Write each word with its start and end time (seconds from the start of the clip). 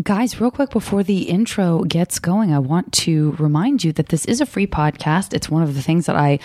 Guys, 0.00 0.40
real 0.40 0.50
quick 0.50 0.70
before 0.70 1.02
the 1.02 1.24
intro 1.24 1.82
gets 1.82 2.18
going, 2.18 2.50
I 2.50 2.58
want 2.60 2.90
to 2.94 3.32
remind 3.32 3.84
you 3.84 3.92
that 3.92 4.08
this 4.08 4.24
is 4.24 4.40
a 4.40 4.46
free 4.46 4.66
podcast. 4.66 5.34
It's 5.34 5.50
one 5.50 5.62
of 5.62 5.74
the 5.74 5.82
things 5.82 6.06
that 6.06 6.16
I 6.16 6.38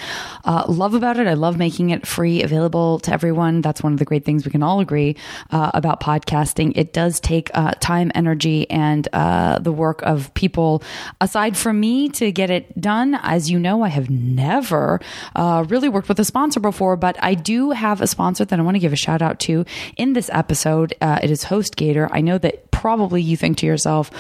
uh, 0.44 0.66
love 0.68 0.94
about 0.94 1.18
it. 1.18 1.28
I 1.28 1.34
love 1.34 1.58
making 1.58 1.92
it 1.92 2.06
free, 2.06 2.44
available 2.44 3.00
to 3.00 3.14
everyone. 3.14 3.62
That's 3.62 3.82
one 3.82 3.94
of 3.94 4.00
the 4.00 4.06
great 4.06 4.26
things 4.26 4.44
we 4.44 4.52
can 4.52 4.64
all 4.64 4.82
agree 4.82 5.16
uh, 5.50 5.72
about 5.74 6.02
podcasting. 6.02 6.74
It 6.76 6.92
does 6.92 7.22
take 7.22 7.50
uh, 7.54 7.72
time, 7.80 8.12
energy, 8.14 8.70
and 8.70 9.08
uh, 9.14 9.60
the 9.60 9.72
work 9.72 10.02
of 10.02 10.34
people 10.34 10.84
aside 11.22 11.56
from 11.56 11.80
me 11.80 12.10
to 12.10 12.34
get 12.34 12.50
it 12.50 12.80
done. 12.82 13.18
As 13.24 13.50
you 13.50 13.60
know, 13.60 13.82
I 13.82 13.88
have 13.88 14.10
never 14.10 15.00
uh, 15.38 15.64
really 15.70 15.88
worked 15.88 16.10
with 16.10 16.20
a 16.20 16.26
sponsor 16.26 16.60
before, 16.60 16.98
but 16.98 17.16
I 17.24 17.34
do 17.34 17.72
have 17.72 18.02
a 18.02 18.08
sponsor 18.08 18.44
that 18.44 18.60
I 18.60 18.62
want 18.62 18.76
to 18.76 18.80
give 18.80 18.92
a 18.92 18.98
shout 18.98 19.22
out 19.22 19.40
to 19.42 19.64
in 19.96 20.12
this 20.12 20.30
episode. 20.34 20.94
Uh, 21.00 21.20
it 21.24 21.32
is 21.32 21.46
HostGator. 21.46 22.10
I 22.12 22.20
know 22.20 22.38
that 22.40 22.67
probably 22.78 23.22
you 23.22 23.36
think 23.36 23.58
to 23.58 23.66
yourself, 23.66 24.12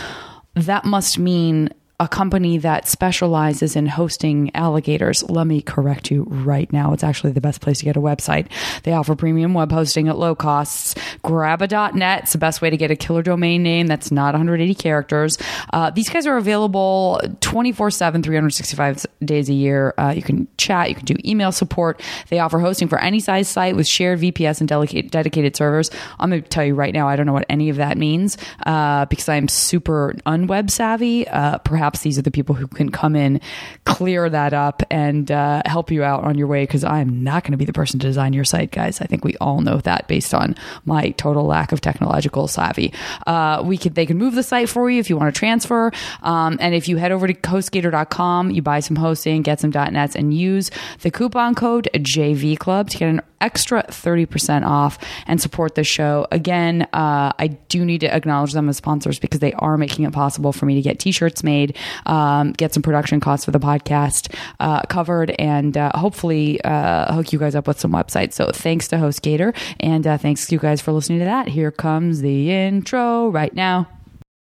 that 0.55 0.83
must 0.83 1.19
mean 1.19 1.69
a 1.99 2.07
company 2.07 2.59
that 2.59 2.87
specializes 2.87 3.75
in 3.75 3.87
hosting 3.87 4.51
alligators. 4.53 5.27
Let 5.27 5.47
me 5.47 5.63
correct 5.63 6.11
you 6.11 6.27
right 6.29 6.71
now. 6.71 6.93
It's 6.93 7.03
actually 7.03 7.31
the 7.31 7.41
best 7.41 7.59
place 7.59 7.79
to 7.79 7.85
get 7.85 7.97
a 7.97 7.99
website. 7.99 8.47
They 8.83 8.93
offer 8.93 9.15
premium 9.15 9.55
web 9.55 9.71
hosting 9.71 10.07
at 10.07 10.15
low 10.15 10.35
costs. 10.35 10.93
Grab.net. 11.23 12.21
It's 12.21 12.33
the 12.33 12.37
best 12.37 12.61
way 12.61 12.69
to 12.69 12.77
get 12.77 12.91
a 12.91 12.95
killer 12.95 13.23
domain 13.23 13.63
name 13.63 13.87
that's 13.87 14.11
not 14.11 14.35
180 14.35 14.75
characters. 14.75 15.39
Uh, 15.73 15.89
these 15.89 16.07
guys 16.07 16.27
are 16.27 16.37
available 16.37 17.19
24 17.41 17.89
7, 17.89 18.21
365 18.21 19.05
days 19.25 19.49
a 19.49 19.53
year. 19.53 19.95
Uh, 19.97 20.13
you 20.15 20.21
can 20.21 20.47
chat, 20.57 20.89
you 20.89 20.95
can 20.95 21.05
do 21.05 21.15
email 21.25 21.51
support. 21.51 21.99
They 22.29 22.37
offer 22.37 22.59
hosting 22.59 22.89
for 22.89 22.99
any 22.99 23.19
size 23.19 23.47
site 23.47 23.75
with 23.75 23.87
shared 23.87 24.19
VPS 24.19 24.59
and 24.59 24.69
dedicated, 24.69 25.09
dedicated 25.09 25.55
servers. 25.55 25.89
I'm 26.19 26.29
going 26.29 26.43
to 26.43 26.47
tell 26.47 26.63
you 26.63 26.75
right 26.75 26.93
now, 26.93 27.07
I 27.07 27.15
don't 27.15 27.25
know 27.25 27.33
what 27.33 27.47
any 27.49 27.69
of 27.69 27.77
that 27.77 27.97
means 27.97 28.37
uh, 28.67 29.05
because 29.05 29.27
I'm 29.27 29.47
super 29.47 30.13
unweb 30.27 30.69
savvy. 30.69 31.27
Uh, 31.27 31.57
perhaps 31.57 31.86
perhaps 31.87 32.01
these 32.01 32.19
are 32.19 32.21
the 32.21 32.31
people 32.31 32.53
who 32.53 32.67
can 32.67 32.89
come 32.89 33.15
in, 33.15 33.39
clear 33.85 34.29
that 34.29 34.53
up, 34.53 34.83
and 34.91 35.31
uh, 35.31 35.61
help 35.65 35.89
you 35.89 36.03
out 36.03 36.25
on 36.25 36.37
your 36.37 36.47
way. 36.47 36.63
Because 36.63 36.83
I'm 36.83 37.23
not 37.23 37.43
going 37.43 37.53
to 37.53 37.57
be 37.57 37.63
the 37.63 37.71
person 37.71 37.97
to 38.01 38.07
design 38.07 38.33
your 38.33 38.43
site, 38.43 38.71
guys. 38.71 38.99
I 38.99 39.05
think 39.05 39.23
we 39.23 39.37
all 39.37 39.61
know 39.61 39.77
that 39.77 40.09
based 40.09 40.33
on 40.33 40.55
my 40.83 41.11
total 41.11 41.45
lack 41.45 41.71
of 41.71 41.79
technological 41.79 42.49
savvy. 42.49 42.91
Uh, 43.25 43.61
we 43.63 43.77
could 43.77 43.95
they 43.95 44.05
can 44.05 44.17
move 44.17 44.35
the 44.35 44.43
site 44.43 44.67
for 44.67 44.89
you 44.89 44.99
if 44.99 45.09
you 45.09 45.15
want 45.15 45.33
to 45.33 45.39
transfer. 45.39 45.93
Um, 46.23 46.57
and 46.59 46.75
if 46.75 46.89
you 46.89 46.97
head 46.97 47.13
over 47.13 47.25
to 47.25 47.33
HostGator.com, 47.33 48.51
you 48.51 48.61
buy 48.61 48.81
some 48.81 48.97
hosting, 48.97 49.41
get 49.43 49.61
some 49.61 49.71
.nets, 49.71 50.13
and 50.13 50.33
use 50.33 50.71
the 51.03 51.11
coupon 51.11 51.55
code 51.55 51.87
JV 51.93 52.59
Club 52.59 52.89
to 52.89 52.97
get 52.97 53.07
an 53.07 53.21
extra 53.41 53.83
30% 53.83 54.65
off 54.65 54.97
and 55.27 55.41
support 55.41 55.75
the 55.75 55.83
show. 55.83 56.27
Again, 56.31 56.83
uh, 56.93 57.31
I 57.37 57.47
do 57.69 57.85
need 57.85 58.01
to 58.01 58.13
acknowledge 58.13 58.53
them 58.53 58.69
as 58.69 58.77
sponsors 58.77 59.19
because 59.19 59.39
they 59.39 59.53
are 59.53 59.77
making 59.77 60.05
it 60.05 60.13
possible 60.13 60.51
for 60.51 60.65
me 60.65 60.75
to 60.75 60.81
get 60.81 60.99
t-shirts 60.99 61.43
made, 61.43 61.76
um, 62.05 62.53
get 62.53 62.73
some 62.73 62.83
production 62.83 63.19
costs 63.19 63.45
for 63.45 63.51
the 63.51 63.59
podcast 63.59 64.33
uh, 64.59 64.81
covered, 64.83 65.31
and 65.31 65.77
uh, 65.77 65.91
hopefully 65.95 66.61
uh, 66.61 67.13
hook 67.13 67.31
you 67.33 67.39
guys 67.39 67.55
up 67.55 67.67
with 67.67 67.79
some 67.79 67.91
websites. 67.91 68.33
So 68.33 68.51
thanks 68.51 68.87
to 68.89 68.97
HostGator, 68.97 69.55
and 69.79 70.05
uh, 70.05 70.17
thanks 70.17 70.47
to 70.47 70.55
you 70.55 70.59
guys 70.59 70.81
for 70.81 70.91
listening 70.91 71.19
to 71.19 71.25
that. 71.25 71.47
Here 71.47 71.71
comes 71.71 72.21
the 72.21 72.51
intro 72.51 73.29
right 73.29 73.53
now. 73.53 73.87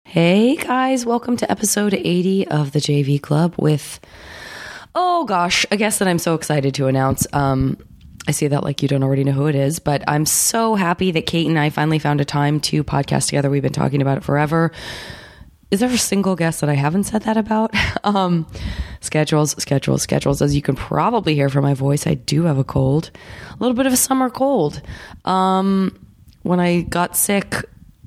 Hey 0.05 0.55
guys, 0.55 1.05
welcome 1.05 1.37
to 1.37 1.51
episode 1.51 1.93
80 1.93 2.47
of 2.47 2.71
the 2.71 2.79
JV 2.79 3.21
Club 3.21 3.53
with 3.57 3.99
oh 4.95 5.25
gosh, 5.25 5.65
a 5.71 5.77
guest 5.77 5.99
that 5.99 6.07
I'm 6.07 6.19
so 6.19 6.33
excited 6.33 6.73
to 6.75 6.87
announce. 6.87 7.27
Um, 7.31 7.77
I 8.27 8.31
say 8.31 8.47
that 8.47 8.63
like 8.63 8.81
you 8.81 8.87
don't 8.87 9.03
already 9.03 9.23
know 9.23 9.31
who 9.31 9.47
it 9.47 9.55
is, 9.55 9.79
but 9.79 10.03
I'm 10.07 10.25
so 10.25 10.75
happy 10.75 11.11
that 11.11 11.25
Kate 11.25 11.47
and 11.47 11.57
I 11.57 11.69
finally 11.69 11.99
found 11.99 12.21
a 12.21 12.25
time 12.25 12.59
to 12.61 12.83
podcast 12.83 13.27
together. 13.27 13.49
We've 13.49 13.63
been 13.63 13.73
talking 13.73 14.01
about 14.01 14.17
it 14.17 14.23
forever. 14.23 14.71
Is 15.71 15.81
there 15.81 15.89
a 15.89 15.97
single 15.97 16.35
guest 16.35 16.61
that 16.61 16.69
I 16.69 16.73
haven't 16.73 17.03
said 17.03 17.23
that 17.23 17.37
about? 17.37 17.75
um, 18.03 18.47
schedules, 19.01 19.55
schedules, 19.61 20.01
schedules. 20.01 20.41
As 20.41 20.55
you 20.55 20.61
can 20.61 20.75
probably 20.75 21.35
hear 21.35 21.49
from 21.49 21.63
my 21.63 21.75
voice, 21.75 22.07
I 22.07 22.15
do 22.15 22.43
have 22.43 22.57
a 22.57 22.63
cold, 22.63 23.11
a 23.51 23.57
little 23.59 23.75
bit 23.75 23.85
of 23.85 23.93
a 23.93 23.97
summer 23.97 24.29
cold. 24.29 24.81
Um, 25.25 26.07
when 26.41 26.59
I 26.59 26.81
got 26.81 27.15
sick, 27.15 27.53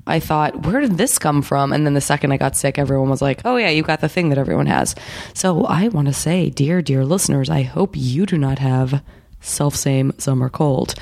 I 0.05 0.19
thought, 0.19 0.65
where 0.65 0.81
did 0.81 0.97
this 0.97 1.17
come 1.17 1.41
from? 1.41 1.71
And 1.71 1.85
then 1.85 1.93
the 1.93 2.01
second 2.01 2.33
I 2.33 2.37
got 2.37 2.57
sick, 2.57 2.77
everyone 2.77 3.09
was 3.09 3.21
like, 3.21 3.41
oh, 3.45 3.55
yeah, 3.55 3.69
you 3.69 3.83
got 3.83 4.01
the 4.01 4.09
thing 4.09 4.29
that 4.29 4.37
everyone 4.37 4.65
has. 4.65 4.95
So 5.33 5.63
I 5.63 5.87
want 5.87 6.07
to 6.07 6.13
say, 6.13 6.49
dear, 6.49 6.81
dear 6.81 7.05
listeners, 7.05 7.49
I 7.49 7.61
hope 7.61 7.95
you 7.95 8.25
do 8.25 8.37
not 8.37 8.59
have 8.59 9.01
self 9.39 9.75
same 9.75 10.11
summer 10.17 10.49
cold. 10.49 10.95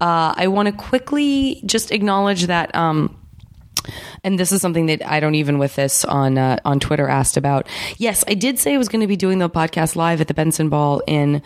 Uh, 0.00 0.34
I 0.36 0.48
want 0.48 0.66
to 0.66 0.72
quickly 0.72 1.62
just 1.64 1.92
acknowledge 1.92 2.46
that. 2.46 2.74
Um, 2.74 3.16
and 4.24 4.38
this 4.38 4.52
is 4.52 4.60
something 4.60 4.86
that 4.86 5.06
I 5.06 5.20
don't 5.20 5.34
even 5.34 5.58
with 5.58 5.76
this 5.76 6.04
on 6.04 6.38
uh, 6.38 6.58
on 6.64 6.80
Twitter 6.80 7.08
asked 7.08 7.36
about. 7.36 7.66
Yes, 7.98 8.24
I 8.26 8.34
did 8.34 8.58
say 8.58 8.74
I 8.74 8.78
was 8.78 8.88
going 8.88 9.00
to 9.00 9.06
be 9.06 9.16
doing 9.16 9.38
the 9.38 9.50
podcast 9.50 9.96
live 9.96 10.20
at 10.20 10.28
the 10.28 10.34
Bentzen 10.34 10.70
Ball 10.70 11.02
in 11.06 11.42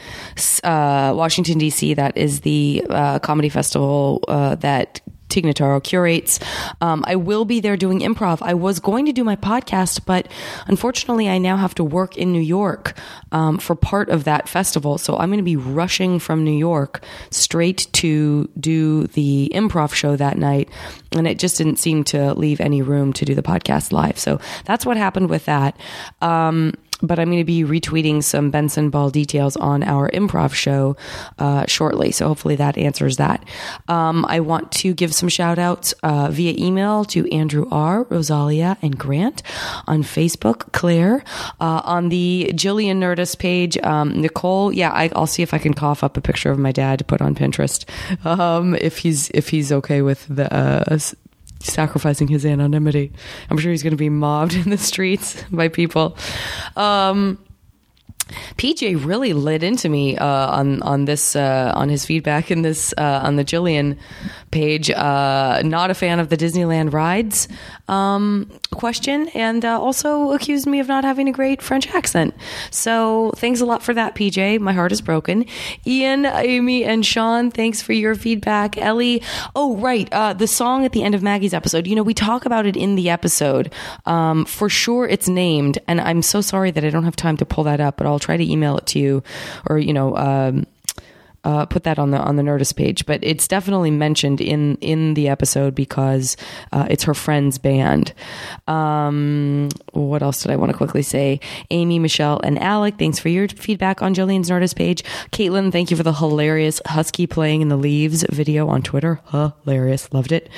uh, 0.62 1.12
Washington 1.16 1.58
D.C. 1.58 1.94
That 1.94 2.16
is 2.16 2.40
the 2.40 2.84
uh, 2.88 3.18
comedy 3.20 3.48
festival 3.48 4.22
uh, 4.28 4.54
that 4.56 5.00
Tig 5.34 5.44
Notaro 5.44 5.82
curates. 5.82 6.38
Um, 6.80 7.04
I 7.08 7.16
will 7.16 7.44
be 7.44 7.58
there 7.58 7.76
doing 7.76 7.98
improv. 8.00 8.38
I 8.40 8.54
was 8.54 8.78
going 8.78 9.06
to 9.06 9.12
do 9.12 9.24
my 9.24 9.34
podcast, 9.34 10.06
but 10.06 10.28
unfortunately, 10.68 11.28
I 11.28 11.38
now 11.38 11.56
have 11.56 11.74
to 11.74 11.82
work 11.82 12.16
in 12.16 12.32
New 12.32 12.40
York 12.40 12.96
um, 13.32 13.58
for 13.58 13.74
part 13.74 14.10
of 14.10 14.22
that 14.24 14.48
festival. 14.48 14.96
So 14.96 15.16
I'm 15.16 15.30
going 15.30 15.38
to 15.38 15.42
be 15.42 15.56
rushing 15.56 16.20
from 16.20 16.44
New 16.44 16.56
York 16.56 17.02
straight 17.30 17.88
to 17.94 18.48
do 18.60 19.08
the 19.08 19.50
improv 19.52 19.92
show 19.92 20.14
that 20.14 20.38
night. 20.38 20.68
And 21.10 21.26
it 21.26 21.40
just 21.40 21.58
didn't 21.58 21.80
seem 21.80 22.04
to 22.04 22.32
leave 22.34 22.60
any 22.60 22.80
room 22.80 23.12
to 23.14 23.24
do 23.24 23.34
the 23.34 23.42
podcast 23.42 23.90
live. 23.90 24.18
So 24.20 24.40
that's 24.64 24.86
what 24.86 24.96
happened 24.96 25.30
with 25.30 25.46
that. 25.46 25.76
Um, 26.20 26.74
but 27.02 27.18
I'm 27.18 27.28
going 27.28 27.38
to 27.38 27.44
be 27.44 27.64
retweeting 27.64 28.22
some 28.22 28.50
Bentzen 28.50 28.90
Ball 28.90 29.10
details 29.10 29.56
on 29.56 29.82
our 29.82 30.10
improv 30.10 30.54
show 30.54 30.96
uh, 31.38 31.66
shortly. 31.66 32.12
So 32.12 32.28
hopefully 32.28 32.56
that 32.56 32.78
answers 32.78 33.16
that. 33.16 33.44
Um, 33.88 34.24
I 34.28 34.40
want 34.40 34.72
to 34.72 34.94
give 34.94 35.14
some 35.14 35.28
shout 35.28 35.58
outs 35.58 35.92
uh, 36.02 36.28
via 36.30 36.54
email 36.58 37.04
to 37.06 37.30
Andrew 37.32 37.66
R., 37.70 38.04
Rosalia, 38.04 38.76
and 38.82 38.98
Grant 38.98 39.42
on 39.86 40.02
Facebook, 40.02 40.72
Claire, 40.72 41.24
uh, 41.60 41.82
on 41.84 42.08
the 42.08 42.50
Jillian 42.54 42.98
Nerdist 42.98 43.38
page, 43.38 43.76
um, 43.78 44.20
Nicole. 44.20 44.72
Yeah, 44.72 44.90
I, 44.90 45.10
will 45.14 45.26
see 45.26 45.42
if 45.42 45.54
I 45.54 45.58
can 45.58 45.74
cough 45.74 46.04
up 46.04 46.16
a 46.16 46.20
picture 46.20 46.50
of 46.50 46.58
my 46.58 46.72
dad 46.72 46.98
to 47.00 47.04
put 47.04 47.20
on 47.20 47.34
Pinterest 47.34 47.84
um, 48.24 48.74
if 48.76 48.98
he's 48.98 49.30
if 49.30 49.48
he's 49.48 49.72
okay 49.72 50.02
with 50.02 50.26
the 50.28 50.52
uh, 50.52 50.98
sacrificing 51.64 52.28
his 52.28 52.44
anonymity. 52.44 53.12
I'm 53.50 53.58
sure 53.58 53.70
he's 53.70 53.82
going 53.82 53.92
to 53.92 53.96
be 53.96 54.10
mobbed 54.10 54.54
in 54.54 54.70
the 54.70 54.78
streets 54.78 55.42
by 55.50 55.68
people. 55.68 56.16
Um, 56.76 57.38
PJ 58.56 59.04
really 59.04 59.32
lit 59.32 59.62
into 59.62 59.88
me 59.88 60.16
uh, 60.16 60.26
on 60.26 60.82
on 60.82 61.04
this 61.04 61.36
uh, 61.36 61.72
on 61.74 61.88
his 61.88 62.06
feedback 62.06 62.50
in 62.50 62.62
this 62.62 62.94
uh, 62.96 63.20
on 63.22 63.36
the 63.36 63.44
Jillian 63.44 63.98
page. 64.50 64.90
Uh, 64.90 65.60
not 65.64 65.90
a 65.90 65.94
fan 65.94 66.20
of 66.20 66.28
the 66.28 66.36
Disneyland 66.36 66.92
rides 66.92 67.48
um, 67.88 68.50
question, 68.72 69.28
and 69.28 69.64
uh, 69.64 69.80
also 69.80 70.32
accused 70.32 70.66
me 70.66 70.80
of 70.80 70.88
not 70.88 71.04
having 71.04 71.28
a 71.28 71.32
great 71.32 71.60
French 71.60 71.88
accent. 71.94 72.34
So 72.70 73.32
thanks 73.36 73.60
a 73.60 73.66
lot 73.66 73.82
for 73.82 73.92
that, 73.94 74.14
PJ. 74.14 74.60
My 74.60 74.72
heart 74.72 74.92
is 74.92 75.00
broken. 75.00 75.44
Ian, 75.86 76.24
Amy, 76.24 76.84
and 76.84 77.04
Sean, 77.04 77.50
thanks 77.50 77.82
for 77.82 77.92
your 77.92 78.14
feedback. 78.14 78.78
Ellie, 78.78 79.22
oh 79.54 79.76
right, 79.76 80.10
uh, 80.12 80.32
the 80.32 80.46
song 80.46 80.84
at 80.84 80.92
the 80.92 81.02
end 81.02 81.14
of 81.14 81.22
Maggie's 81.22 81.54
episode. 81.54 81.86
You 81.86 81.96
know 81.96 82.02
we 82.02 82.14
talk 82.14 82.46
about 82.46 82.66
it 82.66 82.76
in 82.76 82.94
the 82.94 83.10
episode. 83.10 83.72
Um, 84.06 84.44
for 84.44 84.68
sure, 84.68 85.06
it's 85.06 85.28
named, 85.28 85.78
and 85.86 86.00
I'm 86.00 86.22
so 86.22 86.40
sorry 86.40 86.70
that 86.70 86.84
I 86.84 86.90
don't 86.90 87.04
have 87.04 87.16
time 87.16 87.36
to 87.38 87.44
pull 87.44 87.64
that 87.64 87.80
up, 87.80 87.96
but 87.96 88.06
I'll 88.06 88.13
I'll 88.14 88.20
try 88.20 88.36
to 88.36 88.50
email 88.50 88.78
it 88.78 88.86
to 88.88 88.98
you, 88.98 89.22
or 89.68 89.78
you 89.78 89.92
know, 89.92 90.16
um, 90.16 90.66
uh, 91.44 91.66
put 91.66 91.84
that 91.84 91.98
on 91.98 92.10
the 92.10 92.18
on 92.18 92.36
the 92.36 92.42
Nerdist 92.42 92.76
page. 92.76 93.06
But 93.06 93.20
it's 93.22 93.46
definitely 93.46 93.90
mentioned 93.90 94.40
in 94.40 94.76
in 94.76 95.14
the 95.14 95.28
episode 95.28 95.74
because 95.74 96.36
uh, 96.72 96.86
it's 96.90 97.04
her 97.04 97.14
friend's 97.14 97.58
band. 97.58 98.12
Um, 98.66 99.68
what 99.92 100.22
else 100.22 100.42
did 100.42 100.50
I 100.50 100.56
want 100.56 100.72
to 100.72 100.76
quickly 100.76 101.02
say? 101.02 101.40
Amy, 101.70 101.98
Michelle, 101.98 102.40
and 102.42 102.58
Alec, 102.58 102.98
thanks 102.98 103.18
for 103.18 103.28
your 103.28 103.48
feedback 103.48 104.02
on 104.02 104.14
Jillian's 104.14 104.50
Nerdist 104.50 104.76
page. 104.76 105.02
Caitlin, 105.30 105.72
thank 105.72 105.90
you 105.90 105.96
for 105.96 106.02
the 106.02 106.12
hilarious 106.12 106.80
husky 106.86 107.26
playing 107.26 107.60
in 107.60 107.68
the 107.68 107.76
leaves 107.76 108.24
video 108.30 108.68
on 108.68 108.82
Twitter. 108.82 109.20
Hilarious, 109.30 110.12
loved 110.12 110.32
it. 110.32 110.48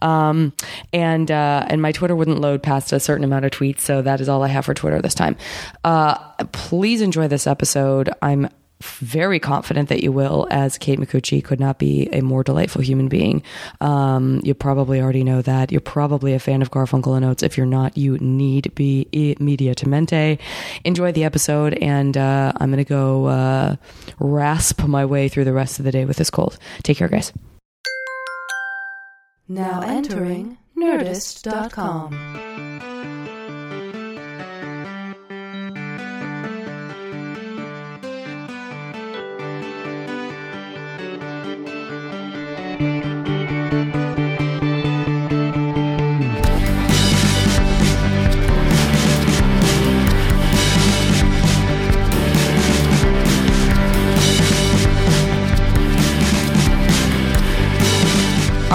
Um, 0.00 0.52
and 0.92 1.30
uh, 1.30 1.66
and 1.68 1.82
my 1.82 1.92
Twitter 1.92 2.16
wouldn't 2.16 2.40
load 2.40 2.62
past 2.62 2.92
a 2.92 3.00
certain 3.00 3.24
amount 3.24 3.44
of 3.44 3.50
tweets, 3.50 3.80
so 3.80 4.02
that 4.02 4.20
is 4.20 4.28
all 4.28 4.42
I 4.42 4.48
have 4.48 4.64
for 4.64 4.74
Twitter 4.74 5.00
this 5.02 5.14
time. 5.14 5.36
Uh, 5.84 6.14
please 6.52 7.00
enjoy 7.00 7.28
this 7.28 7.46
episode. 7.46 8.10
I'm 8.22 8.48
very 8.80 9.40
confident 9.40 9.88
that 9.88 10.02
you 10.02 10.12
will, 10.12 10.46
as 10.50 10.78
Kate 10.78 10.98
Micucci 10.98 11.42
could 11.42 11.60
not 11.60 11.78
be 11.78 12.08
a 12.12 12.20
more 12.20 12.42
delightful 12.42 12.82
human 12.82 13.08
being. 13.08 13.42
Um, 13.80 14.40
you 14.44 14.54
probably 14.54 15.00
already 15.00 15.24
know 15.24 15.42
that. 15.42 15.72
You're 15.72 15.80
probably 15.80 16.34
a 16.34 16.38
fan 16.38 16.62
of 16.62 16.70
Garfunkel 16.70 17.16
and 17.16 17.24
Oates. 17.24 17.42
If 17.42 17.56
you're 17.56 17.66
not, 17.66 17.96
you 17.96 18.18
need 18.18 18.74
be 18.74 19.08
immediatamente. 19.12 20.40
Enjoy 20.84 21.12
the 21.12 21.24
episode, 21.24 21.74
and 21.74 22.16
uh, 22.16 22.52
I'm 22.56 22.70
going 22.70 22.84
to 22.84 22.88
go 22.88 23.26
uh, 23.26 23.76
rasp 24.18 24.84
my 24.84 25.04
way 25.04 25.28
through 25.28 25.44
the 25.44 25.52
rest 25.52 25.78
of 25.78 25.84
the 25.84 25.92
day 25.92 26.04
with 26.04 26.18
this 26.18 26.30
cold. 26.30 26.58
Take 26.82 26.98
care, 26.98 27.08
guys. 27.08 27.32
Now 29.48 29.80
entering 29.80 30.58
Nerdist.com. 30.76 32.95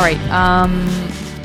All 0.02 0.08
right. 0.08 0.32
Um, 0.32 0.88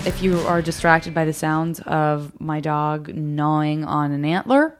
if 0.06 0.22
you 0.22 0.38
are 0.38 0.62
distracted 0.62 1.12
by 1.12 1.26
the 1.26 1.34
sounds 1.34 1.78
of 1.80 2.32
my 2.40 2.60
dog 2.60 3.14
gnawing 3.14 3.84
on 3.84 4.12
an 4.12 4.24
antler, 4.24 4.78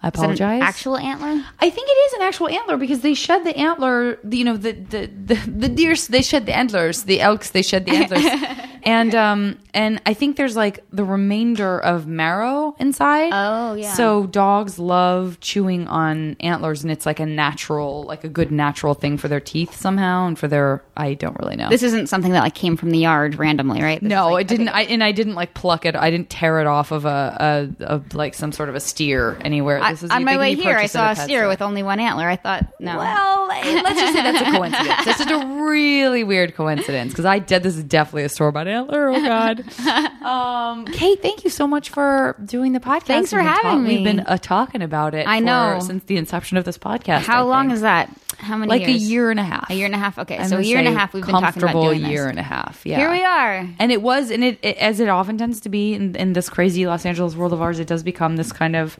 I 0.00 0.06
Is 0.06 0.12
that 0.12 0.18
an 0.18 0.22
apologize. 0.22 0.62
actual 0.62 0.96
antler? 0.96 1.44
I 1.58 1.70
think 1.70 1.88
it 1.88 1.98
is 2.06 2.12
an 2.12 2.22
actual 2.22 2.48
antler 2.48 2.76
because 2.76 3.00
they 3.00 3.14
shed 3.14 3.42
the 3.42 3.56
antler. 3.56 4.20
You 4.30 4.44
know, 4.44 4.56
the 4.56 4.74
the 4.74 5.10
the, 5.26 5.34
the 5.34 5.68
deers 5.68 6.06
they 6.06 6.22
shed 6.22 6.46
the 6.46 6.56
antlers. 6.56 7.02
The 7.02 7.20
elks 7.20 7.50
they 7.50 7.62
shed 7.62 7.84
the 7.84 7.96
antlers, 7.96 8.22
and 8.84 9.14
um 9.14 9.58
and 9.72 10.02
I 10.04 10.14
think 10.14 10.36
there's 10.36 10.56
like 10.56 10.84
the 10.92 11.04
remainder 11.04 11.78
of 11.78 12.06
marrow 12.08 12.74
inside. 12.80 13.30
Oh, 13.32 13.74
yeah. 13.74 13.92
So 13.92 14.26
dogs 14.26 14.78
love 14.80 15.38
chewing 15.40 15.86
on 15.86 16.36
antlers, 16.40 16.82
and 16.82 16.90
it's 16.90 17.06
like 17.06 17.20
a 17.20 17.26
natural, 17.26 18.02
like 18.04 18.24
a 18.24 18.28
good 18.28 18.50
natural 18.50 18.94
thing 18.94 19.16
for 19.16 19.28
their 19.28 19.38
teeth 19.40 19.76
somehow, 19.76 20.26
and 20.26 20.38
for 20.38 20.48
their 20.48 20.82
I 20.96 21.14
don't 21.14 21.38
really 21.38 21.56
know. 21.56 21.68
This 21.68 21.82
isn't 21.84 22.08
something 22.08 22.32
that 22.32 22.42
like 22.42 22.54
came 22.54 22.76
from 22.76 22.90
the 22.90 22.98
yard 22.98 23.36
randomly, 23.36 23.80
right? 23.82 24.00
This 24.00 24.08
No, 24.10 24.30
like- 24.30 24.42
it 24.42 24.48
didn't. 24.48 24.68
I, 24.68 24.82
and 24.82 25.04
I 25.04 25.12
didn't 25.12 25.34
like 25.34 25.54
pluck 25.54 25.86
it. 25.86 25.94
I 25.94 26.10
didn't 26.10 26.30
tear 26.30 26.60
it 26.60 26.66
off 26.66 26.90
of 26.90 27.04
a, 27.04 27.70
a, 27.80 27.94
a 27.94 28.02
like 28.14 28.34
some 28.34 28.50
sort 28.52 28.68
of 28.68 28.74
a 28.74 28.80
steer 28.80 29.38
anywhere. 29.42 29.80
I- 29.80 29.92
This 29.92 30.02
is 30.04 30.10
on 30.10 30.24
my 30.24 30.36
way 30.36 30.54
here, 30.54 30.76
I 30.76 30.86
saw 30.86 31.12
a 31.12 31.16
steer 31.16 31.46
with 31.48 31.62
only 31.62 31.82
one 31.82 32.00
antler. 32.00 32.28
I 32.28 32.36
thought, 32.36 32.66
no. 32.80 32.98
Well, 32.98 33.46
let's 33.48 34.00
just 34.00 34.12
say 34.14 34.22
that's 34.22 34.40
a 34.40 34.50
coincidence. 34.56 35.04
This 35.04 35.20
is 35.20 35.26
a 35.30 35.46
really 35.62 36.24
weird 36.24 36.54
coincidence 36.54 37.12
because 37.12 37.24
I 37.24 37.38
did. 37.38 37.62
This 37.62 37.76
is 37.76 37.84
definitely 37.84 38.24
a 38.24 38.28
store 38.28 38.50
bought 38.52 38.66
Oh 38.74 39.22
God. 39.24 39.64
um, 40.22 40.84
Kate, 40.86 41.20
thank 41.22 41.44
you 41.44 41.50
so 41.50 41.66
much 41.66 41.90
for 41.90 42.36
doing 42.44 42.72
the 42.72 42.80
podcast. 42.80 43.02
Thanks 43.06 43.30
for 43.30 43.38
We've 43.38 43.46
been 43.46 43.54
having 43.62 43.84
We've 43.84 44.04
been 44.04 44.20
uh, 44.20 44.38
talking 44.38 44.82
about 44.82 45.14
it. 45.14 45.26
I 45.26 45.38
for- 45.38 45.44
know. 45.44 45.78
since 45.80 46.04
the 46.04 46.16
inception 46.16 46.56
of 46.56 46.64
this 46.64 46.78
podcast. 46.78 47.20
How 47.22 47.40
I 47.40 47.42
long 47.42 47.66
think. 47.66 47.74
is 47.76 47.80
that? 47.82 48.10
How 48.38 48.56
many 48.56 48.70
Like 48.70 48.88
years? 48.88 49.02
a 49.02 49.04
year 49.04 49.30
and 49.30 49.38
a 49.40 49.42
half. 49.44 49.68
A 49.70 49.74
year 49.74 49.86
and 49.86 49.94
a 49.94 49.98
half. 49.98 50.18
Okay, 50.18 50.38
I'm 50.38 50.48
so 50.48 50.58
a 50.58 50.62
year 50.62 50.78
and 50.78 50.88
a 50.88 50.92
half 50.92 51.12
we've 51.12 51.24
been 51.26 51.34
talking 51.34 51.62
about 51.62 51.72
doing 51.74 52.00
this. 52.02 52.10
year 52.10 52.26
and 52.28 52.38
a 52.38 52.42
half. 52.42 52.80
Yeah. 52.86 52.98
Here 52.98 53.10
we 53.10 53.22
are. 53.22 53.68
And 53.78 53.92
it 53.92 54.00
was, 54.00 54.30
and 54.30 54.42
it, 54.42 54.58
it 54.62 54.76
as 54.78 54.98
it 55.00 55.08
often 55.08 55.36
tends 55.36 55.60
to 55.60 55.68
be 55.68 55.92
in, 55.94 56.16
in 56.16 56.32
this 56.32 56.48
crazy 56.48 56.86
Los 56.86 57.04
Angeles 57.04 57.36
world 57.36 57.52
of 57.52 57.60
ours, 57.60 57.78
it 57.78 57.86
does 57.86 58.02
become 58.02 58.36
this 58.36 58.50
kind 58.52 58.76
of 58.76 58.98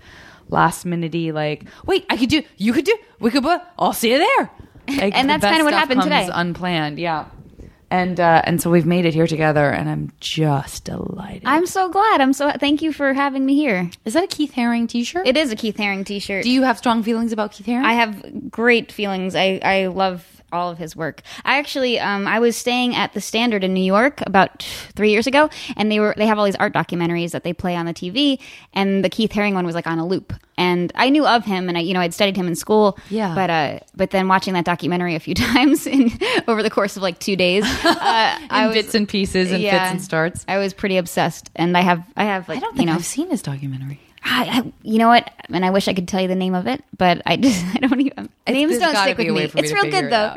last 0.49 0.85
minutey, 0.85 1.33
like, 1.33 1.65
wait, 1.87 2.05
I 2.11 2.17
could 2.17 2.29
do, 2.29 2.43
you 2.59 2.73
could 2.73 2.85
do, 2.85 2.97
we 3.21 3.31
could, 3.31 3.43
put, 3.45 3.63
I'll 3.79 3.93
see 3.93 4.11
you 4.13 4.19
there. 4.19 4.51
Like, 4.89 5.15
And 5.17 5.31
that's 5.31 5.45
kinda 5.45 5.63
what 5.63 5.71
stuff 5.71 5.81
happened 5.89 6.01
comes 6.01 6.11
today. 6.27 6.29
Unplanned, 6.35 6.99
yeah. 6.99 7.27
And 7.91 8.21
uh, 8.21 8.43
and 8.45 8.63
so 8.63 8.71
we've 8.71 8.87
made 8.87 9.05
it 9.05 9.15
here 9.15 9.27
together, 9.27 9.69
and 9.69 9.89
I'm 9.89 10.13
just 10.21 10.85
delighted. 10.85 11.43
I'm 11.45 11.67
so 11.67 11.89
glad. 11.89 12.21
I'm 12.21 12.33
so 12.33 12.53
thank 12.53 12.83
you 12.83 12.93
for 12.93 13.13
having 13.13 13.45
me 13.45 13.57
here. 13.57 13.91
Is 14.05 14.15
that 14.15 14.23
a 14.23 14.29
Keith 14.29 14.53
Haring 14.53 14.89
T-shirt? 14.89 15.27
It 15.27 15.37
is 15.37 15.51
a 15.51 15.57
Keith 15.57 15.77
Haring 15.77 16.07
T-shirt. 16.07 16.45
Do 16.45 16.51
you 16.51 16.63
have 16.63 16.79
strong 16.79 17.03
feelings 17.03 17.33
about 17.33 17.51
Keith 17.51 17.67
Haring? 17.67 17.85
I 17.85 17.95
have 17.95 18.51
great 18.51 18.93
feelings. 18.93 19.35
I, 19.35 19.61
I 19.63 19.87
love 19.89 20.40
all 20.53 20.71
of 20.71 20.79
his 20.79 20.97
work. 20.97 21.23
I 21.45 21.59
actually 21.59 21.99
um, 21.99 22.27
I 22.27 22.39
was 22.39 22.57
staying 22.57 22.95
at 22.95 23.13
the 23.13 23.21
Standard 23.21 23.65
in 23.65 23.75
New 23.75 23.85
York 23.85 24.21
about 24.27 24.63
three 24.95 25.11
years 25.11 25.27
ago, 25.27 25.51
and 25.77 25.91
they 25.91 26.01
were 26.01 26.15
they 26.17 26.27
have 26.27 26.39
all 26.39 26.45
these 26.45 26.57
art 26.57 26.73
documentaries 26.73 27.33
that 27.33 27.45
they 27.45 27.53
play 27.53 27.77
on 27.77 27.87
the 27.87 27.95
TV, 27.95 28.41
and 28.73 29.05
the 29.05 29.09
Keith 29.09 29.31
Haring 29.31 29.55
one 29.55 29.67
was 29.67 29.75
like 29.75 29.87
on 29.87 29.99
a 29.99 30.07
loop. 30.07 30.33
And 30.57 30.93
I 30.95 31.09
knew 31.09 31.27
of 31.27 31.45
him, 31.45 31.69
and 31.69 31.79
I 31.79 31.81
you 31.81 31.95
know 31.95 32.01
I'd 32.01 32.15
studied 32.15 32.37
him 32.37 32.47
in 32.47 32.55
school. 32.55 32.99
Yeah. 33.09 33.35
But 33.35 33.51
uh, 33.51 33.81
but 33.95 34.11
then 34.11 34.29
watching 34.29 34.55
that 34.55 34.65
documentary 34.65 35.15
a 35.15 35.21
few 35.21 35.35
times 35.37 35.87
in, 35.87 36.11
over 36.49 36.63
the 36.63 36.71
course 36.71 36.97
of 36.97 37.03
like 37.03 37.19
two 37.19 37.37
days, 37.37 37.65
uh, 37.85 37.97
I 38.51 38.63
in 38.63 38.69
was, 38.69 38.75
bits 38.75 38.95
and 38.95 39.09
pieces 39.09 39.53
and 39.53 39.63
yeah, 39.63 39.85
fits 39.85 39.93
and 39.93 40.03
starts. 40.03 40.45
I 40.49 40.59
was 40.59 40.75
pretty 40.75 40.97
obsessed, 40.97 41.51
and 41.57 41.77
I 41.77 41.81
have 41.81 42.05
I 42.17 42.25
have 42.25 42.49
like 42.49 42.59
I 42.59 42.61
don't 42.61 42.73
think 42.73 42.81
you 42.81 42.87
know 42.87 42.95
I've 42.95 43.05
seen 43.05 43.31
his 43.31 43.43
documentary. 43.43 44.01
I, 44.23 44.45
I, 44.45 44.73
you 44.83 44.99
know 44.99 45.09
what? 45.09 45.31
And 45.49 45.65
I 45.65 45.71
wish 45.71 45.89
I 45.89 45.95
could 45.95 46.07
tell 46.07 46.21
you 46.21 46.29
the 46.29 46.35
name 46.35 46.55
of 46.55 46.67
it, 46.67 46.85
but 46.97 47.23
I 47.27 47.37
just 47.37 47.65
I 47.75 47.79
don't 47.79 48.01
even 48.01 48.29
names 48.47 48.79
don't 48.79 48.97
stick 48.97 49.19
with 49.19 49.29
me. 49.29 49.63
It's 49.63 49.73
real 49.73 49.91
good 49.91 50.05
it 50.05 50.11
though. 50.11 50.37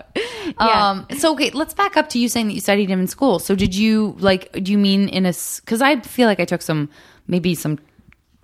Yeah. 0.60 0.90
Um, 0.90 1.08
so 1.18 1.34
okay, 1.34 1.52
let's 1.52 1.74
back 1.74 1.98
up 1.98 2.10
to 2.10 2.20
you 2.20 2.30
saying 2.30 2.48
that 2.48 2.54
you 2.54 2.62
studied 2.62 2.90
him 2.90 3.00
in 3.00 3.08
school. 3.08 3.40
So 3.40 3.56
did 3.56 3.76
you 3.76 4.16
like? 4.20 4.52
Do 4.52 4.72
you 4.72 4.78
mean 4.78 5.10
in 5.10 5.26
a? 5.26 5.34
Because 5.58 5.82
I 5.82 6.00
feel 6.02 6.28
like 6.28 6.40
I 6.40 6.46
took 6.46 6.62
some, 6.62 6.90
maybe 7.28 7.56
some 7.56 7.80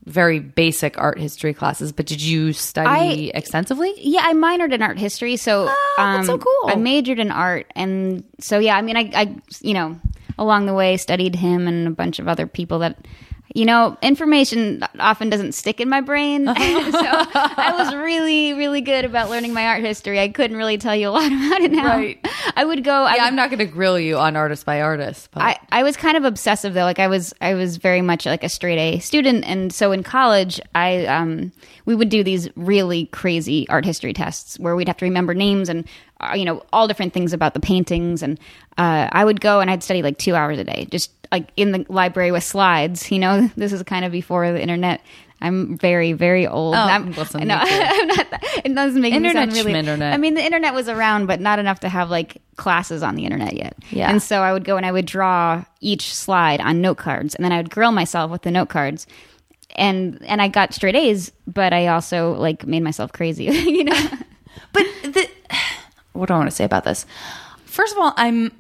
very 0.06 0.40
basic 0.40 0.98
art 0.98 1.20
history 1.20 1.54
classes, 1.54 1.92
but 1.92 2.06
did 2.06 2.22
you 2.22 2.52
study 2.54 3.32
I- 3.34 3.38
extensively? 3.38 3.94
yeah, 3.98 4.22
I 4.24 4.34
minored 4.34 4.74
in 4.74 4.82
art 4.82 4.98
history, 4.98 5.38
so 5.38 5.68
um, 5.68 5.76
that's 5.98 6.28
so 6.28 6.38
cool. 6.38 6.70
I 6.70 6.76
majored 6.76 7.20
in 7.20 7.32
art, 7.32 7.68
and 7.76 8.24
so 8.40 8.60
yeah, 8.60 8.76
I 8.76 8.82
mean, 8.82 8.98
I, 8.98 9.12
I 9.14 9.36
you 9.62 9.74
know 9.74 10.00
along 10.38 10.66
the 10.66 10.74
way 10.74 10.98
studied 10.98 11.36
him 11.36 11.68
and 11.68 11.88
a 11.88 11.92
bunch 11.92 12.20
of 12.20 12.28
other 12.28 12.48
people 12.48 12.80
that. 12.80 12.98
You 13.56 13.66
know, 13.66 13.98
information 14.01 14.84
often 15.00 15.30
doesn't 15.30 15.54
stick 15.54 15.80
in 15.81 15.90
my 15.90 16.01
brain. 16.01 16.46
so 16.48 16.54
I 16.56 17.74
was 17.78 17.96
really, 17.96 18.54
really 18.54 18.81
good 18.81 19.06
about 19.06 19.30
learning 19.30 19.54
my 19.54 19.66
art 19.66 19.81
history. 19.81 20.19
I 20.19 20.30
couldn't 20.30 20.56
really 20.56 20.78
tell 20.78 20.96
you 20.96 21.10
a 21.10 21.12
lot 21.12 21.25
about 21.31 21.62
it 21.62 21.72
now. 21.72 21.86
Right. 21.98 22.25
I 22.56 22.63
would 22.63 22.84
go. 22.84 22.92
I 23.04 23.16
Yeah, 23.16 23.24
would 23.24 23.28
I'm 23.30 23.36
not 23.36 23.50
going 23.50 23.60
to 23.60 23.66
grill 23.66 24.00
you 24.00 24.18
on 24.18 24.36
artist 24.36 24.66
by 24.66 24.81
artist, 24.81 25.30
but 25.31 25.42
I, 25.42 25.60
I 25.72 25.84
was 25.84 25.98
kind 25.98 26.16
of 26.16 26.25
obsessive 26.25 26.74
though. 26.74 26.84
Like 26.84 27.00
I 27.00 27.07
was 27.07 27.34
I 27.42 27.56
was 27.56 27.78
very 27.78 28.01
much 28.01 28.25
like 28.25 28.44
a 28.44 28.50
straight 28.50 28.78
A 28.78 29.00
student, 29.00 29.44
and 29.46 29.74
so 29.74 29.92
in 29.92 30.04
college, 30.04 30.62
I 30.75 31.06
um 31.07 31.52
we 31.86 31.95
would 31.95 32.10
do 32.10 32.24
these 32.24 32.50
really 32.56 33.07
crazy 33.07 33.68
art 33.69 33.84
history 33.86 34.13
tests 34.13 34.60
where 34.60 34.75
we'd 34.75 34.88
have 34.88 34.98
to 34.98 35.06
remember 35.06 35.34
names 35.34 35.69
and 35.69 35.88
uh, 36.19 36.34
you 36.36 36.45
know 36.45 36.63
all 36.72 36.88
different 36.88 37.13
things 37.13 37.34
about 37.34 37.54
the 37.56 37.60
paintings, 37.60 38.22
and 38.22 38.40
uh, 38.78 39.10
I 39.12 39.25
would 39.25 39.42
go 39.42 39.60
and 39.60 39.72
I'd 39.72 39.81
study 39.84 40.04
like 40.04 40.18
two 40.18 40.36
hours 40.36 40.60
a 40.60 40.63
day, 40.63 40.88
just 40.92 41.12
like 41.31 41.50
in 41.56 41.72
the 41.72 41.86
library 41.90 42.31
with 42.31 42.44
slides. 42.44 43.12
You 43.12 43.20
know, 43.20 43.48
this 43.58 43.74
is 43.74 43.84
kind 43.84 44.06
of 44.06 44.12
before 44.12 44.52
the 44.52 44.62
internet. 44.62 45.02
I'm 45.42 45.78
very, 45.78 46.12
very 46.12 46.46
old. 46.46 46.76
Oh, 46.76 46.78
I'm, 46.78 47.12
listen, 47.14 47.48
no. 47.48 47.56
I'm 47.62 48.08
not. 48.08 48.30
That, 48.30 48.62
it 48.66 48.76
doesn't 48.76 49.02
make 49.02 49.14
Internet 49.14 49.50
me 49.50 49.56
sound 49.56 49.68
really. 49.68 49.81
schminternet. 49.81 50.14
I 50.14 50.18
mean, 50.18 50.34
the 50.34 50.44
internet 50.44 50.74
was 50.74 50.90
around, 50.90 51.28
but 51.28 51.40
not 51.40 51.60
enough 51.60 51.80
to 51.81 51.90
have 51.90 52.10
like 52.10 52.42
classes 52.58 53.04
on 53.04 53.16
the 53.16 53.24
internet 53.24 53.54
yet. 53.54 53.78
Yeah. 53.90 54.10
And 54.10 54.22
so 54.22 54.42
I 54.42 54.52
would 54.52 54.66
go 54.66 54.76
and 54.76 54.86
I 54.86 54.92
would 54.92 55.06
draw 55.06 55.64
each 55.80 56.14
slide 56.14 56.60
on 56.60 56.81
note 56.81 56.98
cards, 56.98 57.36
and 57.36 57.46
then 57.46 57.54
I 57.54 57.58
would 57.58 57.70
grill 57.70 57.94
myself 57.94 58.31
with 58.31 58.42
the 58.42 58.52
note 58.52 58.70
cards. 58.70 59.08
And 59.78 60.22
and 60.26 60.42
I 60.42 60.50
got 60.50 60.74
straight 60.74 60.95
A's, 60.95 61.31
but 61.48 61.71
I 61.71 61.88
also 61.88 62.33
like 62.33 62.68
made 62.68 62.83
myself 62.83 63.14
crazy, 63.14 63.45
you 63.45 63.86
know. 63.86 64.09
But 64.74 64.83
the, 65.04 65.30
what 66.14 66.28
do 66.28 66.33
I 66.33 66.38
want 66.38 66.50
to 66.50 66.56
say 66.56 66.66
about 66.66 66.83
this? 66.83 67.06
First 67.66 67.94
of 67.94 68.00
all, 68.00 68.14
I'm. 68.18 68.52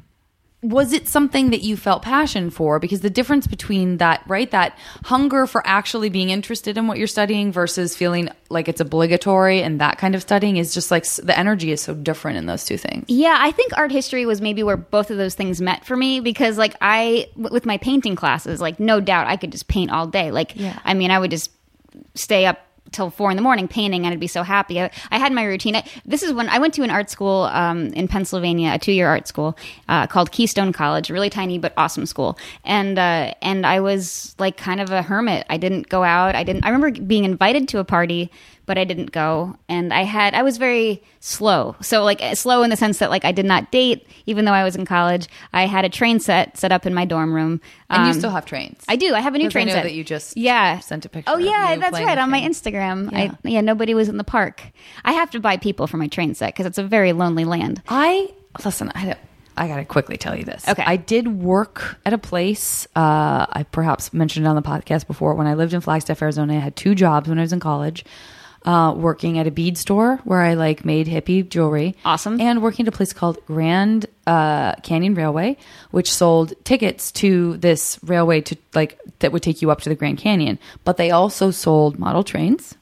Was 0.61 0.91
it 0.91 1.07
something 1.07 1.51
that 1.51 1.61
you 1.61 1.77
felt 1.77 2.01
passion 2.01 2.49
for? 2.49 2.79
Because 2.79 2.99
the 2.99 3.09
difference 3.09 3.47
between 3.47 3.97
that, 3.97 4.21
right, 4.27 4.51
that 4.51 4.77
hunger 5.05 5.47
for 5.47 5.65
actually 5.65 6.09
being 6.09 6.31
interested 6.31 6.77
in 6.77 6.87
what 6.87 6.97
you're 6.97 7.07
studying 7.07 7.53
versus 7.53 7.95
feeling 7.95 8.29
like 8.49 8.67
it's 8.67 8.81
obligatory 8.81 9.61
and 9.61 9.79
that 9.79 9.97
kind 9.97 10.15
of 10.15 10.21
studying 10.21 10.57
is 10.57 10.73
just 10.73 10.91
like 10.91 11.05
the 11.05 11.37
energy 11.37 11.71
is 11.71 11.79
so 11.79 11.93
different 11.93 12.37
in 12.37 12.45
those 12.45 12.65
two 12.65 12.77
things. 12.77 13.05
Yeah, 13.07 13.37
I 13.39 13.51
think 13.51 13.77
art 13.77 13.91
history 13.91 14.25
was 14.25 14.41
maybe 14.41 14.61
where 14.63 14.75
both 14.75 15.11
of 15.11 15.17
those 15.17 15.33
things 15.33 15.61
met 15.61 15.85
for 15.85 15.95
me 15.95 16.19
because, 16.19 16.57
like, 16.57 16.75
I 16.81 17.29
with 17.37 17.65
my 17.65 17.77
painting 17.77 18.17
classes, 18.17 18.59
like, 18.59 18.81
no 18.81 18.99
doubt 18.99 19.27
I 19.27 19.37
could 19.37 19.53
just 19.53 19.69
paint 19.69 19.91
all 19.91 20.07
day. 20.07 20.31
Like, 20.31 20.57
Yeah. 20.57 20.77
I 20.83 20.93
mean, 20.93 21.09
I 21.11 21.19
would 21.19 21.31
just 21.31 21.51
stay 22.15 22.45
up 22.45 22.59
till 22.91 23.09
four 23.09 23.29
in 23.29 23.35
the 23.35 23.41
morning 23.41 23.67
painting 23.67 24.05
and 24.05 24.13
I'd 24.13 24.19
be 24.19 24.27
so 24.27 24.43
happy. 24.43 24.81
I, 24.81 24.91
I 25.11 25.17
had 25.17 25.31
my 25.31 25.43
routine. 25.43 25.75
I, 25.75 25.83
this 26.05 26.23
is 26.23 26.33
when 26.33 26.49
I 26.49 26.59
went 26.59 26.73
to 26.75 26.83
an 26.83 26.89
art 26.89 27.09
school 27.09 27.43
um, 27.43 27.87
in 27.93 28.07
Pennsylvania, 28.07 28.71
a 28.73 28.79
two 28.79 28.91
year 28.91 29.07
art 29.07 29.27
school 29.27 29.57
uh, 29.87 30.07
called 30.07 30.31
Keystone 30.31 30.73
College, 30.73 31.09
really 31.09 31.29
tiny 31.29 31.57
but 31.57 31.73
awesome 31.77 32.05
school. 32.05 32.37
And 32.63 32.97
uh, 32.97 33.33
and 33.41 33.65
I 33.65 33.79
was 33.79 34.35
like 34.39 34.57
kind 34.57 34.81
of 34.81 34.91
a 34.91 35.01
hermit. 35.01 35.45
I 35.49 35.57
didn't 35.57 35.89
go 35.89 36.03
out. 36.03 36.35
I 36.35 36.43
didn't. 36.43 36.65
I 36.65 36.69
remember 36.69 36.99
being 37.01 37.25
invited 37.25 37.67
to 37.69 37.79
a 37.79 37.83
party, 37.83 38.31
but 38.69 38.77
I 38.77 38.83
didn't 38.83 39.11
go. 39.11 39.55
And 39.67 39.91
I 39.91 40.03
had 40.03 40.35
I 40.35 40.43
was 40.43 40.57
very 40.59 41.01
slow. 41.21 41.75
So 41.81 42.03
like 42.03 42.21
uh, 42.21 42.35
slow 42.35 42.61
in 42.61 42.69
the 42.69 42.77
sense 42.77 42.99
that 42.99 43.09
like 43.09 43.25
I 43.25 43.31
did 43.31 43.47
not 43.47 43.71
date, 43.71 44.05
even 44.27 44.45
though 44.45 44.53
I 44.53 44.63
was 44.63 44.75
in 44.75 44.85
college. 44.85 45.27
I 45.51 45.65
had 45.65 45.85
a 45.85 45.89
train 45.89 46.19
set 46.19 46.55
set 46.55 46.71
up 46.71 46.85
in 46.85 46.93
my 46.93 47.03
dorm 47.05 47.33
room. 47.33 47.61
And 47.89 48.03
you 48.05 48.11
Um, 48.11 48.19
still 48.19 48.29
have 48.29 48.45
trains. 48.45 48.85
I 48.87 48.95
do. 48.95 49.15
I 49.15 49.21
have 49.21 49.33
a 49.33 49.39
new 49.39 49.49
train 49.49 49.65
know 49.67 49.73
set 49.73 49.83
that 49.83 49.93
you 49.93 50.03
just 50.03 50.37
yeah 50.37 50.77
sent 50.79 51.03
a 51.05 51.09
picture 51.09 51.31
Oh 51.33 51.37
yeah, 51.39 51.77
that's 51.77 51.99
right 51.99 52.17
on 52.17 52.29
my. 52.29 52.39
Instagram. 52.41 53.11
Yeah. 53.11 53.17
I, 53.19 53.31
yeah, 53.43 53.61
nobody 53.61 53.93
was 53.95 54.07
in 54.07 54.17
the 54.17 54.23
park. 54.23 54.61
I 55.03 55.13
have 55.13 55.31
to 55.31 55.39
buy 55.39 55.57
people 55.57 55.87
for 55.87 55.97
my 55.97 56.07
train 56.07 56.35
set 56.35 56.53
because 56.53 56.67
it's 56.67 56.77
a 56.77 56.83
very 56.83 57.11
lonely 57.11 57.43
land. 57.45 57.81
I 57.89 58.31
listen. 58.63 58.91
I 58.93 59.05
don't, 59.05 59.17
I 59.57 59.67
gotta 59.67 59.83
quickly 59.83 60.15
tell 60.15 60.37
you 60.37 60.45
this. 60.45 60.65
Okay. 60.69 60.83
I 60.85 60.95
did 60.95 61.27
work 61.27 61.97
at 62.05 62.13
a 62.13 62.17
place. 62.17 62.87
Uh, 62.95 63.45
I 63.59 63.65
perhaps 63.71 64.13
mentioned 64.13 64.45
it 64.45 64.49
on 64.49 64.55
the 64.55 64.61
podcast 64.61 65.05
before. 65.05 65.33
When 65.33 65.47
I 65.47 65.55
lived 65.55 65.73
in 65.73 65.81
Flagstaff, 65.81 66.21
Arizona, 66.21 66.53
I 66.55 66.59
had 66.59 66.75
two 66.77 66.95
jobs 66.95 67.27
when 67.27 67.37
I 67.37 67.41
was 67.41 67.51
in 67.51 67.59
college. 67.59 68.05
Uh, 68.69 68.93
working 68.93 69.39
at 69.39 69.47
a 69.47 69.51
bead 69.51 69.79
store 69.79 70.17
where 70.25 70.41
I 70.41 70.53
like 70.53 70.85
made 70.85 71.07
hippie 71.07 71.47
jewelry. 71.47 71.95
Awesome. 72.05 72.39
And 72.39 72.61
working 72.61 72.85
at 72.85 72.93
a 72.93 72.95
place 72.95 73.13
called 73.13 73.43
Grand 73.47 74.05
uh, 74.27 74.75
Canyon 74.83 75.15
Railway, 75.15 75.57
which 75.89 76.13
sold 76.13 76.53
tickets 76.65 77.11
to 77.13 77.57
this 77.57 77.97
railway 78.03 78.41
to 78.41 78.55
like 78.75 78.99
that 79.19 79.31
would 79.31 79.41
take 79.41 79.63
you 79.63 79.71
up 79.71 79.81
to 79.81 79.89
the 79.89 79.95
Grand 79.95 80.19
Canyon. 80.19 80.59
But 80.83 80.97
they 80.97 81.09
also 81.09 81.49
sold 81.49 81.97
model 81.97 82.23
trains 82.23 82.75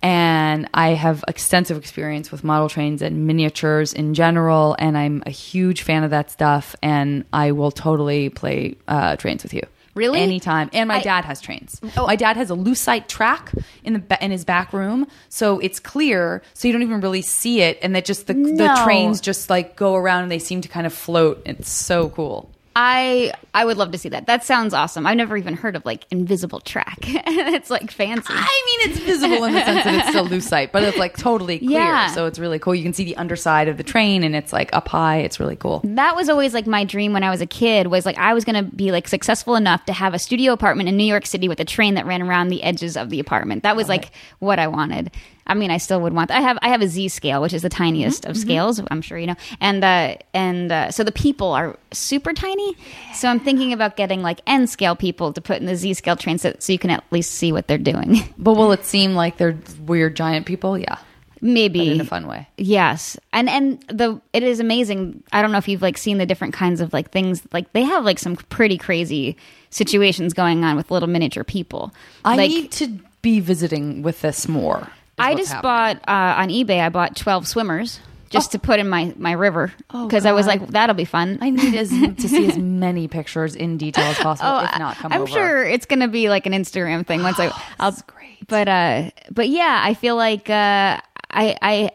and 0.00 0.70
I 0.72 0.90
have 0.90 1.22
extensive 1.28 1.76
experience 1.76 2.32
with 2.32 2.42
model 2.42 2.70
trains 2.70 3.02
and 3.02 3.26
miniatures 3.26 3.92
in 3.92 4.14
general, 4.14 4.74
and 4.78 4.96
I'm 4.96 5.22
a 5.26 5.30
huge 5.30 5.82
fan 5.82 6.04
of 6.04 6.10
that 6.10 6.30
stuff. 6.30 6.76
And 6.82 7.24
I 7.32 7.50
will 7.50 7.72
totally 7.72 8.30
play 8.30 8.76
uh, 8.86 9.16
trains 9.16 9.42
with 9.42 9.52
you. 9.52 9.62
Really? 9.98 10.20
Anytime. 10.20 10.70
And 10.72 10.88
my 10.88 10.98
I- 10.98 11.02
dad 11.02 11.24
has 11.24 11.40
trains. 11.40 11.80
Oh. 11.96 12.06
My 12.06 12.16
dad 12.16 12.36
has 12.36 12.50
a 12.50 12.54
lucite 12.54 13.08
track 13.08 13.52
in 13.82 13.94
the 13.94 14.24
in 14.24 14.30
his 14.30 14.44
back 14.44 14.72
room, 14.72 15.06
so 15.28 15.58
it's 15.58 15.80
clear, 15.80 16.42
so 16.54 16.68
you 16.68 16.72
don't 16.72 16.82
even 16.82 17.00
really 17.00 17.22
see 17.22 17.60
it, 17.62 17.78
and 17.82 17.94
that 17.96 18.04
just 18.04 18.28
the 18.28 18.34
the 18.34 18.80
trains 18.84 19.20
just 19.20 19.50
like 19.50 19.76
go 19.76 19.96
around 19.96 20.22
and 20.22 20.30
they 20.30 20.38
seem 20.38 20.60
to 20.60 20.68
kind 20.68 20.86
of 20.86 20.94
float. 20.94 21.42
It's 21.44 21.68
so 21.68 22.10
cool. 22.10 22.50
I 22.80 23.32
I 23.54 23.64
would 23.64 23.76
love 23.76 23.90
to 23.90 23.98
see 23.98 24.10
that. 24.10 24.28
That 24.28 24.44
sounds 24.44 24.72
awesome. 24.72 25.04
I've 25.04 25.16
never 25.16 25.36
even 25.36 25.54
heard 25.54 25.74
of 25.74 25.84
like 25.84 26.04
invisible 26.12 26.60
track. 26.60 26.98
it's 27.02 27.70
like 27.70 27.90
fancy. 27.90 28.32
I 28.32 28.62
mean, 28.66 28.90
it's 28.90 29.00
visible 29.00 29.42
in 29.42 29.54
the 29.54 29.64
sense 29.64 29.82
that 29.82 29.94
it's 29.94 30.08
still 30.10 30.28
lucite, 30.28 30.70
but 30.70 30.84
it's 30.84 30.96
like 30.96 31.16
totally 31.16 31.58
clear. 31.58 31.70
Yeah. 31.72 32.12
So 32.12 32.26
it's 32.26 32.38
really 32.38 32.60
cool. 32.60 32.76
You 32.76 32.84
can 32.84 32.92
see 32.92 33.02
the 33.02 33.16
underside 33.16 33.66
of 33.66 33.78
the 33.78 33.82
train, 33.82 34.22
and 34.22 34.36
it's 34.36 34.52
like 34.52 34.70
up 34.72 34.86
high. 34.86 35.18
It's 35.18 35.40
really 35.40 35.56
cool. 35.56 35.80
that 35.82 36.14
was 36.14 36.28
always 36.28 36.54
like 36.54 36.68
my 36.68 36.84
dream 36.84 37.12
when 37.12 37.24
I 37.24 37.30
was 37.30 37.40
a 37.40 37.46
kid 37.46 37.88
was 37.88 38.06
like 38.06 38.16
I 38.16 38.32
was 38.32 38.44
going 38.44 38.64
to 38.64 38.70
be 38.76 38.92
like 38.92 39.08
successful 39.08 39.56
enough 39.56 39.84
to 39.86 39.92
have 39.92 40.14
a 40.14 40.18
studio 40.20 40.52
apartment 40.52 40.88
in 40.88 40.96
New 40.96 41.02
York 41.02 41.26
City 41.26 41.48
with 41.48 41.58
a 41.58 41.64
train 41.64 41.94
that 41.94 42.06
ran 42.06 42.22
around 42.22 42.46
the 42.48 42.62
edges 42.62 42.96
of 42.96 43.10
the 43.10 43.18
apartment. 43.18 43.64
That 43.64 43.74
was 43.74 43.88
like 43.88 44.12
what 44.38 44.60
I 44.60 44.68
wanted. 44.68 45.10
I 45.48 45.54
mean, 45.54 45.70
I 45.70 45.78
still 45.78 46.00
would 46.02 46.12
want. 46.12 46.30
I 46.30 46.40
have 46.40 46.58
I 46.62 46.68
have 46.68 46.82
a 46.82 46.88
Z 46.88 47.08
scale, 47.08 47.40
which 47.40 47.52
is 47.54 47.62
the 47.62 47.68
tiniest 47.68 48.22
Mm-hmm. 48.22 48.30
of 48.30 48.36
scales. 48.36 48.80
I'm 48.90 49.00
sure 49.02 49.18
you 49.18 49.26
know. 49.26 49.36
And 49.60 49.82
uh, 49.82 50.16
and 50.34 50.70
uh, 50.70 50.90
so 50.90 51.04
the 51.04 51.12
people 51.12 51.52
are 51.52 51.76
super 51.92 52.32
tiny. 52.32 52.76
So 53.14 53.28
I'm 53.28 53.40
thinking 53.40 53.72
about 53.72 53.96
getting 53.96 54.22
like 54.22 54.40
N 54.46 54.66
scale 54.66 54.94
people 54.96 55.32
to 55.32 55.40
put 55.40 55.58
in 55.58 55.66
the 55.66 55.76
Z 55.76 55.94
scale 55.94 56.16
train 56.16 56.38
so, 56.38 56.54
so 56.58 56.72
you 56.72 56.78
can 56.78 56.90
at 56.90 57.02
least 57.10 57.32
see 57.34 57.52
what 57.52 57.66
they're 57.66 57.78
doing. 57.78 58.16
But 58.38 58.54
will 58.54 58.72
it 58.72 58.84
seem 58.84 59.14
like 59.14 59.36
they're 59.38 59.58
weird 59.86 60.14
giant 60.16 60.46
people? 60.46 60.78
Yeah, 60.78 60.96
Maybe 61.40 61.78
but 61.80 61.88
in 61.88 62.00
a 62.00 62.04
fun 62.04 62.26
way. 62.26 62.48
Yes, 62.56 63.16
and 63.32 63.48
and 63.48 63.80
the 63.88 64.20
it 64.32 64.42
is 64.42 64.60
amazing. 64.60 65.22
I 65.32 65.40
don't 65.42 65.52
know 65.52 65.58
if 65.58 65.68
you've 65.68 65.82
like 65.82 65.96
seen 65.98 66.18
the 66.18 66.26
different 66.26 66.54
kinds 66.54 66.80
of 66.80 66.92
like 66.92 67.10
things. 67.10 67.42
Like 67.52 67.72
they 67.72 67.82
have 67.82 68.04
like 68.04 68.18
some 68.18 68.36
pretty 68.36 68.76
crazy 68.78 69.36
situations 69.70 70.34
going 70.34 70.64
on 70.64 70.76
with 70.76 70.90
little 70.90 71.08
miniature 71.08 71.44
people. 71.44 71.92
I 72.24 72.36
like 72.36 72.50
need 72.50 72.72
to 72.72 72.98
be 73.22 73.40
visiting 73.40 74.02
with 74.02 74.20
this 74.20 74.46
more. 74.48 74.88
I 75.18 75.34
just 75.34 75.52
happening. 75.52 75.62
bought 75.62 76.08
uh, 76.08 76.40
on 76.42 76.48
eBay. 76.48 76.80
I 76.80 76.88
bought 76.88 77.16
twelve 77.16 77.46
swimmers 77.46 78.00
just 78.30 78.52
to 78.52 78.58
put 78.58 78.78
in 78.78 78.88
my 78.88 79.14
my 79.16 79.32
river 79.32 79.72
Oh, 79.90 80.06
because 80.06 80.26
I 80.26 80.32
was 80.32 80.46
like 80.46 80.66
that'll 80.68 80.94
be 80.94 81.04
fun. 81.06 81.38
I 81.40 81.50
need 81.50 81.74
as, 81.74 81.88
to 81.90 82.28
see 82.28 82.46
as 82.48 82.58
many 82.58 83.08
pictures 83.08 83.54
in 83.54 83.78
detail 83.78 84.04
as 84.04 84.18
possible. 84.18 84.58
if 84.60 84.78
not, 84.78 84.96
come 84.96 85.12
Oh, 85.12 85.14
I'm 85.16 85.22
over. 85.22 85.30
sure 85.32 85.64
it's 85.64 85.86
going 85.86 86.00
to 86.00 86.08
be 86.08 86.28
like 86.28 86.44
an 86.46 86.52
Instagram 86.52 87.06
thing 87.06 87.22
once 87.22 87.38
I. 87.40 87.50
I'll, 87.80 87.92
great. 88.06 88.46
But 88.46 88.68
uh, 88.68 89.10
but 89.30 89.48
yeah, 89.48 89.80
I 89.82 89.94
feel 89.94 90.16
like 90.16 90.48
uh, 90.50 91.00
I 91.30 91.56
I. 91.62 91.90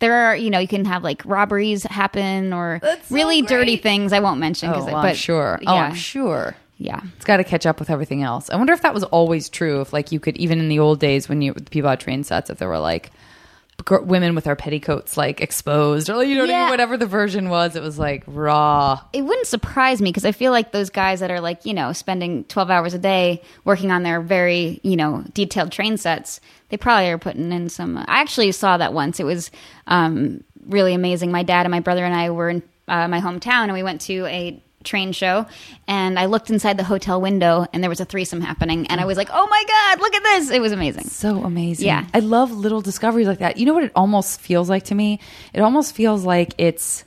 There 0.00 0.14
are, 0.26 0.36
you 0.36 0.50
know, 0.50 0.58
you 0.58 0.66
can 0.66 0.84
have 0.86 1.04
like 1.04 1.22
robberies 1.24 1.84
happen 1.84 2.52
or 2.52 2.80
That's 2.82 3.08
so 3.08 3.14
really 3.14 3.40
dirty 3.42 3.76
things. 3.76 4.12
I 4.12 4.18
won't 4.18 4.40
mention 4.40 4.68
Oh, 4.70 4.72
because, 4.72 4.86
well, 4.86 4.96
I'm 4.96 5.02
but 5.04 5.16
sure. 5.16 5.60
Yeah, 5.62 5.70
Oh, 5.70 5.76
I'm 5.76 5.94
sure. 5.94 6.56
Yeah. 6.82 7.00
It's 7.16 7.24
got 7.24 7.36
to 7.38 7.44
catch 7.44 7.64
up 7.66 7.78
with 7.78 7.90
everything 7.90 8.22
else. 8.22 8.50
I 8.50 8.56
wonder 8.56 8.72
if 8.72 8.82
that 8.82 8.92
was 8.94 9.04
always 9.04 9.48
true. 9.48 9.80
If 9.80 9.92
like 9.92 10.12
you 10.12 10.20
could, 10.20 10.36
even 10.36 10.58
in 10.58 10.68
the 10.68 10.78
old 10.78 11.00
days 11.00 11.28
when 11.28 11.40
you 11.42 11.54
people 11.54 11.88
had 11.90 12.00
train 12.00 12.24
sets, 12.24 12.50
if 12.50 12.58
there 12.58 12.68
were 12.68 12.78
like 12.78 13.10
gr- 13.84 14.00
women 14.00 14.34
with 14.34 14.44
their 14.44 14.56
petticoats 14.56 15.16
like 15.16 15.40
exposed 15.40 16.10
or 16.10 16.22
you 16.24 16.34
know 16.34 16.42
what 16.42 16.50
I 16.50 16.52
Yeah. 16.52 16.60
mean, 16.62 16.70
whatever 16.70 16.96
the 16.96 17.06
version 17.06 17.48
was, 17.48 17.76
it 17.76 17.82
was 17.82 17.98
like 17.98 18.24
raw. 18.26 19.00
It 19.12 19.22
wouldn't 19.22 19.46
surprise 19.46 20.02
me 20.02 20.10
because 20.10 20.24
I 20.24 20.32
feel 20.32 20.52
like 20.52 20.72
those 20.72 20.90
guys 20.90 21.20
that 21.20 21.30
are 21.30 21.40
like, 21.40 21.64
you 21.64 21.74
know, 21.74 21.92
spending 21.92 22.44
12 22.44 22.70
hours 22.70 22.94
a 22.94 22.98
day 22.98 23.42
working 23.64 23.90
on 23.90 24.02
their 24.02 24.20
very, 24.20 24.80
you 24.82 24.96
know, 24.96 25.24
detailed 25.34 25.72
train 25.72 25.96
sets, 25.96 26.40
they 26.70 26.76
probably 26.76 27.08
are 27.10 27.18
putting 27.18 27.52
in 27.52 27.68
some. 27.68 27.96
I 27.96 28.04
actually 28.20 28.50
saw 28.52 28.76
that 28.76 28.92
once. 28.92 29.20
It 29.20 29.24
was 29.24 29.50
um, 29.86 30.42
really 30.66 30.94
amazing. 30.94 31.30
My 31.30 31.42
dad 31.42 31.66
and 31.66 31.70
my 31.70 31.80
brother 31.80 32.04
and 32.04 32.14
I 32.14 32.30
were 32.30 32.48
in 32.50 32.62
uh, 32.88 33.06
my 33.08 33.20
hometown 33.20 33.64
and 33.64 33.72
we 33.72 33.82
went 33.84 34.00
to 34.02 34.26
a 34.26 34.60
train 34.82 35.12
show 35.12 35.46
and 35.86 36.18
I 36.18 36.26
looked 36.26 36.50
inside 36.50 36.76
the 36.76 36.84
hotel 36.84 37.20
window 37.20 37.66
and 37.72 37.82
there 37.82 37.90
was 37.90 38.00
a 38.00 38.04
threesome 38.04 38.40
happening 38.40 38.86
and 38.88 39.00
I 39.00 39.04
was 39.04 39.16
like, 39.16 39.28
oh 39.32 39.46
my 39.46 39.64
God, 39.66 40.00
look 40.00 40.14
at 40.14 40.22
this. 40.22 40.50
It 40.50 40.60
was 40.60 40.72
amazing. 40.72 41.04
So 41.04 41.42
amazing. 41.44 41.86
Yeah. 41.86 42.06
I 42.14 42.20
love 42.20 42.52
little 42.52 42.80
discoveries 42.80 43.26
like 43.26 43.38
that. 43.38 43.56
You 43.56 43.66
know 43.66 43.74
what 43.74 43.84
it 43.84 43.92
almost 43.94 44.40
feels 44.40 44.68
like 44.68 44.84
to 44.84 44.94
me? 44.94 45.20
It 45.52 45.60
almost 45.60 45.94
feels 45.94 46.24
like 46.24 46.54
it's 46.58 47.04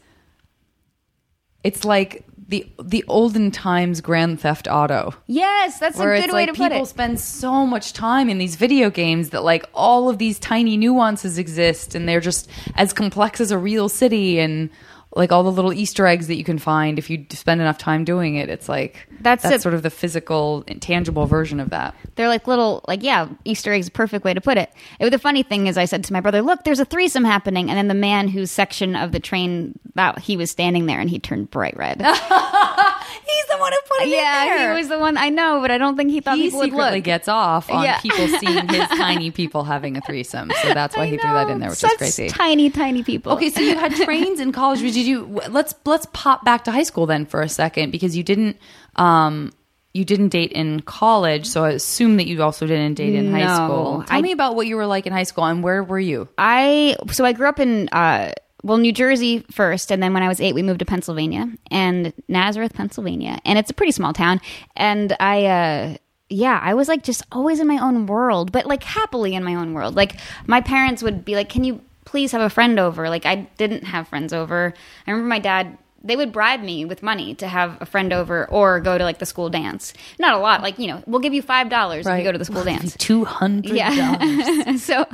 it's 1.64 1.84
like 1.84 2.24
the 2.48 2.68
the 2.82 3.04
olden 3.08 3.50
times 3.52 4.02
Grand 4.02 4.40
Theft 4.40 4.68
Auto. 4.68 5.14
Yes, 5.26 5.80
that's 5.80 6.00
a 6.00 6.04
good 6.04 6.32
way 6.32 6.46
like 6.46 6.48
to 6.50 6.54
put 6.54 6.70
people 6.70 6.84
it. 6.84 6.88
spend 6.88 7.20
so 7.20 7.66
much 7.66 7.94
time 7.94 8.30
in 8.30 8.38
these 8.38 8.56
video 8.56 8.90
games 8.90 9.32
that 9.32 9.44
like 9.44 9.66
all 9.74 10.10
of 10.10 10.20
these 10.20 10.38
tiny 10.38 10.78
nuances 10.78 11.38
exist 11.38 11.96
and 11.96 12.08
they're 12.08 12.22
just 12.22 12.50
as 12.76 12.94
complex 12.94 13.42
as 13.42 13.52
a 13.52 13.58
real 13.58 13.90
city 13.90 14.40
and 14.40 14.70
like 15.16 15.32
all 15.32 15.44
the 15.44 15.52
little 15.52 15.72
Easter 15.74 16.06
eggs 16.06 16.28
that 16.28 16.36
you 16.36 16.44
can 16.44 16.58
find 16.60 17.00
if 17.00 17.10
you 17.10 17.26
spend 17.30 17.62
enough 17.62 17.78
time 17.78 18.04
doing 18.04 18.36
it. 18.36 18.50
It's 18.50 18.68
like 18.68 19.08
That's 19.22 19.44
that's 19.44 19.56
it. 19.56 19.62
sort 19.62 19.74
of 19.74 19.82
the 19.82 19.90
physical, 19.90 20.64
tangible 20.82 21.26
version 21.26 21.60
of 21.60 21.70
that. 21.70 21.96
They're 22.16 22.28
like 22.28 22.48
little, 22.48 22.84
like 22.88 23.02
yeah, 23.02 23.30
Easter 23.46 23.72
eggs. 23.74 23.90
Perfect 23.90 24.26
way 24.26 24.34
to 24.34 24.42
put 24.42 24.58
it. 24.58 24.70
it. 25.00 25.10
The 25.10 25.20
funny 25.20 25.44
thing 25.44 25.68
is, 25.68 25.78
I 25.78 25.86
said 25.86 26.04
to 26.06 26.14
my 26.14 26.20
brother, 26.22 26.42
"Look, 26.42 26.64
there's 26.64 26.80
a 26.80 26.86
threesome 26.86 27.24
happening," 27.24 27.70
and 27.70 27.78
then 27.78 27.88
the 27.88 27.94
man 27.94 28.28
whose 28.28 28.52
section 28.52 28.96
of 28.96 29.12
the 29.14 29.20
train 29.20 29.78
that 29.96 30.20
he 30.20 30.36
was 30.38 30.52
standing 30.52 30.86
there, 30.86 31.00
and 31.00 31.10
he 31.10 31.20
turned 31.20 31.50
bright 31.50 31.78
red. 31.78 32.02
He's 32.02 33.46
the 33.48 33.58
one 33.58 33.72
who 33.72 33.80
put 33.88 34.02
it 34.02 34.10
there. 34.10 34.12
yeah, 34.12 34.72
he 34.74 34.78
was 34.78 34.88
the 34.90 35.00
one. 35.00 35.18
I 35.18 35.30
know, 35.30 35.60
but 35.62 35.72
I 35.72 35.78
don't 35.78 35.96
think 35.96 36.12
he 36.12 36.20
thought 36.22 36.38
he 36.38 36.44
people 36.44 36.60
would 36.60 36.66
secretly 36.72 36.98
look. 36.98 37.04
gets 37.06 37.28
off 37.28 37.70
on 37.72 37.84
Yeah. 37.84 38.00
people 38.00 38.28
seeing 38.28 38.68
his 38.70 38.88
tiny 38.90 39.32
people 39.32 39.64
having 39.64 39.98
a 39.98 40.02
threesome. 40.02 40.52
So 40.62 40.74
that's 40.74 40.96
why 40.96 41.04
I 41.04 41.08
he 41.08 41.18
threw 41.18 41.32
that 41.32 41.50
in 41.50 41.60
there, 41.60 41.70
which 41.70 41.80
such 41.80 41.92
is 41.94 41.98
crazy. 41.98 42.28
Tiny, 42.30 42.70
tiny 42.70 43.04
people. 43.04 43.34
Okay, 43.34 43.50
so 43.50 43.62
you 43.62 43.76
had 43.78 43.94
trains 44.04 44.40
in 44.40 44.52
college. 44.52 44.80
Did 44.82 44.96
you? 45.06 45.26
Let's 45.50 45.76
let's 45.86 46.08
pop 46.14 46.44
back 46.46 46.64
to 46.66 46.72
high 46.72 46.84
school 46.84 47.06
then 47.06 47.26
for 47.26 47.42
a 47.42 47.50
second 47.50 47.92
because 47.92 48.16
you 48.18 48.24
didn't 48.24 48.58
um 48.96 49.52
you 49.94 50.04
didn't 50.04 50.30
date 50.30 50.52
in 50.52 50.82
college. 50.82 51.46
So 51.46 51.64
I 51.64 51.72
assume 51.72 52.18
that 52.18 52.28
you 52.28 52.42
also 52.44 52.68
didn't 52.68 52.96
date 52.96 53.16
in 53.16 53.32
high 53.32 53.56
school. 53.56 54.04
Tell 54.06 54.18
I- 54.18 54.22
me 54.22 54.32
about 54.34 54.56
what 54.56 54.68
you 54.68 54.76
were 54.76 54.86
like 54.86 55.06
in 55.08 55.14
high 55.14 55.24
school 55.24 55.46
and 55.46 55.64
where 55.64 55.84
were 55.84 56.00
you? 56.00 56.28
I 56.38 56.98
so 57.12 57.24
I 57.26 57.32
grew 57.34 57.48
up 57.48 57.60
in 57.60 57.88
uh 57.90 58.32
well 58.64 58.78
New 58.78 58.92
Jersey 58.92 59.46
first 59.52 59.92
and 59.92 60.02
then 60.04 60.14
when 60.14 60.24
I 60.24 60.28
was 60.28 60.42
8 60.42 60.54
we 60.56 60.64
moved 60.64 60.80
to 60.80 60.86
Pennsylvania 60.86 61.48
and 61.72 62.12
Nazareth 62.28 62.74
Pennsylvania 62.74 63.40
and 63.46 63.58
it's 63.60 63.70
a 63.70 63.74
pretty 63.74 63.92
small 63.92 64.12
town 64.12 64.42
and 64.76 65.16
I 65.20 65.46
uh 65.46 65.96
yeah, 66.28 66.60
I 66.62 66.74
was 66.74 66.88
like 66.88 67.04
just 67.04 67.22
always 67.32 67.60
in 67.60 67.68
my 67.68 67.78
own 67.78 68.08
world, 68.08 68.52
but 68.52 68.66
like 68.66 68.82
happily 68.84 69.36
in 69.36 69.44
my 69.44 69.54
own 69.54 69.74
world. 69.76 69.96
Like 69.96 70.18
my 70.48 70.60
parents 70.60 71.04
would 71.04 71.24
be 71.24 71.36
like, 71.36 71.50
"Can 71.50 71.64
you 71.64 71.82
please 72.06 72.32
have 72.32 72.42
a 72.42 72.50
friend 72.50 72.80
over?" 72.80 73.10
Like 73.10 73.26
I 73.26 73.48
didn't 73.58 73.84
have 73.84 74.08
friends 74.08 74.34
over. 74.34 74.74
I 75.06 75.12
remember 75.12 75.28
my 75.28 75.40
dad 75.40 75.78
they 76.06 76.16
would 76.16 76.32
bribe 76.32 76.62
me 76.62 76.86
with 76.86 77.02
money 77.02 77.34
to 77.34 77.48
have 77.48 77.82
a 77.82 77.86
friend 77.86 78.14
over 78.14 78.46
or 78.46 78.80
go 78.80 78.96
to 78.98 79.04
like 79.04 79.18
the 79.18 79.26
school 79.26 79.50
dance. 79.50 79.92
Not 80.20 80.36
a 80.36 80.38
lot, 80.38 80.62
like, 80.62 80.78
you 80.78 80.88
know, 80.88 81.04
we'll 81.08 81.20
give 81.20 81.34
you 81.34 81.42
$5 81.42 82.00
if 82.00 82.06
you 82.06 82.24
go 82.24 82.32
to 82.32 82.38
the 82.38 82.46
school 82.46 82.64
dance. 82.64 82.96
Two 82.98 83.26
hundred. 83.26 83.76
Yeah. 83.76 84.76
so 84.78 85.08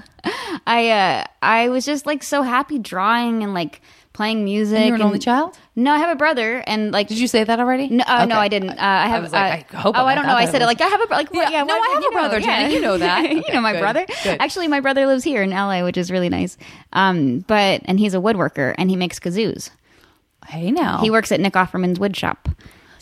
I 0.68 0.90
uh 0.90 1.24
I 1.42 1.70
was 1.70 1.86
just 1.86 2.06
like 2.06 2.24
so 2.24 2.42
happy 2.42 2.78
drawing 2.78 3.42
and 3.42 3.54
like 3.54 3.82
playing 4.14 4.44
music. 4.44 4.78
And 4.78 4.86
you 4.88 4.92
were 4.92 4.96
an 4.96 5.02
and- 5.02 5.08
only 5.08 5.20
child? 5.20 5.58
No, 5.76 5.94
I 5.94 6.00
have 6.00 6.10
a 6.10 6.16
brother 6.16 6.62
and 6.68 6.92
like 6.92 7.08
Did 7.08 7.18
you 7.20 7.28
say 7.28 7.44
that 7.46 7.60
already? 7.60 7.88
no, 7.88 8.04
uh, 8.06 8.26
no, 8.26 8.36
I 8.36 8.50
didn't. 8.50 8.72
Uh, 8.72 8.76
I 8.80 9.08
have. 9.08 9.24
was 9.24 9.32
like, 9.32 9.74
I 9.74 9.78
hope 9.78 9.98
Oh, 9.98 10.06
I 10.06 10.16
don't 10.16 10.26
know. 10.28 10.36
I 10.36 10.46
said 10.46 10.62
it 10.62 10.66
like 10.66 10.82
I 10.82 10.88
have 10.88 11.00
a 11.02 11.06
like. 11.06 11.30
Yeah, 11.34 11.50
Yeah, 11.50 11.64
no, 11.64 11.74
I 11.74 11.88
have 11.94 11.98
a 12.00 12.02
you 12.04 12.12
know? 12.12 12.18
brother, 12.18 12.40
Jenny. 12.42 12.74
You 12.74 12.82
know 12.82 12.98
that. 12.98 13.32
you 13.32 13.54
know 13.54 13.62
my 13.62 13.72
good, 13.72 13.80
brother. 13.80 14.06
good. 14.24 14.42
Actually, 14.42 14.68
my 14.68 14.82
brother 14.82 15.06
lives 15.08 15.24
here 15.24 15.42
in 15.42 15.52
LA, 15.52 15.84
which 15.84 15.98
is 15.98 16.12
really 16.12 16.30
nice. 16.30 16.58
Um, 16.94 17.40
but 17.48 17.82
and 17.86 18.00
he's 18.00 18.14
a 18.14 18.18
woodworker 18.18 18.76
and 18.78 18.90
he 18.90 18.96
makes 18.98 19.18
kazoos. 19.20 19.70
Hey 20.48 20.72
now. 20.72 21.00
He 21.00 21.10
works 21.10 21.32
at 21.32 21.40
Nick 21.40 21.54
Offerman's 21.54 22.00
wood 22.00 22.18
shop. 22.18 22.50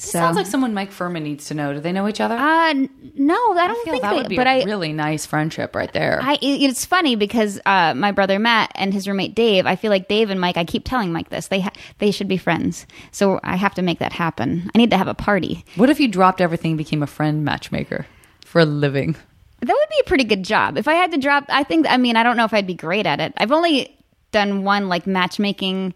So 0.01 0.11
Sounds 0.11 0.37
like 0.37 0.45
someone 0.45 0.73
Mike 0.73 0.93
Furman 0.93 1.23
needs 1.23 1.47
to 1.47 1.53
know. 1.53 1.73
Do 1.73 1.81
they 1.81 1.91
know 1.91 2.07
each 2.07 2.21
other? 2.21 2.35
uh, 2.35 2.73
no, 3.15 3.35
I 3.35 3.67
don't 3.67 3.87
I 3.87 3.91
think 3.91 4.01
that 4.01 4.11
they. 4.11 4.15
would 4.15 4.29
be 4.29 4.37
but 4.37 4.47
a 4.47 4.61
I 4.61 4.63
really 4.63 4.93
nice 4.93 5.25
friendship 5.25 5.75
right 5.75 5.91
there. 5.91 6.19
I, 6.21 6.37
it's 6.41 6.85
funny 6.85 7.17
because 7.17 7.59
uh, 7.65 7.93
my 7.95 8.13
brother 8.13 8.39
Matt 8.39 8.71
and 8.75 8.93
his 8.93 9.09
roommate 9.09 9.35
Dave. 9.35 9.65
I 9.65 9.75
feel 9.75 9.89
like 9.91 10.07
Dave 10.07 10.29
and 10.29 10.39
Mike. 10.39 10.55
I 10.55 10.63
keep 10.63 10.85
telling 10.85 11.11
Mike 11.11 11.27
this. 11.29 11.49
They 11.49 11.59
ha- 11.59 11.73
they 11.97 12.11
should 12.11 12.29
be 12.29 12.37
friends. 12.37 12.87
So 13.11 13.41
I 13.43 13.57
have 13.57 13.75
to 13.75 13.81
make 13.81 13.99
that 13.99 14.13
happen. 14.13 14.71
I 14.73 14.77
need 14.77 14.89
to 14.91 14.97
have 14.97 15.09
a 15.09 15.13
party. 15.13 15.65
what 15.75 15.89
if 15.89 15.99
you 15.99 16.07
dropped 16.07 16.39
everything 16.39 16.71
and 16.71 16.77
became 16.77 17.03
a 17.03 17.07
friend 17.07 17.43
matchmaker 17.43 18.05
for 18.45 18.61
a 18.61 18.65
living? 18.65 19.17
That 19.59 19.73
would 19.73 19.89
be 19.89 19.99
a 19.99 20.07
pretty 20.07 20.23
good 20.23 20.43
job. 20.43 20.77
If 20.77 20.87
I 20.87 20.93
had 20.93 21.11
to 21.11 21.17
drop, 21.17 21.43
I 21.49 21.63
think. 21.65 21.85
I 21.89 21.97
mean, 21.97 22.15
I 22.15 22.23
don't 22.23 22.37
know 22.37 22.45
if 22.45 22.53
I'd 22.53 22.65
be 22.67 22.73
great 22.73 23.05
at 23.05 23.19
it. 23.19 23.33
I've 23.35 23.51
only 23.51 23.93
done 24.31 24.63
one 24.63 24.87
like 24.87 25.05
matchmaking 25.07 25.93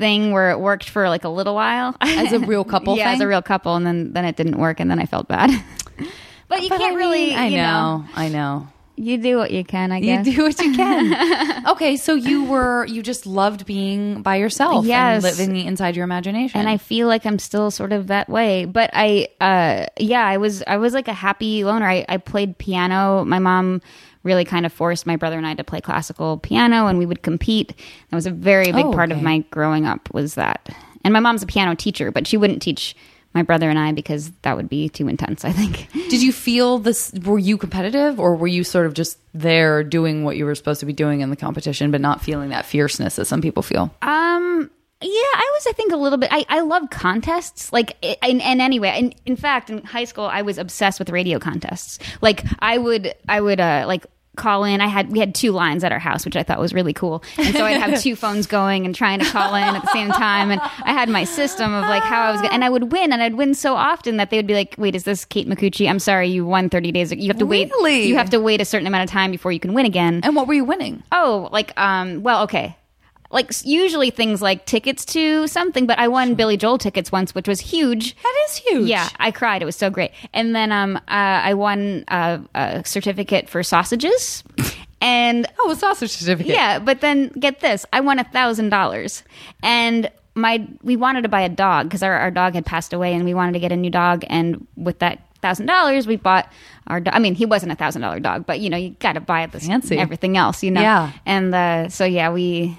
thing 0.00 0.32
where 0.32 0.50
it 0.50 0.58
worked 0.58 0.88
for 0.90 1.08
like 1.08 1.22
a 1.24 1.28
little 1.28 1.54
while 1.54 1.94
As 2.00 2.32
a 2.32 2.40
real 2.52 2.64
couple 2.64 2.96
yeah, 2.96 3.12
as 3.12 3.20
a 3.20 3.28
real 3.28 3.42
couple, 3.42 3.76
and 3.76 3.86
then 3.86 4.12
then 4.14 4.24
it 4.24 4.34
didn't 4.34 4.58
work, 4.58 4.80
and 4.80 4.90
then 4.90 4.98
I 4.98 5.06
felt 5.06 5.28
bad. 5.28 5.50
but 6.48 6.62
you 6.62 6.68
But 6.68 6.78
can't 6.80 6.94
I 6.94 6.96
really. 6.96 7.26
mean, 7.26 7.38
I 7.38 7.46
you 7.46 7.56
know, 7.58 8.04
I 8.16 8.28
know. 8.28 8.66
You 8.96 9.16
do 9.16 9.38
what 9.38 9.50
you 9.50 9.64
can, 9.64 9.92
I 9.92 10.00
guess. 10.00 10.26
You 10.26 10.34
do 10.36 10.42
what 10.42 10.60
you 10.60 10.74
can. 10.76 11.66
okay, 11.68 11.96
so 11.96 12.12
you 12.14 12.44
were 12.44 12.84
you 12.84 13.02
just 13.02 13.24
loved 13.24 13.64
being 13.64 14.20
by 14.20 14.36
yourself 14.36 14.84
Yes. 14.84 15.24
and 15.24 15.38
living 15.38 15.56
inside 15.64 15.96
your 15.96 16.04
imagination. 16.04 16.60
and 16.60 16.68
I 16.68 16.76
feel 16.76 17.08
like 17.08 17.24
I'm 17.24 17.38
still 17.38 17.70
sort 17.70 17.92
of 17.92 18.08
that 18.08 18.28
way. 18.28 18.66
But 18.66 18.90
I, 18.92 19.28
uh, 19.40 19.86
yeah, 19.98 20.26
I 20.26 20.36
was, 20.36 20.62
I 20.66 20.76
was 20.76 20.92
like 20.92 21.08
a 21.08 21.14
happy 21.14 21.64
loner. 21.64 21.88
I, 21.88 22.04
I 22.10 22.18
played 22.18 22.58
piano. 22.58 23.24
My 23.24 23.38
mom 23.38 23.80
really 24.22 24.44
kind 24.44 24.66
of 24.66 24.72
forced 24.72 25.06
my 25.06 25.16
brother 25.16 25.36
and 25.38 25.46
I 25.46 25.54
to 25.54 25.64
play 25.64 25.80
classical 25.80 26.38
piano, 26.38 26.86
and 26.86 26.98
we 26.98 27.06
would 27.06 27.22
compete. 27.22 27.68
That 28.10 28.16
was 28.16 28.26
a 28.26 28.30
very 28.30 28.72
big 28.72 28.86
Oh, 28.86 28.92
part 28.92 29.12
of 29.12 29.22
my 29.22 29.38
growing 29.50 29.86
up. 29.86 30.12
Was 30.12 30.34
that? 30.34 30.68
And 31.04 31.12
my 31.14 31.20
mom's 31.20 31.42
a 31.42 31.46
piano 31.46 31.74
teacher, 31.74 32.10
but 32.10 32.26
she 32.26 32.36
wouldn't 32.36 32.60
teach 32.60 32.94
my 33.32 33.42
brother 33.42 33.70
and 33.70 33.78
I 33.78 33.92
because 33.92 34.32
that 34.42 34.56
would 34.56 34.68
be 34.68 34.88
too 34.88 35.06
intense. 35.08 35.44
I 35.44 35.52
think. 35.52 35.88
Did 35.92 36.20
you 36.22 36.32
feel 36.32 36.78
this? 36.78 37.12
Were 37.24 37.38
you 37.38 37.56
competitive, 37.56 38.18
or 38.20 38.34
were 38.36 38.48
you 38.48 38.64
sort 38.64 38.86
of 38.86 38.94
just 38.94 39.18
there 39.32 39.82
doing 39.84 40.24
what 40.24 40.36
you 40.36 40.44
were 40.44 40.54
supposed 40.54 40.80
to 40.80 40.86
be 40.86 40.92
doing 40.92 41.20
in 41.20 41.30
the 41.30 41.36
competition, 41.36 41.90
but 41.90 42.00
not 42.00 42.20
feeling 42.22 42.50
that 42.50 42.66
fierceness 42.66 43.16
that 43.16 43.26
some 43.26 43.40
people 43.40 43.62
feel? 43.62 43.94
Um. 44.02 44.70
Yeah, 45.02 45.08
I 45.10 45.50
was. 45.54 45.66
I 45.66 45.72
think 45.72 45.92
a 45.92 45.96
little 45.96 46.18
bit. 46.18 46.28
I, 46.32 46.44
I 46.48 46.60
love 46.60 46.90
contests. 46.90 47.72
Like, 47.72 47.96
in 48.02 48.40
anyway, 48.40 48.98
in, 48.98 49.14
in 49.24 49.36
fact, 49.36 49.70
in 49.70 49.82
high 49.82 50.04
school, 50.04 50.26
I 50.26 50.42
was 50.42 50.58
obsessed 50.58 50.98
with 50.98 51.10
radio 51.10 51.38
contests. 51.38 51.98
Like, 52.20 52.44
I 52.58 52.76
would, 52.76 53.14
I 53.28 53.40
would, 53.40 53.60
uh, 53.60 53.84
like 53.86 54.04
call 54.36 54.64
in. 54.64 54.80
I 54.80 54.86
had 54.86 55.10
we 55.10 55.18
had 55.18 55.34
two 55.34 55.52
lines 55.52 55.84
at 55.84 55.92
our 55.92 55.98
house, 55.98 56.24
which 56.24 56.36
I 56.36 56.42
thought 56.42 56.58
was 56.58 56.72
really 56.72 56.92
cool. 56.92 57.22
And 57.38 57.54
so 57.54 57.64
I'd 57.64 57.80
have 57.80 58.00
two 58.00 58.16
phones 58.24 58.46
going 58.46 58.86
and 58.86 58.94
trying 58.94 59.18
to 59.20 59.24
call 59.26 59.54
in 59.54 59.62
at 59.62 59.82
the 59.82 59.92
same 59.92 60.08
time. 60.10 60.50
And 60.50 60.60
I 60.60 60.92
had 60.92 61.08
my 61.08 61.24
system 61.24 61.72
of 61.74 61.82
like 61.84 62.02
how 62.02 62.22
I 62.22 62.32
was, 62.32 62.40
gonna, 62.40 62.54
and 62.54 62.64
I 62.64 62.70
would 62.70 62.92
win, 62.92 63.12
and 63.12 63.22
I'd 63.22 63.34
win 63.34 63.54
so 63.54 63.74
often 63.74 64.16
that 64.16 64.30
they 64.30 64.38
would 64.38 64.46
be 64.46 64.54
like, 64.54 64.74
"Wait, 64.78 64.94
is 64.94 65.04
this 65.04 65.24
Kate 65.24 65.48
Micucci? 65.48 65.88
I'm 65.88 65.98
sorry, 65.98 66.28
you 66.28 66.46
won 66.46 66.70
30 66.70 66.92
days. 66.92 67.12
ago. 67.12 67.20
You 67.20 67.28
have 67.28 67.38
to 67.38 67.46
wait. 67.46 67.70
You 68.06 68.16
have 68.16 68.30
to 68.30 68.38
wait 68.40 68.60
a 68.60 68.64
certain 68.64 68.86
amount 68.86 69.04
of 69.04 69.10
time 69.10 69.30
before 69.30 69.52
you 69.52 69.60
can 69.60 69.74
win 69.74 69.86
again." 69.86 70.20
And 70.24 70.34
what 70.34 70.46
were 70.46 70.54
you 70.54 70.64
winning? 70.64 71.02
Oh, 71.12 71.48
like 71.52 71.78
um 71.78 72.22
well, 72.22 72.44
okay. 72.44 72.76
Like 73.30 73.52
usually 73.64 74.10
things 74.10 74.42
like 74.42 74.66
tickets 74.66 75.04
to 75.06 75.46
something, 75.46 75.86
but 75.86 75.98
I 75.98 76.08
won 76.08 76.34
Billy 76.34 76.56
Joel 76.56 76.78
tickets 76.78 77.12
once, 77.12 77.34
which 77.34 77.46
was 77.46 77.60
huge. 77.60 78.16
That 78.22 78.36
is 78.48 78.56
huge. 78.56 78.88
Yeah, 78.88 79.08
I 79.18 79.30
cried. 79.30 79.62
It 79.62 79.66
was 79.66 79.76
so 79.76 79.88
great. 79.90 80.10
And 80.34 80.54
then 80.54 80.72
um 80.72 80.96
uh, 80.96 81.00
I 81.08 81.54
won 81.54 82.04
uh, 82.08 82.38
a 82.54 82.84
certificate 82.84 83.48
for 83.48 83.62
sausages. 83.62 84.42
And 85.00 85.46
Oh, 85.60 85.70
a 85.70 85.76
sausage 85.76 86.10
certificate. 86.10 86.52
yeah, 86.52 86.78
but 86.78 87.00
then 87.00 87.28
get 87.38 87.60
this, 87.60 87.86
I 87.92 88.00
won 88.00 88.18
a 88.18 88.24
thousand 88.24 88.68
dollars, 88.68 89.22
and 89.62 90.10
my 90.34 90.66
we 90.82 90.96
wanted 90.96 91.22
to 91.22 91.28
buy 91.28 91.40
a 91.40 91.48
dog 91.48 91.86
because 91.86 92.02
our, 92.02 92.12
our 92.14 92.30
dog 92.30 92.54
had 92.54 92.66
passed 92.66 92.92
away, 92.92 93.14
and 93.14 93.24
we 93.24 93.32
wanted 93.32 93.52
to 93.52 93.60
get 93.60 93.72
a 93.72 93.76
new 93.76 93.90
dog. 93.90 94.24
And 94.28 94.66
with 94.76 94.98
that 94.98 95.20
thousand 95.40 95.66
dollars, 95.66 96.06
we 96.06 96.16
bought 96.16 96.52
our. 96.86 97.00
Do- 97.00 97.12
I 97.14 97.18
mean, 97.18 97.34
he 97.34 97.46
wasn't 97.46 97.72
a 97.72 97.76
thousand 97.76 98.02
dollar 98.02 98.20
dog, 98.20 98.44
but 98.44 98.60
you 98.60 98.68
know, 98.68 98.76
you 98.76 98.90
got 98.98 99.14
to 99.14 99.20
buy 99.20 99.46
this 99.46 99.66
Fancy. 99.66 99.96
everything 99.96 100.36
else, 100.36 100.62
you 100.62 100.70
know. 100.70 100.82
Yeah. 100.82 101.12
And 101.24 101.54
uh, 101.54 101.88
so 101.88 102.04
yeah, 102.04 102.30
we 102.30 102.76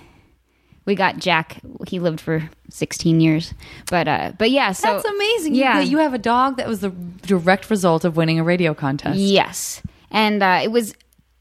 we 0.86 0.96
got 0.96 1.18
Jack. 1.18 1.60
He 1.88 2.00
lived 2.00 2.20
for 2.20 2.50
sixteen 2.70 3.20
years, 3.22 3.54
but 3.90 4.08
uh, 4.08 4.32
but 4.38 4.52
yeah, 4.52 4.72
so 4.72 4.94
That's 4.94 5.06
amazing. 5.06 5.56
Yeah, 5.56 5.80
You, 5.82 5.92
you 5.92 5.98
have 6.00 6.14
a 6.14 6.18
dog 6.20 6.58
that 6.58 6.68
was 6.68 6.82
the 6.82 6.90
direct 6.90 7.70
result 7.70 8.04
of 8.06 8.16
winning 8.18 8.40
a 8.40 8.44
radio 8.44 8.74
contest. 8.74 9.18
Yes, 9.20 9.82
and 10.10 10.42
uh, 10.42 10.60
it 10.64 10.72
was 10.72 10.94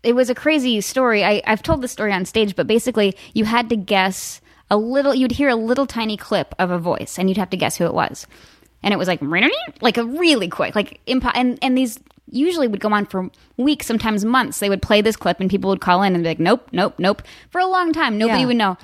it 0.02 0.14
was 0.14 0.30
a 0.30 0.34
crazy 0.34 0.80
story. 0.80 1.24
I, 1.24 1.42
I've 1.46 1.62
told 1.62 1.82
the 1.82 1.88
story 1.88 2.12
on 2.12 2.24
stage, 2.24 2.56
but 2.56 2.66
basically, 2.66 3.16
you 3.34 3.44
had 3.44 3.68
to 3.70 3.76
guess 3.76 4.40
a 4.70 4.76
little. 4.76 5.14
You'd 5.14 5.32
hear 5.32 5.48
a 5.48 5.56
little 5.56 5.86
tiny 5.86 6.16
clip 6.16 6.54
of 6.58 6.70
a 6.70 6.78
voice, 6.78 7.18
and 7.18 7.28
you'd 7.28 7.38
have 7.38 7.50
to 7.50 7.56
guess 7.56 7.76
who 7.76 7.84
it 7.86 7.94
was. 7.94 8.26
And 8.82 8.94
it 8.94 8.96
was 8.96 9.08
like 9.08 9.20
like 9.82 9.96
a 9.98 10.04
really 10.04 10.48
quick, 10.48 10.74
like 10.74 11.00
impo- 11.06 11.32
and 11.34 11.58
and 11.62 11.76
these 11.76 11.98
usually 12.32 12.68
would 12.68 12.80
go 12.80 12.88
on 12.92 13.04
for 13.06 13.28
weeks, 13.56 13.86
sometimes 13.86 14.24
months. 14.24 14.60
They 14.60 14.68
would 14.68 14.80
play 14.82 15.00
this 15.02 15.16
clip, 15.16 15.40
and 15.40 15.50
people 15.50 15.68
would 15.70 15.80
call 15.80 16.02
in 16.02 16.14
and 16.14 16.22
be 16.24 16.30
like, 16.30 16.40
"Nope, 16.40 16.68
nope, 16.72 16.94
nope," 16.98 17.22
for 17.50 17.60
a 17.60 17.66
long 17.66 17.92
time. 17.92 18.16
Nobody 18.18 18.40
Yeah. 18.40 18.46
would 18.46 18.56
know. 18.56 18.76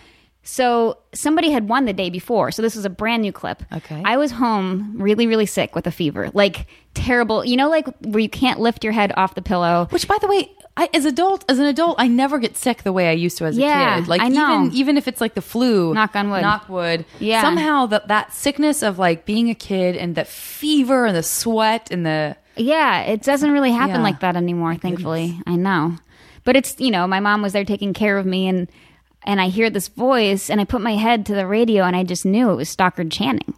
So 0.48 0.98
somebody 1.12 1.50
had 1.50 1.68
won 1.68 1.86
the 1.86 1.92
day 1.92 2.08
before. 2.08 2.52
So 2.52 2.62
this 2.62 2.76
was 2.76 2.84
a 2.84 2.90
brand 2.90 3.20
new 3.22 3.32
clip. 3.32 3.64
Okay. 3.72 4.00
I 4.04 4.16
was 4.16 4.30
home 4.30 4.94
really, 4.96 5.26
really 5.26 5.44
sick 5.44 5.74
with 5.74 5.88
a 5.88 5.90
fever, 5.90 6.30
like 6.34 6.66
terrible. 6.94 7.44
You 7.44 7.56
know, 7.56 7.68
like 7.68 7.88
where 8.02 8.20
you 8.20 8.28
can't 8.28 8.60
lift 8.60 8.84
your 8.84 8.92
head 8.92 9.12
off 9.16 9.34
the 9.34 9.42
pillow. 9.42 9.88
Which, 9.90 10.06
by 10.06 10.18
the 10.20 10.28
way, 10.28 10.48
I, 10.76 10.88
as 10.94 11.04
adult, 11.04 11.44
as 11.50 11.58
an 11.58 11.64
adult, 11.66 11.96
I 11.98 12.06
never 12.06 12.38
get 12.38 12.56
sick 12.56 12.84
the 12.84 12.92
way 12.92 13.08
I 13.08 13.12
used 13.12 13.38
to 13.38 13.44
as 13.44 13.58
a 13.58 13.60
Yeah, 13.60 13.96
kid. 13.98 14.06
Like 14.08 14.20
I 14.20 14.28
know. 14.28 14.62
even 14.66 14.72
even 14.76 14.96
if 14.96 15.08
it's 15.08 15.20
like 15.20 15.34
the 15.34 15.42
flu, 15.42 15.92
Knock 15.94 16.14
on 16.14 16.30
wood. 16.30 16.42
knock 16.42 16.68
wood. 16.68 17.04
Yeah. 17.18 17.40
somehow 17.42 17.86
that 17.86 18.06
that 18.06 18.32
sickness 18.32 18.84
of 18.84 19.00
like 19.00 19.24
being 19.26 19.50
a 19.50 19.54
kid 19.54 19.96
and 19.96 20.14
that 20.14 20.28
fever 20.28 21.06
and 21.06 21.16
the 21.16 21.24
sweat 21.24 21.88
and 21.90 22.06
the 22.06 22.36
Yeah, 22.56 23.00
it 23.02 23.22
doesn't 23.22 23.50
really 23.50 23.72
happen 23.72 23.96
Yeah. 23.96 24.02
like 24.02 24.20
that 24.20 24.36
anymore, 24.36 24.76
thankfully. 24.76 25.40
I 25.44 25.56
know. 25.56 25.96
But 26.44 26.54
it's, 26.54 26.78
you 26.78 26.92
know, 26.92 27.08
my 27.08 27.18
mom 27.18 27.42
was 27.42 27.52
there 27.52 27.64
taking 27.64 27.92
care 27.92 28.16
of 28.18 28.24
me 28.26 28.46
and 28.46 28.68
and 29.26 29.40
I 29.40 29.48
hear 29.48 29.70
this 29.70 29.88
voice 29.88 30.48
and 30.50 30.60
I 30.60 30.64
put 30.64 30.80
my 30.80 30.96
head 30.96 31.26
to 31.26 31.34
the 31.34 31.46
radio 31.46 31.84
and 31.84 31.96
I 31.96 32.04
just 32.04 32.24
knew 32.24 32.50
it 32.50 32.56
was 32.56 32.68
Stockard 32.68 33.10
Channing. 33.10 33.54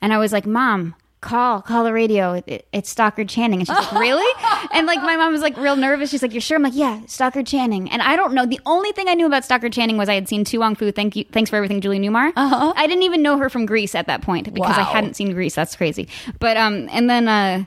And 0.00 0.12
I 0.12 0.18
was 0.18 0.32
like, 0.32 0.46
"Mom, 0.46 0.94
call, 1.20 1.60
call 1.60 1.82
the 1.82 1.92
radio. 1.92 2.34
It, 2.34 2.44
it, 2.46 2.68
it's 2.72 2.90
Stockard 2.90 3.28
Channing." 3.28 3.60
And 3.60 3.68
she's 3.68 3.76
like, 3.76 3.92
"Really?" 3.92 4.32
and 4.72 4.86
like 4.86 5.02
my 5.02 5.16
mom 5.16 5.32
was 5.32 5.40
like 5.40 5.56
real 5.56 5.76
nervous. 5.76 6.10
She's 6.10 6.22
like, 6.22 6.32
"You're 6.32 6.40
sure?" 6.40 6.56
I'm 6.56 6.62
like, 6.62 6.76
"Yeah, 6.76 7.00
Stockard 7.06 7.46
Channing." 7.46 7.90
And 7.90 8.00
I 8.00 8.14
don't 8.16 8.32
know. 8.32 8.46
The 8.46 8.60
only 8.64 8.92
thing 8.92 9.08
I 9.08 9.14
knew 9.14 9.26
about 9.26 9.44
Stockard 9.44 9.72
Channing 9.72 9.98
was 9.98 10.08
I 10.08 10.14
had 10.14 10.28
seen 10.28 10.44
To 10.44 10.58
Wong 10.58 10.76
Foo. 10.76 10.92
Thank 10.92 11.16
you, 11.16 11.24
thanks 11.24 11.50
for 11.50 11.56
everything, 11.56 11.80
Julie 11.80 11.98
Newmar. 11.98 12.32
Uh-huh. 12.36 12.72
I 12.76 12.86
didn't 12.86 13.02
even 13.02 13.22
know 13.22 13.38
her 13.38 13.50
from 13.50 13.66
Grease 13.66 13.94
at 13.94 14.06
that 14.06 14.22
point 14.22 14.52
because 14.54 14.78
I 14.78 14.82
hadn't 14.82 15.14
seen 15.14 15.32
Grease. 15.32 15.54
That's 15.54 15.74
crazy. 15.74 16.08
But 16.38 16.56
um, 16.56 16.88
and 16.92 17.10
then 17.10 17.26
uh, 17.26 17.64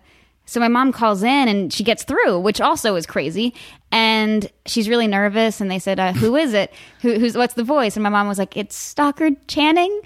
so 0.52 0.60
my 0.60 0.68
mom 0.68 0.92
calls 0.92 1.24
in 1.24 1.48
and 1.48 1.72
she 1.72 1.82
gets 1.82 2.04
through, 2.04 2.38
which 2.40 2.60
also 2.60 2.98
is 2.98 3.06
crazy. 3.06 3.54
And 3.90 4.52
she's 4.66 4.90
really 4.90 5.08
nervous. 5.08 5.62
And 5.62 5.72
they 5.72 5.80
said, 5.80 5.98
uh, 5.98 6.12
"Who 6.12 6.36
is 6.36 6.54
it? 6.54 6.74
Who, 7.00 7.18
who's 7.20 7.38
what's 7.38 7.54
the 7.54 7.64
voice?" 7.64 7.96
And 7.96 8.04
my 8.04 8.10
mom 8.10 8.28
was 8.28 8.38
like, 8.38 8.58
"It's 8.58 8.76
Stockard 8.76 9.48
Channing." 9.48 10.02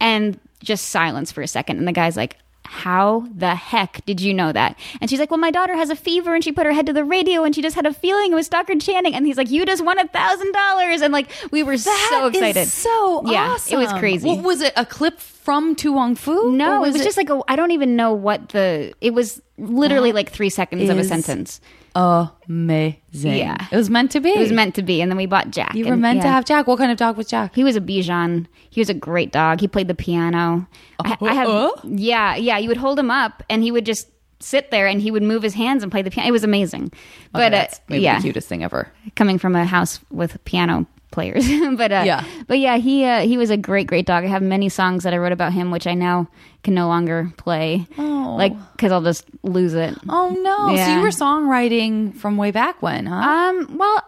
And 0.00 0.40
just 0.62 0.88
silence 0.88 1.30
for 1.30 1.42
a 1.42 1.46
second. 1.46 1.76
And 1.76 1.86
the 1.86 1.92
guy's 1.92 2.16
like. 2.16 2.38
How 2.70 3.26
the 3.34 3.56
heck 3.56 4.04
did 4.06 4.20
you 4.20 4.32
know 4.32 4.52
that? 4.52 4.78
And 5.00 5.10
she's 5.10 5.18
like, 5.18 5.30
Well, 5.32 5.40
my 5.40 5.50
daughter 5.50 5.74
has 5.74 5.90
a 5.90 5.96
fever 5.96 6.36
and 6.36 6.44
she 6.44 6.52
put 6.52 6.66
her 6.66 6.72
head 6.72 6.86
to 6.86 6.92
the 6.92 7.04
radio 7.04 7.42
and 7.42 7.52
she 7.52 7.62
just 7.62 7.74
had 7.74 7.84
a 7.84 7.92
feeling 7.92 8.30
it 8.30 8.36
was 8.36 8.46
Stockard 8.46 8.80
Channing. 8.80 9.12
And 9.12 9.26
he's 9.26 9.36
like, 9.36 9.50
You 9.50 9.66
just 9.66 9.84
won 9.84 9.98
a 9.98 10.06
thousand 10.06 10.52
dollars. 10.52 11.02
And 11.02 11.12
like, 11.12 11.28
we 11.50 11.64
were 11.64 11.76
so 11.76 11.90
That 11.90 12.30
is 12.32 12.36
excited. 12.36 12.68
so 12.68 13.22
Yeah, 13.26 13.58
it 13.68 13.76
was 13.76 13.92
crazy. 13.94 14.28
What, 14.28 14.44
was 14.44 14.60
it 14.60 14.72
a 14.76 14.86
clip 14.86 15.18
from 15.18 15.74
To 15.76 15.92
Wong 15.92 16.14
Foo? 16.14 16.52
No, 16.52 16.80
Or 16.80 16.86
it 16.86 16.92
was 16.92 17.02
just 17.02 17.16
like 17.16 17.28
a. 17.28 17.40
I 17.48 17.56
don't 17.56 17.72
even 17.72 17.96
know 17.96 18.12
what 18.14 18.50
the. 18.50 18.94
It 19.00 19.14
was 19.14 19.42
literally 19.58 20.12
like 20.12 20.30
three 20.30 20.48
seconds 20.50 20.88
of 20.88 20.96
a 20.96 21.02
sentence. 21.04 21.60
Amazing. 21.94 23.36
Yeah. 23.36 23.56
it 23.70 23.76
was 23.76 23.90
meant 23.90 24.10
to 24.12 24.20
be. 24.20 24.30
It 24.30 24.38
was 24.38 24.52
meant 24.52 24.74
to 24.76 24.82
be, 24.82 25.00
and 25.00 25.10
then 25.10 25.16
we 25.16 25.26
bought 25.26 25.50
Jack. 25.50 25.74
You 25.74 25.86
were 25.86 25.92
and- 25.92 26.02
meant 26.02 26.22
to 26.22 26.28
have 26.28 26.44
Jack. 26.44 26.66
What 26.66 26.78
kind 26.78 26.90
of 26.92 26.98
dog 26.98 27.16
was 27.16 27.26
Jack? 27.26 27.54
He 27.54 27.64
was 27.64 27.76
a 27.76 27.80
Bichon. 27.80 28.46
He 28.70 28.80
was 28.80 28.88
a 28.90 28.94
great 28.94 29.32
dog. 29.32 29.60
He 29.60 29.68
played 29.68 29.88
the 29.88 29.94
piano. 29.94 30.66
I, 31.04 31.16
I 31.20 31.32
have. 31.34 31.48
Uh-uh. 31.48 31.70
Yeah, 31.84 32.36
yeah. 32.36 32.58
You 32.58 32.68
would 32.68 32.76
hold 32.76 32.98
him 32.98 33.10
up, 33.10 33.42
and 33.50 33.62
he 33.62 33.70
would 33.70 33.86
just 33.86 34.08
sit 34.40 34.70
there, 34.70 34.86
and 34.86 35.00
he 35.00 35.10
would 35.10 35.22
move 35.22 35.42
his 35.42 35.54
hands 35.54 35.82
and 35.82 35.90
play 35.92 36.02
the 36.02 36.10
piano. 36.10 36.28
It 36.28 36.32
was 36.32 36.44
amazing. 36.44 36.92
But 37.32 37.40
Okay, 37.42 37.50
that's 37.50 37.78
uh, 37.78 37.82
maybe 37.88 38.04
yeah, 38.04 38.16
the 38.16 38.22
cutest 38.22 38.48
thing 38.48 38.64
ever. 38.64 38.90
coming 39.16 39.38
from 39.38 39.54
a 39.56 39.64
house 39.64 40.00
with 40.10 40.34
a 40.34 40.38
piano 40.40 40.86
players. 41.10 41.46
but 41.76 41.92
uh, 41.92 42.02
Yeah. 42.06 42.24
but 42.46 42.58
yeah, 42.58 42.76
he 42.78 43.04
uh, 43.04 43.20
he 43.20 43.36
was 43.36 43.50
a 43.50 43.56
great 43.56 43.86
great 43.86 44.06
dog. 44.06 44.24
I 44.24 44.28
have 44.28 44.42
many 44.42 44.68
songs 44.68 45.04
that 45.04 45.12
I 45.14 45.18
wrote 45.18 45.32
about 45.32 45.52
him, 45.52 45.70
which 45.70 45.86
I 45.86 45.94
now 45.94 46.28
can 46.64 46.74
no 46.74 46.88
longer 46.88 47.32
play, 47.36 47.86
Oh. 47.98 48.34
like 48.38 48.52
because 48.72 48.92
I'll 48.92 49.02
just 49.02 49.24
lose 49.42 49.74
it. 49.74 49.94
Oh 50.08 50.30
no! 50.30 50.76
So 50.76 50.92
you 50.94 51.00
were 51.00 51.08
songwriting 51.08 52.14
from 52.16 52.36
way 52.36 52.50
back 52.50 52.82
when, 52.82 53.06
huh? 53.06 53.14
Um, 53.16 53.78
well, 53.78 54.02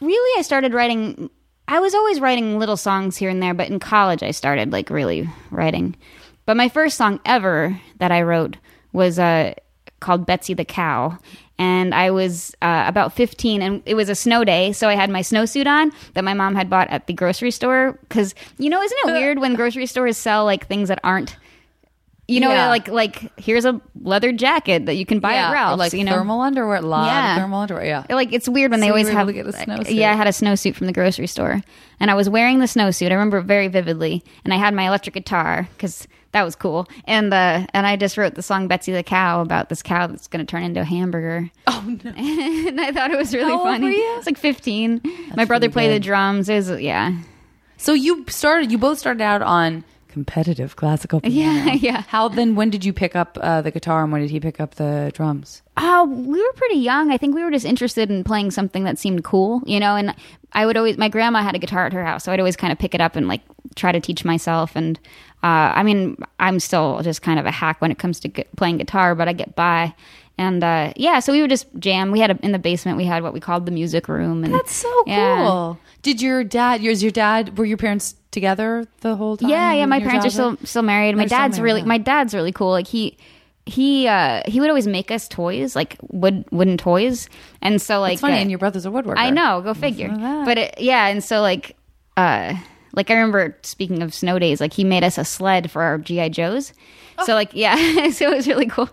really, 0.00 0.38
I 0.38 0.42
started 0.42 0.74
writing. 0.74 1.30
I 1.66 1.80
was 1.80 1.94
always 1.94 2.18
writing 2.20 2.58
little 2.58 2.78
songs 2.78 3.16
here 3.18 3.28
and 3.28 3.42
there, 3.42 3.52
but 3.54 3.68
in 3.68 3.78
college, 3.78 4.22
I 4.22 4.30
started 4.30 4.72
like 4.72 4.88
really 4.90 5.28
writing. 5.50 5.96
But 6.46 6.56
my 6.56 6.70
first 6.70 6.96
song 6.96 7.20
ever 7.26 7.78
that 7.98 8.10
I 8.10 8.22
wrote 8.22 8.56
was 8.94 9.18
uh, 9.18 9.52
called 10.00 10.24
Betsy 10.24 10.54
the 10.54 10.64
Cow. 10.64 11.18
And 11.58 11.92
I 11.94 12.10
was 12.12 12.54
uh, 12.62 12.84
about 12.86 13.12
15, 13.14 13.62
and 13.62 13.82
it 13.84 13.94
was 13.94 14.08
a 14.08 14.14
snow 14.14 14.44
day, 14.44 14.72
so 14.72 14.88
I 14.88 14.94
had 14.94 15.10
my 15.10 15.20
snowsuit 15.22 15.66
on 15.66 15.90
that 16.14 16.22
my 16.22 16.32
mom 16.34 16.54
had 16.54 16.70
bought 16.70 16.88
at 16.88 17.08
the 17.08 17.12
grocery 17.12 17.50
store. 17.50 17.98
Because, 18.08 18.34
you 18.58 18.70
know, 18.70 18.80
isn't 18.80 18.98
it 19.04 19.06
weird 19.12 19.40
when 19.40 19.54
grocery 19.56 19.86
stores 19.86 20.16
sell 20.16 20.44
like 20.44 20.68
things 20.68 20.88
that 20.88 21.00
aren't, 21.02 21.36
you 22.28 22.38
know, 22.38 22.50
Yeah. 22.50 22.68
like, 22.68 22.86
like 22.86 23.32
here's 23.40 23.64
a 23.64 23.80
leather 24.02 24.30
jacket 24.32 24.86
that 24.86 24.94
you 24.94 25.04
can 25.04 25.18
buy 25.18 25.32
yeah, 25.32 25.46
at 25.46 25.50
or 25.50 25.54
Ralph's, 25.54 25.78
like 25.78 25.92
you 25.94 26.04
know? 26.04 26.12
thermal 26.12 26.42
underwear. 26.42 26.76
A 26.76 26.80
lot 26.82 27.06
Yeah. 27.06 27.34
of 27.36 27.40
thermal 27.40 27.60
underwear. 27.60 27.84
Yeah. 27.86 28.04
Like 28.08 28.32
it's 28.32 28.48
weird 28.48 28.70
when 28.70 28.78
they 28.80 28.86
So 28.86 28.96
you 28.96 29.00
always 29.00 29.08
have 29.08 29.32
get 29.34 29.46
a 29.46 29.50
snowsuit. 29.52 29.94
Yeah, 29.94 30.12
I 30.12 30.14
had 30.14 30.26
a 30.28 30.30
snowsuit 30.30 30.76
from 30.76 30.86
the 30.86 30.92
grocery 30.92 31.26
store, 31.26 31.60
and 31.98 32.08
I 32.10 32.14
was 32.14 32.28
wearing 32.28 32.60
the 32.60 32.66
snowsuit. 32.66 33.10
I 33.10 33.14
remember 33.14 33.38
it 33.38 33.44
very 33.44 33.66
vividly, 33.66 34.22
and 34.44 34.54
I 34.54 34.58
had 34.58 34.74
my 34.74 34.86
electric 34.86 35.14
guitar 35.14 35.68
because 35.72 36.06
that 36.32 36.42
was 36.42 36.54
cool. 36.54 36.88
And 37.06 37.32
the 37.32 37.66
and 37.72 37.86
I 37.86 37.96
just 37.96 38.16
wrote 38.18 38.34
the 38.34 38.42
song 38.42 38.68
"Betsy 38.68 38.92
the 38.92 39.02
Cow" 39.02 39.40
about 39.40 39.68
this 39.68 39.82
cow 39.82 40.06
that's 40.06 40.28
going 40.28 40.44
to 40.44 40.50
turn 40.50 40.62
into 40.62 40.80
a 40.80 40.84
hamburger. 40.84 41.50
Oh 41.66 41.84
no! 42.04 42.10
and 42.16 42.80
I 42.80 42.92
thought 42.92 43.10
it 43.10 43.16
was 43.16 43.34
really 43.34 43.50
How 43.50 43.58
old 43.58 43.66
funny. 43.68 43.86
were 43.86 43.92
you? 43.92 44.16
It's 44.18 44.26
like 44.26 44.38
fifteen. 44.38 45.00
my 45.34 45.44
brother 45.44 45.64
really 45.64 45.72
played 45.72 45.90
the 45.90 45.94
good. 45.96 46.02
drums. 46.04 46.48
It 46.48 46.54
was 46.56 46.70
yeah. 46.80 47.18
So 47.76 47.92
you 47.92 48.24
started. 48.28 48.70
You 48.72 48.78
both 48.78 48.98
started 48.98 49.22
out 49.22 49.42
on 49.42 49.84
competitive 50.18 50.74
classical 50.74 51.20
piano. 51.20 51.70
Yeah, 51.70 51.72
yeah. 51.80 52.02
How 52.08 52.28
then? 52.28 52.56
When 52.56 52.70
did 52.70 52.84
you 52.84 52.92
pick 52.92 53.14
up 53.14 53.38
uh, 53.40 53.62
the 53.62 53.70
guitar, 53.70 54.02
and 54.02 54.10
when 54.12 54.20
did 54.20 54.30
he 54.30 54.40
pick 54.40 54.58
up 54.60 54.74
the 54.74 55.12
drums? 55.14 55.62
Oh, 55.76 56.06
we 56.06 56.42
were 56.42 56.52
pretty 56.54 56.76
young. 56.76 57.12
I 57.12 57.18
think 57.18 57.36
we 57.36 57.44
were 57.44 57.52
just 57.52 57.64
interested 57.64 58.10
in 58.10 58.24
playing 58.24 58.50
something 58.50 58.82
that 58.84 58.98
seemed 58.98 59.22
cool, 59.22 59.62
you 59.64 59.78
know. 59.78 59.94
And 59.94 60.14
I 60.52 60.66
would 60.66 60.76
always, 60.76 60.98
my 60.98 61.08
grandma 61.08 61.42
had 61.42 61.54
a 61.54 61.58
guitar 61.60 61.86
at 61.86 61.92
her 61.92 62.04
house, 62.04 62.24
so 62.24 62.32
I'd 62.32 62.40
always 62.40 62.56
kind 62.56 62.72
of 62.72 62.78
pick 62.78 62.94
it 62.94 63.00
up 63.00 63.14
and 63.14 63.28
like 63.28 63.42
try 63.76 63.92
to 63.92 64.00
teach 64.00 64.24
myself. 64.24 64.74
And 64.74 64.98
uh, 65.44 65.70
I 65.78 65.84
mean, 65.84 66.16
I'm 66.40 66.58
still 66.58 67.00
just 67.02 67.22
kind 67.22 67.38
of 67.38 67.46
a 67.46 67.52
hack 67.52 67.80
when 67.80 67.92
it 67.92 67.98
comes 67.98 68.18
to 68.20 68.28
gu- 68.28 68.44
playing 68.56 68.78
guitar, 68.78 69.14
but 69.14 69.28
I 69.28 69.32
get 69.32 69.54
by. 69.54 69.94
And 70.36 70.62
uh, 70.64 70.92
yeah, 70.96 71.20
so 71.20 71.32
we 71.32 71.40
would 71.40 71.50
just 71.50 71.66
jam. 71.78 72.10
We 72.10 72.20
had 72.20 72.30
a, 72.32 72.38
in 72.42 72.52
the 72.52 72.58
basement. 72.58 72.96
We 72.96 73.04
had 73.04 73.22
what 73.22 73.32
we 73.32 73.40
called 73.40 73.66
the 73.66 73.72
music 73.72 74.08
room. 74.08 74.44
And 74.44 74.54
That's 74.54 74.72
so 74.72 75.04
yeah. 75.06 75.44
cool. 75.44 75.78
Did 76.02 76.22
your 76.22 76.44
dad? 76.44 76.80
Yours, 76.80 77.02
your 77.02 77.12
dad? 77.12 77.58
Were 77.58 77.64
your 77.64 77.76
parents 77.76 78.14
together 78.30 78.86
the 79.00 79.16
whole 79.16 79.36
time? 79.36 79.50
Yeah, 79.50 79.72
yeah. 79.72 79.86
My 79.86 80.00
parents 80.00 80.26
are 80.26 80.30
still 80.30 80.56
still 80.64 80.82
married. 80.82 81.14
My 81.16 81.22
They're 81.22 81.28
still 81.28 81.38
dad's 81.38 81.58
married, 81.58 81.64
really 81.64 81.80
yeah. 81.80 81.86
my 81.86 81.98
dad's 81.98 82.34
really 82.34 82.52
cool. 82.52 82.70
Like 82.70 82.86
he 82.86 83.16
he 83.66 84.08
uh 84.08 84.42
he 84.46 84.60
would 84.60 84.68
always 84.68 84.86
make 84.86 85.10
us 85.10 85.28
toys, 85.28 85.76
like 85.76 85.96
wood 86.08 86.44
wooden 86.50 86.76
toys. 86.76 87.28
And 87.60 87.80
so 87.80 88.00
like 88.00 88.14
It's 88.14 88.20
funny, 88.20 88.34
uh, 88.34 88.40
and 88.40 88.50
your 88.50 88.58
brother's 88.58 88.86
a 88.86 88.90
woodworker. 88.90 89.18
I 89.18 89.30
know, 89.30 89.60
go 89.60 89.74
figure. 89.74 90.08
But 90.08 90.58
it, 90.58 90.80
yeah, 90.80 91.06
and 91.06 91.22
so 91.22 91.40
like 91.40 91.76
uh 92.16 92.54
like 92.94 93.10
I 93.10 93.14
remember 93.14 93.56
speaking 93.62 94.02
of 94.02 94.14
snow 94.14 94.38
days, 94.38 94.60
like 94.60 94.72
he 94.72 94.84
made 94.84 95.04
us 95.04 95.18
a 95.18 95.24
sled 95.24 95.70
for 95.70 95.82
our 95.82 95.98
GI 95.98 96.30
Joes. 96.30 96.72
Oh. 97.18 97.26
So 97.26 97.34
like 97.34 97.50
yeah, 97.52 97.76
so 98.10 98.30
it 98.30 98.36
was 98.36 98.48
really 98.48 98.66
cool. 98.66 98.88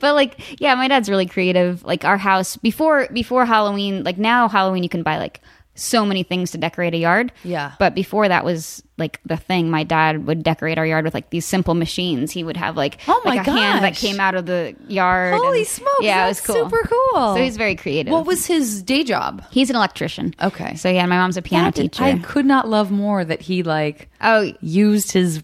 But 0.00 0.14
like 0.14 0.60
yeah, 0.60 0.74
my 0.74 0.88
dad's 0.88 1.08
really 1.08 1.26
creative. 1.26 1.84
Like 1.84 2.04
our 2.04 2.16
house 2.16 2.56
before 2.56 3.06
before 3.12 3.44
Halloween, 3.44 4.02
like 4.02 4.18
now 4.18 4.48
Halloween 4.48 4.82
you 4.82 4.88
can 4.88 5.02
buy 5.02 5.18
like 5.18 5.40
so 5.74 6.04
many 6.04 6.22
things 6.22 6.50
to 6.50 6.58
decorate 6.58 6.92
a 6.94 6.98
yard. 6.98 7.32
Yeah. 7.44 7.72
But 7.78 7.94
before 7.94 8.28
that 8.28 8.44
was 8.44 8.82
like 8.98 9.18
the 9.24 9.36
thing, 9.36 9.70
my 9.70 9.82
dad 9.84 10.26
would 10.26 10.42
decorate 10.42 10.76
our 10.76 10.84
yard 10.84 11.04
with 11.04 11.14
like 11.14 11.30
these 11.30 11.46
simple 11.46 11.74
machines. 11.74 12.30
He 12.32 12.44
would 12.44 12.56
have 12.58 12.76
like, 12.76 12.98
Oh 13.08 13.22
my 13.24 13.36
like 13.36 13.46
a 13.46 13.50
hand 13.52 13.84
that 13.84 13.94
came 13.94 14.20
out 14.20 14.34
of 14.34 14.44
the 14.46 14.76
yard. 14.88 15.34
Holy 15.34 15.60
and- 15.60 15.66
smokes! 15.66 15.94
Yeah, 16.02 16.26
it 16.26 16.28
was 16.28 16.40
cool. 16.42 16.56
super 16.56 16.82
cool. 16.86 17.34
So 17.34 17.42
he's 17.42 17.56
very 17.56 17.76
creative. 17.76 18.12
What 18.12 18.26
was 18.26 18.44
his 18.46 18.82
day 18.82 19.04
job? 19.04 19.42
He's 19.50 19.70
an 19.70 19.76
electrician. 19.76 20.34
Okay. 20.42 20.74
So 20.74 20.90
yeah, 20.90 21.06
my 21.06 21.16
mom's 21.16 21.36
a 21.38 21.42
piano 21.42 21.70
did- 21.70 21.92
teacher. 21.92 22.04
I 22.04 22.18
could 22.18 22.44
not 22.46 22.68
love 22.68 22.90
more 22.90 23.24
that 23.24 23.40
he 23.40 23.62
like 23.62 24.10
oh 24.20 24.52
used 24.60 25.12
his 25.12 25.42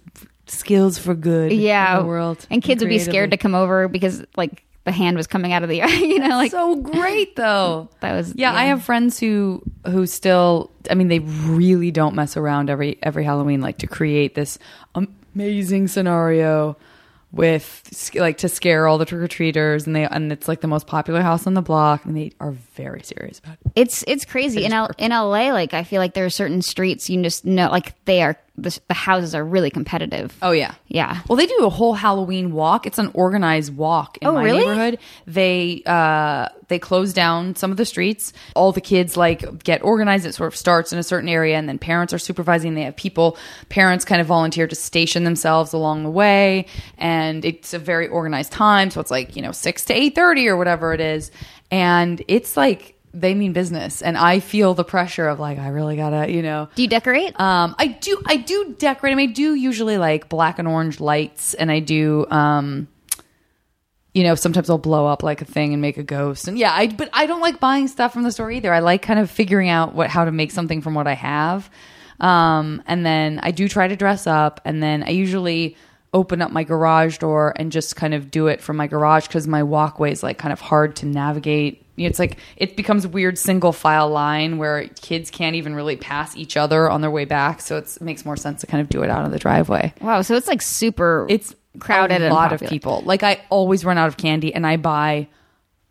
skills 0.49 0.99
for 0.99 1.15
good. 1.15 1.51
yeah, 1.53 1.97
in 1.97 2.03
the 2.03 2.09
world, 2.09 2.47
And 2.51 2.63
kids 2.63 2.83
would 2.83 2.89
be 2.89 2.99
scared 2.99 3.31
to 3.31 3.37
come 3.37 3.55
over 3.55 3.89
because 3.89 4.23
like 4.37 4.65
the 4.87 4.93
hand 4.93 5.17
was 5.17 5.27
coming 5.27 5.53
out 5.53 5.63
of 5.65 5.69
the 5.69 5.77
you 5.99 6.19
know 6.21 6.29
like 6.29 6.53
so 6.53 6.77
great 6.77 7.37
though. 7.37 7.91
that 8.01 8.13
was 8.13 8.35
Yeah, 8.35 8.55
I 8.55 8.65
have 8.65 8.83
friends 8.83 9.19
who 9.19 9.63
who 9.85 10.07
still. 10.07 10.71
I 10.89 10.95
mean, 10.95 11.09
they 11.09 11.19
really 11.19 11.91
don't 11.91 12.15
mess 12.15 12.37
around 12.37 12.71
every 12.71 12.97
every 13.03 13.25
Halloween, 13.25 13.61
like 13.61 13.79
to 13.79 13.87
create 13.87 14.35
this 14.35 14.59
amazing 14.95 15.89
scenario 15.89 16.77
with 17.33 18.13
like 18.15 18.39
to 18.39 18.49
scare 18.49 18.87
all 18.87 18.97
the 18.97 19.05
trick 19.05 19.21
or 19.21 19.29
treaters, 19.29 19.87
and 19.87 19.95
they 19.97 20.05
and 20.05 20.31
it's 20.33 20.47
like 20.47 20.61
the 20.61 20.69
most 20.69 20.87
popular 20.87 21.21
house 21.21 21.47
on 21.49 21.55
the 21.55 21.63
block, 21.63 22.05
and 22.05 22.17
they 22.17 22.31
are 22.39 22.53
very 22.53 23.03
serious 23.03 23.41
about 23.41 23.59
it. 23.65 23.73
It's 23.75 24.05
it's 24.07 24.25
crazy 24.25 24.65
in 24.65 24.73
L- 24.73 24.93
in 24.99 25.11
LA. 25.11 25.53
Like 25.53 25.75
I 25.75 25.83
feel 25.83 26.01
like 26.01 26.15
there 26.15 26.25
are 26.25 26.31
certain 26.31 26.63
streets 26.63 27.11
you 27.11 27.21
just 27.23 27.45
know 27.45 27.69
like 27.71 27.93
they 28.05 28.23
are 28.23 28.39
the, 28.59 28.79
the 28.89 28.95
houses 28.95 29.35
are 29.35 29.45
really 29.45 29.71
competitive. 29.71 30.37
Oh 30.43 30.53
yeah, 30.53 30.75
Yeah. 30.89 31.21
Well, 31.29 31.37
they 31.37 31.47
do 31.47 31.59
a 31.65 31.69
whole 31.71 31.95
Halloween 31.95 32.53
walk. 32.53 32.87
It's 32.87 32.99
an 32.99 33.11
organized 33.15 33.77
walk 33.77 34.19
in 34.21 34.29
Oh, 34.29 34.33
my 34.35 34.43
really? 34.45 34.59
neighborhood. 34.61 34.99
They 35.27 35.83
uh 35.87 36.49
they 36.69 36.79
close 36.81 37.13
down 37.13 37.55
some 37.55 37.71
of 37.71 37.77
the 37.77 37.85
streets. 37.85 38.33
All 38.57 38.73
the 38.73 38.81
kids 38.81 39.17
like 39.17 39.63
get 39.63 39.83
organized. 39.85 40.27
It 40.27 40.35
sort 40.35 40.53
of 40.53 40.57
starts 40.57 40.93
in 40.93 40.99
a 40.99 41.03
certain 41.03 41.29
area, 41.29 41.57
and 41.57 41.69
then 41.69 41.79
parents 41.79 42.13
are 42.13 42.19
supervising. 42.19 42.75
They 42.75 42.83
have 42.83 42.97
people, 42.97 43.37
parents 43.69 44.05
kind 44.05 44.21
of 44.21 44.27
volunteer 44.27 44.67
to 44.67 44.75
station 44.75 45.23
themselves 45.23 45.73
along 45.73 46.03
the 46.03 46.11
way, 46.11 46.67
and 46.99 47.45
it's 47.45 47.73
a 47.73 47.79
very 47.79 48.09
organized 48.09 48.51
time. 48.53 48.91
So 48.91 49.01
it's 49.01 49.11
like 49.13 49.37
you 49.37 49.43
know 49.43 49.53
six 49.53 49.85
to 49.85 49.95
eight 49.95 50.15
thirty 50.17 50.49
or 50.49 50.57
whatever 50.57 50.93
it 50.93 51.01
is, 51.01 51.31
and 51.71 52.21
it's 52.27 52.57
like 52.57 52.96
they 53.15 53.35
mean 53.35 53.53
business. 53.53 54.03
And 54.03 54.17
I 54.17 54.41
feel 54.41 54.75
the 54.75 54.85
pressure 54.85 55.29
of 55.29 55.39
like 55.41 55.59
I 55.59 55.69
really 55.69 55.97
gotta 55.97 56.31
you 56.31 56.43
know 56.43 56.69
Do 56.75 56.83
you 56.83 56.89
decorate? 56.89 57.39
um, 57.41 57.75
I 57.79 57.87
do. 57.89 58.21
I 58.27 58.37
do 58.37 58.75
decorate. 58.79 59.13
I 59.13 59.17
mean, 59.17 59.31
I 59.31 59.33
do 59.33 59.55
usually 59.55 59.99
like 59.99 60.29
black 60.29 60.59
and 60.59 60.69
orange 60.69 61.01
lights, 61.01 61.55
and 61.55 61.71
I 61.71 61.81
do. 61.81 62.27
Um, 62.31 62.89
you 64.15 64.23
know, 64.23 64.35
sometimes 64.35 64.71
I'll 64.71 64.79
blow 64.79 65.07
up 65.07 65.23
like 65.23 65.43
a 65.43 65.45
thing 65.45 65.75
and 65.75 65.83
make 65.83 65.99
a 65.99 66.03
ghost, 66.03 66.49
and 66.49 66.59
yeah. 66.59 66.73
I 66.73 66.87
but 66.87 67.11
I 67.13 67.27
don't 67.27 67.43
like 67.43 67.61
buying 67.61 67.87
stuff 67.89 68.13
from 68.15 68.23
the 68.23 68.33
store 68.33 68.51
either. 68.51 68.73
I 68.73 68.79
like 68.79 69.03
kind 69.03 69.21
of 69.21 69.31
figuring 69.31 69.69
out 69.69 69.95
what 69.95 70.09
how 70.09 70.25
to 70.25 70.33
make 70.33 70.51
something 70.53 70.81
from 70.81 70.95
what 70.95 71.07
I 71.07 71.15
have. 71.15 71.71
Um, 72.19 72.83
and 72.87 73.05
then 73.05 73.41
I 73.43 73.51
do 73.51 73.69
try 73.69 73.89
to 73.89 73.97
dress 73.97 74.27
up, 74.27 74.61
and 74.65 74.83
then 74.83 75.03
I 75.03 75.11
usually 75.11 75.77
open 76.15 76.41
up 76.41 76.51
my 76.51 76.65
garage 76.65 77.19
door 77.19 77.53
and 77.57 77.71
just 77.71 77.95
kind 77.95 78.15
of 78.15 78.31
do 78.31 78.47
it 78.47 78.63
from 78.63 78.77
my 78.79 78.87
garage 78.87 79.27
because 79.27 79.47
my 79.47 79.63
walkway 79.63 80.13
is 80.13 80.23
like 80.23 80.39
kind 80.39 80.53
of 80.53 80.61
hard 80.63 80.97
to 80.97 81.07
navigate. 81.07 81.85
It's 81.97 82.19
like 82.19 82.39
it 82.57 82.77
becomes 82.77 83.05
a 83.05 83.09
weird 83.09 83.39
single 83.39 83.73
file 83.73 84.11
line 84.11 84.59
where 84.59 84.89
kids 85.01 85.31
can't 85.31 85.57
even 85.57 85.75
really 85.75 85.97
pass 85.97 86.37
each 86.37 86.57
other 86.57 86.91
on 86.91 87.01
their 87.01 87.11
way 87.11 87.25
back. 87.25 87.61
So 87.61 87.77
it's, 87.77 87.97
it 87.97 88.03
makes 88.03 88.25
more 88.25 88.37
sense 88.37 88.61
to 88.61 88.67
kind 88.67 88.81
of 88.81 88.89
do 88.89 89.03
it 89.03 89.11
out 89.11 89.25
of 89.25 89.33
the 89.33 89.39
driveway. 89.39 89.95
wow. 90.01 90.23
So 90.23 90.35
it's 90.35 90.49
like 90.49 90.63
super. 90.63 91.27
It's 91.31 91.55
crowded. 91.79 92.23
A 92.23 92.33
lot 92.33 92.53
of 92.53 92.61
people. 92.61 93.03
Like 93.05 93.23
I 93.23 93.41
always 93.49 93.85
run 93.85 93.99
out 93.99 94.09
of 94.09 94.17
candy, 94.17 94.55
and 94.55 94.67
I 94.67 94.77
buy 94.77 95.29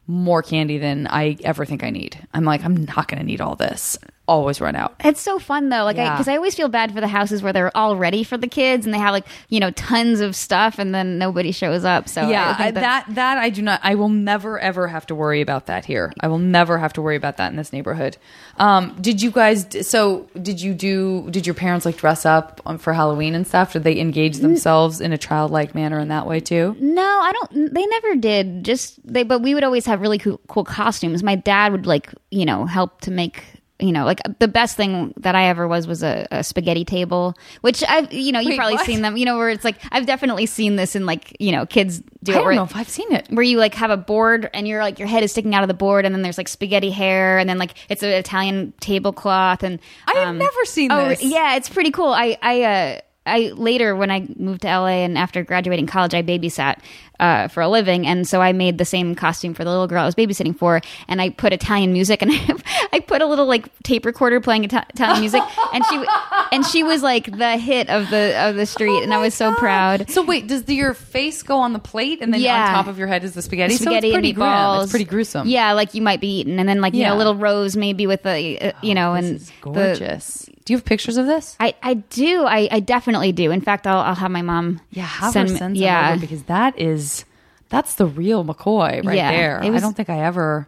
more 0.07 0.43
candy 0.43 0.77
than 0.77 1.07
I 1.07 1.37
ever 1.43 1.65
think 1.65 1.83
I 1.83 1.89
need. 1.89 2.27
I'm 2.33 2.43
like, 2.45 2.63
I'm 2.63 2.85
not 2.85 3.07
going 3.07 3.19
to 3.19 3.25
need 3.25 3.41
all 3.41 3.55
this. 3.55 3.97
Always 4.27 4.59
run 4.59 4.75
out. 4.75 4.95
It's 5.03 5.21
so 5.21 5.37
fun 5.39 5.69
though, 5.69 5.83
like 5.83 5.97
Yeah. 5.97 6.13
because 6.13 6.27
I, 6.27 6.35
always 6.35 6.55
feel 6.55 6.67
bad 6.67 6.93
for 6.93 6.99
the 7.01 7.07
houses 7.07 7.43
where 7.43 7.53
they're 7.53 7.75
all 7.77 7.95
ready 7.95 8.23
for 8.23 8.37
the 8.37 8.47
kids 8.47 8.85
and 8.85 8.93
they 8.93 8.97
have 8.97 9.11
like 9.11 9.25
you 9.49 9.59
know 9.59 9.71
tons 9.71 10.19
of 10.19 10.35
stuff 10.35 10.79
and 10.79 10.93
then 10.95 11.17
nobody 11.17 11.51
shows 11.51 11.85
up. 11.85 12.09
So 12.09 12.27
yeah, 12.27 12.55
I, 12.57 12.71
that 12.71 13.05
that 13.15 13.37
I 13.37 13.49
do 13.49 13.61
not. 13.61 13.79
I 13.83 13.95
will 13.95 14.09
never 14.09 14.59
ever 14.59 14.87
have 14.87 15.05
to 15.07 15.15
worry 15.15 15.41
about 15.41 15.67
that 15.67 15.85
here. 15.85 16.11
I 16.21 16.27
will 16.27 16.39
never 16.39 16.77
have 16.77 16.93
to 16.93 17.01
worry 17.01 17.15
about 17.15 17.37
that 17.37 17.51
in 17.51 17.55
this 17.55 17.71
neighborhood. 17.71 18.17
Um, 18.57 18.97
did 18.99 19.21
you 19.21 19.31
guys? 19.31 19.87
So 19.87 20.27
did 20.41 20.61
you 20.61 20.73
do? 20.73 21.29
Did 21.29 21.45
your 21.45 21.53
parents 21.55 21.85
like 21.85 21.97
dress 21.97 22.25
up 22.25 22.61
for 22.79 22.93
Halloween 22.93 23.35
and 23.35 23.45
stuff? 23.45 23.73
Did 23.73 23.83
they 23.83 23.99
engage 23.99 24.37
themselves 24.37 25.01
in 25.01 25.13
a 25.13 25.17
childlike 25.17 25.75
manner 25.75 25.99
in 25.99 26.07
that 26.07 26.25
way 26.25 26.39
too? 26.39 26.75
No, 26.79 27.03
I 27.03 27.31
don't. 27.31 27.73
They 27.73 27.85
never 27.85 28.15
did. 28.15 28.63
Just 28.63 28.99
they, 29.05 29.23
but 29.23 29.41
we 29.41 29.53
would 29.53 29.63
always 29.63 29.85
have 29.85 30.01
really 30.01 30.17
cool, 30.17 30.39
cool 30.47 30.63
costumes. 30.63 31.21
My 31.23 31.35
dad 31.35 31.71
would 31.71 31.85
like, 31.85 32.11
you 32.31 32.45
know, 32.45 32.65
help 32.65 33.01
to 33.01 33.11
make. 33.11 33.43
You 33.77 33.91
know, 33.91 34.05
like 34.05 34.21
the 34.39 34.47
best 34.47 34.77
thing 34.77 35.13
that 35.17 35.35
I 35.35 35.49
ever 35.49 35.67
was 35.67 35.85
was 35.85 36.01
a, 36.01 36.25
a 36.31 36.45
spaghetti 36.45 36.85
table, 36.85 37.35
which 37.59 37.83
I've, 37.83 38.11
you 38.13 38.31
know, 38.31 38.39
you've 38.39 38.51
Wait, 38.51 38.57
probably 38.57 38.75
what? 38.75 38.85
seen 38.85 39.01
them. 39.01 39.17
You 39.17 39.25
know, 39.25 39.37
where 39.37 39.49
it's 39.49 39.65
like 39.65 39.75
I've 39.91 40.05
definitely 40.05 40.45
seen 40.45 40.77
this 40.77 40.95
in 40.95 41.05
like, 41.05 41.35
you 41.41 41.51
know, 41.51 41.65
kids 41.65 42.01
do 42.23 42.31
I 42.31 42.37
it. 42.37 42.43
don't 42.43 42.55
know 42.55 42.63
if 42.63 42.73
I've 42.73 42.87
seen 42.87 43.11
it. 43.11 43.27
where 43.29 43.43
you 43.43 43.57
like 43.57 43.75
have 43.75 43.91
a 43.91 43.97
board 43.97 44.49
and 44.53 44.65
you're 44.65 44.81
like 44.81 44.97
your 44.97 45.09
head 45.09 45.23
is 45.23 45.31
sticking 45.31 45.53
out 45.53 45.63
of 45.63 45.67
the 45.67 45.73
board, 45.73 46.05
and 46.05 46.15
then 46.15 46.21
there's 46.21 46.37
like 46.37 46.47
spaghetti 46.47 46.89
hair, 46.89 47.37
and 47.37 47.49
then 47.49 47.57
like 47.57 47.73
it's 47.89 48.01
an 48.01 48.11
Italian 48.11 48.73
tablecloth, 48.79 49.61
and 49.61 49.79
I 50.07 50.19
have 50.19 50.35
never 50.35 50.65
seen 50.65 50.91
oh, 50.93 51.09
this. 51.09 51.21
Yeah, 51.21 51.57
it's 51.57 51.67
pretty 51.67 51.91
cool. 51.91 52.13
I 52.13 52.37
I 52.41 52.63
uh 52.63 52.99
I 53.25 53.51
later 53.55 53.95
when 53.95 54.11
I 54.11 54.27
moved 54.37 54.61
to 54.61 54.67
LA 54.67 55.03
and 55.05 55.17
after 55.17 55.43
graduating 55.43 55.87
college, 55.87 56.13
I 56.13 56.21
babysat 56.21 56.77
uh, 57.19 57.47
for 57.47 57.61
a 57.61 57.67
living, 57.69 58.05
and 58.05 58.27
so 58.27 58.41
I 58.41 58.51
made 58.51 58.77
the 58.77 58.85
same 58.85 59.15
costume 59.15 59.53
for 59.53 59.63
the 59.63 59.69
little 59.71 59.87
girl 59.87 60.03
I 60.03 60.05
was 60.05 60.15
babysitting 60.15 60.57
for, 60.57 60.81
and 61.07 61.21
I 61.21 61.29
put 61.29 61.53
Italian 61.53 61.93
music, 61.93 62.21
and 62.21 62.29
I, 62.33 62.87
I 62.93 62.99
put 62.99 63.21
a 63.21 63.25
little 63.25 63.45
like 63.45 63.67
tape 63.83 64.05
recorder 64.05 64.39
playing 64.41 64.65
Ita- 64.65 64.85
Italian 64.93 65.21
music, 65.21 65.41
and 65.73 65.83
she 65.85 66.05
and 66.51 66.65
she 66.65 66.83
was 66.83 67.01
like 67.01 67.35
the 67.37 67.57
hit 67.57 67.89
of 67.89 68.09
the 68.09 68.35
of 68.49 68.55
the 68.55 68.65
street, 68.65 69.01
and 69.01 69.13
I 69.13 69.17
was 69.19 69.33
so 69.33 69.53
proud. 69.55 70.09
So 70.09 70.23
wait, 70.23 70.47
does 70.47 70.63
the, 70.65 70.75
your 70.75 70.93
face 70.93 71.41
go 71.41 71.57
on 71.59 71.73
the 71.73 71.79
plate 71.79 72.19
and 72.21 72.33
then 72.33 72.41
Yeah. 72.41 72.67
on 72.67 72.73
top 72.75 72.87
of 72.87 72.97
your 72.99 73.07
head 73.07 73.23
is 73.23 73.33
the 73.33 73.41
spaghetti? 73.41 73.75
spaghetti 73.75 74.01
so 74.01 74.07
it's 74.09 74.13
pretty 74.15 74.29
and 74.29 74.35
grim. 74.35 74.81
It's 74.83 74.91
pretty 74.91 75.05
gruesome. 75.05 75.47
Yeah, 75.47 75.71
like 75.71 75.93
you 75.93 76.01
might 76.01 76.19
be 76.21 76.39
eating, 76.41 76.59
and 76.59 76.67
then 76.67 76.81
like 76.81 76.93
you 76.93 76.99
Yeah. 77.01 77.09
know 77.11 77.15
little 77.17 77.35
rose 77.35 77.75
maybe 77.77 78.07
with 78.07 78.23
the 78.23 78.59
uh, 78.61 78.71
you 78.83 78.93
know 78.93 79.15
This 79.15 79.25
and 79.25 79.35
is 79.37 79.47
the- 79.47 79.53
gorgeous. 79.61 80.49
Do 80.65 80.73
you 80.73 80.77
have 80.77 80.85
pictures 80.85 81.17
of 81.17 81.27
this? 81.27 81.55
I, 81.59 81.75
I 81.81 81.93
do. 81.93 82.43
I, 82.45 82.67
I 82.71 82.79
definitely 82.79 83.31
do. 83.31 83.51
In 83.51 83.61
fact, 83.61 83.85
I'll, 83.87 83.99
I'll 83.99 84.15
have 84.15 84.31
my 84.31 84.41
mom. 84.41 84.81
Yeah, 84.89 85.03
have 85.05 85.31
send 85.31 85.49
her 85.49 85.57
send 85.57 85.77
some 85.77 85.83
yeah. 85.83 86.17
because 86.17 86.43
that 86.43 86.79
is 86.79 87.23
that's 87.69 87.95
the 87.95 88.05
real 88.07 88.43
McCoy 88.43 89.03
right 89.05 89.15
Yeah, 89.15 89.31
there. 89.31 89.71
was- 89.71 89.81
I 89.81 89.85
don't 89.85 89.95
think 89.95 90.09
I 90.09 90.21
ever. 90.25 90.67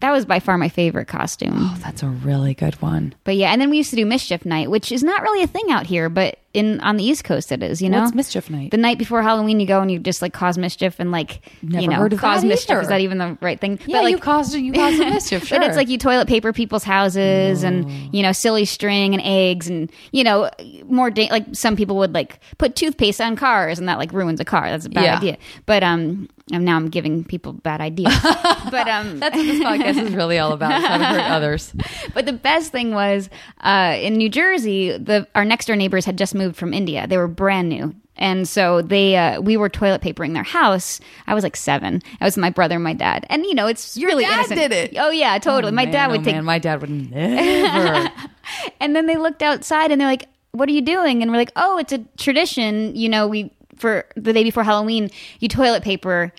That 0.00 0.10
was 0.12 0.26
by 0.26 0.40
far 0.40 0.58
my 0.58 0.68
favorite 0.68 1.06
costume. 1.08 1.54
Oh, 1.56 1.76
that's 1.80 2.02
a 2.02 2.08
really 2.08 2.52
good 2.52 2.80
one. 2.82 3.14
But 3.24 3.36
yeah, 3.36 3.50
and 3.52 3.60
then 3.60 3.70
we 3.70 3.78
used 3.78 3.90
to 3.90 3.96
do 3.96 4.04
mischief 4.04 4.44
night, 4.44 4.70
which 4.70 4.92
is 4.92 5.02
not 5.02 5.22
really 5.22 5.42
a 5.42 5.46
thing 5.46 5.70
out 5.70 5.86
here, 5.86 6.10
but 6.10 6.38
in 6.56 6.80
on 6.80 6.96
the 6.96 7.04
East 7.04 7.24
Coast 7.24 7.52
it 7.52 7.62
is. 7.62 7.80
You 7.82 7.88
know, 7.90 8.00
What's 8.00 8.14
mischief 8.14 8.48
night? 8.50 8.70
The 8.70 8.76
night 8.78 8.98
before 8.98 9.22
Halloween, 9.22 9.60
you 9.60 9.66
go 9.66 9.80
and 9.80 9.90
you 9.90 9.98
just 9.98 10.22
like 10.22 10.32
cause 10.32 10.56
mischief 10.58 10.96
and 10.98 11.12
like 11.12 11.40
Never 11.62 11.82
you 11.82 11.88
know 11.88 11.96
heard 11.96 12.12
of 12.12 12.18
cause 12.20 12.44
mischief. 12.44 12.70
either. 12.70 12.80
Is 12.80 12.88
that 12.88 13.00
even 13.00 13.18
the 13.18 13.38
right 13.40 13.60
thing? 13.60 13.78
Yeah, 13.86 13.98
but 13.98 14.04
like, 14.04 14.10
you 14.12 14.18
caused 14.18 14.54
you 14.54 14.72
caused 14.72 14.98
mischief. 15.00 15.46
Sure. 15.46 15.58
But 15.58 15.66
it's 15.68 15.76
like 15.76 15.88
you 15.88 15.98
toilet 15.98 16.26
paper 16.28 16.52
people's 16.52 16.84
houses 16.84 17.62
and 17.62 17.90
you 18.14 18.22
know 18.22 18.32
silly 18.32 18.64
string 18.64 19.12
and 19.14 19.22
eggs 19.24 19.68
and 19.68 19.92
you 20.12 20.24
know 20.24 20.50
more 20.86 21.10
da- 21.10 21.28
like 21.30 21.46
some 21.54 21.76
people 21.76 21.96
would 21.96 22.14
like 22.14 22.40
put 22.58 22.74
toothpaste 22.76 23.20
on 23.20 23.36
cars 23.36 23.78
and 23.78 23.88
that 23.88 23.98
like 23.98 24.12
ruins 24.12 24.40
a 24.40 24.44
car. 24.44 24.70
That's 24.70 24.86
a 24.86 24.90
bad 24.90 25.04
Yeah. 25.04 25.16
idea. 25.18 25.38
But 25.66 25.82
um, 25.82 26.28
and 26.52 26.64
now 26.64 26.76
I'm 26.76 26.88
giving 26.90 27.24
people 27.24 27.52
bad 27.52 27.80
ideas. 27.80 28.16
but 28.22 28.86
um, 28.86 29.18
that's 29.18 29.34
what 29.36 29.44
this 29.46 29.60
podcast 29.60 30.00
is 30.06 30.14
really 30.14 30.38
all 30.38 30.52
about: 30.52 30.78
is 30.80 30.86
how 30.86 30.96
to 30.98 31.04
hurt 31.04 31.30
others. 31.30 31.74
but 32.14 32.24
the 32.24 32.32
best 32.32 32.70
thing 32.70 32.92
was 32.92 33.28
uh, 33.62 33.96
in 34.00 34.14
New 34.14 34.28
Jersey, 34.28 34.96
the 34.96 35.26
our 35.34 35.44
next 35.44 35.66
door 35.66 35.74
neighbors 35.74 36.04
had 36.04 36.16
just 36.16 36.36
moved 36.36 36.45
moved 36.46 36.56
from 36.56 36.72
India. 36.72 37.06
They 37.06 37.16
were 37.16 37.28
brand 37.28 37.68
new. 37.68 37.94
And 38.18 38.48
so 38.48 38.80
they, 38.80 39.14
uh, 39.16 39.40
we 39.42 39.58
were 39.58 39.68
toilet 39.68 40.00
papering 40.00 40.32
their 40.32 40.42
house. 40.42 41.00
I 41.26 41.34
was 41.34 41.44
like 41.44 41.54
seven. 41.54 42.02
I 42.18 42.24
was 42.24 42.38
my 42.38 42.48
brother 42.48 42.76
and 42.76 42.84
my 42.84 42.94
dad. 42.94 43.26
And 43.28 43.44
you 43.44 43.54
know, 43.54 43.66
it's 43.66 43.96
really 43.98 44.24
dad 44.24 44.38
innocent. 44.38 44.58
did 44.58 44.72
it? 44.72 44.96
Oh 44.98 45.10
yeah, 45.10 45.36
totally. 45.38 45.72
my 45.72 45.84
Man, 45.84 45.92
dad 45.92 46.10
would 46.10 46.20
oh, 46.20 46.24
take 46.24 46.34
Man, 46.34 46.44
my 46.44 46.58
dad 46.58 46.80
would 46.80 46.90
never. 46.90 48.10
and 48.80 48.96
then 48.96 49.06
they 49.06 49.16
looked 49.16 49.42
outside 49.42 49.90
and 49.90 50.00
they're 50.00 50.08
like, 50.08 50.28
"What 50.52 50.66
are 50.68 50.72
you 50.72 50.80
doing?" 50.80 51.20
And 51.20 51.30
we're 51.30 51.36
like, 51.36 51.52
"Oh, 51.56 51.76
it's 51.76 51.92
a 51.92 51.98
tradition. 52.16 52.96
You 52.96 53.10
know, 53.10 53.26
we 53.28 53.52
for 53.76 54.06
the 54.16 54.32
day 54.32 54.44
before 54.44 54.64
Halloween, 54.64 55.10
you 55.40 55.48
toilet 55.48 55.82
paper, 55.82 56.32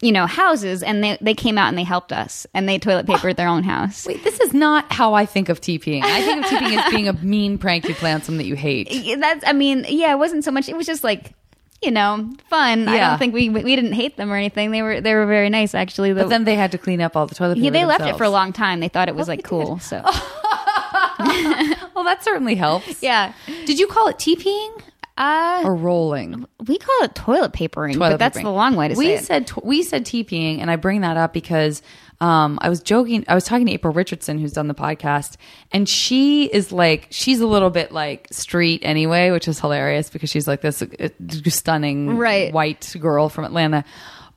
you 0.00 0.12
know, 0.12 0.26
houses." 0.26 0.82
And 0.82 1.02
they 1.02 1.18
they 1.20 1.34
came 1.34 1.58
out 1.58 1.68
and 1.68 1.78
they 1.78 1.84
helped 1.84 2.12
us, 2.12 2.46
and 2.54 2.68
they 2.68 2.78
toilet 2.78 3.06
papered 3.06 3.36
their 3.36 3.48
own 3.48 3.62
house. 3.62 4.06
Wait, 4.06 4.22
this 4.24 4.40
is 4.40 4.52
not 4.54 4.90
how 4.92 5.14
I 5.14 5.26
think 5.26 5.48
of 5.48 5.60
TPing. 5.60 6.02
I 6.02 6.22
think 6.22 6.44
of 6.44 6.50
TPing 6.50 6.76
as 6.78 6.90
being 6.92 7.08
a 7.08 7.12
mean 7.14 7.58
prank 7.58 7.88
you 7.88 7.94
play 7.94 8.12
on 8.12 8.22
someone 8.22 8.38
that 8.38 8.46
you 8.46 8.56
hate. 8.56 8.88
That's, 9.20 9.44
I 9.46 9.52
mean, 9.52 9.84
yeah, 9.88 10.12
it 10.12 10.18
wasn't 10.18 10.44
so 10.44 10.50
much. 10.50 10.68
It 10.68 10.76
was 10.76 10.86
just 10.86 11.04
like. 11.04 11.32
You 11.82 11.90
know, 11.92 12.30
fun. 12.50 12.88
I 12.88 12.98
don't 12.98 13.18
think 13.18 13.32
we 13.32 13.48
we 13.48 13.74
didn't 13.74 13.94
hate 13.94 14.18
them 14.18 14.30
or 14.30 14.36
anything. 14.36 14.70
They 14.70 14.82
were 14.82 15.00
they 15.00 15.14
were 15.14 15.24
very 15.24 15.48
nice 15.48 15.74
actually. 15.74 16.12
The, 16.12 16.24
But 16.24 16.28
then 16.28 16.44
they 16.44 16.54
had 16.54 16.72
to 16.72 16.78
clean 16.78 17.00
up 17.00 17.16
all 17.16 17.26
the 17.26 17.34
toilet 17.34 17.54
paper. 17.54 17.64
yeah, 17.64 17.70
they 17.70 17.86
left 17.86 18.04
it 18.04 18.18
for 18.18 18.24
a 18.24 18.28
long 18.28 18.52
time. 18.52 18.80
They 18.80 18.88
thought 18.88 19.08
it 19.08 19.14
was 19.14 19.28
like 19.28 19.44
cool. 19.44 19.78
So 19.78 20.02
Well, 21.94 22.04
that 22.04 22.18
certainly 22.22 22.54
helps. 22.54 23.02
yeah, 23.02 23.32
Did 23.64 23.78
you 23.78 23.86
call 23.86 24.08
it 24.08 24.16
TPing 24.18 24.82
uh, 25.20 25.62
or 25.64 25.76
rolling? 25.76 26.46
we 26.66 26.78
call 26.78 27.02
it 27.04 27.14
toilet 27.14 27.52
papering, 27.52 27.94
Toilet 27.94 28.10
but 28.10 28.16
that's 28.18 28.38
papering. 28.38 28.44
the 28.46 28.52
long 28.52 28.74
way 28.74 28.88
to 28.88 28.94
we 28.94 29.04
say 29.06 29.14
it. 29.14 29.24
said 29.24 29.52
we 29.62 29.82
said 29.84 30.04
TPing, 30.04 30.58
and 30.60 30.70
I 30.70 30.76
bring 30.76 31.02
that 31.02 31.16
up 31.16 31.32
because 31.32 31.82
um, 32.20 32.58
I 32.60 32.68
was 32.68 32.80
joking. 32.82 33.24
I 33.28 33.34
was 33.34 33.44
talking 33.44 33.66
to 33.66 33.72
April 33.72 33.92
Richardson, 33.94 34.38
who's 34.38 34.52
done 34.52 34.68
the 34.68 34.74
podcast, 34.74 35.36
and 35.72 35.88
she 35.88 36.46
is 36.46 36.72
like 36.72 37.06
she's 37.10 37.40
a 37.40 37.46
little 37.46 37.70
bit 37.70 37.92
like 37.92 38.28
street 38.32 38.82
anyway, 38.84 39.30
which 39.30 39.46
is 39.46 39.60
hilarious 39.60 40.10
because 40.10 40.28
she's 40.30 40.48
like 40.48 40.60
this 40.62 40.82
uh, 40.82 41.08
stunning 41.48 42.16
Right. 42.18 42.52
white 42.52 42.94
girl 42.98 43.28
from 43.28 43.44
Atlanta. 43.44 43.84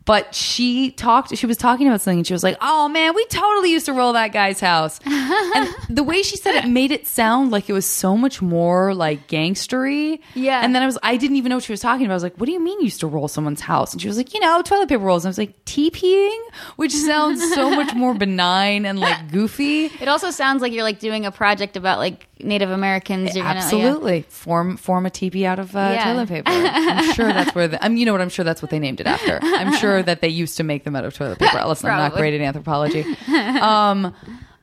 But 0.06 0.36
she 0.36 0.92
talked. 0.92 1.36
She 1.38 1.46
was 1.46 1.56
talking 1.56 1.88
about 1.88 2.02
something, 2.02 2.20
and 2.20 2.28
she 2.28 2.34
was 2.34 2.44
like, 2.44 2.58
"Oh 2.60 2.90
man, 2.90 3.16
we 3.16 3.26
totally 3.28 3.72
used 3.72 3.86
to 3.86 3.94
roll 3.94 4.12
that 4.14 4.34
guy's 4.34 4.60
house." 4.60 5.00
and 5.06 5.70
the 5.90 6.04
way 6.04 6.24
she 6.24 6.36
said 6.36 6.56
it 6.56 6.68
made 6.68 6.92
it 6.92 7.08
sound 7.08 7.52
like 7.52 7.70
it 7.70 7.74
was 7.74 7.86
so 7.86 8.18
much 8.18 8.42
more 8.42 8.94
like 8.94 9.30
gangstery. 9.30 10.20
Yeah. 10.36 10.62
And 10.62 10.76
then 10.76 10.84
I 10.84 10.86
was, 10.88 10.98
I 11.04 11.16
didn't 11.16 11.38
even 11.38 11.52
know 11.52 11.56
what 11.56 11.64
she 11.64 11.72
was 11.72 11.80
talking 11.80 12.06
about. 12.06 12.14
I 12.14 12.18
was 12.18 12.24
like, 12.24 12.36
"What 12.38 12.48
do 12.48 12.52
you 12.52 12.60
mean 12.60 12.80
you 12.80 12.86
used 12.86 13.00
to 13.00 13.08
roll 13.08 13.30
someone's 13.30 13.62
house?" 13.62 13.94
And 13.94 14.02
she 14.02 14.10
was 14.10 14.18
like, 14.18 14.34
"You 14.34 14.42
know, 14.42 14.62
toilet 14.62 14.90
paper 14.90 15.04
rolls." 15.04 15.24
And 15.24 15.30
I 15.30 15.32
was 15.32 15.38
like, 15.38 15.64
"TPing," 15.64 16.38
which 16.76 16.92
sounds 16.94 17.42
so 17.54 17.70
much 17.76 17.94
more 17.96 18.14
benign 18.14 18.86
and 18.86 19.00
like 19.00 19.32
goofy. 19.32 19.86
It 19.86 20.10
also 20.10 20.32
sounds 20.32 20.62
like 20.62 20.74
you're 20.74 20.84
like 20.84 21.00
doing 21.00 21.26
a 21.26 21.32
project 21.32 21.78
about 21.78 22.00
like 22.00 22.28
Native 22.42 22.72
Americans. 22.72 23.34
You're 23.36 23.46
gonna- 23.46 23.60
yeah. 23.60 23.64
Absolutely, 23.64 24.24
form 24.24 24.76
form 24.76 25.06
a 25.06 25.10
teepee 25.10 25.46
out 25.46 25.60
of 25.60 25.74
uh, 25.78 25.92
Yeah. 25.94 26.04
toilet 26.12 26.28
paper. 26.28 26.52
I'm 26.52 27.14
sure 27.14 27.28
that's 27.32 27.56
where 27.56 27.70
the, 27.70 27.82
I'm. 27.84 27.96
You 27.96 28.06
know 28.06 28.12
what? 28.12 28.20
I'm 28.22 28.28
sure 28.30 28.44
that's 28.44 28.62
what 28.62 28.70
they 28.70 28.80
named 28.80 29.00
it 29.00 29.08
after. 29.08 29.40
I'm 29.42 29.72
sure 29.78 29.93
that 30.02 30.22
they 30.22 30.30
used 30.30 30.58
to 30.58 30.64
make 30.64 30.84
them 30.84 30.96
out 30.96 31.06
of 31.06 31.14
toilet 31.14 31.38
paper. 31.40 31.64
Listen, 31.66 31.90
I'm 31.90 31.98
not 31.98 32.14
great 32.14 32.34
at 32.34 32.42
anthropology. 32.42 33.06
Um, 33.28 34.14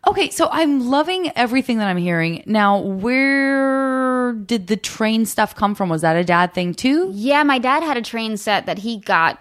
okay, 0.08 0.30
so 0.30 0.48
I'm 0.50 0.88
loving 0.90 1.30
everything 1.36 1.78
that 1.78 1.88
I'm 1.88 1.96
hearing. 1.96 2.42
Now, 2.46 2.78
where 2.78 4.32
did 4.32 4.66
the 4.66 4.76
train 4.76 5.26
stuff 5.26 5.54
come 5.54 5.74
from? 5.74 5.88
Was 5.88 6.02
that 6.02 6.16
a 6.16 6.24
dad 6.24 6.54
thing 6.54 6.74
too? 6.74 7.10
Yeah, 7.14 7.42
my 7.42 7.58
dad 7.58 7.82
had 7.82 7.96
a 7.96 8.02
train 8.02 8.36
set 8.36 8.66
that 8.66 8.78
he 8.78 8.98
got 8.98 9.38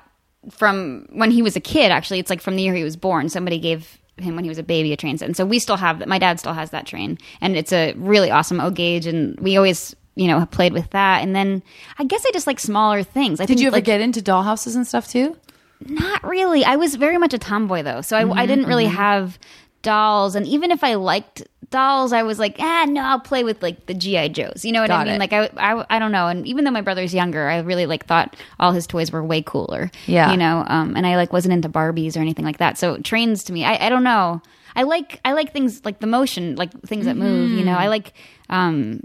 from 0.49 1.08
when 1.12 1.32
he 1.32 1.41
was 1.41 1.56
a 1.56 1.60
kid. 1.60 1.91
Actually, 1.91 2.19
it's 2.19 2.30
like 2.30 2.41
from 2.41 2.56
the 2.56 2.63
year 2.63 2.73
he 2.73 2.84
was 2.84 2.95
born. 2.95 3.30
Somebody 3.30 3.58
gave 3.60 3.97
him 4.17 4.36
when 4.36 4.43
he 4.43 4.49
was 4.49 4.58
a 4.58 4.63
baby 4.63 4.91
a 4.91 4.97
train 4.97 5.17
set, 5.17 5.28
and 5.28 5.38
so 5.38 5.45
we 5.45 5.60
still 5.60 5.78
have 5.78 5.99
that. 5.99 6.08
My 6.08 6.19
dad 6.19 6.39
still 6.39 6.54
has 6.54 6.71
that 6.71 6.86
train, 6.86 7.17
and 7.41 7.56
it's 7.56 7.71
a 7.71 7.93
really 7.93 8.32
awesome 8.32 8.60
O 8.60 8.69
gauge, 8.69 9.06
and 9.06 9.39
we 9.39 9.58
always 9.58 9.95
you 10.15 10.28
know 10.28 10.45
played 10.47 10.73
with 10.73 10.89
that. 10.91 11.21
And 11.23 11.36
then 11.36 11.63
I 11.97 12.04
guess 12.04 12.25
I 12.25 12.32
just 12.34 12.47
like 12.47 12.60
smaller 12.60 13.04
things. 13.04 13.39
I 13.39 13.43
Did 13.43 13.47
think, 13.47 13.62
you 13.62 13.67
ever 13.67 13.78
like, 13.78 13.86
get 13.86 14.02
into 14.02 14.21
dollhouses 14.21 14.75
and 14.75 14.86
stuff 14.88 15.08
too? 15.08 15.38
Not 15.86 16.24
really. 16.28 16.63
I 16.65 16.76
was 16.76 16.96
very 16.96 17.18
much 17.18 17.34
a 17.34 17.38
tomboy 17.38 17.84
though, 17.84 18.02
so 18.02 18.18
I, 18.18 18.24
Mm-hmm, 18.24 18.39
I 18.39 18.46
didn't 18.46 18.65
really 18.65 18.86
have 18.86 19.39
dolls. 19.82 20.36
And 20.36 20.46
even 20.46 20.72
if 20.72 20.84
I 20.84 20.96
liked 20.96 21.44
dolls, 21.70 22.12
I 22.12 22.24
was 22.24 22.38
like, 22.39 22.58
ah, 22.60 22.86
no, 22.89 23.02
I'll 23.02 23.20
play 23.20 23.44
with 23.44 23.62
like 23.63 23.86
the 23.86 23.94
GI 23.94 24.30
Joes. 24.30 24.65
You 24.65 24.72
know 24.74 24.82
what 24.82 24.88
Got 24.89 25.02
I 25.02 25.04
mean? 25.06 25.13
it. 25.15 25.20
Like 25.20 25.34
I, 25.34 25.50
I, 25.56 25.86
I 25.89 26.00
don't 26.00 26.12
know. 26.12 26.28
And 26.28 26.46
even 26.48 26.65
though 26.65 26.72
my 26.72 26.82
brother's 26.82 27.13
younger, 27.13 27.48
I 27.48 27.60
really 27.60 27.86
like 27.86 28.06
thought 28.06 28.36
all 28.60 28.72
his 28.74 28.88
toys 28.88 29.12
were 29.12 29.24
way 29.24 29.42
cooler. 29.42 29.89
Yeah. 30.06 30.32
you 30.32 30.38
know. 30.38 30.65
Um, 30.68 30.96
and 30.98 31.08
I 31.08 31.15
like 31.15 31.32
wasn't 31.32 31.54
into 31.54 31.70
Barbies 31.70 32.18
or 32.18 32.20
anything 32.20 32.44
like 32.46 32.58
that. 32.58 32.78
So 32.78 32.98
trains 32.98 33.44
to 33.46 33.54
me, 33.54 33.63
I, 33.63 33.86
I 33.86 33.89
don't 33.89 34.04
know. 34.04 34.42
I 34.76 34.84
like 34.84 35.20
I 35.24 35.32
like 35.34 35.54
things 35.54 35.84
like 35.86 36.00
the 36.00 36.08
motion, 36.08 36.56
like 36.56 36.72
things 36.82 37.06
that 37.06 37.15
move. 37.15 37.52
You 37.52 37.63
know, 37.63 37.72
Mm-hmm. 37.72 37.82
I 37.82 37.88
like 37.88 38.13
um 38.50 39.02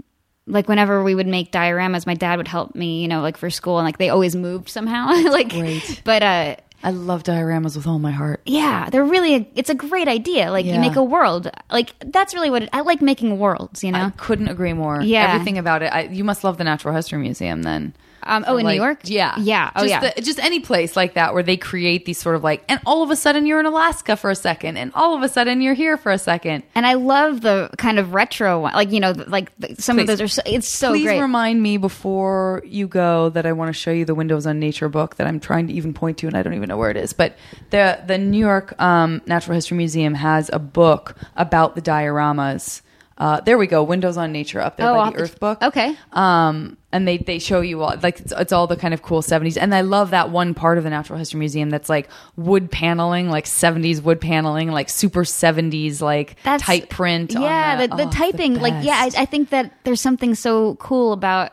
like 0.47 0.67
whenever 0.67 1.03
we 1.03 1.15
would 1.15 1.27
make 1.27 1.51
dioramas, 1.51 2.05
my 2.05 2.13
dad 2.13 2.37
would 2.37 2.47
help 2.47 2.75
me, 2.75 3.01
you 3.01 3.07
know, 3.07 3.21
like 3.21 3.37
for 3.37 3.49
school, 3.49 3.79
and 3.79 3.85
like 3.85 3.97
they 3.97 4.09
always 4.09 4.35
moved 4.35 4.69
somehow. 4.69 5.07
like, 5.31 5.49
great. 5.49 6.01
but 6.03 6.21
uh, 6.21 6.55
I 6.83 6.91
love 6.91 7.23
dioramas 7.23 7.75
with 7.75 7.87
all 7.87 7.97
my 7.97 8.11
heart. 8.11 8.41
yeah, 8.45 8.89
they're 8.91 9.03
really. 9.03 9.49
it's 9.55 9.69
a 9.71 9.75
great 9.75 10.07
idea. 10.07 10.51
Like 10.51 10.65
Yeah. 10.65 10.75
you 10.75 10.79
make 10.81 10.95
a 10.95 11.03
world. 11.03 11.49
Like 11.71 11.93
that's 12.11 12.33
really 12.35 12.51
what 12.51 12.63
it, 12.63 12.69
I 12.73 12.81
like 12.81 13.01
making 13.01 13.39
worlds. 13.39 13.83
You 13.83 13.91
know. 13.91 14.05
I 14.05 14.09
couldn't 14.11 14.49
agree 14.49 14.73
more. 14.73 15.01
Yeah. 15.01 15.33
everything 15.33 15.57
about 15.57 15.81
it. 15.81 15.87
I, 15.87 16.01
you 16.03 16.23
must 16.23 16.43
love 16.43 16.57
the 16.57 16.63
Natural 16.63 16.93
History 16.93 17.17
Museum 17.19 17.63
then. 17.63 17.93
Um, 18.25 18.43
oh, 18.47 18.57
in 18.57 18.65
New 18.65 18.73
York. 18.73 18.99
Yeah, 19.03 19.35
Yeah. 19.39 19.71
Oh, 19.75 19.81
just 19.81 19.89
yeah. 19.89 20.11
the- 20.15 20.21
just 20.21 20.39
any 20.39 20.59
place 20.59 20.95
like 20.95 21.13
that 21.13 21.33
where 21.33 21.43
they 21.43 21.57
create 21.57 22.05
these 22.05 22.17
sort 22.17 22.35
of 22.35 22.43
like, 22.43 22.63
and 22.67 22.79
all 22.85 23.03
of 23.03 23.11
a 23.11 23.15
sudden 23.15 23.45
you're 23.45 23.59
in 23.59 23.65
Alaska 23.67 24.15
for 24.17 24.31
a 24.31 24.35
second, 24.35 24.77
and 24.77 24.91
all 24.95 25.15
of 25.15 25.21
a 25.21 25.29
sudden 25.29 25.61
you're 25.61 25.73
here 25.75 25.95
for 25.97 26.11
a 26.11 26.17
second. 26.17 26.63
and 26.73 26.85
I 26.87 26.95
love 26.95 27.41
the 27.41 27.69
kind 27.77 27.99
of 27.99 28.13
retro 28.13 28.61
one. 28.61 28.73
Like 28.73 28.91
you 28.91 28.99
know, 28.99 29.11
like 29.11 29.51
the, 29.59 29.75
some 29.81 29.99
of 29.99 30.07
those 30.07 30.21
are. 30.21 30.27
So, 30.27 30.41
it's 30.45 30.67
so 30.67 30.89
Please 30.91 31.03
great. 31.05 31.21
remind 31.21 31.61
me 31.61 31.77
before 31.77 32.61
you 32.65 32.87
go 32.87 33.29
that 33.29 33.45
I 33.45 33.51
want 33.51 33.69
to 33.69 33.73
show 33.73 33.91
you 33.91 34.05
the 34.05 34.15
Windows 34.15 34.47
on 34.47 34.59
Nature 34.59 34.89
book 34.89 35.15
that 35.17 35.27
I'm 35.27 35.39
trying 35.39 35.67
to 35.67 35.73
even 35.73 35.93
point 35.93 36.17
to, 36.19 36.27
and 36.27 36.35
I 36.35 36.41
don't 36.43 36.53
even 36.55 36.67
know 36.69 36.77
where 36.77 36.89
it 36.91 36.97
is. 36.97 37.13
But 37.13 37.35
the 37.69 37.99
the 38.07 38.17
New 38.17 38.39
York 38.39 38.73
um, 38.81 39.21
Natural 39.27 39.53
History 39.55 39.77
Museum 39.77 40.13
has 40.15 40.49
a 40.51 40.59
book 40.59 41.15
about 41.35 41.75
the 41.75 41.81
dioramas. 41.81 42.81
Uh, 43.17 43.39
there 43.41 43.57
we 43.57 43.65
go, 43.65 43.81
Windows 43.81 44.17
on 44.17 44.31
Nature 44.33 44.59
up 44.59 44.75
there 44.75 44.89
Oh, 44.89 44.95
by 44.95 45.09
the 45.11 45.17
Earth 45.17 45.39
book. 45.39 45.61
okay. 45.61 45.95
um, 46.11 46.75
and 46.91 47.07
they 47.07 47.17
they 47.17 47.39
show 47.39 47.61
you 47.61 47.81
all 47.81 47.95
like 48.03 48.19
it's, 48.19 48.33
it's 48.37 48.51
all 48.53 48.67
the 48.67 48.75
kind 48.75 48.93
of 48.93 49.01
cool 49.01 49.21
70s 49.21 49.57
and 49.59 49.75
i 49.75 49.81
love 49.81 50.11
that 50.11 50.29
one 50.29 50.53
part 50.53 50.77
of 50.77 50.85
the 50.85 50.89
natural 50.89 51.19
history 51.19 51.39
museum 51.39 51.69
that's 51.69 51.89
like 51.89 52.07
wood 52.37 52.71
paneling 52.71 53.29
like 53.29 53.43
70s 53.43 54.01
wood 54.01 54.21
paneling 54.21 54.71
like 54.71 54.89
super 54.89 55.23
70s 55.25 55.99
like 56.01 56.37
That's 56.43 56.63
type 56.63 56.89
print 56.89 57.35
on 57.35 57.41
Yeah, 57.41 57.85
the, 57.87 57.95
the, 57.95 58.03
oh, 58.07 58.11
typing. 58.11 58.55
like, 58.61 58.81
yeah, 58.85 58.95
I. 58.95 59.23
I 59.23 59.25
think 59.25 59.49
that 59.49 59.73
there's 59.83 59.99
something 60.01 60.35
so 60.35 60.75
cool 60.75 61.11
about 61.11 61.51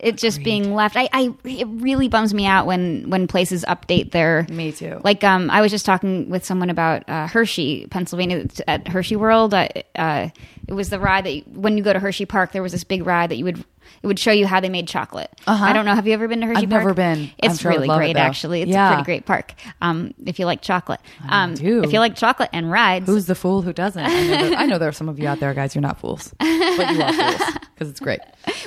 it 0.00 0.16
just 0.16 0.42
being 0.42 0.74
left. 0.74 0.96
I, 0.96 1.08
I, 1.12 1.34
it 1.44 1.68
really 1.68 2.08
bums 2.08 2.32
me 2.32 2.46
out 2.46 2.66
when 2.66 3.08
when 3.10 3.26
places 3.26 3.64
update 3.68 4.12
their. 4.12 4.46
Me 4.50 4.72
too. 4.72 5.00
Like, 5.04 5.22
um, 5.22 5.50
I 5.50 5.60
was 5.60 5.70
just 5.70 5.86
talking 5.86 6.28
with 6.30 6.44
someone 6.44 6.70
about 6.70 7.08
uh, 7.08 7.26
Hershey, 7.26 7.86
Pennsylvania, 7.90 8.46
at 8.66 8.88
Hershey 8.88 9.16
World. 9.16 9.54
Uh, 9.54 9.68
uh, 9.94 10.28
it 10.66 10.72
was 10.72 10.88
the 10.88 10.98
ride 10.98 11.24
that 11.24 11.32
you, 11.32 11.42
when 11.46 11.76
you 11.76 11.84
go 11.84 11.92
to 11.92 11.98
Hershey 11.98 12.24
Park, 12.26 12.52
there 12.52 12.62
was 12.62 12.72
this 12.72 12.84
big 12.84 13.06
ride 13.06 13.30
that 13.30 13.36
you 13.36 13.44
would. 13.44 13.64
It 14.02 14.06
would 14.06 14.18
show 14.18 14.32
you 14.32 14.46
how 14.46 14.60
they 14.60 14.70
made 14.70 14.88
chocolate. 14.88 15.30
Uh-huh. 15.46 15.62
I 15.62 15.74
don't 15.74 15.84
know. 15.84 15.94
Have 15.94 16.06
you 16.06 16.14
ever 16.14 16.26
been 16.26 16.40
to 16.40 16.46
Hershey 16.46 16.62
I've 16.62 16.70
Park? 16.70 16.82
never 16.84 16.94
been. 16.94 17.30
It's 17.36 17.60
sure 17.60 17.70
really 17.72 17.86
love 17.86 18.00
it, 18.00 18.04
great, 18.04 18.16
actually. 18.16 18.62
It's 18.62 18.70
Yeah. 18.70 18.88
a 18.88 18.94
pretty 18.94 19.04
great 19.04 19.26
park. 19.26 19.52
Um, 19.82 20.14
if 20.24 20.38
you 20.38 20.46
like 20.46 20.62
chocolate, 20.62 21.00
um, 21.28 21.52
do. 21.54 21.82
if 21.84 21.92
you 21.92 21.98
like 21.98 22.16
chocolate 22.16 22.48
and 22.54 22.70
rides, 22.70 23.04
who's 23.06 23.26
the 23.26 23.34
fool 23.34 23.60
who 23.60 23.74
doesn't 23.74 24.02
I 24.02 24.08
know, 24.08 24.48
that, 24.50 24.58
I 24.58 24.64
know 24.66 24.78
there 24.78 24.88
are 24.88 24.92
some 24.92 25.08
of 25.10 25.18
you 25.18 25.28
out 25.28 25.38
there 25.40 25.52
guys 25.52 25.74
you're 25.74 25.82
not 25.82 26.00
fools 26.00 26.32
but 26.38 26.48
you 26.94 27.02
are 27.02 27.12
fools 27.12 27.58
because 27.74 27.90
it's 27.90 28.00
great 28.00 28.20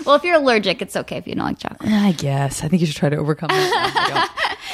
well, 0.06 0.16
if 0.16 0.24
you're 0.24 0.36
allergic, 0.36 0.82
it's 0.82 0.96
okay 0.96 1.18
if 1.18 1.28
you 1.28 1.34
don't 1.36 1.46
like 1.46 1.58
chocolate. 1.60 1.90
i 1.92 2.12
guess 2.12 2.64
i 2.64 2.68
think 2.68 2.80
you 2.82 2.86
should 2.88 2.96
try 2.96 3.10
to 3.10 3.18
overcome 3.18 3.48
that 3.50 4.54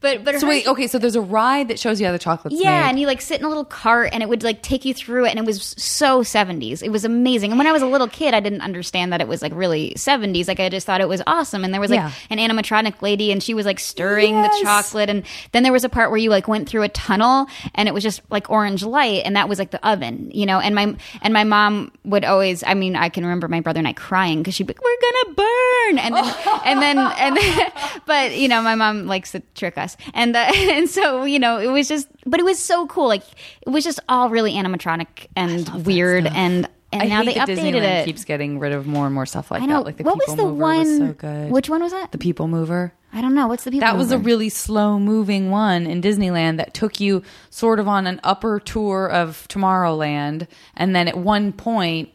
But 0.00 0.24
but 0.24 0.38
so 0.38 0.46
wait 0.46 0.66
okay 0.66 0.86
so 0.88 0.98
there's 0.98 1.16
a 1.16 1.22
ride 1.22 1.68
that 1.68 1.78
shows 1.78 1.98
you 2.00 2.06
how 2.06 2.12
the 2.12 2.18
chocolate's 2.18 2.60
yeah, 2.62 2.82
made. 2.82 2.88
and 2.90 3.00
you 3.00 3.06
like 3.06 3.22
sit 3.22 3.40
in 3.40 3.46
a 3.46 3.48
little 3.48 3.64
cart, 3.64 4.10
and 4.12 4.22
it 4.22 4.28
would 4.28 4.42
like 4.42 4.62
take 4.62 4.84
you 4.84 4.92
through 4.92 5.24
it, 5.24 5.30
and 5.30 5.38
it 5.38 5.46
was 5.46 5.74
so 5.78 6.22
seventies. 6.22 6.82
It 6.82 6.90
was 6.90 7.04
amazing. 7.06 7.50
And 7.50 7.58
when 7.58 7.66
I 7.66 7.72
was 7.72 7.80
a 7.80 7.86
little 7.86 8.06
kid, 8.06 8.34
I 8.34 8.40
didn't 8.40 8.60
understand 8.60 9.12
that 9.14 9.22
it 9.22 9.26
was 9.28 9.40
like 9.40 9.52
really 9.54 9.94
seventies. 9.96 10.48
Like 10.48 10.60
I 10.60 10.68
just 10.68 10.86
thought 10.86 11.00
it 11.00 11.08
was 11.08 11.22
awesome. 11.26 11.64
And 11.64 11.72
there 11.72 11.80
was 11.80 11.90
like 11.90 12.00
Yeah. 12.00 12.12
an 12.28 12.38
animatronic 12.38 13.00
lady, 13.00 13.32
and 13.32 13.42
she 13.42 13.54
was 13.54 13.64
like 13.64 13.78
stirring 13.80 14.34
Yes. 14.34 14.58
the 14.58 14.64
chocolate. 14.64 15.08
And 15.08 15.22
then 15.52 15.62
there 15.62 15.72
was 15.72 15.82
a 15.84 15.88
part 15.88 16.10
where 16.10 16.18
you 16.18 16.28
like 16.28 16.46
went 16.46 16.68
through 16.68 16.82
a 16.82 16.88
tunnel, 16.90 17.46
and 17.74 17.88
it 17.88 17.92
was 17.94 18.02
just 18.02 18.20
like 18.30 18.50
orange 18.50 18.82
light, 18.84 19.22
and 19.24 19.34
that 19.36 19.48
was 19.48 19.58
like 19.58 19.70
the 19.70 19.88
oven, 19.88 20.30
you 20.32 20.44
know. 20.44 20.60
And 20.60 20.74
my 20.74 20.94
and 21.22 21.32
my 21.32 21.44
mom 21.44 21.90
would 22.04 22.24
always. 22.24 22.62
I 22.64 22.74
mean, 22.74 22.96
I 22.96 23.08
can 23.08 23.24
remember 23.24 23.48
my 23.48 23.60
brother 23.60 23.78
and 23.78 23.88
I 23.88 23.94
crying 23.94 24.40
because 24.40 24.54
she'd 24.54 24.66
be 24.66 24.74
like, 24.74 24.82
"We're 24.84 25.00
gonna 25.00 25.34
burn," 25.36 25.98
and 25.98 26.14
then 26.14 26.34
and 26.66 26.82
then 26.82 26.98
and 26.98 27.36
then, 27.36 27.72
but 28.06 28.36
you 28.36 28.48
know, 28.48 28.60
my 28.62 28.74
mom 28.74 29.06
likes 29.06 29.32
to 29.32 29.40
trick 29.54 29.78
us, 29.78 29.85
and 30.14 30.34
uh, 30.34 30.50
and 30.54 30.88
so 30.88 31.24
you 31.24 31.38
know, 31.38 31.58
it 31.58 31.68
was 31.68 31.88
just, 31.88 32.08
but 32.24 32.40
it 32.40 32.44
was 32.44 32.58
so 32.58 32.86
cool. 32.86 33.08
Like 33.08 33.22
it 33.66 33.70
was 33.70 33.84
just 33.84 34.00
all 34.08 34.30
really 34.30 34.52
animatronic 34.54 35.26
and 35.36 35.86
weird, 35.86 36.26
and 36.26 36.68
and 36.92 37.02
I 37.02 37.06
now 37.06 37.24
they 37.24 37.34
updated 37.34 37.58
Disneyland 37.74 38.00
it. 38.02 38.04
keeps 38.04 38.24
getting 38.24 38.58
rid 38.58 38.72
of 38.72 38.86
more 38.86 39.06
and 39.06 39.14
more 39.14 39.26
stuff 39.26 39.50
like 39.50 39.62
I 39.62 39.66
know. 39.66 39.78
that. 39.78 39.86
Like 39.86 39.96
the 39.98 40.04
what 40.04 40.16
was 40.16 40.36
the 40.36 40.44
Mover 40.44 40.54
one? 40.54 40.78
was 40.78 40.98
so 40.98 41.12
good. 41.12 41.50
Which 41.50 41.68
one 41.68 41.82
was 41.82 41.92
that? 41.92 42.12
the 42.12 42.18
People 42.18 42.48
Mover? 42.48 42.92
I 43.12 43.20
don't 43.20 43.34
know. 43.34 43.46
What's 43.46 43.64
the 43.64 43.70
people? 43.70 43.86
Mover? 43.86 43.96
That 43.96 43.98
was 43.98 44.12
a 44.12 44.18
really 44.18 44.48
slow 44.48 44.98
moving 44.98 45.50
one 45.50 45.86
in 45.86 46.02
Disneyland 46.02 46.58
that 46.58 46.74
took 46.74 47.00
you 47.00 47.22
sort 47.50 47.80
of 47.80 47.88
on 47.88 48.06
an 48.06 48.20
upper 48.22 48.60
tour 48.60 49.08
of 49.10 49.46
Tomorrowland, 49.48 50.46
and 50.76 50.94
then 50.94 51.08
at 51.08 51.16
one 51.16 51.52
point 51.52 52.10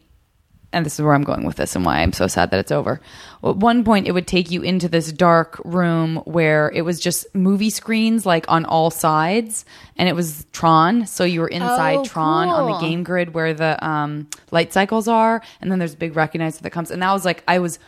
and 0.72 0.86
this 0.86 0.94
is 0.94 1.02
where 1.02 1.14
I'm 1.14 1.24
going 1.24 1.44
with 1.44 1.56
this 1.56 1.76
and 1.76 1.84
why 1.84 1.98
I'm 1.98 2.12
so 2.12 2.26
sad 2.26 2.50
that 2.50 2.60
it's 2.60 2.72
over. 2.72 3.00
At 3.44 3.56
one 3.56 3.84
point, 3.84 4.06
it 4.06 4.12
would 4.12 4.26
take 4.26 4.50
you 4.50 4.62
into 4.62 4.88
this 4.88 5.12
dark 5.12 5.60
room 5.64 6.16
where 6.24 6.70
it 6.74 6.82
was 6.82 7.00
just 7.00 7.26
movie 7.34 7.70
screens 7.70 8.24
like 8.24 8.44
on 8.48 8.64
all 8.64 8.90
sides, 8.90 9.64
and 9.96 10.08
it 10.08 10.14
was 10.14 10.46
Tron. 10.52 11.06
So 11.06 11.24
you 11.24 11.40
were 11.40 11.48
inside 11.48 11.98
Oh, 11.98 12.04
Tron 12.04 12.48
on 12.48 12.72
the 12.72 12.78
game 12.78 13.02
grid 13.02 13.34
where 13.34 13.54
the 13.54 13.84
um, 13.86 14.28
light 14.50 14.72
cycles 14.72 15.08
are, 15.08 15.42
and 15.60 15.70
then 15.70 15.78
there's 15.78 15.94
a 15.94 15.98
big 15.98 16.14
recognizer 16.14 16.60
that 16.60 16.70
comes, 16.70 16.90
and 16.90 17.02
that 17.02 17.12
was 17.12 17.24
like 17.24 17.42
I 17.46 17.58
was 17.58 17.78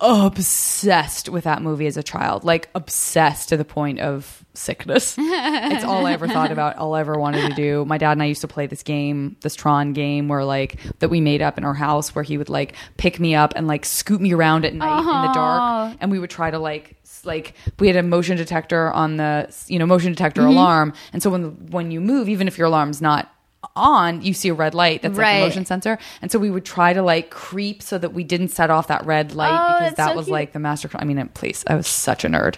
obsessed 0.00 1.28
with 1.28 1.44
that 1.44 1.62
movie 1.62 1.86
as 1.86 1.96
a 1.96 2.02
child, 2.02 2.44
like 2.44 2.68
obsessed 2.74 3.48
to 3.48 3.56
the 3.56 3.64
point 3.64 4.00
of 4.00 4.44
sickness. 4.58 5.16
it's 5.18 5.84
all 5.84 6.06
I 6.06 6.12
ever 6.12 6.28
thought 6.28 6.52
about, 6.52 6.76
all 6.76 6.94
I 6.94 7.00
ever 7.00 7.18
wanted 7.18 7.48
to 7.48 7.54
do. 7.54 7.84
My 7.84 7.98
dad 7.98 8.12
and 8.12 8.22
I 8.22 8.26
used 8.26 8.40
to 8.42 8.48
play 8.48 8.66
this 8.66 8.82
game, 8.82 9.36
this 9.40 9.54
Tron 9.54 9.92
game 9.92 10.28
where 10.28 10.44
like 10.44 10.78
that 10.98 11.08
we 11.08 11.20
made 11.20 11.40
up 11.42 11.56
in 11.58 11.64
our 11.64 11.74
house 11.74 12.14
where 12.14 12.22
he 12.22 12.36
would 12.38 12.48
like 12.48 12.74
pick 12.96 13.18
me 13.20 13.34
up 13.34 13.52
and 13.56 13.66
like 13.66 13.84
scoot 13.84 14.20
me 14.20 14.32
around 14.32 14.64
at 14.64 14.74
night 14.74 15.00
in 15.00 15.06
the 15.06 15.32
dark 15.32 15.96
and 16.00 16.10
we 16.10 16.18
would 16.18 16.30
try 16.30 16.50
to 16.50 16.58
like 16.58 16.96
like 17.24 17.54
we 17.78 17.86
had 17.88 17.96
a 17.96 18.02
motion 18.02 18.36
detector 18.36 18.92
on 18.92 19.16
the 19.16 19.52
you 19.66 19.78
know 19.78 19.86
motion 19.86 20.12
detector 20.12 20.42
Mm-hmm. 20.42 20.50
alarm 20.56 20.92
and 21.12 21.22
so 21.22 21.30
when 21.30 21.70
when 21.70 21.90
you 21.90 22.00
move 22.00 22.28
even 22.28 22.46
if 22.46 22.56
your 22.58 22.68
alarm's 22.68 23.02
not 23.02 23.32
on 23.74 24.22
you 24.22 24.32
see 24.32 24.48
a 24.48 24.54
red 24.54 24.72
light 24.72 25.02
that's 25.02 25.16
like 25.16 25.22
Right. 25.24 25.36
a 25.38 25.44
motion 25.46 25.64
sensor 25.64 25.98
and 26.22 26.30
so 26.30 26.38
we 26.38 26.48
would 26.48 26.64
try 26.64 26.92
to 26.92 27.02
like 27.02 27.30
creep 27.30 27.82
so 27.82 27.98
that 27.98 28.12
we 28.14 28.22
didn't 28.22 28.48
set 28.48 28.70
off 28.70 28.86
that 28.86 29.04
red 29.04 29.34
light 29.34 29.50
Oh, 29.52 29.78
because 29.80 29.96
that 29.96 30.10
so 30.10 30.16
was 30.16 30.26
cute. 30.26 30.32
like 30.32 30.52
the 30.52 30.60
master 30.60 30.88
i 30.94 31.04
mean 31.04 31.28
please 31.34 31.64
i 31.66 31.74
was 31.74 31.88
such 31.88 32.24
a 32.24 32.28
nerd 32.28 32.56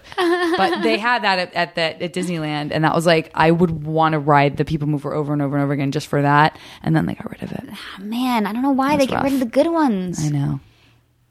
but 0.58 0.82
they 0.82 0.98
had 1.08 1.22
that 1.24 1.38
at, 1.38 1.54
at 1.54 1.74
that 1.76 2.02
at 2.02 2.12
disneyland 2.12 2.70
and 2.70 2.84
that 2.84 2.94
was 2.94 3.06
like 3.06 3.30
i 3.34 3.50
would 3.50 3.82
want 3.82 4.12
to 4.12 4.18
ride 4.18 4.58
the 4.58 4.64
people 4.66 4.86
mover 4.88 5.14
over 5.14 5.32
and 5.32 5.40
over 5.40 5.56
and 5.56 5.64
over 5.64 5.72
again 5.72 5.90
just 5.90 6.06
for 6.06 6.20
that 6.20 6.58
and 6.82 6.94
then 6.94 7.06
they 7.06 7.14
got 7.14 7.30
rid 7.30 7.42
of 7.42 7.50
it 7.52 7.64
ah, 7.72 7.98
Man, 8.02 8.46
I 8.46 8.52
don't 8.52 8.62
know 8.62 8.70
why 8.70 8.98
they 8.98 9.06
get 9.06 9.22
rid 9.22 9.32
of 9.32 9.40
the 9.40 9.46
good 9.46 9.68
ones. 9.68 10.22
i 10.22 10.28
know 10.28 10.60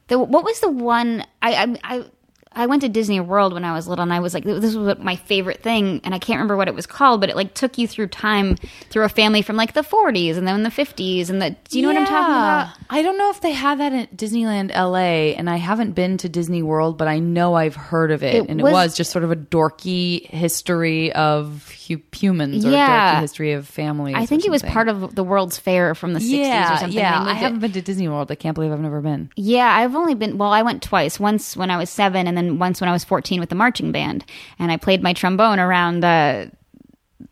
The, 0.08 0.18
what 0.18 0.44
was 0.44 0.60
the 0.62 0.72
one 0.72 1.24
I, 1.44 1.54
I 1.84 1.96
I 1.98 2.04
I 2.52 2.66
went 2.66 2.82
to 2.82 2.90
Disney 2.90 3.20
World 3.20 3.54
when 3.54 3.64
I 3.64 3.74
was 3.74 3.88
little, 3.88 4.02
and 4.04 4.12
I 4.12 4.20
was 4.20 4.34
like, 4.34 4.44
this 4.44 4.74
was 4.76 4.98
my 4.98 5.16
favorite 5.16 5.62
thing, 5.62 6.02
and 6.04 6.16
I 6.16 6.20
can't 6.20 6.38
remember 6.38 6.58
what 6.58 6.68
it 6.68 6.74
was 6.74 6.88
called, 6.88 7.22
but 7.22 7.30
it 7.30 7.36
like 7.36 7.54
took 7.54 7.78
you 7.78 7.88
through 7.88 8.08
time 8.08 8.56
through 8.90 9.04
a 9.06 9.10
family 9.10 9.44
from 9.44 9.56
like 9.56 9.74
the 9.74 9.82
40s 9.84 10.36
and 10.36 10.48
then 10.48 10.64
the 10.64 10.70
50s, 10.72 11.30
and 11.30 11.40
the 11.42 11.52
do 11.70 11.78
you 11.78 11.84
know 11.84 11.90
what 11.90 11.98
I'm 11.98 12.06
talking 12.08 12.34
about? 12.34 12.70
I 12.90 13.04
don't 13.04 13.18
know 13.20 13.30
if 13.30 13.42
they 13.42 13.52
had 13.52 13.80
that 13.80 13.94
at 13.94 14.18
Disneyland 14.18 14.72
LA, 14.76 15.36
and 15.38 15.48
I 15.48 15.58
haven't 15.58 15.92
been 15.92 16.18
to 16.18 16.28
Disney 16.30 16.64
World, 16.64 16.98
but 16.98 17.08
I 17.08 17.20
know 17.20 17.54
I've 17.54 17.76
heard 17.76 18.10
of 18.12 18.24
it. 18.24 18.34
It 18.36 18.50
and 18.50 18.62
was- 18.62 18.72
it 18.72 18.74
was 18.74 18.98
just 18.98 19.12
sort 19.12 19.24
of 19.24 19.32
a 19.32 19.36
dorky 19.36 20.26
history 20.26 21.14
of 21.14 21.72
hu- 21.88 22.02
humans 22.12 22.66
or 22.66 22.72
Yeah. 22.72 23.16
dorky 23.18 23.22
history 23.22 23.54
of 23.54 23.68
families. 23.68 24.16
I 24.18 24.26
think 24.26 24.44
it 24.44 24.50
was 24.52 24.64
part 24.64 24.88
of 24.88 25.14
the 25.14 25.24
World's 25.24 25.60
Fair 25.60 25.94
from 25.94 26.14
the 26.14 26.20
60s 26.20 26.30
yeah, 26.48 26.74
or 26.74 26.78
something. 26.78 26.98
Yeah, 26.98 27.24
I 27.24 27.34
haven't 27.34 27.60
been 27.60 27.74
to 27.74 27.82
Disney 27.82 28.08
World. 28.08 28.32
I 28.32 28.36
can't 28.36 28.56
believe 28.56 28.72
I've 28.72 28.80
never 28.80 29.02
been. 29.02 29.30
Yeah, 29.36 29.72
I've 29.72 29.96
only 29.96 30.16
been 30.16 30.38
well. 30.40 30.52
I 30.52 30.64
went 30.64 30.82
twice. 30.82 31.20
Once 31.20 31.56
when 31.56 31.70
I 31.70 31.78
was 31.78 31.90
seven, 31.92 32.26
and 32.28 32.38
then 32.39 32.58
once 32.60 32.80
when 32.82 32.89
I 32.89 32.93
was 32.93 33.04
fourteen 33.04 33.39
with 33.39 33.49
the 33.49 33.56
marching 33.56 33.91
band, 33.91 34.25
and 34.58 34.71
I 34.71 34.78
played 34.78 35.04
my 35.04 35.13
trombone 35.13 35.60
around 35.60 35.99
the. 35.99 36.52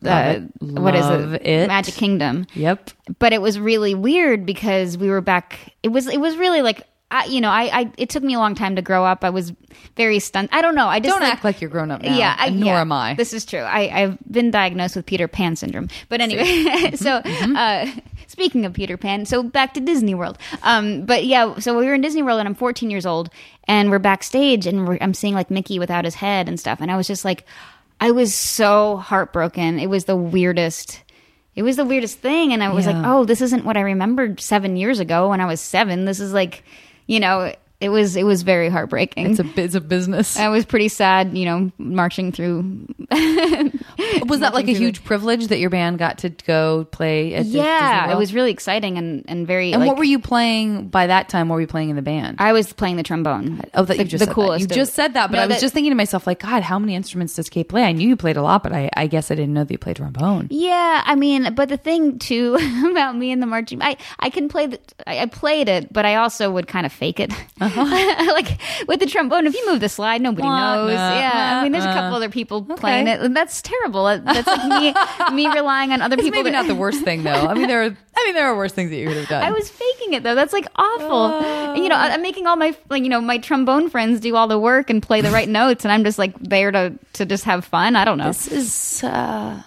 Love 0.01 0.35
Uh, 0.35 0.39
what 0.81 0.95
is 0.95 1.05
it? 1.09 1.45
it. 1.47 1.67
Magic 1.67 1.93
Kingdom. 1.95 2.45
Yep. 2.53 2.89
But 3.19 3.31
it 3.31 3.41
was 3.41 3.57
really 3.57 3.95
weird 3.95 4.45
because 4.45 4.97
we 4.97 5.09
were 5.09 5.21
back. 5.21 5.73
It 5.81 5.87
was 5.89 6.07
it 6.07 6.19
was 6.19 6.35
really 6.35 6.61
like 6.61 6.83
I, 7.09 7.23
you 7.27 7.39
know 7.39 7.49
I, 7.49 7.63
I 7.81 7.91
it 7.97 8.09
took 8.09 8.21
me 8.21 8.33
a 8.33 8.37
long 8.37 8.53
time 8.53 8.75
to 8.75 8.81
grow 8.81 9.05
up. 9.05 9.23
I 9.23 9.29
was 9.29 9.53
very 9.95 10.19
stunned. 10.19 10.49
I 10.51 10.61
don't 10.61 10.75
know. 10.75 10.87
I 10.87 10.99
just 10.99 11.13
Don't 11.13 11.21
like, 11.21 11.31
act 11.33 11.43
like 11.45 11.61
you're 11.61 11.69
grown 11.69 11.89
up 11.89 12.01
now. 12.01 12.15
yeah, 12.17 12.35
I, 12.37 12.49
nor 12.49 12.65
yeah, 12.73 12.81
am 12.81 12.91
I. 12.91 13.13
This 13.13 13.31
is 13.31 13.45
true. 13.45 13.61
I, 13.61 14.01
I've 14.03 14.17
been 14.29 14.51
diagnosed 14.51 14.97
with 14.97 15.05
Peter 15.05 15.27
Pan 15.29 15.55
syndrome. 15.55 15.87
But 16.09 16.19
anyway, 16.19 16.91
so 16.95 17.21
Mm-hmm. 17.21 17.55
uh, 17.55 18.01
speaking 18.37 18.65
of 18.67 18.73
Peter 18.73 18.97
Pan, 18.97 19.25
so 19.25 19.41
back 19.41 19.73
to 19.73 19.79
Disney 19.79 20.13
World. 20.13 20.37
Um, 20.61 21.07
but 21.07 21.25
yeah, 21.25 21.57
so 21.57 21.75
we 21.75 21.87
were 21.87 21.95
in 21.95 22.01
Disney 22.01 22.21
World, 22.21 22.37
and 22.37 22.47
I'm 22.47 22.53
14 22.53 22.91
years 22.91 23.03
old, 23.03 23.31
and 23.67 23.89
we're 23.89 23.97
backstage, 23.97 24.67
and 24.67 24.87
we're, 24.87 24.99
I'm 25.01 25.15
seeing 25.15 25.33
like 25.33 25.49
Mickey 25.49 25.79
without 25.79 26.05
his 26.05 26.13
head 26.13 26.47
and 26.47 26.59
stuff, 26.59 26.79
and 26.79 26.91
I 26.91 26.97
was 26.97 27.07
just 27.07 27.25
like, 27.25 27.45
I 27.99 28.11
was 28.11 28.35
so 28.35 28.97
heartbroken. 28.97 29.79
It 29.79 29.87
was 29.87 30.05
the 30.05 30.15
weirdest. 30.15 31.01
It 31.55 31.63
was 31.63 31.77
the 31.77 31.85
weirdest 31.85 32.19
thing, 32.19 32.53
and 32.53 32.63
I 32.63 32.71
was 32.71 32.85
like, 32.85 32.95
"Oh, 33.03 33.25
this 33.25 33.41
isn't 33.41 33.65
what 33.65 33.75
I 33.75 33.81
remembered 33.81 34.39
seven 34.39 34.77
years 34.77 34.99
ago 34.99 35.29
when 35.29 35.41
I 35.41 35.47
was 35.47 35.59
seven. 35.59 36.05
This 36.05 36.19
is 36.19 36.31
like, 36.31 36.63
you 37.07 37.19
know, 37.19 37.55
it 37.79 37.89
was 37.89 38.15
it 38.15 38.23
was 38.23 38.41
very 38.43 38.69
heartbreaking. 38.69 39.31
it's 39.31 39.39
a 39.39 39.61
it's 39.61 39.75
a 39.75 39.81
business. 39.81 40.37
I 40.37 40.49
was 40.49 40.65
pretty 40.65 40.87
sad, 40.87 41.37
you 41.37 41.45
know, 41.45 41.71
marching 41.77 42.31
through. 42.31 42.87
was 44.27 44.39
that 44.39 44.53
like 44.53 44.67
a 44.67 44.73
huge 44.73 45.03
privilege 45.03 45.47
that 45.47 45.59
your 45.59 45.69
band 45.69 45.99
got 45.99 46.19
to 46.19 46.29
go 46.29 46.85
play 46.85 47.33
at 47.35 47.45
Yeah, 47.45 48.11
it 48.11 48.17
was 48.17 48.33
really 48.33 48.51
exciting 48.51 48.97
and 48.97 49.23
and 49.27 49.45
very. 49.45 49.73
And 49.73 49.81
like, 49.81 49.87
what 49.89 49.97
were 49.97 50.03
you 50.03 50.19
playing 50.19 50.87
by 50.87 51.07
that 51.07 51.29
time? 51.29 51.49
What 51.49 51.55
were 51.55 51.61
you 51.61 51.67
playing 51.67 51.89
in 51.89 51.95
the 51.95 52.01
band? 52.01 52.37
I 52.39 52.51
was 52.53 52.73
playing 52.73 52.95
the 52.97 53.03
trombone. 53.03 53.61
Oh, 53.73 53.83
that 53.83 53.97
the, 53.97 54.03
you 54.03 54.09
just 54.09 54.21
the 54.21 54.25
said 54.25 54.33
coolest. 54.33 54.69
That. 54.69 54.75
You 54.75 54.81
just 54.81 54.93
said 54.93 55.13
that, 55.13 55.29
but 55.31 55.37
No, 55.37 55.43
I 55.43 55.47
was 55.47 55.55
that- 55.57 55.61
just 55.61 55.73
thinking 55.73 55.91
to 55.91 55.95
myself, 55.95 56.25
like, 56.27 56.39
God, 56.39 56.63
how 56.63 56.79
many 56.79 56.95
instruments 56.95 57.35
does 57.35 57.49
Kate 57.49 57.69
play? 57.69 57.83
I 57.83 57.91
knew 57.91 58.07
you 58.09 58.15
played 58.15 58.37
a 58.37 58.41
lot, 58.41 58.63
but 58.63 58.73
I, 58.73 58.89
I 58.95 59.07
guess 59.07 59.29
I 59.31 59.35
didn't 59.35 59.53
know 59.53 59.63
that 59.63 59.71
you 59.71 59.77
played 59.77 59.97
trombone. 59.97 60.47
Yeah, 60.49 61.03
I 61.05 61.15
mean, 61.15 61.53
but 61.53 61.69
the 61.69 61.77
thing 61.77 62.19
too 62.19 62.55
about 62.91 63.15
me 63.15 63.31
and 63.31 63.41
the 63.41 63.45
marching, 63.47 63.81
I 63.81 63.97
I 64.19 64.29
can 64.29 64.49
play 64.49 64.67
the, 64.67 64.79
I, 65.05 65.19
I 65.19 65.25
played 65.27 65.69
it, 65.69 65.93
but 65.93 66.05
I 66.05 66.15
also 66.15 66.49
would 66.51 66.67
kind 66.67 66.85
of 66.85 66.91
fake 66.91 67.19
it. 67.19 67.31
Uh-huh. 67.59 67.66
like 68.33 68.59
with 68.87 68.99
the 68.99 69.05
trombone, 69.05 69.47
if 69.47 69.53
you 69.55 69.65
move 69.69 69.79
the 69.79 69.89
slide, 69.89 70.21
nobody 70.21 70.47
Uh-huh. 70.47 70.75
Knows. 70.85 70.93
yeah, 70.93 71.59
I 71.59 71.63
mean, 71.63 71.71
there's 71.71 71.85
a 71.85 71.93
couple 71.93 72.15
other 72.15 72.29
people 72.29 72.63
playing 72.63 73.07
it, 73.07 73.19
and 73.21 73.35
that's 73.35 73.61
terrible. 73.61 74.05
That's 74.05 74.47
like 74.47 74.65
me 74.65 74.93
me 75.35 75.47
relying 75.53 75.91
on 75.91 76.01
other 76.01 76.15
It's 76.15 76.23
people. 76.23 76.39
maybe 76.39 76.51
that- 76.51 76.63
not 76.63 76.67
the 76.67 76.75
worst 76.85 77.03
thing, 77.03 77.23
though. 77.23 77.31
I 77.47 77.53
mean, 77.53 77.67
there 77.67 77.81
are, 77.83 77.97
I 78.17 78.23
mean, 78.25 78.33
there 78.35 78.47
are 78.47 78.55
worse 78.55 78.73
things 78.73 78.89
that 78.91 78.97
you 78.97 79.07
could 79.07 79.17
have 79.17 79.27
done. 79.29 79.43
I 79.43 79.51
was 79.51 79.69
faking 79.69 80.13
it 80.13 80.23
though. 80.23 80.35
That's 80.35 80.53
like 80.53 80.67
awful. 80.75 81.27
And, 81.27 81.83
you 81.83 81.89
know, 81.89 81.95
I'm 81.95 82.21
making 82.21 82.47
all 82.47 82.55
my 82.55 82.75
like 82.89 83.03
you 83.03 83.09
know 83.09 83.21
my 83.21 83.37
trombone 83.37 83.89
friends 83.89 84.19
do 84.19 84.35
all 84.35 84.47
the 84.47 84.59
work 84.59 84.89
and 84.89 85.01
play 85.01 85.21
the 85.21 85.31
right 85.31 85.47
notes, 85.49 85.85
and 85.85 85.91
I'm 85.91 86.03
just 86.03 86.17
like 86.19 86.37
there 86.39 86.71
to 86.71 86.93
to 87.13 87.25
just 87.25 87.43
have 87.45 87.65
fun. 87.65 87.95
I 87.95 88.05
don't 88.05 88.17
know. 88.17 88.27
This 88.27 88.47
is. 88.47 89.03
Uh, 89.03 89.61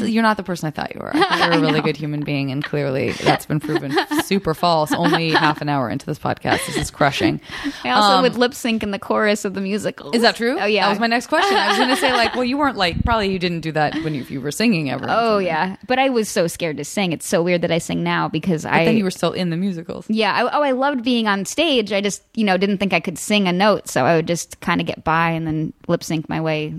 this- 0.00 0.10
you're 0.10 0.22
not 0.22 0.36
the 0.36 0.42
person 0.42 0.66
I 0.68 0.70
thought 0.70 0.94
you 0.94 1.00
were. 1.00 1.10
I 1.14 1.38
thought 1.38 1.54
you 1.54 1.60
were 1.60 1.66
a 1.66 1.68
really 1.70 1.80
good 1.80 1.96
human 1.96 2.24
being, 2.24 2.50
and 2.50 2.64
clearly 2.64 3.12
that's 3.12 3.46
been 3.46 3.60
proven 3.60 3.92
super 4.24 4.54
false. 4.54 4.92
Only 4.92 5.30
half 5.30 5.60
an 5.60 5.68
hour 5.68 5.88
into 5.90 6.06
this 6.06 6.18
podcast, 6.18 6.66
this 6.66 6.76
is 6.76 6.90
crushing. 6.90 7.40
I 7.84 7.90
also 7.90 8.08
Um, 8.16 8.22
would 8.22 8.36
lip 8.36 8.54
sync 8.54 8.82
in 8.82 8.90
the 8.90 8.98
chorus 8.98 9.44
of 9.44 9.54
the 9.54 9.60
musical. 9.60 10.10
Is 10.12 10.22
that 10.22 10.36
true? 10.36 10.58
Oh 10.60 10.66
yeah. 10.66 10.84
that 10.84 10.90
was 10.90 11.00
my 11.00 11.06
next 11.06 11.26
question. 11.28 11.56
I 11.56 11.68
was 11.68 11.76
going 11.78 11.90
to 11.90 11.96
say 11.96 12.12
like, 12.12 12.34
well, 12.34 12.44
you 12.44 12.56
weren't 12.58 12.76
like 12.76 13.04
probably 13.04 13.30
you 13.32 13.38
didn't 13.38 13.60
do 13.60 13.72
that 13.72 13.94
when 14.04 14.14
you, 14.14 14.24
you 14.28 14.40
were 14.40 14.50
singing 14.50 14.90
ever. 14.90 15.06
Oh 15.08 15.38
yeah, 15.38 15.76
but 15.86 15.98
I 15.98 16.08
was 16.08 16.28
so 16.28 16.46
scared 16.46 16.76
to 16.78 16.84
sing. 16.84 17.12
It's 17.12 17.26
so 17.26 17.42
weird 17.42 17.62
that 17.62 17.70
I 17.72 17.78
sing 17.78 18.02
now 18.02 18.28
because 18.28 18.64
I. 18.64 18.84
then 18.84 18.96
you 18.96 19.04
were 19.04 19.10
still 19.10 19.32
in 19.32 19.50
the 19.50 19.56
musicals. 19.56 20.06
yeah. 20.08 20.32
I, 20.32 20.56
oh, 20.56 20.62
I 20.62 20.70
loved 20.72 21.02
being 21.04 21.26
on 21.28 21.44
stage. 21.44 21.92
I 21.92 22.00
just 22.00 22.22
you 22.34 22.44
know 22.44 22.56
didn't 22.56 22.78
think 22.78 22.92
I 22.92 23.00
could 23.00 23.18
sing 23.18 23.48
a 23.48 23.52
note, 23.52 23.88
so 23.88 24.04
I 24.04 24.16
would 24.16 24.26
just 24.26 24.60
kind 24.60 24.80
of 24.80 24.86
get 24.86 25.04
by 25.04 25.30
and 25.30 25.46
then 25.46 25.72
lip 25.86 26.02
sync 26.04 26.28
my 26.28 26.40
way. 26.40 26.74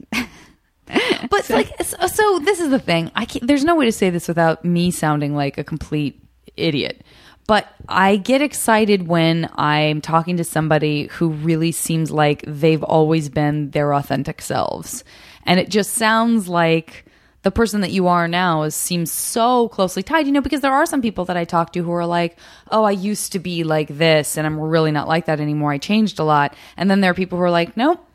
But 1.30 1.50
like, 1.50 1.82
so, 1.84 1.98
uh, 1.98 2.08
so 2.08 2.40
this 2.40 2.60
is 2.60 2.70
the 2.70 2.80
thing. 2.80 3.12
I 3.16 3.26
can't, 3.26 3.46
there's 3.46 3.64
no 3.64 3.76
way 3.76 3.86
to 3.86 3.92
say 3.92 4.10
this 4.10 4.28
without 4.28 4.66
me 4.66 4.92
sounding 4.92 5.36
like 5.36 5.58
a 5.58 5.64
complete 5.64 6.22
idiot. 6.58 7.04
But 7.48 7.68
I 7.88 8.18
get 8.18 8.42
excited 8.42 9.08
when 9.08 9.50
I'm 9.56 10.02
talking 10.02 10.38
to 10.38 10.44
somebody 10.44 11.08
who 11.08 11.30
really 11.30 11.72
seems 11.72 12.12
like 12.12 12.44
they've 12.46 12.84
always 12.84 13.30
been 13.30 13.72
their 13.72 13.94
authentic 13.94 14.42
selves, 14.42 15.04
and 15.46 15.60
it 15.60 15.70
just 15.70 15.94
sounds 15.94 16.48
like 16.48 17.06
the 17.42 17.50
person 17.50 17.82
that 17.82 17.92
you 17.92 18.08
are 18.08 18.28
now 18.28 18.64
is 18.64 18.76
seems 18.76 19.12
so 19.12 19.70
closely 19.70 20.04
tied. 20.04 20.28
You 20.28 20.32
know, 20.32 20.42
because 20.42 20.62
there 20.62 20.74
are 20.74 20.86
some 20.86 21.02
people 21.02 21.26
that 21.26 21.38
I 21.38 21.44
talk 21.44 21.74
to 21.74 21.84
who 21.84 21.92
are 21.92 22.06
like, 22.06 22.38
"Oh, 22.70 22.84
I 22.84 22.92
used 22.92 23.32
to 23.32 23.40
be 23.40 23.64
like 23.64 23.88
this, 23.88 24.38
and 24.38 24.46
I'm 24.46 24.60
really 24.60 24.92
not 24.92 25.08
like 25.08 25.26
that 25.26 25.40
anymore. 25.40 25.72
I 25.72 25.80
changed 25.80 26.20
a 26.20 26.24
lot." 26.24 26.54
And 26.78 26.90
then 26.90 27.02
there 27.02 27.10
are 27.10 27.16
people 27.16 27.40
who 27.40 27.44
are 27.46 27.52
like, 27.52 27.76
"Nope." 27.76 28.06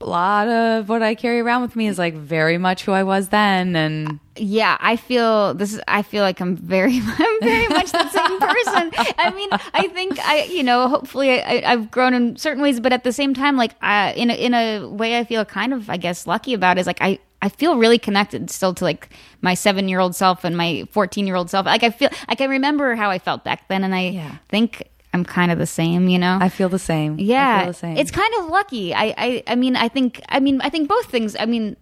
A 0.00 0.06
lot 0.06 0.48
of 0.48 0.88
what 0.88 1.02
I 1.02 1.14
carry 1.14 1.40
around 1.40 1.62
with 1.62 1.76
me 1.76 1.86
is 1.86 1.98
like 1.98 2.14
very 2.14 2.58
much 2.58 2.84
who 2.84 2.92
I 2.92 3.02
was 3.04 3.28
then, 3.28 3.74
and 3.76 4.18
Yeah, 4.36 4.76
I 4.80 4.96
feel 4.96 5.54
this 5.54 5.72
is. 5.72 5.80
I 5.88 6.02
feel 6.02 6.22
like 6.22 6.40
I'm 6.40 6.56
very, 6.56 6.98
I'm 7.02 7.40
very 7.42 7.68
much 7.68 7.90
the 7.92 8.08
same 8.08 8.38
person. 8.40 8.92
I 9.18 9.32
mean, 9.34 9.50
I 9.72 9.88
think 9.88 10.18
I, 10.20 10.44
you 10.44 10.62
know, 10.62 10.88
hopefully 10.88 11.40
I, 11.42 11.62
I've 11.72 11.90
grown 11.90 12.12
in 12.12 12.36
certain 12.36 12.62
ways, 12.62 12.80
but 12.80 12.92
at 12.92 13.04
the 13.04 13.12
same 13.12 13.32
time, 13.34 13.56
like, 13.56 13.72
I, 13.80 14.12
in 14.12 14.30
a, 14.30 14.34
in 14.34 14.52
a 14.54 14.86
way, 14.88 15.18
I 15.18 15.24
feel 15.24 15.44
kind 15.44 15.72
of, 15.72 15.88
I 15.88 15.96
guess, 15.96 16.26
lucky 16.26 16.54
about 16.54 16.78
is 16.78 16.86
like 16.86 16.98
I. 17.00 17.18
I 17.42 17.50
feel 17.50 17.76
really 17.76 17.98
connected 17.98 18.48
still 18.48 18.72
to 18.72 18.84
like 18.84 19.10
my 19.42 19.52
seven 19.52 19.86
year 19.86 20.00
old 20.00 20.16
self 20.16 20.44
and 20.44 20.56
my 20.56 20.88
14 20.92 21.26
year 21.26 21.36
old 21.36 21.50
self. 21.50 21.66
Like 21.66 21.82
I 21.82 21.90
feel 21.90 22.08
like 22.26 22.40
I 22.40 22.46
remember 22.46 22.94
how 22.94 23.10
I 23.10 23.18
felt 23.18 23.44
back 23.44 23.68
then. 23.68 23.84
And 23.84 23.94
I 23.94 24.08
Yeah. 24.08 24.36
think 24.48 24.88
I'm 25.14 25.24
kind 25.24 25.50
of 25.52 25.58
the 25.58 25.66
same, 25.66 26.08
you 26.08 26.18
know? 26.18 26.36
I 26.40 26.48
feel 26.48 26.68
the 26.68 26.78
same. 26.78 27.14
I 27.14 27.22
Yeah, 27.22 27.58
feel 27.60 27.66
the 27.72 27.78
same. 27.78 27.96
it's 27.96 28.10
kind 28.10 28.34
of 28.40 28.46
lucky. 28.50 28.92
I, 28.94 29.14
I, 29.16 29.42
I 29.46 29.54
mean, 29.54 29.76
I 29.76 29.88
think, 29.88 30.20
I 30.28 30.40
mean, 30.40 30.60
I 30.60 30.68
think 30.68 30.88
both 30.88 31.06
things. 31.06 31.36
I 31.38 31.46
mean, 31.46 31.76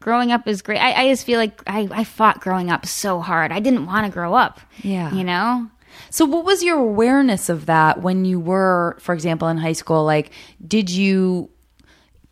growing 0.00 0.32
up 0.32 0.48
is 0.48 0.62
great. 0.62 0.78
I, 0.78 0.92
I 1.04 1.08
just 1.10 1.24
feel 1.26 1.38
like 1.38 1.62
I, 1.66 1.88
I 1.90 2.04
fought 2.04 2.40
growing 2.40 2.70
up 2.70 2.86
so 2.86 3.20
hard. 3.20 3.52
I 3.52 3.60
didn't 3.60 3.86
want 3.86 4.06
to 4.06 4.12
grow 4.12 4.34
up. 4.34 4.60
Yeah. 4.82 5.12
you 5.12 5.24
know. 5.24 5.68
So, 6.10 6.24
what 6.26 6.44
was 6.44 6.62
your 6.62 6.78
awareness 6.78 7.48
of 7.48 7.66
that 7.66 8.02
when 8.02 8.24
you 8.24 8.38
were, 8.38 8.96
for 9.00 9.14
example, 9.14 9.48
in 9.48 9.56
high 9.56 9.72
school? 9.72 10.04
Like, 10.04 10.30
did 10.66 10.90
you? 10.90 11.48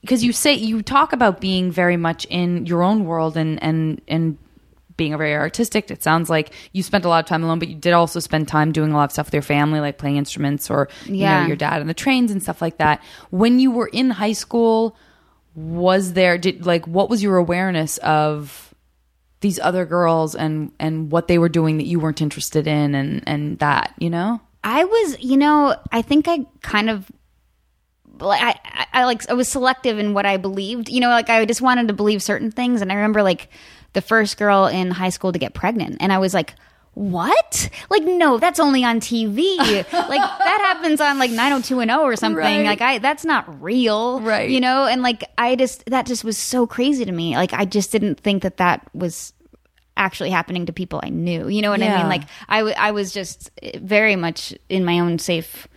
Because 0.02 0.22
you 0.22 0.32
say 0.32 0.52
you 0.52 0.82
talk 0.82 1.14
about 1.14 1.40
being 1.40 1.70
very 1.70 1.96
much 1.96 2.26
in 2.26 2.66
your 2.66 2.82
own 2.82 3.06
world 3.06 3.38
and 3.38 3.62
and 3.62 4.02
and 4.06 4.36
being 4.96 5.12
a 5.14 5.18
very 5.18 5.34
artistic. 5.34 5.90
It 5.90 6.02
sounds 6.02 6.30
like 6.30 6.52
you 6.72 6.82
spent 6.82 7.04
a 7.04 7.08
lot 7.08 7.24
of 7.24 7.28
time 7.28 7.42
alone, 7.42 7.58
but 7.58 7.68
you 7.68 7.74
did 7.74 7.92
also 7.92 8.20
spend 8.20 8.46
time 8.48 8.70
doing 8.72 8.92
a 8.92 8.96
lot 8.96 9.04
of 9.04 9.12
stuff 9.12 9.26
with 9.26 9.34
your 9.34 9.42
family, 9.42 9.80
like 9.80 9.98
playing 9.98 10.16
instruments 10.16 10.70
or 10.70 10.88
you 11.04 11.16
Yeah. 11.16 11.40
know 11.42 11.46
your 11.48 11.56
dad 11.56 11.80
on 11.80 11.86
the 11.86 11.94
trains 11.94 12.30
and 12.30 12.42
stuff 12.42 12.62
like 12.62 12.78
that. 12.78 13.02
When 13.30 13.58
you 13.58 13.70
were 13.70 13.88
in 13.88 14.10
high 14.10 14.32
school, 14.34 14.96
was 15.54 16.14
there 16.14 16.36
did 16.38 16.66
like 16.66 16.86
what 16.86 17.08
was 17.08 17.22
your 17.22 17.36
awareness 17.36 17.98
of 17.98 18.74
these 19.40 19.60
other 19.60 19.84
girls 19.84 20.34
and 20.34 20.72
and 20.80 21.12
what 21.12 21.28
they 21.28 21.38
were 21.38 21.48
doing 21.48 21.76
that 21.78 21.84
you 21.86 22.00
weren't 22.00 22.20
interested 22.22 22.66
in 22.66 22.94
and 22.94 23.22
and 23.26 23.58
that 23.60 23.94
you 23.98 24.10
know? 24.10 24.40
I 24.66 24.84
was, 24.84 25.20
you 25.20 25.36
know, 25.36 25.76
I 25.92 26.00
think 26.02 26.26
I 26.26 26.46
kind 26.62 26.88
of 26.88 27.10
like 28.20 28.40
I, 28.42 28.50
I, 28.64 28.86
I 29.00 29.04
like 29.04 29.28
I 29.28 29.34
was 29.34 29.48
selective 29.48 29.98
in 29.98 30.14
what 30.14 30.24
I 30.24 30.38
believed. 30.38 30.88
You 30.88 31.00
know, 31.00 31.08
like 31.10 31.28
I 31.28 31.44
just 31.44 31.60
wanted 31.60 31.88
to 31.88 31.94
believe 31.94 32.22
certain 32.22 32.50
things. 32.50 32.80
And 32.80 32.90
I 32.90 32.94
remember 32.94 33.22
like 33.22 33.48
the 33.94 34.02
first 34.02 34.36
girl 34.36 34.66
in 34.66 34.90
high 34.90 35.08
school 35.08 35.32
to 35.32 35.38
get 35.38 35.54
pregnant, 35.54 35.96
and 36.00 36.12
I 36.12 36.18
was 36.18 36.34
like. 36.34 36.54
What? 36.96 37.70
Like, 37.90 38.04
no, 38.04 38.38
that's 38.38 38.60
only 38.60 38.84
on 38.84 39.00
TV. 39.00 39.56
like, 39.58 39.84
that 39.92 40.60
happens 40.62 41.00
on 41.00 41.18
like 41.18 41.32
90210 41.32 41.98
or 41.98 42.14
something. 42.14 42.38
Right. 42.38 42.64
Like, 42.64 42.80
I, 42.80 42.98
that's 42.98 43.24
not 43.24 43.60
real. 43.60 44.20
Right. 44.20 44.48
You 44.48 44.60
know? 44.60 44.86
And 44.86 45.02
like, 45.02 45.24
I 45.36 45.56
just, 45.56 45.84
that 45.86 46.06
just 46.06 46.22
was 46.22 46.38
so 46.38 46.68
crazy 46.68 47.04
to 47.04 47.10
me. 47.10 47.34
Like, 47.34 47.52
I 47.52 47.64
just 47.64 47.90
didn't 47.90 48.20
think 48.20 48.44
that 48.44 48.58
that 48.58 48.88
was 48.94 49.32
actually 49.96 50.30
happening 50.30 50.66
to 50.66 50.72
people 50.72 51.00
I 51.02 51.08
knew. 51.08 51.48
You 51.48 51.62
know 51.62 51.70
what 51.70 51.82
I 51.82 51.96
mean? 51.98 52.08
Like 52.08 52.22
I, 52.48 52.58
w- 52.58 52.76
I 52.78 52.90
was 52.92 53.12
just 53.12 53.50
very 53.76 54.16
much 54.16 54.54
in 54.68 54.84
my 54.84 55.00
own 55.00 55.18
safe 55.18 55.68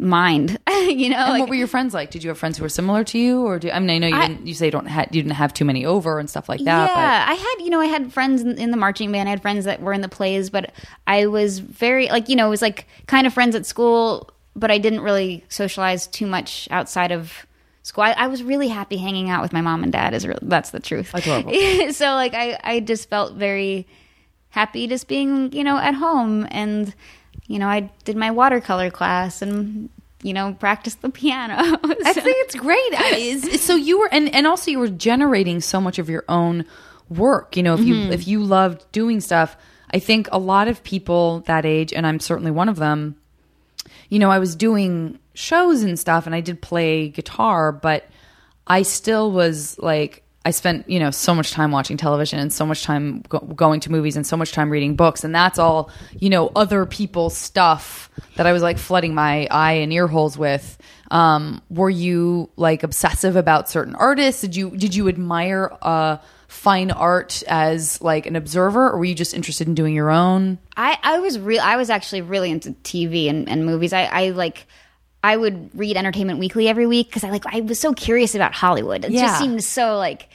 mind. 0.00 0.58
you 0.68 1.10
know, 1.10 1.16
And 1.18 1.30
like, 1.32 1.40
what 1.40 1.48
were 1.50 1.54
your 1.54 1.66
friends 1.66 1.92
like? 1.94 2.10
Did 2.10 2.24
you 2.24 2.28
have 2.30 2.38
friends 2.38 2.56
who 2.58 2.62
were 2.64 2.68
similar 2.68 3.04
to 3.04 3.18
you, 3.18 3.42
or 3.46 3.58
do 3.58 3.70
I 3.70 3.78
mean 3.78 3.90
I 3.90 3.98
know 3.98 4.06
you 4.08 4.14
I- 4.16 4.26
didn't? 4.28 4.46
You 4.46 4.54
say 4.54 4.66
you 4.66 4.70
don't 4.72 4.86
ha- 4.88 5.06
you 5.10 5.22
didn't 5.22 5.34
have 5.36 5.52
too 5.54 5.64
many 5.64 5.84
over 5.84 6.18
and 6.18 6.28
stuff 6.28 6.48
like 6.48 6.60
that. 6.64 6.90
yeah, 6.90 7.24
I 7.28 7.34
had 7.34 7.54
you 7.64 7.70
know 7.70 7.80
I 7.80 7.86
had 7.86 8.12
friends 8.12 8.42
in, 8.42 8.58
in 8.58 8.70
the 8.70 8.76
marching 8.76 9.12
band. 9.12 9.28
I 9.28 9.30
had 9.30 9.42
friends 9.42 9.64
that 9.66 9.80
were 9.82 9.92
in 9.92 10.00
the 10.00 10.08
plays, 10.08 10.50
but 10.50 10.72
I 11.06 11.26
was 11.26 11.58
very 11.58 12.08
like 12.08 12.28
you 12.28 12.36
know 12.36 12.46
it 12.46 12.50
was 12.50 12.62
like 12.62 12.86
kind 13.06 13.26
of 13.26 13.32
friends 13.34 13.54
at 13.54 13.66
school, 13.66 14.30
but 14.56 14.70
I 14.70 14.78
didn't 14.78 15.00
really 15.02 15.44
socialize 15.48 16.06
too 16.06 16.26
much 16.26 16.66
outside 16.70 17.12
of 17.12 17.46
school. 17.82 18.04
I, 18.04 18.12
I 18.12 18.26
was 18.26 18.42
really 18.42 18.68
happy 18.68 18.96
hanging 18.96 19.30
out 19.30 19.42
with 19.42 19.52
my 19.52 19.60
mom 19.60 19.82
and 19.82 19.92
dad. 19.92 20.14
Is 20.14 20.26
real, 20.26 20.38
that's 20.42 20.70
the 20.70 20.80
truth. 20.80 21.12
Adorable. 21.14 21.52
so 21.92 22.06
like 22.14 22.34
I 22.34 22.58
I 22.62 22.80
just 22.80 23.08
felt 23.08 23.34
very 23.34 23.86
happy 24.50 24.86
just 24.88 25.06
being 25.08 25.52
you 25.52 25.62
know 25.62 25.76
at 25.78 25.94
home 25.94 26.46
and 26.50 26.94
you 27.50 27.58
know 27.58 27.66
I 27.66 27.90
did 28.04 28.16
my 28.16 28.30
watercolor 28.30 28.92
class 28.92 29.42
and 29.42 29.90
you 30.22 30.32
know 30.32 30.54
practiced 30.54 31.02
the 31.02 31.10
piano. 31.10 31.56
I 31.58 32.12
think 32.12 32.36
it's 32.46 32.54
great. 32.54 32.78
I- 32.96 33.40
so 33.56 33.74
you 33.74 33.98
were, 33.98 34.08
and 34.12 34.32
and 34.32 34.46
also 34.46 34.70
you 34.70 34.78
were 34.78 34.88
generating 34.88 35.60
so 35.60 35.80
much 35.80 35.98
of 35.98 36.08
your 36.08 36.24
own 36.28 36.64
work. 37.08 37.56
You 37.56 37.64
know, 37.64 37.74
if 37.74 37.80
you 37.80 37.94
mm-hmm. 37.96 38.12
if 38.12 38.28
you 38.28 38.44
loved 38.44 38.84
doing 38.92 39.20
stuff, 39.20 39.56
I 39.92 39.98
think 39.98 40.28
a 40.30 40.38
lot 40.38 40.68
of 40.68 40.84
people 40.84 41.40
that 41.46 41.66
age, 41.66 41.92
and 41.92 42.06
I'm 42.06 42.20
certainly 42.20 42.52
one 42.52 42.68
of 42.68 42.76
them. 42.76 43.16
You 44.08 44.20
know, 44.20 44.30
I 44.30 44.38
was 44.38 44.54
doing 44.54 45.18
shows 45.34 45.82
and 45.82 45.98
stuff, 45.98 46.26
and 46.26 46.36
I 46.36 46.40
did 46.40 46.62
play 46.62 47.08
guitar, 47.08 47.72
but 47.72 48.08
I 48.66 48.82
still 48.82 49.32
was 49.32 49.76
like. 49.80 50.22
I 50.44 50.52
spent, 50.52 50.88
you 50.88 50.98
know, 50.98 51.10
so 51.10 51.34
much 51.34 51.50
time 51.50 51.70
watching 51.70 51.98
television 51.98 52.38
and 52.38 52.50
so 52.50 52.64
much 52.64 52.82
time 52.82 53.22
go- 53.28 53.40
going 53.40 53.80
to 53.80 53.92
movies 53.92 54.16
and 54.16 54.26
so 54.26 54.38
much 54.38 54.52
time 54.52 54.70
reading 54.70 54.96
books, 54.96 55.22
and 55.22 55.34
that's 55.34 55.58
all, 55.58 55.90
you 56.18 56.30
know, 56.30 56.50
other 56.56 56.86
people's 56.86 57.36
stuff 57.36 58.10
that 58.36 58.46
I 58.46 58.52
was 58.52 58.62
like 58.62 58.78
flooding 58.78 59.14
my 59.14 59.46
eye 59.50 59.72
and 59.74 59.92
ear 59.92 60.06
holes 60.06 60.38
with. 60.38 60.78
Um, 61.10 61.60
were 61.68 61.90
you 61.90 62.48
like 62.56 62.82
obsessive 62.82 63.36
about 63.36 63.68
certain 63.68 63.94
artists? 63.94 64.40
Did 64.40 64.56
you 64.56 64.70
did 64.70 64.94
you 64.94 65.08
admire 65.08 65.76
uh, 65.82 66.18
fine 66.48 66.90
art 66.90 67.42
as 67.46 68.00
like 68.00 68.26
an 68.26 68.34
observer, 68.36 68.90
or 68.90 68.98
were 68.98 69.04
you 69.04 69.14
just 69.14 69.34
interested 69.34 69.68
in 69.68 69.74
doing 69.74 69.94
your 69.94 70.10
own? 70.10 70.58
I, 70.76 70.98
I 71.02 71.18
was 71.20 71.38
real. 71.38 71.60
I 71.60 71.76
was 71.76 71.90
actually 71.90 72.22
really 72.22 72.50
into 72.50 72.72
TV 72.72 73.28
and, 73.28 73.48
and 73.48 73.66
movies. 73.66 73.92
I, 73.92 74.04
I 74.04 74.30
like. 74.30 74.66
I 75.22 75.36
would 75.36 75.70
read 75.78 75.96
Entertainment 75.96 76.38
Weekly 76.38 76.66
every 76.68 76.86
week 76.86 77.08
because 77.08 77.24
I 77.24 77.30
like. 77.30 77.44
I 77.46 77.60
was 77.60 77.78
so 77.78 77.92
curious 77.92 78.34
about 78.34 78.54
Hollywood. 78.54 79.04
It 79.04 79.10
Yeah. 79.12 79.22
just 79.26 79.38
seemed 79.40 79.62
so 79.62 79.96
like, 79.98 80.28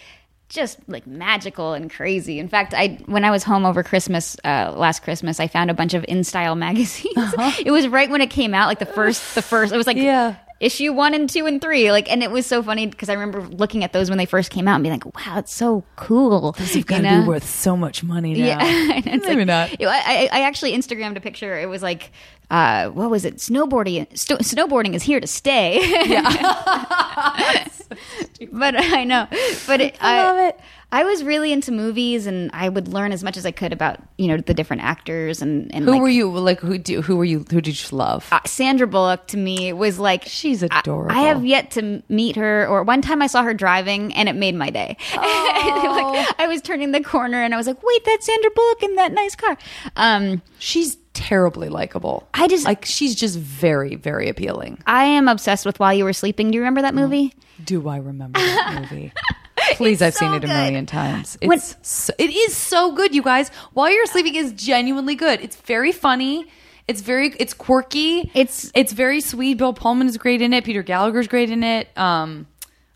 just 0.48 0.78
like 0.88 1.08
magical 1.08 1.74
and 1.74 1.90
crazy. 1.90 2.38
In 2.40 2.48
fact, 2.48 2.74
I 2.76 3.00
when 3.08 3.26
I 3.26 3.32
was 3.32 3.44
home 3.44 3.66
over 3.66 3.82
Christmas 3.82 4.38
uh, 4.46 4.74
last 4.78 5.02
Christmas, 5.02 5.40
I 5.40 5.48
found 5.48 5.72
a 5.72 5.74
bunch 5.74 5.94
of 5.96 6.06
In 6.08 6.24
Style 6.24 6.56
magazines. 6.68 7.34
It 7.66 7.72
was 7.72 7.88
right 7.88 8.10
when 8.10 8.22
it 8.22 8.30
came 8.30 8.54
out, 8.54 8.68
like 8.68 8.80
the 8.80 8.86
first, 8.86 9.34
the 9.36 9.42
first. 9.42 9.74
It 9.74 9.78
was 9.78 9.88
like 9.88 9.98
Yeah. 9.98 10.36
Issue 10.60 10.94
one 10.94 11.14
and 11.14 11.30
two 11.30 11.46
and 11.46 11.62
three. 11.62 11.92
Like, 11.92 12.10
and 12.12 12.24
it 12.24 12.32
was 12.32 12.46
so 12.46 12.64
funny 12.64 12.88
because 12.88 13.10
I 13.10 13.14
remember 13.14 13.42
looking 13.42 13.84
at 13.84 13.92
those 13.94 14.10
when 14.10 14.18
they 14.18 14.26
first 14.26 14.52
came 14.52 14.68
out 14.68 14.76
and 14.76 14.84
being 14.84 14.94
like, 14.94 15.06
"Wow, 15.16 15.38
it's 15.40 15.54
so 15.54 15.84
cool." 15.96 16.52
Got 16.54 16.68
to 16.68 16.96
You 16.96 17.02
know? 17.02 17.22
be 17.22 17.28
worth 17.28 17.48
so 17.48 17.76
much 17.78 18.04
money 18.04 18.34
now. 18.40 18.46
Yeah, 18.46 18.60
it's 19.06 19.26
Maybe 19.26 19.46
like- 19.46 19.48
not. 19.48 19.70
I, 19.82 20.30
I 20.32 20.42
actually 20.42 20.74
Instagrammed 20.74 21.18
a 21.18 21.22
picture. 21.22 21.60
It 21.60 21.68
was 21.68 21.82
like, 21.84 22.12
uh, 22.50 22.90
what 22.90 23.10
was 23.10 23.26
it? 23.26 23.38
Snowboarding. 23.38 24.18
Sto- 24.18 24.38
snowboarding 24.38 24.94
is 24.94 25.04
here 25.04 25.20
to 25.20 25.28
stay. 25.28 25.80
but 28.52 28.76
I 28.78 29.04
know. 29.04 29.28
But 29.68 29.82
it, 29.82 29.98
I 30.02 30.24
love 30.24 30.38
it. 30.50 30.60
I 30.96 31.04
was 31.04 31.26
really 31.26 31.52
into 31.52 31.74
movies, 31.74 32.26
and 32.26 32.50
I 32.54 32.70
would 32.70 32.88
learn 32.88 33.12
as 33.12 33.22
much 33.22 33.36
as 33.36 33.46
I 33.46 33.52
could 33.52 33.74
about 33.74 34.00
you 34.18 34.30
know 34.30 34.38
the 34.38 34.54
different 34.54 34.82
actors 34.84 35.42
and 35.42 35.70
and 35.76 35.84
Who 35.84 35.92
like, 35.92 36.02
were 36.02 36.08
you 36.08 36.32
like? 36.32 36.62
Who 36.62 36.78
do, 36.78 37.02
who 37.02 37.18
were 37.18 37.26
you? 37.26 37.40
Who 37.52 37.60
did 37.60 37.76
you 37.92 37.98
love? 37.98 38.26
uh, 38.32 38.40
Sandra 38.46 38.88
Bullock 38.88 39.28
to 39.28 39.38
me 39.38 39.74
was 39.74 40.00
like 40.00 40.24
She's 40.26 40.64
adorable. 40.64 41.12
I, 41.14 41.24
have 41.24 41.46
yet 41.46 41.72
to 41.72 42.02
meet 42.08 42.38
her, 42.38 42.66
or 42.68 42.84
one 42.84 43.02
time 43.02 43.22
I 43.22 43.28
saw 43.28 43.44
her 43.44 43.54
driving, 43.54 44.14
and 44.14 44.30
it 44.30 44.36
made 44.38 44.56
my 44.56 44.70
day. 44.70 44.96
Oh. 45.18 46.14
like 46.16 46.40
I 46.40 46.48
was 46.48 46.62
turning 46.62 46.92
the 46.94 47.02
corner, 47.04 47.42
and 47.44 47.54
I 47.54 47.58
was 47.58 47.68
like, 47.68 47.84
"Wait, 47.84 48.06
that's 48.06 48.26
Sandra 48.26 48.52
Bullock 48.56 48.84
in 48.84 48.96
that 48.96 49.12
nice 49.12 49.36
car." 49.36 49.58
Um, 49.98 50.42
she's 50.60 50.98
terribly 51.14 51.68
likable. 51.68 52.26
I 52.34 52.48
just- 52.48 52.66
like 52.66 52.86
she's 52.86 53.16
just 53.16 53.38
very 53.38 53.96
very 53.96 54.30
appealing. 54.30 54.78
I 54.88 55.04
am 55.06 55.28
obsessed 55.28 55.66
with 55.66 55.78
While 55.80 55.94
You 55.94 56.06
Were 56.06 56.14
Sleeping. 56.14 56.52
Do 56.52 56.56
you 56.56 56.62
remember 56.62 56.84
that 56.84 56.96
movie? 56.96 57.34
Do 57.64 57.90
I 57.90 57.98
remember 57.98 58.40
that 58.40 58.82
movie? 58.90 59.12
Please, 59.74 60.02
I've 60.02 60.14
seen 60.14 60.30
so 60.30 60.36
it 60.36 60.44
a 60.44 60.48
good. 60.48 60.54
million 60.54 60.86
times. 60.86 61.38
It's 61.42 61.48
When- 61.50 61.60
so, 61.84 62.14
it 62.18 62.30
is 62.30 62.56
so 62.56 62.92
good, 62.92 63.14
you 63.16 63.22
guys. 63.22 63.50
While 63.74 63.90
you're 63.90 64.06
sleeping 64.06 64.36
is 64.36 64.52
genuinely 64.54 65.16
good. 65.16 65.42
It's 65.42 65.56
very 65.56 65.92
funny. 65.92 66.46
It's 66.88 67.02
very 67.02 67.34
it's 67.40 67.54
quirky. 67.54 68.30
It's- 68.36 68.72
it's 68.76 68.94
very 68.94 69.20
sweet. 69.22 69.58
Bill 69.58 69.74
Pullman 69.74 70.08
is 70.08 70.18
great 70.18 70.42
in 70.42 70.54
it. 70.54 70.64
Peter 70.66 70.84
Gallagher's 70.84 71.28
great 71.28 71.50
in 71.50 71.64
it. 71.64 71.88
Um, 71.98 72.46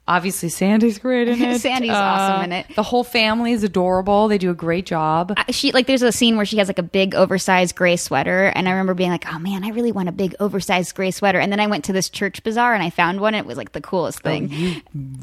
obviously 0.09 0.49
Sandy's 0.49 0.99
great 0.99 1.27
in 1.29 1.41
it. 1.41 1.47
Uh, 1.55 1.57
Sandy's 1.57 1.91
awesome 1.91 2.43
in 2.45 2.51
it. 2.51 2.65
The 2.75 2.83
whole 2.83 3.03
family 3.05 3.53
is 3.53 3.63
adorable. 3.63 4.27
They 4.27 4.37
do 4.37 4.49
a 4.51 4.53
great 4.55 4.85
job. 4.85 5.33
I- 5.37 5.51
She 5.51 5.71
like 5.71 5.87
there's 5.87 6.01
a 6.01 6.11
scene 6.11 6.35
where 6.35 6.45
she 6.45 6.57
has 6.57 6.67
like 6.67 6.79
a 6.79 6.83
big 6.83 7.15
oversized 7.15 7.75
gray 7.75 7.95
sweater, 7.95 8.47
and 8.55 8.67
I 8.67 8.71
remember 8.71 8.93
being 8.93 9.11
like, 9.11 9.25
"Oh 9.33 9.39
man, 9.39 9.63
I 9.63 9.69
really 9.69 9.91
want 9.91 10.09
a 10.09 10.11
big 10.11 10.35
oversized 10.39 10.95
gray 10.95 11.11
sweater." 11.11 11.39
And 11.39 11.51
then 11.51 11.59
I 11.59 11.67
went 11.67 11.85
to 11.85 11.93
this 11.93 12.09
church 12.09 12.43
bazaar 12.43 12.73
and 12.73 12.83
I 12.83 12.89
found 12.89 13.21
one. 13.21 13.33
And 13.35 13.45
it 13.45 13.47
was 13.47 13.57
like 13.57 13.71
the 13.73 13.81
coolest 13.81 14.21
thing. 14.21 14.81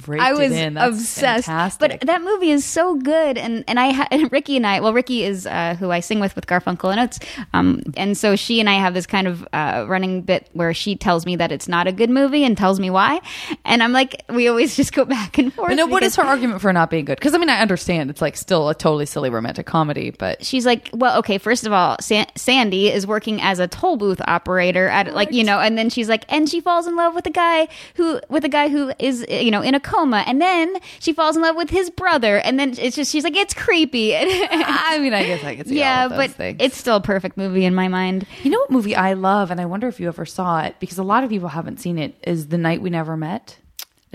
Oh, 0.09 0.13
I 0.19 0.33
was 0.33 0.53
it 0.53 0.67
in. 0.67 0.75
That's 0.75 0.97
obsessed. 0.97 1.47
Fantastic. 1.47 2.01
But 2.01 2.07
that 2.07 2.23
movie 2.23 2.51
is 2.51 2.65
so 2.65 2.95
good, 2.97 3.37
and 3.39 3.65
and 3.67 3.81
I 3.81 3.93
ha- 3.93 4.09
and 4.13 4.31
Riki 4.31 4.57
and 4.57 4.67
I. 4.67 4.81
Well, 4.81 4.93
Riki 4.93 5.25
is 5.25 5.47
uh, 5.47 5.75
who 5.79 5.91
I 5.91 6.01
sing 6.01 6.21
with 6.21 6.37
with 6.37 6.47
Garfunkel 6.47 6.91
and 6.93 7.01
Oates, 7.01 7.19
um, 7.53 7.83
and 7.97 8.17
so 8.17 8.37
she 8.37 8.61
and 8.61 8.69
I 8.71 8.75
have 8.75 8.95
this 8.95 9.07
kind 9.07 9.27
of 9.27 9.47
uh, 9.53 9.85
running 9.89 10.23
bit 10.23 10.49
where 10.53 10.73
she 10.75 10.95
tells 10.97 11.27
me 11.27 11.35
that 11.37 11.51
it's 11.51 11.67
not 11.69 11.87
a 11.87 11.93
good 11.93 12.11
movie 12.11 12.45
and 12.45 12.57
tells 12.57 12.79
me 12.79 12.91
why, 12.91 13.21
and 13.65 13.83
I'm 13.83 13.93
like, 13.93 14.23
we 14.29 14.47
always 14.49 14.76
just 14.77 14.93
go 14.93 15.05
back 15.05 15.39
and 15.39 15.53
forth. 15.53 15.75
No, 15.75 15.87
what 15.87 16.03
is 16.03 16.17
her 16.17 16.23
argument 16.23 16.61
for 16.61 16.73
not 16.73 16.91
being 16.91 17.05
good? 17.05 17.19
Because 17.19 17.35
I 17.35 17.39
mean, 17.39 17.49
I 17.49 17.61
understand 17.61 18.11
it's 18.11 18.21
like 18.21 18.37
still 18.37 18.69
a 18.69 18.75
totally 18.75 19.07
silly 19.07 19.31
romantic 19.31 19.67
comedy, 19.67 20.11
but 20.11 20.45
She's 20.45 20.67
like, 20.67 20.91
well, 20.93 21.19
okay. 21.19 21.39
First 21.39 21.67
of 21.67 21.73
all, 21.73 21.97
San- 22.01 22.27
Sandy 22.37 22.91
is 22.91 23.07
working 23.07 23.41
as 23.41 23.59
a 23.59 23.67
toll 23.67 23.97
booth 23.97 24.21
operator 24.27 24.87
at 24.89 25.13
like 25.15 25.33
you 25.33 25.43
know, 25.45 25.59
and 25.59 25.77
then 25.77 25.91
she's 25.91 26.09
like, 26.09 26.25
and 26.29 26.49
she 26.49 26.61
falls 26.61 26.87
in 26.87 26.95
love 26.95 27.15
with 27.15 27.27
a 27.27 27.31
guy 27.31 27.69
who 27.95 28.21
with 28.29 28.45
a 28.45 28.49
guy 28.49 28.69
who 28.69 28.93
is 28.99 29.25
you 29.29 29.51
know 29.51 29.63
in 29.63 29.75
a 29.75 29.81
coma, 29.81 30.23
and 30.27 30.41
then 30.41 30.77
she 31.01 31.13
falls 31.13 31.37
in 31.37 31.43
love 31.43 31.57
with 31.57 31.71
his 31.71 31.91
brother, 31.91 32.39
and 32.39 32.61
then 32.61 32.75
it's 32.79 32.97
just 32.97 33.11
she's 33.11 33.25
like, 33.25 33.37
it's 33.37 33.55
creepy. 33.55 34.15
I 34.17 34.99
mean, 35.01 35.15
I 35.15 35.25
guess 35.25 35.43
I 35.43 35.57
could 35.57 35.69
see 35.69 35.79
yeah, 35.79 36.01
all 36.01 36.05
of 36.07 36.11
those 36.11 36.29
but 36.29 36.31
things. 36.37 36.59
it's 36.61 36.77
still 36.77 36.97
a 36.97 37.01
perfect 37.01 37.37
movie 37.37 37.65
in 37.65 37.75
my 37.75 37.89
mind. 37.89 38.27
you 38.43 38.51
know 38.51 38.59
what 38.59 38.71
movie 38.71 38.95
I 38.95 39.15
love, 39.15 39.51
and 39.51 39.61
I 39.61 39.65
wonder 39.65 39.89
if 39.89 39.99
you 40.01 40.09
ever 40.09 40.27
saw 40.27 40.63
it 40.63 40.77
because 40.81 40.99
a 40.99 41.03
lot 41.05 41.25
of 41.25 41.31
people 41.31 41.49
haven't 41.49 41.81
seen 41.81 41.99
it. 41.99 42.15
Is 42.23 42.49
The 42.49 42.59
Night 42.59 42.83
We 42.83 42.91
Never 42.91 43.17
Met? 43.17 43.59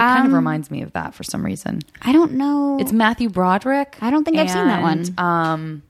It 0.01 0.03
kind 0.03 0.19
Um, 0.21 0.27
of 0.27 0.33
reminds 0.33 0.71
me 0.71 0.81
of 0.81 0.93
that 0.93 1.13
for 1.13 1.23
some 1.23 1.45
reason. 1.45 1.81
I 2.01 2.11
don't 2.11 2.33
know. 2.33 2.77
It's 2.79 2.91
Matthew 2.91 3.29
Broderick. 3.29 3.97
I 4.01 4.09
don't 4.09 4.23
think 4.23 4.37
I've 4.37 4.49
seen 4.49 4.65
that 4.67 4.81
and, 4.83 5.19
Um, 5.19 5.81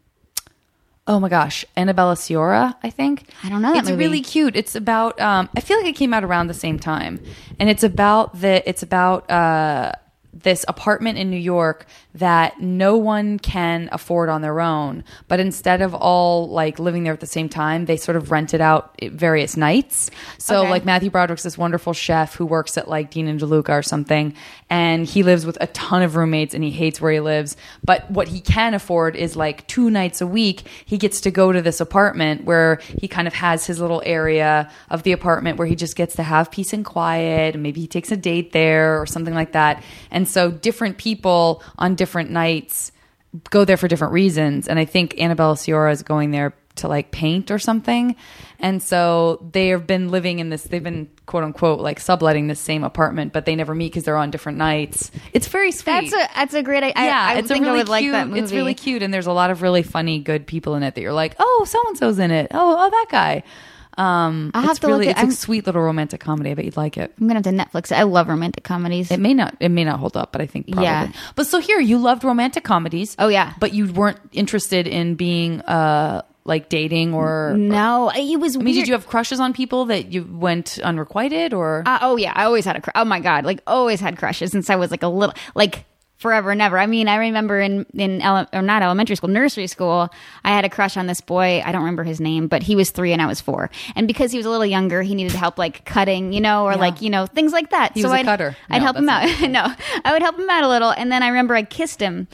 oh 1.07 1.19
my 1.19 1.29
gosh, 1.29 1.63
Annabella 1.77 2.15
Sciorra. 2.15 2.75
I 2.83 2.89
think 2.89 3.29
I 3.43 3.49
don't 3.49 3.61
know 3.61 3.71
that 3.73 3.79
It's 3.79 3.89
movie. 3.89 4.03
really 4.03 4.21
cute. 4.21 4.55
It's 4.55 4.75
about. 4.75 5.19
Um, 5.19 5.49
I 5.55 5.61
feel 5.61 5.77
like 5.77 5.87
it 5.87 5.95
came 5.95 6.13
out 6.13 6.23
around 6.23 6.47
the 6.47 6.53
same 6.53 6.77
time, 6.79 7.19
and 7.59 7.69
it's 7.69 7.83
about 7.83 8.39
the. 8.41 8.67
It's 8.69 8.83
about 8.83 9.29
uh, 9.31 9.93
this 10.33 10.63
apartment 10.67 11.17
in 11.17 11.29
New 11.29 11.37
York 11.37 11.85
that 12.15 12.59
no 12.61 12.95
one 12.97 13.37
can 13.39 13.89
afford 13.91 14.29
on 14.29 14.41
their 14.41 14.61
own. 14.61 15.03
But 15.27 15.39
instead 15.39 15.81
of 15.81 15.93
all 15.93 16.49
like 16.49 16.79
living 16.79 17.03
there 17.03 17.13
at 17.13 17.19
the 17.19 17.25
same 17.25 17.49
time, 17.49 17.85
they 17.85 17.97
sort 17.97 18.15
of 18.15 18.31
rent 18.31 18.53
it 18.53 18.61
out 18.61 18.95
various 19.01 19.57
nights. 19.57 20.09
So 20.37 20.61
Okay. 20.61 20.69
like 20.69 20.85
Matthew 20.85 21.09
Broderick's 21.09 21.43
this 21.43 21.57
wonderful 21.57 21.93
chef 21.93 22.35
who 22.35 22.45
works 22.45 22.77
at 22.77 22.87
like 22.87 23.11
Dean 23.11 23.27
and 23.27 23.39
DeLuca 23.39 23.69
or 23.69 23.83
something, 23.83 24.33
and 24.69 25.05
he 25.05 25.23
lives 25.23 25.45
with 25.45 25.57
a 25.61 25.67
ton 25.67 26.01
of 26.01 26.15
roommates 26.15 26.53
and 26.53 26.63
he 26.63 26.71
hates 26.71 27.01
where 27.01 27.11
he 27.11 27.19
lives. 27.19 27.57
But 27.83 28.09
what 28.09 28.27
he 28.29 28.39
can 28.39 28.73
afford 28.73 29.15
is 29.15 29.35
like 29.35 29.67
two 29.67 29.89
nights 29.89 30.21
a 30.21 30.27
week 30.27 30.63
he 30.85 30.97
gets 30.97 31.21
to 31.21 31.31
go 31.31 31.51
to 31.51 31.61
this 31.61 31.81
apartment 31.81 32.45
where 32.45 32.79
he 32.99 33.07
kind 33.07 33.27
of 33.27 33.33
has 33.33 33.65
his 33.65 33.79
little 33.79 34.01
area 34.05 34.69
of 34.89 35.03
the 35.03 35.11
apartment 35.11 35.57
where 35.57 35.67
he 35.67 35.75
just 35.75 35.95
gets 35.95 36.15
to 36.15 36.23
have 36.23 36.51
peace 36.51 36.73
and 36.73 36.85
quiet, 36.85 37.53
and 37.55 37.63
maybe 37.63 37.81
he 37.81 37.87
takes 37.87 38.11
a 38.11 38.17
date 38.17 38.51
there 38.51 39.01
or 39.01 39.05
something 39.05 39.33
like 39.33 39.51
that. 39.53 39.83
And 40.09 40.20
so 40.27 40.51
different 40.51 40.97
people 40.97 41.63
on 41.77 41.95
different 41.95 42.31
nights 42.31 42.91
go 43.49 43.65
there 43.65 43.77
for 43.77 43.87
different 43.87 44.13
reasons. 44.13 44.67
And 44.67 44.77
I 44.77 44.85
think 44.85 45.19
Annabella 45.19 45.55
Sciorra 45.55 45.91
is 45.91 46.03
going 46.03 46.31
there 46.31 46.53
to 46.75 46.87
like 46.87 47.11
paint 47.11 47.51
or 47.51 47.59
something. 47.59 48.15
And 48.59 48.81
so 48.81 49.45
they 49.51 49.69
have 49.69 49.87
been 49.87 50.09
living 50.09 50.39
in 50.39 50.49
this, 50.49 50.63
they've 50.63 50.83
been 50.83 51.09
quote 51.25 51.43
unquote 51.43 51.79
like 51.79 51.99
subletting 51.99 52.47
this 52.47 52.59
same 52.59 52.83
apartment, 52.83 53.33
but 53.33 53.45
they 53.45 53.55
never 53.55 53.73
meet 53.73 53.91
because 53.91 54.03
they're 54.03 54.17
on 54.17 54.31
different 54.31 54.57
nights. 54.57 55.11
It's 55.33 55.47
very 55.47 55.71
sweet. 55.71 56.11
That's 56.11 56.13
a 56.13 56.29
that's 56.35 56.53
a 56.53 56.63
great. 56.63 56.83
idea. 56.83 56.93
yeah, 57.03 57.19
I, 57.19 57.33
I 57.33 57.37
it's 57.39 57.47
think 57.47 57.63
a 57.63 57.67
really 57.67 57.79
I 57.79 57.81
would 57.81 57.89
like 57.89 58.11
that 58.11 58.27
movie. 58.27 58.39
It's 58.39 58.51
really 58.51 58.73
cute, 58.73 59.03
and 59.03 59.13
there's 59.13 59.27
a 59.27 59.33
lot 59.33 59.51
of 59.51 59.61
really 59.61 59.83
funny, 59.83 60.19
good 60.19 60.45
people 60.45 60.75
in 60.75 60.83
it 60.83 60.95
that 60.95 61.01
you're 61.01 61.13
like, 61.13 61.35
oh, 61.39 61.65
so 61.67 61.79
and 61.87 61.97
so's 61.97 62.19
in 62.19 62.31
it. 62.31 62.47
Oh, 62.51 62.75
oh, 62.79 62.89
that 62.89 63.07
guy. 63.09 63.43
Um, 64.01 64.51
I'll 64.53 64.61
have 64.61 64.71
it's 64.71 64.79
to 64.79 64.87
look 64.87 64.93
really, 64.99 65.07
at- 65.07 65.11
it's 65.11 65.19
a 65.19 65.21
I'm- 65.23 65.31
sweet 65.31 65.65
little 65.65 65.81
romantic 65.81 66.19
comedy. 66.19 66.51
I 66.51 66.53
bet 66.55 66.65
you'd 66.65 66.77
like 66.77 66.97
it. 66.97 67.13
I'm 67.19 67.27
gonna 67.27 67.35
have 67.39 67.43
to 67.43 67.51
Netflix. 67.51 67.91
it. 67.91 67.95
I 67.95 68.03
love 68.03 68.27
romantic 68.27 68.63
comedies. 68.63 69.11
It 69.11 69.19
may 69.19 69.33
not. 69.33 69.55
It 69.59 69.69
may 69.69 69.83
not 69.83 69.99
hold 69.99 70.17
up, 70.17 70.31
but 70.31 70.41
I 70.41 70.45
think 70.47 70.67
probably. 70.67 70.85
Yeah. 70.85 71.11
But 71.35 71.47
so 71.47 71.59
here, 71.59 71.79
you 71.79 71.97
loved 71.97 72.23
romantic 72.23 72.63
comedies. 72.63 73.15
Oh, 73.19 73.27
yeah. 73.27 73.53
But 73.59 73.73
you 73.73 73.91
weren't 73.91 74.19
interested 74.31 74.87
in 74.87 75.15
being 75.15 75.61
uh 75.61 76.23
like 76.43 76.69
dating 76.69 77.13
or. 77.13 77.53
no, 77.55 78.11
it 78.15 78.39
was. 78.39 78.55
I 78.57 78.59
mean, 78.61 78.73
did 78.73 78.87
you 78.87 78.93
have 78.95 79.05
crushes 79.05 79.39
on 79.39 79.53
people 79.53 79.85
that 79.85 80.11
you 80.11 80.23
went 80.23 80.79
unrequited 80.83 81.53
or? 81.53 81.83
Uh, 81.85 81.99
oh 82.01 82.15
yeah, 82.17 82.33
I 82.35 82.45
always 82.45 82.65
had 82.65 82.75
a 82.75 82.81
crush. 82.81 82.93
Oh 82.95 83.05
my 83.05 83.19
god, 83.19 83.45
like 83.45 83.61
always 83.67 83.99
had 83.99 84.17
crushes 84.17 84.51
since 84.51 84.67
I 84.71 84.75
was 84.75 84.89
like 84.89 85.03
a 85.03 85.07
little 85.07 85.35
like 85.53 85.85
forever 86.21 86.51
and 86.51 86.61
ever. 86.61 86.77
I 86.77 86.85
mean, 86.85 87.07
I 87.07 87.15
remember 87.15 87.59
in 87.59 87.85
in 87.93 88.21
ele- 88.21 88.47
or 88.53 88.61
not 88.61 88.83
elementary 88.83 89.15
school, 89.15 89.29
nursery 89.29 89.65
school, 89.67 90.09
I 90.43 90.51
had 90.51 90.63
a 90.63 90.69
crush 90.69 90.95
on 90.95 91.07
this 91.07 91.19
boy. 91.19 91.61
I 91.65 91.71
don't 91.71 91.81
remember 91.81 92.03
his 92.03 92.21
name, 92.21 92.47
but 92.47 92.61
he 92.61 92.75
was 92.75 92.91
three 92.91 93.11
and 93.11 93.21
I 93.21 93.25
was 93.25 93.41
four. 93.41 93.71
And 93.95 94.07
because 94.07 94.31
he 94.31 94.37
was 94.37 94.45
a 94.45 94.49
little 94.49 94.65
younger, 94.65 95.01
he 95.01 95.15
needed 95.15 95.33
help 95.33 95.57
like 95.57 95.83
cutting, 95.83 96.31
you 96.31 96.39
know, 96.39 96.65
or 96.65 96.75
like 96.75 97.01
you 97.01 97.09
know 97.09 97.25
things 97.25 97.51
like 97.51 97.71
that. 97.71 97.93
He 97.95 98.03
was 98.03 98.11
a 98.11 98.15
I'd, 98.15 98.25
cutter. 98.25 98.55
I'd 98.69 98.77
No, 98.79 98.83
help 98.85 98.97
him 98.97 99.09
out. 99.09 99.41
no, 99.49 99.73
I 100.05 100.13
would 100.13 100.21
help 100.21 100.37
him 100.37 100.49
out 100.49 100.63
a 100.63 100.69
little, 100.69 100.91
and 100.91 101.11
then 101.11 101.23
I 101.23 101.27
remember 101.29 101.55
I 101.55 101.63
kissed 101.63 101.99
him. 101.99 102.27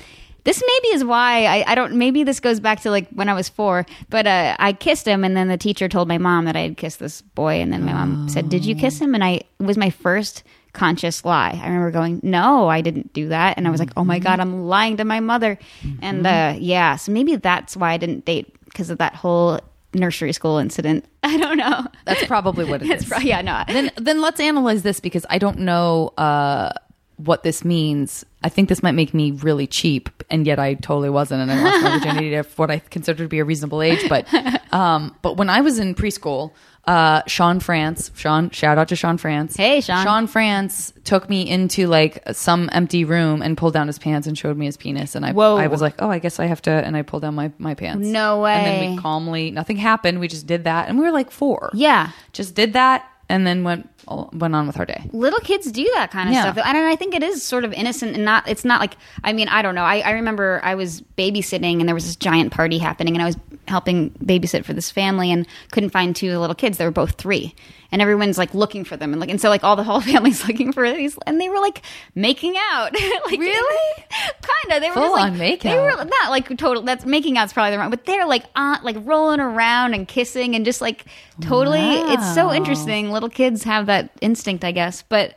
This 0.43 0.63
maybe 0.65 0.95
is 0.95 1.03
why 1.03 1.45
I, 1.45 1.71
I 1.71 1.75
don't. 1.75 1.95
Maybe 1.95 2.23
this 2.23 2.39
goes 2.39 2.59
back 2.61 2.81
to 2.81 2.91
like 2.91 3.09
when 3.09 3.27
I 3.27 3.33
was 3.33 3.49
four. 3.49 3.85
But 4.09 4.27
uh, 4.27 4.55
I 4.59 4.71
kissed 4.73 5.05
him, 5.05 5.23
and 5.23 5.35
then 5.35 5.47
the 5.49 5.57
teacher 5.57 5.89
told 5.89 6.07
my 6.07 6.17
mom 6.17 6.45
that 6.45 6.55
I 6.55 6.61
had 6.61 6.77
kissed 6.77 6.99
this 6.99 7.21
boy, 7.21 7.55
and 7.61 7.71
then 7.73 7.83
my 7.83 7.91
mom 7.93 8.29
said, 8.29 8.47
"Did 8.49 8.65
you 8.65 8.73
kiss 8.75 8.99
him?" 8.99 9.13
And 9.13 9.23
I 9.23 9.31
it 9.31 9.45
was 9.59 9.77
my 9.77 9.89
first 9.89 10.43
conscious 10.77 11.25
lie. 11.25 11.59
I 11.61 11.65
remember 11.67 11.91
going, 11.91 12.19
"No, 12.23 12.67
I 12.69 12.81
didn't 12.81 13.11
do 13.13 13.29
that," 13.29 13.57
and 13.57 13.67
I 13.67 13.71
was 13.71 13.79
like, 13.79 13.91
"Oh 13.97 14.03
my 14.05 14.19
god, 14.19 14.39
I'm 14.39 14.67
lying 14.67 14.97
to 14.97 15.05
my 15.05 15.19
mother." 15.19 15.57
And 16.01 16.25
uh, 16.25 16.55
yeah, 16.57 16.95
so 16.95 17.11
maybe 17.11 17.35
that's 17.35 17.75
why 17.75 17.91
I 17.93 17.97
didn't 17.97 18.25
date 18.25 18.53
because 18.65 18.89
of 18.89 18.97
that 18.99 19.15
whole 19.15 19.59
nursery 19.93 20.33
school 20.33 20.57
incident. 20.57 21.05
I 21.23 21.37
don't 21.37 21.57
know. 21.57 21.87
That's 22.05 22.25
probably 22.25 22.65
what 22.65 22.81
It's 22.93 23.05
pro- 23.05 23.19
yeah, 23.19 23.41
no. 23.41 23.63
then 23.67 23.91
then 23.97 24.21
let's 24.21 24.39
analyze 24.39 24.83
this 24.83 24.99
because 24.99 25.25
I 25.29 25.37
don't 25.39 25.59
know 25.59 26.13
uh, 26.17 26.71
what 27.17 27.43
this 27.43 27.65
means. 27.65 28.25
I 28.43 28.49
think 28.49 28.69
this 28.69 28.81
might 28.83 28.91
make 28.93 29.13
me 29.13 29.31
really 29.31 29.67
cheap, 29.67 30.09
and 30.29 30.45
yet 30.45 30.59
I 30.59 30.75
totally 30.75 31.09
wasn't, 31.09 31.41
and 31.41 31.51
I 31.51 31.63
lost 31.63 31.83
my 31.83 31.97
virginity 31.97 32.35
at 32.35 32.45
what 32.57 32.71
I 32.71 32.79
consider 32.79 33.23
to 33.23 33.27
be 33.29 33.39
a 33.39 33.45
reasonable 33.45 33.81
age. 33.81 34.07
But 34.07 34.31
um, 34.73 35.15
but 35.21 35.37
when 35.37 35.49
I 35.49 35.61
was 35.61 35.79
in 35.79 35.95
preschool, 35.95 36.51
uh, 36.85 37.23
Sean 37.27 37.59
France, 37.59 38.11
Sean, 38.15 38.49
shout 38.51 38.77
out 38.77 38.89
to 38.89 38.95
Sean 38.95 39.17
France. 39.17 39.57
Hey, 39.57 39.81
Sean. 39.81 40.05
Sean 40.05 40.27
France 40.27 40.93
took 41.03 41.27
me 41.29 41.49
into 41.49 41.87
like 41.87 42.21
some 42.31 42.69
empty 42.71 43.03
room 43.03 43.41
and 43.41 43.57
pulled 43.57 43.73
down 43.73 43.87
his 43.87 43.99
pants 43.99 44.27
and 44.27 44.37
showed 44.37 44.55
me 44.55 44.67
his 44.67 44.77
penis, 44.77 45.15
and 45.15 45.25
I 45.25 45.31
Whoa. 45.33 45.57
I 45.57 45.67
was 45.67 45.81
like, 45.81 45.95
oh, 45.99 46.09
I 46.09 46.19
guess 46.19 46.39
I 46.39 46.45
have 46.45 46.61
to, 46.63 46.71
and 46.71 46.95
I 46.95 47.01
pulled 47.01 47.23
down 47.23 47.33
my 47.35 47.51
my 47.57 47.73
pants. 47.73 48.07
No 48.07 48.41
way. 48.41 48.53
And 48.53 48.65
then 48.67 48.95
we 48.95 49.01
calmly, 49.01 49.49
nothing 49.51 49.77
happened. 49.77 50.19
We 50.19 50.27
just 50.27 50.45
did 50.45 50.65
that, 50.65 50.87
and 50.87 50.97
we 50.99 51.03
were 51.05 51.11
like 51.11 51.31
four 51.31 51.71
Yeah. 51.73 52.11
just 52.31 52.53
did 52.53 52.73
that 52.73 53.09
and 53.29 53.45
then 53.45 53.63
went 53.63 53.89
went 54.33 54.55
on 54.55 54.67
with 54.67 54.77
our 54.79 54.85
day. 54.85 55.03
little 55.11 55.39
kids 55.41 55.71
do 55.71 55.83
that 55.95 56.11
kind 56.11 56.29
of 56.29 56.33
Yeah. 56.33 56.51
stuff 56.51 56.57
and 56.65 56.77
I 56.77 56.95
think 56.95 57.13
it 57.15 57.23
is 57.23 57.43
sort 57.43 57.63
of 57.65 57.73
innocent 57.73 58.15
and 58.15 58.23
not 58.25 58.47
it's 58.47 58.63
not 58.65 58.79
like 58.81 58.95
i 59.23 59.33
mean 59.33 59.47
i 59.49 59.61
don't 59.61 59.75
know 59.75 59.83
I, 59.83 59.99
I 59.99 60.11
remember 60.11 60.59
i 60.63 60.75
was 60.75 61.01
babysitting 61.17 61.79
and 61.79 61.87
there 61.87 61.95
was 61.95 62.05
this 62.05 62.15
giant 62.15 62.51
party 62.53 62.77
happening 62.77 63.15
and 63.15 63.21
i 63.21 63.25
was 63.25 63.37
helping 63.67 64.11
babysit 64.23 64.63
for 64.65 64.73
this 64.73 64.89
family 64.91 65.31
and 65.31 65.45
couldn't 65.71 65.89
find 65.89 66.15
two 66.15 66.37
little 66.39 66.55
kids 66.55 66.77
they 66.77 66.85
were 66.85 66.91
both 66.91 67.15
three 67.17 67.53
and 67.91 68.01
everyone's 68.01 68.37
like 68.37 68.53
looking 68.53 68.83
for 68.83 68.97
them. 68.97 69.13
And 69.13 69.19
like 69.19 69.29
and 69.29 69.39
so 69.39 69.49
like 69.49 69.63
all 69.63 69.75
the 69.75 69.83
whole 69.83 70.01
family's 70.11 70.47
looking 70.47 70.71
for 70.71 70.91
these 70.91 71.17
and 71.25 71.39
they 71.39 71.49
were 71.49 71.59
like 71.59 71.81
making 72.15 72.55
out. 72.71 72.93
Like 73.27 73.39
Really? 73.39 74.03
kind 74.41 74.75
of 74.75 74.81
they 74.81 74.89
were 74.89 74.93
Full 74.93 75.03
just 75.03 75.13
like 75.13 75.31
on 75.33 75.37
make 75.37 75.61
they 75.61 75.77
were 75.77 75.91
not 75.91 76.29
like 76.29 76.57
total 76.57 76.83
that's 76.83 77.05
making 77.05 77.37
out's 77.37 77.51
probably 77.51 77.71
the 77.71 77.77
wrong 77.77 77.89
but 77.89 78.05
they're 78.05 78.25
like 78.25 78.45
uh, 78.55 78.77
like 78.83 78.95
rolling 79.01 79.39
around 79.39 79.93
and 79.93 80.07
kissing 80.07 80.55
and 80.55 80.63
just 80.63 80.79
like 80.79 81.05
totally 81.41 81.81
it's 81.81 82.33
so 82.33 82.53
interesting. 82.53 83.11
Little 83.11 83.29
kids 83.29 83.63
have 83.63 83.87
that 83.87 84.11
instinct 84.21 84.63
i 84.63 84.71
guess 84.71 85.03
but 85.09 85.35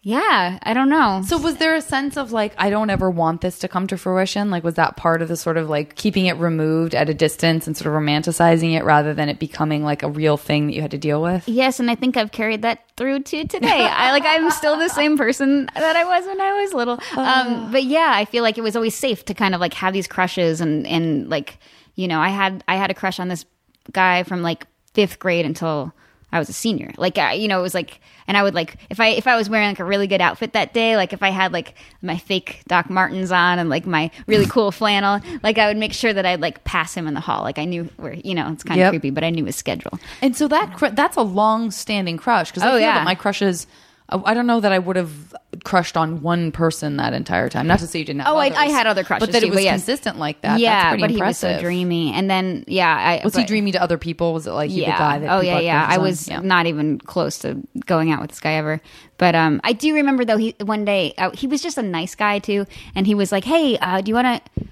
yeah 0.00 0.58
i 0.62 0.72
don't 0.72 0.88
know 0.88 1.22
So 1.26 1.38
was 1.38 1.56
there 1.56 1.74
a 1.74 1.80
sense 1.82 2.16
of 2.16 2.30
like 2.32 2.54
I 2.56 2.70
don't 2.70 2.88
ever 2.88 3.10
want 3.10 3.40
this 3.40 3.58
to 3.60 3.68
come 3.68 3.86
to 3.88 3.96
fruition? 3.98 4.48
Like 4.50 4.62
was 4.62 4.74
that 4.74 4.96
part 4.96 5.22
of 5.22 5.28
the 5.28 5.36
sort 5.36 5.56
of 5.56 5.68
like 5.68 5.96
keeping 5.96 6.26
it 6.26 6.36
removed 6.36 6.94
at 6.94 7.08
a 7.10 7.14
distance 7.14 7.66
and 7.66 7.76
sort 7.76 7.88
of 7.94 8.00
romanticizing 8.00 8.78
it 8.78 8.84
rather 8.84 9.12
than 9.12 9.28
it 9.28 9.38
becoming 9.38 9.82
like 9.82 10.02
a 10.04 10.08
real 10.08 10.36
thing 10.36 10.66
that 10.68 10.74
you 10.74 10.82
had 10.82 10.92
to 10.92 10.98
deal 10.98 11.20
with? 11.20 11.48
yes 11.48 11.80
and 11.80 11.90
i 11.90 11.94
think 11.96 12.16
i've 12.16 12.30
carried 12.30 12.62
that 12.62 12.84
through 12.96 13.20
to 13.20 13.44
today 13.46 13.84
i 13.86 14.12
like 14.12 14.22
i'm 14.24 14.50
still 14.52 14.76
the 14.78 14.88
same 14.88 15.16
person 15.16 15.68
that 15.74 15.96
i 15.96 16.04
was 16.04 16.24
when 16.26 16.40
i 16.40 16.52
was 16.62 16.72
little 16.72 16.98
um 17.16 17.72
but 17.72 17.82
yeah 17.84 18.12
i 18.14 18.24
feel 18.24 18.42
like 18.42 18.56
it 18.56 18.62
was 18.62 18.76
always 18.76 18.94
safe 18.94 19.24
to 19.24 19.34
kind 19.34 19.54
of 19.54 19.60
like 19.60 19.74
have 19.74 19.92
these 19.92 20.06
crushes 20.06 20.60
and 20.60 20.86
and 20.86 21.28
like 21.28 21.58
you 21.96 22.06
know 22.06 22.20
i 22.20 22.28
had 22.28 22.62
i 22.68 22.76
had 22.76 22.90
a 22.90 22.94
crush 22.94 23.18
on 23.18 23.28
this 23.28 23.44
guy 23.92 24.22
from 24.22 24.42
like 24.42 24.66
fifth 24.94 25.18
grade 25.18 25.44
until 25.44 25.92
I 26.30 26.38
was 26.38 26.48
a 26.48 26.52
senior. 26.52 26.92
Like, 26.98 27.16
I, 27.16 27.32
you 27.34 27.48
know, 27.48 27.58
it 27.58 27.62
was 27.62 27.72
like, 27.74 28.00
and 28.26 28.36
I 28.36 28.42
would 28.42 28.54
like, 28.54 28.76
if 28.90 29.00
I, 29.00 29.08
if 29.08 29.26
I 29.26 29.36
was 29.36 29.48
wearing 29.48 29.68
like 29.68 29.78
a 29.78 29.84
really 29.84 30.06
good 30.06 30.20
outfit 30.20 30.52
that 30.52 30.74
day, 30.74 30.94
like 30.96 31.12
if 31.14 31.22
I 31.22 31.30
had 31.30 31.52
like 31.52 31.74
my 32.02 32.18
fake 32.18 32.60
Doc 32.68 32.90
Martens 32.90 33.32
on 33.32 33.58
and 33.58 33.70
like 33.70 33.86
my 33.86 34.10
really 34.26 34.44
cool 34.50 34.70
flannel, 34.70 35.20
like 35.42 35.56
I 35.56 35.68
would 35.68 35.78
make 35.78 35.94
sure 35.94 36.12
that 36.12 36.26
I'd 36.26 36.40
like 36.42 36.64
pass 36.64 36.94
him 36.94 37.06
in 37.06 37.14
the 37.14 37.20
hall. 37.20 37.42
Like 37.42 37.58
I 37.58 37.64
knew 37.64 37.84
where, 37.96 38.12
you 38.12 38.34
know, 38.34 38.52
it's 38.52 38.62
kind 38.62 38.78
of 38.78 38.84
Yep. 38.84 38.90
creepy, 38.92 39.10
but 39.10 39.24
I 39.24 39.30
knew 39.30 39.46
his 39.46 39.56
schedule. 39.56 39.98
And 40.20 40.36
so 40.36 40.48
that 40.48 40.74
cr- 40.74 40.88
that's 40.88 41.16
a 41.16 41.22
long 41.22 41.70
standing 41.70 42.18
crush 42.18 42.50
because 42.50 42.62
I 42.62 42.68
Oh, 42.68 42.72
feel 42.72 42.80
yeah. 42.80 42.94
that 42.94 43.04
my 43.04 43.14
crushes. 43.14 43.66
I 44.08 44.20
I 44.24 44.34
don't 44.34 44.46
know 44.46 44.60
that 44.60 44.72
I 44.72 44.78
would 44.78 44.96
have 44.96 45.34
crushed 45.64 45.96
on 45.96 46.22
one 46.22 46.52
person 46.52 46.96
that 46.98 47.12
entire 47.12 47.48
time. 47.48 47.66
Not 47.66 47.80
to 47.80 47.86
say 47.86 47.98
you 48.00 48.04
didn't. 48.04 48.20
Have 48.22 48.34
Oh, 48.34 48.38
I- 48.38 48.46
others, 48.46 48.58
I 48.58 48.64
had 48.66 48.86
other 48.86 49.02
crushes 49.04 49.26
but 49.26 49.32
that 49.32 49.40
too, 49.40 49.48
it 49.48 49.54
was 49.54 49.64
yes. 49.64 49.80
consistent 49.84 50.18
like 50.18 50.40
that. 50.42 50.60
yeah, 50.60 50.70
that's 50.82 50.88
pretty 50.92 51.02
but 51.02 51.10
impressive. 51.12 51.48
he 51.48 51.54
was 51.54 51.60
so 51.60 51.62
dreamy. 51.64 52.12
And 52.12 52.30
then, 52.30 52.64
yeah, 52.68 52.94
I 52.94 53.20
Was 53.24 53.34
he 53.36 53.44
dreamy 53.44 53.72
to 53.72 53.82
other 53.82 53.98
people? 53.98 54.32
Was 54.34 54.46
it 54.46 54.52
like 54.52 54.70
he 54.70 54.82
yeah. 54.82 54.92
the 54.92 54.98
guy 54.98 55.18
that? 55.20 55.30
oh 55.36 55.40
yeah, 55.40 55.58
yeah. 55.58 55.86
I 55.88 55.98
was 55.98 56.28
Yeah. 56.28 56.40
not 56.40 56.66
even 56.66 56.98
close 56.98 57.38
to 57.40 57.58
going 57.86 58.10
out 58.12 58.20
with 58.20 58.30
this 58.30 58.40
guy 58.40 58.52
ever. 58.52 58.80
But 59.16 59.34
um, 59.34 59.60
I 59.64 59.72
do 59.72 59.92
remember 59.94 60.24
though. 60.24 60.36
He 60.36 60.54
one 60.60 60.84
day 60.84 61.12
uh, 61.18 61.30
he 61.32 61.46
was 61.46 61.60
just 61.62 61.76
a 61.78 61.82
nice 61.82 62.14
guy 62.14 62.38
too, 62.38 62.66
and 62.94 63.06
he 63.06 63.14
was 63.14 63.32
like, 63.32 63.44
"Hey, 63.44 63.76
uh, 63.78 64.00
do 64.00 64.10
you 64.10 64.14
want 64.14 64.44
to?" 64.44 64.64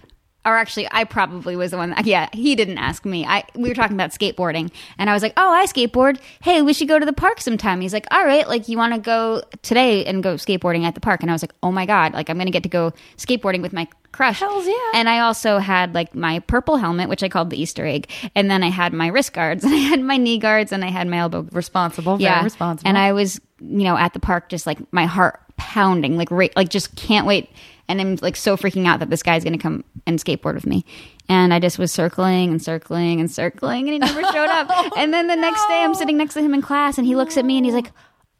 Or 0.46 0.56
actually, 0.56 0.88
I 0.92 1.02
probably 1.04 1.56
was 1.56 1.72
the 1.72 1.76
one. 1.76 1.90
That, 1.90 2.06
yeah, 2.06 2.28
he 2.32 2.54
didn't 2.54 2.78
ask 2.78 3.04
me. 3.04 3.26
I 3.26 3.42
we 3.56 3.68
were 3.68 3.74
talking 3.74 3.96
about 3.96 4.10
skateboarding, 4.10 4.70
and 4.96 5.10
I 5.10 5.12
was 5.12 5.22
like, 5.22 5.32
"Oh, 5.36 5.52
I 5.52 5.66
skateboard. 5.66 6.20
Hey, 6.40 6.62
we 6.62 6.72
should 6.72 6.86
go 6.86 7.00
to 7.00 7.04
the 7.04 7.12
park 7.12 7.40
sometime." 7.40 7.80
He's 7.80 7.92
like, 7.92 8.06
"All 8.12 8.24
right, 8.24 8.46
like 8.46 8.68
you 8.68 8.78
want 8.78 8.94
to 8.94 9.00
go 9.00 9.42
today 9.62 10.04
and 10.04 10.22
go 10.22 10.34
skateboarding 10.36 10.84
at 10.84 10.94
the 10.94 11.00
park?" 11.00 11.22
And 11.22 11.30
I 11.30 11.34
was 11.34 11.42
like, 11.42 11.52
"Oh 11.64 11.72
my 11.72 11.84
god, 11.84 12.14
like 12.14 12.30
I'm 12.30 12.38
gonna 12.38 12.52
get 12.52 12.62
to 12.62 12.68
go 12.68 12.92
skateboarding 13.16 13.60
with 13.60 13.72
my 13.72 13.88
crush." 14.12 14.38
Hells 14.38 14.66
yeah. 14.66 14.90
And 14.94 15.08
I 15.08 15.18
also 15.18 15.58
had 15.58 15.94
like 15.94 16.14
my 16.14 16.38
purple 16.38 16.76
helmet, 16.76 17.08
which 17.08 17.24
I 17.24 17.28
called 17.28 17.50
the 17.50 17.60
Easter 17.60 17.84
egg, 17.84 18.08
and 18.36 18.48
then 18.48 18.62
I 18.62 18.70
had 18.70 18.92
my 18.92 19.08
wrist 19.08 19.32
guards, 19.32 19.64
and 19.64 19.74
I 19.74 19.78
had 19.78 20.00
my 20.00 20.16
knee 20.16 20.38
guards, 20.38 20.70
and 20.70 20.84
I 20.84 20.90
had 20.90 21.08
my 21.08 21.18
elbow 21.18 21.46
responsible. 21.50 22.18
Very 22.18 22.44
responsible. 22.44 22.88
and 22.88 22.96
I 22.96 23.12
was, 23.12 23.40
you 23.60 23.82
know, 23.84 23.96
at 23.96 24.12
the 24.12 24.20
park, 24.20 24.48
just 24.48 24.64
like 24.64 24.78
my 24.92 25.06
heart 25.06 25.40
pounding, 25.56 26.16
like 26.16 26.30
right, 26.30 26.54
like 26.54 26.68
just 26.68 26.94
can't 26.94 27.26
wait. 27.26 27.50
And 27.88 28.00
I'm 28.00 28.16
like 28.16 28.36
so 28.36 28.56
freaking 28.56 28.86
out 28.86 29.00
that 29.00 29.10
this 29.10 29.22
guy's 29.22 29.44
to 29.44 29.58
come 29.58 29.84
and 30.06 30.18
skateboard 30.18 30.54
with 30.54 30.66
me. 30.66 30.84
And 31.28 31.54
I 31.54 31.60
just 31.60 31.78
was 31.78 31.92
circling 31.92 32.50
and 32.50 32.62
circling 32.62 33.20
and 33.20 33.30
circling, 33.30 33.88
and 33.88 33.92
he 33.92 33.98
never 33.98 34.22
showed 34.22 34.48
up. 34.48 34.70
and 34.96 35.12
then 35.12 35.26
the 35.26 35.36
next 35.36 35.66
day, 35.66 35.82
I'm 35.82 35.94
sitting 35.94 36.16
next 36.16 36.34
to 36.34 36.42
him 36.42 36.54
in 36.54 36.62
class, 36.62 36.98
and 36.98 37.06
he 37.06 37.16
looks 37.16 37.36
at 37.36 37.44
me 37.44 37.56
and 37.56 37.64
he's 37.64 37.74
like, 37.74 37.92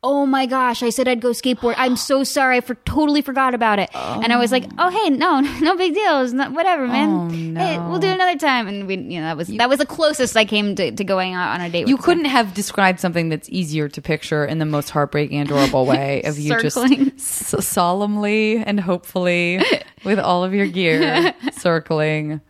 oh 0.03 0.25
my 0.25 0.47
gosh, 0.47 0.83
I 0.85 0.91
said 0.91 1.09
I'd 1.09 1.21
go 1.21 1.31
skateboard. 1.31 1.75
I'm 1.77 1.97
so 1.97 2.23
sorry. 2.23 2.59
I 2.59 2.61
for, 2.61 2.75
totally 2.77 3.23
forgot 3.23 3.55
about 3.55 3.79
it. 3.81 3.91
And 3.95 4.33
I 4.33 4.37
was 4.37 4.53
like, 4.53 4.65
oh, 4.79 4.89
hey, 4.89 5.11
no, 5.11 5.41
no 5.61 5.77
big 5.77 5.95
deal. 5.95 6.21
It's 6.21 6.33
not, 6.33 6.53
whatever, 6.53 6.85
oh, 6.85 6.89
man. 6.89 7.57
Oh, 7.57 7.61
Hey, 7.61 7.79
we'll 7.79 7.99
do 7.99 8.09
it 8.09 8.15
another 8.15 8.39
time. 8.39 8.69
And 8.69 8.87
we, 8.87 8.97
you 8.97 9.21
know, 9.21 9.27
that 9.27 9.37
was, 9.37 9.49
that 9.49 9.69
was 9.69 9.79
the 9.79 9.87
closest 9.87 10.37
I 10.37 10.45
came 10.45 10.77
to, 10.77 10.93
to 10.93 11.05
going 11.05 11.35
out 11.35 11.55
on 11.55 11.61
a 11.61 11.69
date 11.69 11.85
with 11.85 11.89
You 11.89 11.97
couldn't 11.97 12.27
have 12.27 12.55
described 12.55 13.01
something 13.01 13.31
that's 13.31 13.49
easier 13.49 13.89
to 13.89 14.01
picture 14.03 14.45
in 14.45 14.59
the 14.59 14.65
most 14.65 14.91
heartbreaking, 14.91 15.41
adorable 15.41 15.87
way 15.93 16.23
of 16.23 16.39
you 16.39 16.57
just 16.61 16.77
s- 16.77 17.67
solemnly 17.67 18.59
and 18.59 18.79
hopefully 18.79 19.61
with 20.05 20.21
all 20.21 20.45
of 20.45 20.55
your 20.55 20.67
gear 20.67 21.35
circling 21.53 22.41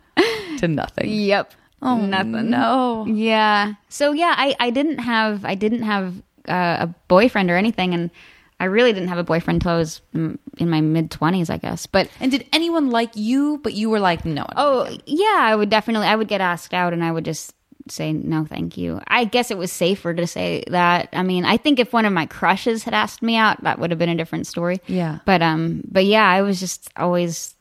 to 0.59 0.67
nothing. 0.67 1.09
Yep. 1.09 1.53
Oh, 1.81 1.97
Nothing. 1.97 2.49
No. 2.49 3.05
Yeah. 3.07 3.73
So 3.87 4.11
yeah, 4.11 4.33
I, 4.35 4.55
I 4.59 4.69
didn't 4.71 4.97
have 4.99 5.45
I 5.45 5.53
didn't 5.53 5.83
have 5.83 6.23
uh, 6.47 6.77
a 6.81 6.87
boyfriend 7.07 7.49
or 7.51 7.57
anything, 7.57 7.93
and 7.93 8.11
I 8.59 8.65
really 8.65 8.93
didn't 8.93 9.09
have 9.09 9.17
a 9.19 9.23
boyfriend 9.23 9.57
until 9.57 9.73
I 9.73 9.77
was 9.77 10.01
in 10.13 10.69
my 10.69 10.81
mid 10.81 11.11
twenties, 11.11 11.49
I 11.49 11.57
guess. 11.57 11.85
But 11.85 12.09
And 12.19 12.31
did 12.31 12.47
anyone 12.51 12.89
like 12.89 13.15
you, 13.15 13.59
but 13.63 13.73
you 13.73 13.89
were 13.89 13.99
like, 13.99 14.25
no. 14.25 14.45
Oh 14.55 14.87
like 14.89 15.01
yeah, 15.05 15.37
I 15.39 15.55
would 15.55 15.69
definitely 15.69 16.07
I 16.07 16.15
would 16.15 16.27
get 16.27 16.41
asked 16.41 16.73
out, 16.73 16.93
and 16.93 17.03
I 17.03 17.11
would 17.11 17.25
just 17.25 17.53
say 17.91 18.11
no, 18.13 18.45
thank 18.45 18.77
you. 18.77 18.99
I 19.07 19.25
guess 19.25 19.51
it 19.51 19.57
was 19.57 19.71
safer 19.71 20.13
to 20.13 20.27
say 20.27 20.63
that. 20.69 21.09
I 21.13 21.23
mean, 21.23 21.45
I 21.45 21.57
think 21.57 21.79
if 21.79 21.93
one 21.93 22.05
of 22.05 22.13
my 22.13 22.25
crushes 22.25 22.83
had 22.83 22.93
asked 22.93 23.21
me 23.21 23.35
out, 23.35 23.63
that 23.63 23.79
would 23.79 23.91
have 23.91 23.99
been 23.99 24.09
a 24.09 24.15
different 24.15 24.47
story. 24.47 24.81
Yeah. 24.87 25.19
But 25.25 25.41
um, 25.41 25.83
but 25.89 26.05
yeah, 26.05 26.27
I 26.27 26.41
was 26.41 26.59
just 26.59 26.89
always 26.97 27.55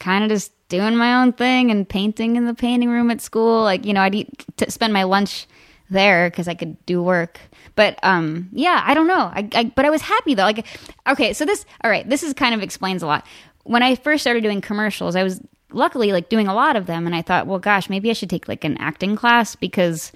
kind 0.00 0.24
of 0.24 0.30
just 0.30 0.52
doing 0.68 0.96
my 0.96 1.22
own 1.22 1.32
thing 1.32 1.70
and 1.70 1.88
painting 1.88 2.36
in 2.36 2.44
the 2.44 2.54
painting 2.54 2.88
room 2.88 3.10
at 3.10 3.20
school. 3.20 3.62
Like 3.62 3.84
you 3.84 3.92
know, 3.92 4.00
I'd 4.00 4.14
eat 4.14 4.44
to 4.56 4.70
spend 4.70 4.92
my 4.92 5.02
lunch 5.02 5.46
there 5.90 6.30
because 6.30 6.48
I 6.48 6.54
could 6.54 6.84
do 6.86 7.02
work. 7.02 7.40
But 7.74 7.98
um, 8.02 8.48
yeah, 8.52 8.82
I 8.84 8.94
don't 8.94 9.06
know. 9.06 9.30
I, 9.32 9.48
I 9.54 9.64
but 9.74 9.84
I 9.84 9.90
was 9.90 10.02
happy 10.02 10.34
though. 10.34 10.42
Like 10.42 10.66
okay, 11.08 11.32
so 11.32 11.44
this 11.44 11.64
all 11.82 11.90
right. 11.90 12.08
This 12.08 12.22
is 12.22 12.34
kind 12.34 12.54
of 12.54 12.62
explains 12.62 13.02
a 13.02 13.06
lot. 13.06 13.26
When 13.64 13.82
I 13.82 13.94
first 13.96 14.22
started 14.22 14.42
doing 14.42 14.60
commercials, 14.60 15.16
I 15.16 15.22
was 15.22 15.40
luckily 15.72 16.12
like 16.12 16.28
doing 16.28 16.48
a 16.48 16.54
lot 16.54 16.76
of 16.76 16.86
them, 16.86 17.06
and 17.06 17.14
I 17.14 17.22
thought, 17.22 17.46
well, 17.46 17.58
gosh, 17.58 17.90
maybe 17.90 18.10
I 18.10 18.14
should 18.14 18.30
take 18.30 18.48
like 18.48 18.64
an 18.64 18.76
acting 18.78 19.16
class 19.16 19.56
because. 19.56 20.12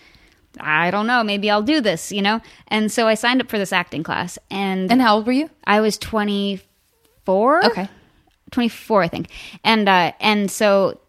I 0.61 0.91
don't 0.91 1.07
know. 1.07 1.25
Maybe 1.25 1.49
I'll 1.49 1.63
do 1.63 1.81
this, 1.81 2.13
you 2.13 2.21
know? 2.21 2.43
And 2.69 2.93
so 2.93 3.09
I 3.09 3.15
signed 3.15 3.41
up 3.41 3.49
for 3.49 3.57
this 3.57 3.73
acting 3.73 4.03
class 4.03 4.39
and, 4.51 4.93
And 4.93 5.01
how 5.01 5.17
old 5.17 5.27
were 5.27 5.33
you? 5.33 5.49
I 5.65 5.81
was 5.81 5.97
24. 5.97 7.65
Okay. 7.65 7.89
24 8.51 9.03
i 9.03 9.09
think 9.09 9.31
and 9.65 9.89
uh 9.89 10.13
and 10.21 10.51
so 10.51 11.01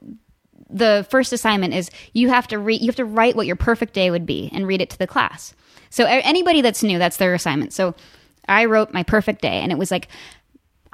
the 0.74 1.06
first 1.10 1.32
assignment 1.32 1.74
is 1.74 1.90
you 2.14 2.30
have 2.30 2.48
to 2.48 2.58
read 2.58 2.82
you 2.82 2.88
have 2.88 2.96
to 2.96 3.06
write 3.06 3.36
what 3.36 3.46
your 3.48 3.56
perfect 3.56 3.94
day 3.94 4.10
would 4.12 4.26
be 4.26 4.50
and 4.54 4.68
read 4.68 4.82
it 4.82 4.90
to 4.90 4.98
the 4.98 5.08
class 5.08 5.54
so 5.90 6.04
a- 6.06 6.22
anybody 6.26 6.62
that's 6.62 6.84
new 6.84 6.98
that's 7.00 7.18
their 7.18 7.34
assignment 7.34 7.72
so 7.72 7.94
i 8.50 8.66
wrote 8.66 8.92
my 8.94 9.04
perfect 9.04 9.42
day 9.42 9.60
and 9.62 9.72
it 9.72 9.78
was 9.78 9.92
like 9.92 10.08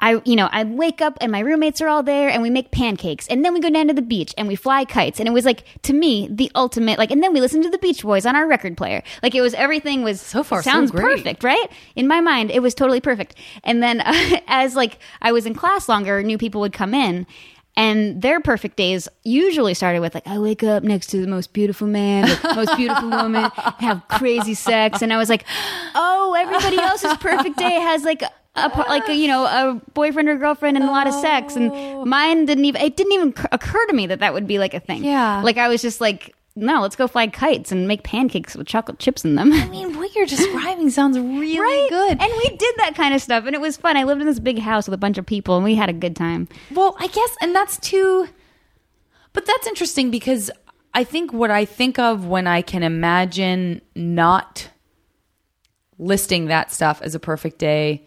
I, 0.02 0.22
you 0.24 0.34
know, 0.34 0.48
I 0.50 0.64
wake 0.64 1.02
up 1.02 1.18
and 1.20 1.30
my 1.30 1.40
roommates 1.40 1.82
are 1.82 1.88
all 1.88 2.02
there 2.02 2.30
and 2.30 2.40
we 2.40 2.48
make 2.48 2.70
pancakes 2.70 3.28
and 3.28 3.44
then 3.44 3.52
we 3.52 3.60
go 3.60 3.68
down 3.68 3.88
to 3.88 3.92
the 3.92 4.00
beach 4.00 4.32
and 4.38 4.48
we 4.48 4.56
fly 4.56 4.86
kites. 4.86 5.18
And 5.20 5.28
it 5.28 5.32
was 5.32 5.44
like, 5.44 5.64
to 5.82 5.92
me, 5.92 6.26
the 6.30 6.50
ultimate, 6.54 6.98
like, 6.98 7.10
and 7.10 7.22
then 7.22 7.34
we 7.34 7.40
listen 7.42 7.62
to 7.62 7.68
the 7.68 7.76
Beach 7.76 8.02
Boys 8.02 8.24
on 8.24 8.34
our 8.34 8.46
record 8.46 8.78
player. 8.78 9.02
Like 9.22 9.34
it 9.34 9.42
was, 9.42 9.52
everything 9.52 10.02
was, 10.02 10.20
So 10.22 10.42
far, 10.42 10.62
so 10.62 10.70
sounds 10.70 10.90
great. 10.90 11.18
perfect, 11.18 11.44
right? 11.44 11.66
In 11.96 12.08
my 12.08 12.22
mind, 12.22 12.50
it 12.50 12.60
was 12.60 12.74
totally 12.74 13.02
perfect. 13.02 13.34
And 13.62 13.82
then 13.82 14.00
uh, 14.00 14.40
as 14.46 14.74
like 14.74 14.98
I 15.20 15.32
was 15.32 15.44
in 15.44 15.52
class 15.54 15.86
longer, 15.86 16.22
new 16.22 16.38
people 16.38 16.62
would 16.62 16.72
come 16.72 16.94
in. 16.94 17.26
And 17.76 18.20
their 18.20 18.40
perfect 18.40 18.76
days 18.76 19.08
usually 19.24 19.74
started 19.74 20.00
with 20.00 20.14
like, 20.14 20.26
I 20.26 20.38
wake 20.38 20.62
up 20.62 20.82
next 20.82 21.06
to 21.08 21.20
the 21.20 21.26
most 21.26 21.52
beautiful 21.52 21.86
man, 21.86 22.28
the 22.28 22.52
most 22.56 22.76
beautiful 22.76 23.08
woman, 23.08 23.50
have 23.78 24.02
crazy 24.08 24.54
sex, 24.54 25.02
and 25.02 25.12
I 25.12 25.16
was 25.16 25.28
like, 25.28 25.44
oh, 25.94 26.34
everybody 26.38 26.78
else's 26.78 27.16
perfect 27.18 27.56
day 27.56 27.74
has 27.74 28.04
like 28.04 28.22
a 28.22 28.30
like 28.88 29.08
a, 29.08 29.14
you 29.14 29.28
know 29.28 29.44
a 29.44 29.80
boyfriend 29.94 30.28
or 30.28 30.36
girlfriend 30.36 30.76
and 30.76 30.84
a 30.84 30.90
lot 30.90 31.06
of 31.06 31.14
sex, 31.14 31.56
and 31.56 31.70
oh. 31.72 32.04
mine 32.04 32.44
didn't 32.44 32.64
even 32.64 32.80
it 32.82 32.96
didn't 32.96 33.12
even 33.12 33.34
occur 33.52 33.86
to 33.86 33.92
me 33.92 34.06
that 34.08 34.18
that 34.20 34.34
would 34.34 34.46
be 34.46 34.58
like 34.58 34.74
a 34.74 34.80
thing. 34.80 35.04
Yeah. 35.04 35.40
like 35.42 35.56
I 35.56 35.68
was 35.68 35.80
just 35.80 36.00
like, 36.00 36.34
no, 36.60 36.80
let's 36.80 36.96
go 36.96 37.08
fly 37.08 37.26
kites 37.26 37.72
and 37.72 37.88
make 37.88 38.02
pancakes 38.02 38.54
with 38.54 38.66
chocolate 38.66 38.98
chips 38.98 39.24
in 39.24 39.34
them. 39.34 39.52
I 39.52 39.66
mean, 39.68 39.96
what 39.96 40.14
you're 40.14 40.26
describing 40.26 40.90
sounds 40.90 41.18
really 41.18 41.88
good. 41.88 42.20
And 42.20 42.32
we 42.32 42.56
did 42.56 42.74
that 42.78 42.94
kind 42.94 43.14
of 43.14 43.22
stuff, 43.22 43.46
and 43.46 43.54
it 43.54 43.60
was 43.60 43.76
fun. 43.76 43.96
I 43.96 44.04
lived 44.04 44.20
in 44.20 44.26
this 44.26 44.40
big 44.40 44.58
house 44.58 44.86
with 44.86 44.94
a 44.94 44.98
bunch 44.98 45.18
of 45.18 45.26
people, 45.26 45.56
and 45.56 45.64
we 45.64 45.74
had 45.74 45.88
a 45.88 45.94
good 45.94 46.14
time. 46.14 46.48
Well, 46.70 46.96
I 46.98 47.06
guess, 47.06 47.36
and 47.40 47.54
that's 47.54 47.78
too. 47.80 48.28
But 49.32 49.46
that's 49.46 49.66
interesting 49.66 50.10
because 50.10 50.50
I 50.92 51.04
think 51.04 51.32
what 51.32 51.50
I 51.50 51.64
think 51.64 51.98
of 51.98 52.26
when 52.26 52.46
I 52.46 52.62
can 52.62 52.82
imagine 52.82 53.80
not 53.94 54.68
listing 55.98 56.46
that 56.46 56.72
stuff 56.72 57.00
as 57.02 57.14
a 57.14 57.20
perfect 57.20 57.58
day, 57.58 58.04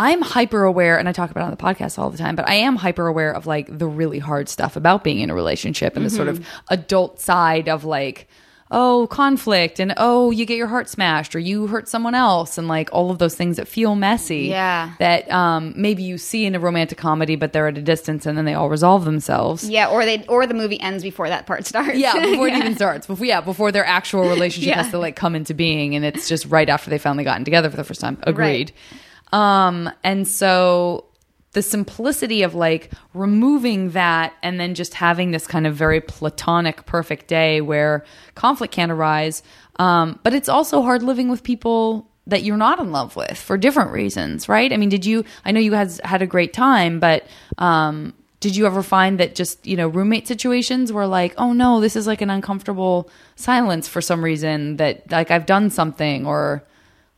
I'm 0.00 0.22
hyper 0.22 0.64
aware, 0.64 0.98
and 0.98 1.08
I 1.08 1.12
talk 1.12 1.30
about 1.30 1.42
it 1.42 1.44
on 1.44 1.50
the 1.50 1.56
podcast 1.58 1.98
all 1.98 2.08
the 2.08 2.16
time, 2.16 2.34
but 2.34 2.48
I 2.48 2.54
am 2.54 2.76
hyper 2.76 3.06
aware 3.06 3.32
of 3.32 3.46
like 3.46 3.66
the 3.78 3.86
really 3.86 4.18
hard 4.18 4.48
stuff 4.48 4.74
about 4.76 5.04
being 5.04 5.20
in 5.20 5.28
a 5.28 5.34
relationship 5.34 5.94
and 5.94 6.06
the 6.06 6.10
sort 6.10 6.28
of 6.28 6.44
adult 6.68 7.20
side 7.20 7.68
of 7.68 7.84
like, 7.84 8.26
oh, 8.70 9.08
conflict 9.10 9.78
and 9.80 9.92
oh, 9.96 10.30
you 10.30 10.46
get 10.46 10.56
your 10.56 10.68
heart 10.68 10.88
smashed 10.88 11.34
or 11.34 11.38
you 11.38 11.66
hurt 11.66 11.88
someone 11.88 12.14
else 12.14 12.56
and 12.56 12.66
like 12.68 12.88
all 12.92 13.10
of 13.10 13.18
those 13.18 13.34
things 13.34 13.56
that 13.56 13.66
feel 13.68 13.94
messy. 13.96 14.42
Yeah. 14.46 14.92
That 15.00 15.30
um, 15.30 15.74
maybe 15.76 16.02
you 16.04 16.16
see 16.18 16.46
in 16.46 16.54
a 16.54 16.60
romantic 16.60 16.96
comedy, 16.96 17.34
but 17.36 17.52
they're 17.52 17.66
at 17.66 17.76
a 17.76 17.82
distance 17.82 18.26
and 18.26 18.38
then 18.38 18.44
they 18.46 18.54
all 18.54 18.68
resolve 18.70 19.04
themselves. 19.04 19.68
Yeah, 19.68 19.88
or 19.88 20.04
they 20.06 20.24
or 20.28 20.46
the 20.46 20.54
movie 20.54 20.80
ends 20.80 21.02
before 21.02 21.28
that 21.28 21.46
part 21.46 21.66
starts. 21.66 21.98
Yeah, 21.98 22.14
before 22.14 22.48
it 22.48 22.54
even 22.58 22.74
starts. 22.76 23.06
Before 23.06 23.26
yeah, 23.26 23.40
before 23.40 23.70
their 23.72 23.84
actual 23.84 24.28
relationship 24.28 24.68
Yeah. 24.68 24.82
has 24.82 24.92
to 24.92 24.98
like 24.98 25.16
come 25.16 25.34
into 25.34 25.52
being, 25.52 25.94
and 25.96 26.04
it's 26.04 26.28
just 26.28 26.46
right 26.46 26.68
after 26.68 26.88
they 26.90 26.98
finally 26.98 27.24
gotten 27.24 27.44
together 27.44 27.68
for 27.70 27.76
the 27.76 27.84
first 27.84 28.00
time. 28.00 28.18
Agreed. 28.22 28.72
Um, 29.32 29.90
and 30.02 30.26
so 30.26 31.06
the 31.52 31.62
simplicity 31.62 32.42
of 32.42 32.54
like 32.54 32.90
removing 33.12 33.90
that 33.90 34.34
and 34.42 34.60
then 34.60 34.74
just 34.74 34.94
having 34.94 35.32
this 35.32 35.46
kind 35.46 35.66
of 35.66 35.74
very 35.74 36.00
platonic, 36.00 36.86
perfect 36.86 37.26
day 37.26 37.60
where 37.60 38.04
conflict 38.34 38.72
can't 38.72 38.92
arise. 38.92 39.42
Um, 39.76 40.20
but 40.22 40.32
it's 40.32 40.48
also 40.48 40.82
hard 40.82 41.02
living 41.02 41.28
with 41.28 41.42
people 41.42 42.08
that 42.26 42.44
you're 42.44 42.56
not 42.56 42.78
in 42.78 42.92
love 42.92 43.16
with 43.16 43.36
for 43.36 43.56
different 43.58 43.90
reasons, 43.90 44.48
right? 44.48 44.72
I 44.72 44.76
mean, 44.76 44.88
did 44.88 45.04
you? 45.04 45.24
I 45.44 45.50
know 45.50 45.60
you 45.60 45.72
has 45.72 46.00
had 46.04 46.22
a 46.22 46.26
great 46.26 46.52
time, 46.52 47.00
but 47.00 47.26
um, 47.58 48.14
did 48.38 48.54
you 48.54 48.66
ever 48.66 48.82
find 48.82 49.18
that 49.18 49.34
just 49.34 49.66
you 49.66 49.76
know 49.76 49.88
roommate 49.88 50.28
situations 50.28 50.92
were 50.92 51.06
like, 51.06 51.34
oh 51.38 51.52
no, 51.52 51.80
this 51.80 51.96
is 51.96 52.06
like 52.06 52.20
an 52.20 52.30
uncomfortable 52.30 53.10
silence 53.34 53.88
for 53.88 54.00
some 54.00 54.22
reason 54.22 54.76
that 54.76 55.10
like 55.10 55.30
I've 55.30 55.46
done 55.46 55.70
something 55.70 56.26
or 56.26 56.62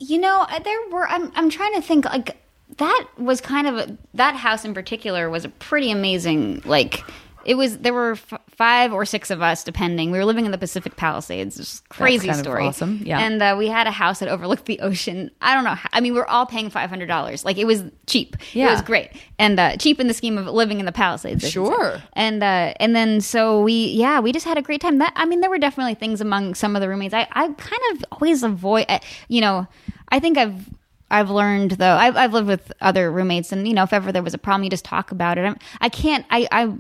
You 0.03 0.19
know, 0.19 0.45
there 0.65 0.79
were. 0.91 1.09
I'm. 1.09 1.31
I'm 1.37 1.49
trying 1.49 1.75
to 1.75 1.81
think. 1.81 2.05
Like 2.07 2.37
that 2.79 3.07
was 3.19 3.41
kind 3.41 3.69
of 3.69 3.77
a, 3.77 3.99
that 4.15 4.35
house 4.35 4.65
in 4.65 4.75
particular 4.75 5.31
was 5.31 5.45
a 5.45 5.49
pretty 5.49 5.93
amazing. 5.93 6.63
Like 6.65 7.05
it 7.45 7.55
was. 7.55 7.79
There 7.79 7.93
were 7.93 8.13
f- 8.13 8.41
five 8.51 8.93
or 8.93 9.05
six 9.05 9.31
of 9.31 9.43
us, 9.43 9.65
depending. 9.65 10.11
We 10.11 10.19
were 10.19 10.25
living 10.25 10.45
in 10.45 10.51
the 10.53 10.59
Pacific 10.59 10.97
Palisades. 10.97 11.59
It's 11.59 11.81
a 11.81 11.89
crazy 11.95 12.33
story. 12.33 12.65
awesome, 12.65 13.01
yeah. 13.05 13.21
And 13.21 13.43
uh, 13.43 13.57
we 13.59 13.69
had 13.69 13.87
a 13.87 13.91
house 13.91 14.21
that 14.21 14.29
overlooked 14.29 14.67
the 14.67 14.81
ocean. 14.81 15.31
I 15.41 15.55
don't 15.55 15.65
know. 15.65 15.75
How, 15.75 15.89
I 15.93 16.01
mean, 16.01 16.15
we 16.15 16.21
are 16.21 16.29
all 16.29 16.47
paying 16.47 16.71
five 16.71 16.91
hundred 16.91 17.07
dollars. 17.07 17.45
Like 17.45 17.59
it 17.59 17.67
was 17.67 17.85
cheap. 18.07 18.37
Yeah. 18.53 18.69
It 18.69 18.71
was 18.73 18.83
great 18.83 19.11
and 19.39 19.59
uh, 19.59 19.77
cheap 19.77 19.99
in 20.01 20.07
the 20.07 20.15
scheme 20.15 20.39
of 20.39 20.47
living 20.47 20.79
in 20.81 20.87
the 20.87 20.93
Palisades. 20.93 21.45
I 21.45 21.49
should 21.49 21.67
say. 21.67 21.73
Sure. 21.73 22.03
And 22.13 22.43
uh, 22.43 22.75
and 22.79 22.95
then 22.95 23.21
so 23.21 23.61
we 23.63 23.87
yeah 23.87 24.21
we 24.21 24.33
just 24.33 24.47
had 24.47 24.59
a 24.59 24.63
great 24.63 24.81
time. 24.81 24.99
That 24.99 25.13
I 25.17 25.25
mean 25.25 25.41
there 25.41 25.51
were 25.51 25.59
definitely 25.59 25.95
things 25.95 26.21
among 26.21 26.55
some 26.55 26.77
of 26.77 26.81
the 26.83 26.89
roommates. 26.89 27.15
I 27.15 27.27
I 27.33 27.49
kind 27.49 27.83
of 27.93 28.05
always 28.13 28.43
avoid 28.43 28.87
uh, 28.89 29.01
you 29.29 29.41
know 29.41 29.67
I 30.11 30.21
think 30.21 30.39
I've 30.39 30.69
I've 31.11 31.31
learned 31.31 31.73
though 31.73 31.95
I've 31.95 32.17
I've 32.17 32.33
lived 32.33 32.49
with 32.49 32.73
other 32.81 33.11
roommates 33.11 33.53
and 33.53 33.67
you 33.67 33.75
know 33.75 33.83
if 33.83 33.93
ever 33.93 34.13
there 34.13 34.23
was 34.23 34.35
a 34.35 34.39
problem 34.39 34.65
you 34.65 34.71
just 34.71 34.85
talk 34.85 35.11
about 35.11 35.39
it. 35.39 35.43
I'm, 35.43 35.57
I 35.81 35.89
can't 35.89 36.25
I 36.31 36.49
I 36.53 36.75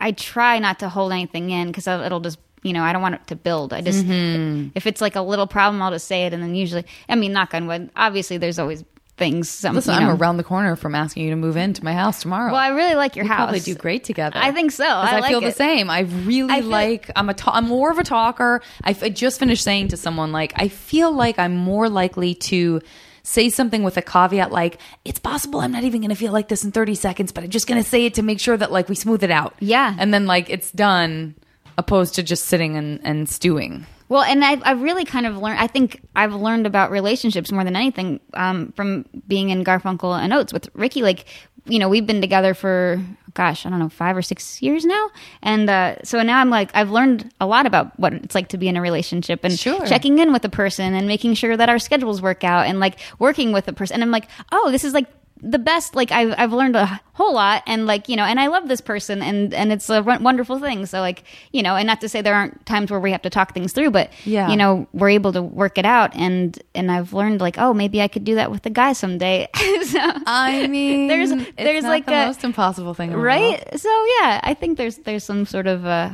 I 0.00 0.12
try 0.12 0.58
not 0.58 0.78
to 0.80 0.88
hold 0.88 1.12
anything 1.12 1.50
in 1.50 1.68
because 1.68 1.86
it'll 1.86 2.20
just 2.20 2.38
you 2.62 2.72
know 2.72 2.82
I 2.82 2.92
don't 2.92 3.02
want 3.02 3.16
it 3.16 3.26
to 3.28 3.36
build. 3.36 3.72
I 3.72 3.80
just 3.80 4.04
mm-hmm. 4.04 4.68
if 4.74 4.86
it's 4.86 5.00
like 5.00 5.16
a 5.16 5.22
little 5.22 5.46
problem 5.46 5.82
I'll 5.82 5.90
just 5.90 6.06
say 6.06 6.26
it 6.26 6.32
and 6.32 6.42
then 6.42 6.54
usually 6.54 6.84
I 7.08 7.14
mean 7.14 7.32
knock 7.32 7.54
on 7.54 7.66
wood 7.66 7.90
obviously 7.96 8.38
there's 8.38 8.58
always 8.58 8.84
things 9.20 9.50
some 9.50 9.74
listen, 9.74 9.92
you 9.92 10.00
I'm 10.00 10.06
know. 10.06 10.16
around 10.16 10.38
the 10.38 10.44
corner 10.44 10.74
from 10.76 10.94
asking 10.94 11.24
you 11.24 11.30
to 11.30 11.36
move 11.36 11.56
into 11.58 11.84
my 11.84 11.92
house 11.92 12.22
tomorrow. 12.22 12.50
well 12.50 12.60
I 12.60 12.68
really 12.68 12.94
like 12.94 13.16
your 13.16 13.26
house. 13.26 13.32
we 13.32 13.36
house. 13.36 13.46
probably 13.46 13.60
do 13.60 13.74
great 13.74 14.02
together. 14.02 14.40
I 14.42 14.50
think 14.50 14.72
so. 14.72 14.84
I 14.84 15.16
I, 15.16 15.20
like 15.20 15.30
feel 15.30 15.42
the 15.42 15.52
same. 15.52 15.90
I 15.90 16.00
really 16.00 16.52
I 16.52 16.60
like. 16.60 17.10
I'm 17.14 17.28
a. 17.28 17.34
I'm 17.46 17.66
more 17.66 17.90
of 17.90 17.98
a 17.98 18.02
talker. 18.02 18.62
I, 18.82 18.90
f- 18.90 19.02
I 19.02 19.10
just 19.10 19.38
finished 19.38 19.62
saying 19.62 19.88
to 19.88 19.98
someone 19.98 20.32
like 20.32 20.54
I 20.56 20.68
feel 20.68 21.12
like 21.12 21.38
I'm 21.38 21.54
more 21.54 21.88
likely 21.90 22.34
to 22.34 22.80
say 23.22 23.48
something 23.48 23.82
with 23.82 23.96
a 23.96 24.02
caveat 24.02 24.50
like 24.52 24.78
it's 25.04 25.18
possible 25.18 25.60
I'm 25.60 25.72
not 25.72 25.84
even 25.84 26.00
going 26.00 26.10
to 26.10 26.16
feel 26.16 26.32
like 26.32 26.48
this 26.48 26.64
in 26.64 26.72
30 26.72 26.94
seconds, 26.94 27.32
but 27.32 27.44
I'm 27.44 27.50
just 27.50 27.66
going 27.66 27.82
to 27.82 27.88
say 27.88 28.06
it 28.06 28.14
to 28.14 28.22
make 28.22 28.40
sure 28.40 28.56
that 28.56 28.72
like 28.72 28.88
we 28.88 28.94
smooth 28.94 29.22
it 29.22 29.30
out. 29.30 29.54
Yeah. 29.60 29.94
and 29.98 30.12
then 30.12 30.26
like 30.26 30.48
it's 30.50 30.70
done, 30.70 31.34
opposed 31.78 32.14
to 32.16 32.22
just 32.22 32.46
sitting 32.46 32.76
and, 32.76 33.00
and 33.04 33.28
stewing. 33.28 33.86
Well, 34.08 34.22
and 34.22 34.44
I've, 34.44 34.60
I've 34.64 34.82
really 34.82 35.04
kind 35.04 35.24
of 35.24 35.38
learned. 35.38 35.60
I 35.60 35.68
think 35.68 36.00
I've 36.16 36.34
learned 36.34 36.66
about 36.66 36.90
relationships 36.90 37.52
more 37.52 37.62
than 37.62 37.76
anything 37.76 38.18
um, 38.34 38.72
from 38.72 39.04
being 39.28 39.50
in 39.50 39.62
Garfunkel 39.62 40.18
and 40.18 40.32
Oates 40.32 40.52
with 40.52 40.68
Riki. 40.74 41.02
Like 41.02 41.26
you 41.66 41.78
know, 41.78 41.88
we've 41.88 42.06
been 42.06 42.20
together 42.20 42.54
for 42.54 43.00
gosh, 43.34 43.64
I 43.66 43.70
don't 43.70 43.78
know, 43.78 43.88
five 43.88 44.16
or 44.16 44.22
six 44.22 44.60
years 44.62 44.84
now, 44.84 45.10
and 45.42 45.68
uh, 45.70 45.96
so 46.04 46.22
now 46.22 46.38
I'm 46.40 46.50
like, 46.50 46.70
I've 46.74 46.90
learned 46.90 47.32
a 47.40 47.46
lot 47.46 47.66
about 47.66 47.98
what 47.98 48.12
it's 48.12 48.34
like 48.34 48.48
to 48.48 48.58
be 48.58 48.68
in 48.68 48.76
a 48.76 48.80
relationship 48.80 49.40
and 49.44 49.58
Sure. 49.58 49.84
checking 49.86 50.18
in 50.18 50.32
with 50.32 50.44
a 50.44 50.48
person 50.48 50.94
and 50.94 51.06
making 51.06 51.34
sure 51.34 51.56
that 51.56 51.68
our 51.68 51.78
schedules 51.78 52.20
work 52.22 52.44
out 52.44 52.66
and 52.66 52.80
like 52.80 52.98
working 53.18 53.52
with 53.52 53.68
a 53.68 53.72
person. 53.72 53.94
And 53.94 54.02
I'm 54.02 54.10
like, 54.10 54.28
oh, 54.52 54.70
this 54.70 54.84
is 54.84 54.94
like 54.94 55.06
the 55.42 55.58
best. 55.58 55.94
Like 55.94 56.12
I've 56.12 56.34
I've 56.38 56.52
learned 56.52 56.76
a 56.76 57.00
whole 57.14 57.34
lot, 57.34 57.62
and 57.66 57.86
like 57.86 58.08
you 58.08 58.16
know, 58.16 58.24
and 58.24 58.38
I 58.40 58.46
love 58.48 58.68
this 58.68 58.80
person, 58.80 59.22
and 59.22 59.52
and 59.54 59.72
it's 59.72 59.88
a 59.90 60.02
wonderful 60.02 60.58
thing. 60.58 60.86
So 60.86 61.00
like 61.00 61.24
you 61.52 61.62
know, 61.62 61.76
and 61.76 61.86
not 61.86 62.00
to 62.02 62.08
say 62.08 62.22
there 62.22 62.34
aren't 62.34 62.64
times 62.66 62.90
where 62.90 63.00
we 63.00 63.12
have 63.12 63.22
to 63.22 63.30
talk 63.30 63.54
things 63.54 63.72
through, 63.72 63.90
but 63.90 64.10
Yeah. 64.24 64.48
you 64.48 64.56
know, 64.56 64.86
we're 64.92 65.10
able 65.10 65.32
to 65.32 65.42
work 65.42 65.78
it 65.78 65.84
out, 65.86 66.14
and 66.16 66.58
and 66.74 66.90
I've 66.90 67.12
learned 67.12 67.40
like, 67.40 67.58
oh, 67.58 67.72
maybe 67.74 68.00
I 68.02 68.08
could 68.08 68.24
do 68.24 68.34
that 68.36 68.50
with 68.50 68.62
the 68.62 68.70
guy 68.70 68.92
someday. 68.92 69.48
so 69.84 69.98
I 70.26 70.66
mean, 70.68 71.08
There's- 71.08 71.32
there's 71.56 71.84
like 71.84 72.06
the 72.06 72.12
a- 72.22 72.26
most 72.26 72.44
impossible 72.44 72.94
thing, 72.94 73.08
in 73.10 73.12
the 73.12 73.18
world. 73.18 73.26
right. 73.26 73.80
So 73.80 73.88
yeah, 74.20 74.40
I 74.42 74.54
think 74.54 74.78
there's 74.78 74.96
there's 74.98 75.24
some 75.24 75.46
sort 75.46 75.66
of 75.66 75.84
uh, 75.86 76.10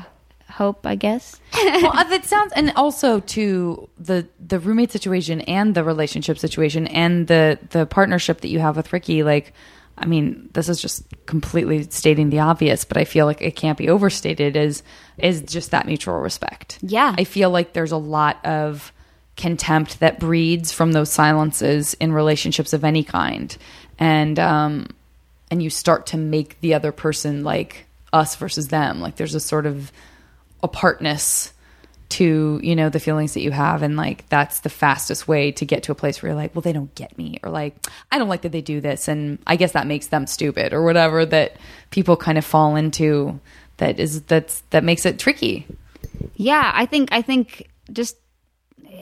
hope, 0.51 0.86
I 0.86 0.94
guess. 0.94 1.40
well, 1.55 1.97
uh, 1.97 2.05
that 2.05 2.24
sounds, 2.24 2.53
and 2.55 2.72
also 2.76 3.20
to 3.20 3.88
the 3.99 4.26
the 4.44 4.59
roommate 4.59 4.92
situation 4.92 5.40
and 5.42 5.74
the 5.74 5.84
relationship 5.84 6.38
situation 6.38 6.86
and 6.86 7.26
the 7.26 7.59
the 7.70 7.86
partnership 7.86 8.40
that 8.40 8.49
you 8.49 8.59
have 8.59 8.76
with 8.76 8.92
Riki. 8.92 9.22
Like, 9.22 9.53
I 9.99 10.07
mean, 10.07 10.49
this 10.53 10.68
is 10.68 10.80
just 10.80 11.05
completely 11.26 11.84
stating 11.90 12.30
the 12.30 12.40
obvious, 12.40 12.84
but 12.84 12.97
I 12.97 13.05
feel 13.05 13.26
like 13.26 13.42
it 13.42 13.57
can't 13.57 13.78
be 13.78 13.88
overstated. 13.88 14.57
Is 14.57 14.82
is 15.18 15.42
just 15.42 15.70
that 15.70 15.86
mutual 15.86 16.18
respect? 16.20 16.78
Yeah. 16.82 17.14
I 17.16 17.24
feel 17.24 17.51
like 17.51 17.72
there's 17.72 17.92
a 17.92 17.97
lot 17.97 18.44
of 18.44 18.92
contempt 19.36 20.01
that 20.01 20.18
breeds 20.18 20.72
from 20.72 20.92
those 20.92 21.11
silences 21.11 21.94
in 21.94 22.12
relationships 22.12 22.72
of 22.72 22.84
any 22.84 23.05
kind, 23.05 23.57
and 23.99 24.38
um, 24.38 24.88
and 25.51 25.62
you 25.62 25.70
start 25.70 26.07
to 26.07 26.16
make 26.16 26.61
the 26.61 26.74
other 26.74 26.92
person 26.92 27.44
like 27.44 27.86
us 28.12 28.36
versus 28.36 28.68
them. 28.68 29.01
Like 29.01 29.16
there's 29.16 29.34
a 29.34 29.40
sort 29.40 29.66
of 29.66 29.92
apartness 30.67 31.53
to 32.09 32.61
you 32.62 32.77
know 32.77 32.89
the 32.89 33.01
feelings 33.01 33.35
that 33.35 33.41
you 33.41 33.51
have. 33.51 33.83
And 33.83 33.97
like 33.97 34.29
that's 34.29 34.61
the 34.61 34.69
fastest 34.69 35.27
way 35.27 35.53
to 35.53 35.64
get 35.64 35.85
to 35.85 35.93
a 35.93 35.95
place 35.95 36.23
where 36.23 36.31
you're 36.31 36.37
like 36.37 36.55
well 36.55 36.62
they 36.62 36.73
don't 36.73 36.95
get 36.95 37.17
me 37.19 37.41
or 37.43 37.51
like 37.51 37.75
i 38.12 38.19
don't 38.19 38.29
like 38.29 38.43
that 38.43 38.53
they 38.53 38.61
do 38.61 38.81
this. 38.81 39.09
And 39.09 39.39
i 39.47 39.57
guess 39.57 39.73
that 39.73 39.87
makes 39.87 40.09
them 40.09 40.27
stupid 40.27 40.73
or 40.73 40.83
whatever 40.83 41.25
that 41.27 41.57
people 41.91 42.17
kind 42.17 42.39
of 42.39 42.45
fall 42.45 42.77
into 42.77 43.41
that 43.79 43.99
is 43.99 44.23
that's 44.23 44.61
that 44.71 44.85
makes 44.85 45.05
it 45.07 45.19
tricky. 45.19 45.67
Yeah, 46.35 46.71
I 46.75 46.87
think 46.87 47.11
I 47.12 47.23
think 47.23 47.69
just 47.93 48.17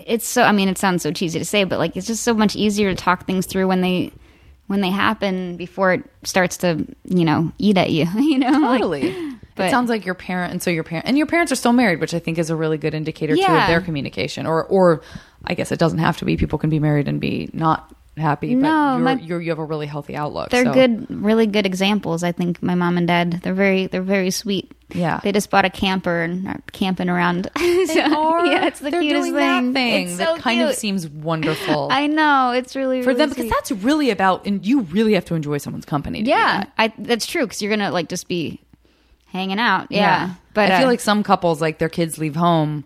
it's 0.07 0.27
so 0.27 0.43
I 0.43 0.53
mean 0.53 0.69
it 0.69 0.79
sounds 0.79 1.03
so 1.03 1.13
cheesy 1.13 1.39
to 1.39 1.45
say, 1.45 1.65
but 1.65 1.79
like 1.79 1.97
it's 1.97 2.07
just 2.07 2.23
so 2.23 2.35
much 2.35 2.57
easier 2.57 2.91
to 2.91 2.97
talk 2.97 3.27
things 3.27 3.47
through 3.47 3.69
when 3.69 3.81
they 3.81 4.13
when 4.67 4.81
they 4.81 4.91
happen 4.91 5.57
before 5.57 5.93
it 5.93 6.05
starts 6.23 6.57
to, 6.59 6.87
you 7.05 7.25
know, 7.25 7.53
eat 7.59 7.77
at 7.77 7.91
you, 7.91 8.07
you 8.17 8.39
know? 8.39 8.51
Like- 8.51 8.81
totally 8.81 9.31
but- 9.57 9.67
it 9.67 9.71
sounds 9.71 9.89
like 9.89 10.05
your 10.05 10.17
parent 10.17 10.51
and 10.53 10.61
so 10.61 10.69
your 10.71 10.83
parent 10.83 11.07
and 11.07 11.17
your 11.17 11.27
parents 11.29 11.53
are 11.53 11.55
still 11.55 11.73
married 11.73 12.01
which 12.01 12.13
i 12.13 12.19
think 12.19 12.39
is 12.39 12.51
a 12.51 12.57
really 12.57 12.77
good 12.77 12.93
indicator 12.93 13.37
too 13.37 13.41
Yeah. 13.43 13.63
of 13.63 13.69
their 13.69 13.81
communication 13.81 14.47
or 14.47 14.65
or 14.65 15.01
i 15.45 15.55
guess 15.55 15.71
it 15.71 15.79
doesn't 15.79 16.01
have 16.01 16.17
to 16.19 16.25
be 16.25 16.37
people 16.37 16.59
can 16.59 16.71
be 16.71 16.81
married 16.81 17.07
and 17.07 17.21
be 17.21 17.51
not 17.53 17.89
happy 18.17 18.53
but 18.57 18.63
No, 18.63 18.95
you're, 18.97 19.05
my- 19.05 19.13
you're 19.21 19.41
you 19.41 19.51
have 19.51 19.61
a 19.61 19.65
really 19.65 19.87
healthy 19.87 20.17
outlook 20.17 20.51
they're 20.51 20.65
so- 20.65 20.73
good 20.73 21.07
really 21.09 21.47
good 21.47 21.67
examples, 21.67 22.25
I 22.25 22.33
think 22.33 22.65
my 22.65 22.75
mom 22.75 22.97
and 22.99 23.07
dad. 23.07 23.43
They're 23.43 23.55
very 23.55 23.87
they're 23.87 24.03
very 24.03 24.33
sweet. 24.33 24.73
Yeah. 24.95 25.21
They 25.23 25.33
just 25.33 25.51
bought 25.51 25.65
a 25.65 25.71
camper 25.71 26.23
and 26.23 26.47
are 26.49 26.61
camping 26.73 27.09
around. 27.09 27.51
They 27.57 27.87
So, 27.87 28.01
are. 28.01 28.47
Yeah, 28.47 28.67
it's 28.67 28.81
the 28.81 28.91
They're 28.91 29.01
cutest 29.03 29.25
doing 29.25 29.35
thing. 29.35 29.73
That 29.73 29.79
thing 29.79 30.09
It's 30.09 30.17
that 30.19 30.37
so 30.37 30.43
kind 30.43 30.63
of 30.63 30.75
seems 30.75 31.09
wonderful 31.09 31.89
I 31.91 32.07
know. 32.07 32.53
It's 32.53 32.75
really, 32.77 33.03
for 33.03 33.09
really 33.09 33.19
them 33.19 33.29
because 33.31 33.51
that's 33.51 33.71
really 33.73 34.11
about, 34.11 34.47
and 34.47 34.65
you 34.65 34.83
really 34.83 35.15
have 35.15 35.25
to 35.27 35.35
enjoy 35.35 35.59
someone's 35.59 35.85
company. 35.85 36.23
Yeah. 36.23 36.65
I, 36.79 36.93
that's 36.97 37.27
true 37.27 37.43
because 37.43 37.61
you're 37.61 37.71
gonna 37.77 37.91
like 37.91 38.09
just 38.09 38.29
be 38.29 38.61
hanging 39.27 39.59
out. 39.59 39.89
Yeah, 39.91 40.35
but 40.55 40.71
I 40.71 40.79
feel 40.79 40.87
uh, 40.87 40.91
like 40.93 41.01
some 41.01 41.23
couples, 41.25 41.61
like 41.61 41.79
their 41.79 41.89
kids 41.89 42.19
leave 42.19 42.37
home, 42.37 42.85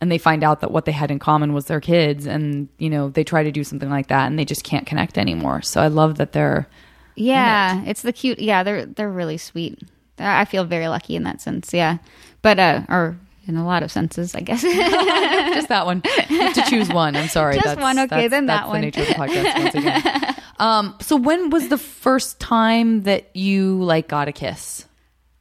and 0.00 0.12
they 0.12 0.18
find 0.18 0.44
out 0.44 0.60
that 0.60 0.70
what 0.70 0.84
they 0.84 0.92
had 0.92 1.10
in 1.10 1.18
common 1.18 1.54
was 1.54 1.64
their 1.64 1.80
kids, 1.80 2.26
and 2.26 2.68
you 2.78 2.90
know 2.90 3.08
they 3.08 3.24
try 3.24 3.42
to 3.42 3.50
do 3.50 3.64
something 3.64 3.88
like 3.88 4.08
that, 4.08 4.26
and 4.26 4.38
they 4.38 4.44
just 4.44 4.62
can't 4.62 4.86
connect 4.86 5.16
anymore. 5.16 5.62
So 5.62 5.80
I 5.80 5.88
love 5.88 6.18
that 6.18 6.32
they're. 6.32 6.68
yeah, 7.14 7.82
it's 7.86 8.02
the 8.02 8.12
cute. 8.12 8.38
Yeah, 8.40 8.62
they're 8.62 8.84
they're 8.84 9.10
really 9.10 9.38
sweet. 9.38 9.80
I 10.18 10.44
feel 10.44 10.64
very 10.64 10.88
lucky 10.88 11.16
in 11.16 11.24
that 11.24 11.40
sense. 11.40 11.72
Yeah, 11.74 11.98
but 12.42 12.58
uh, 12.58 12.82
or 12.88 13.16
in 13.46 13.56
a 13.56 13.64
lot 13.64 13.82
of 13.82 13.92
senses, 13.92 14.34
I 14.34 14.40
guess. 14.40 14.62
Just 14.62 15.68
that 15.68 15.86
one. 15.86 16.02
To 16.02 16.64
choose 16.68 16.88
one. 16.88 17.14
I'm 17.16 17.28
sorry. 17.28 17.54
Just 17.54 17.66
that's, 17.66 17.80
one, 17.80 17.98
okay, 17.98 18.22
that's, 18.22 18.30
then 18.30 18.46
that 18.46 18.62
that's 18.62 18.68
one. 18.68 18.80
the 18.80 18.86
nature 18.86 19.02
of 19.02 19.08
the 19.08 19.14
podcast 19.14 19.62
once 19.62 19.74
again. 19.74 20.34
Um, 20.58 20.94
so 21.02 21.16
when 21.16 21.50
was 21.50 21.68
the 21.68 21.76
first 21.76 22.40
time 22.40 23.02
that 23.02 23.36
you 23.36 23.82
like 23.82 24.08
got 24.08 24.26
a 24.28 24.32
kiss? 24.32 24.86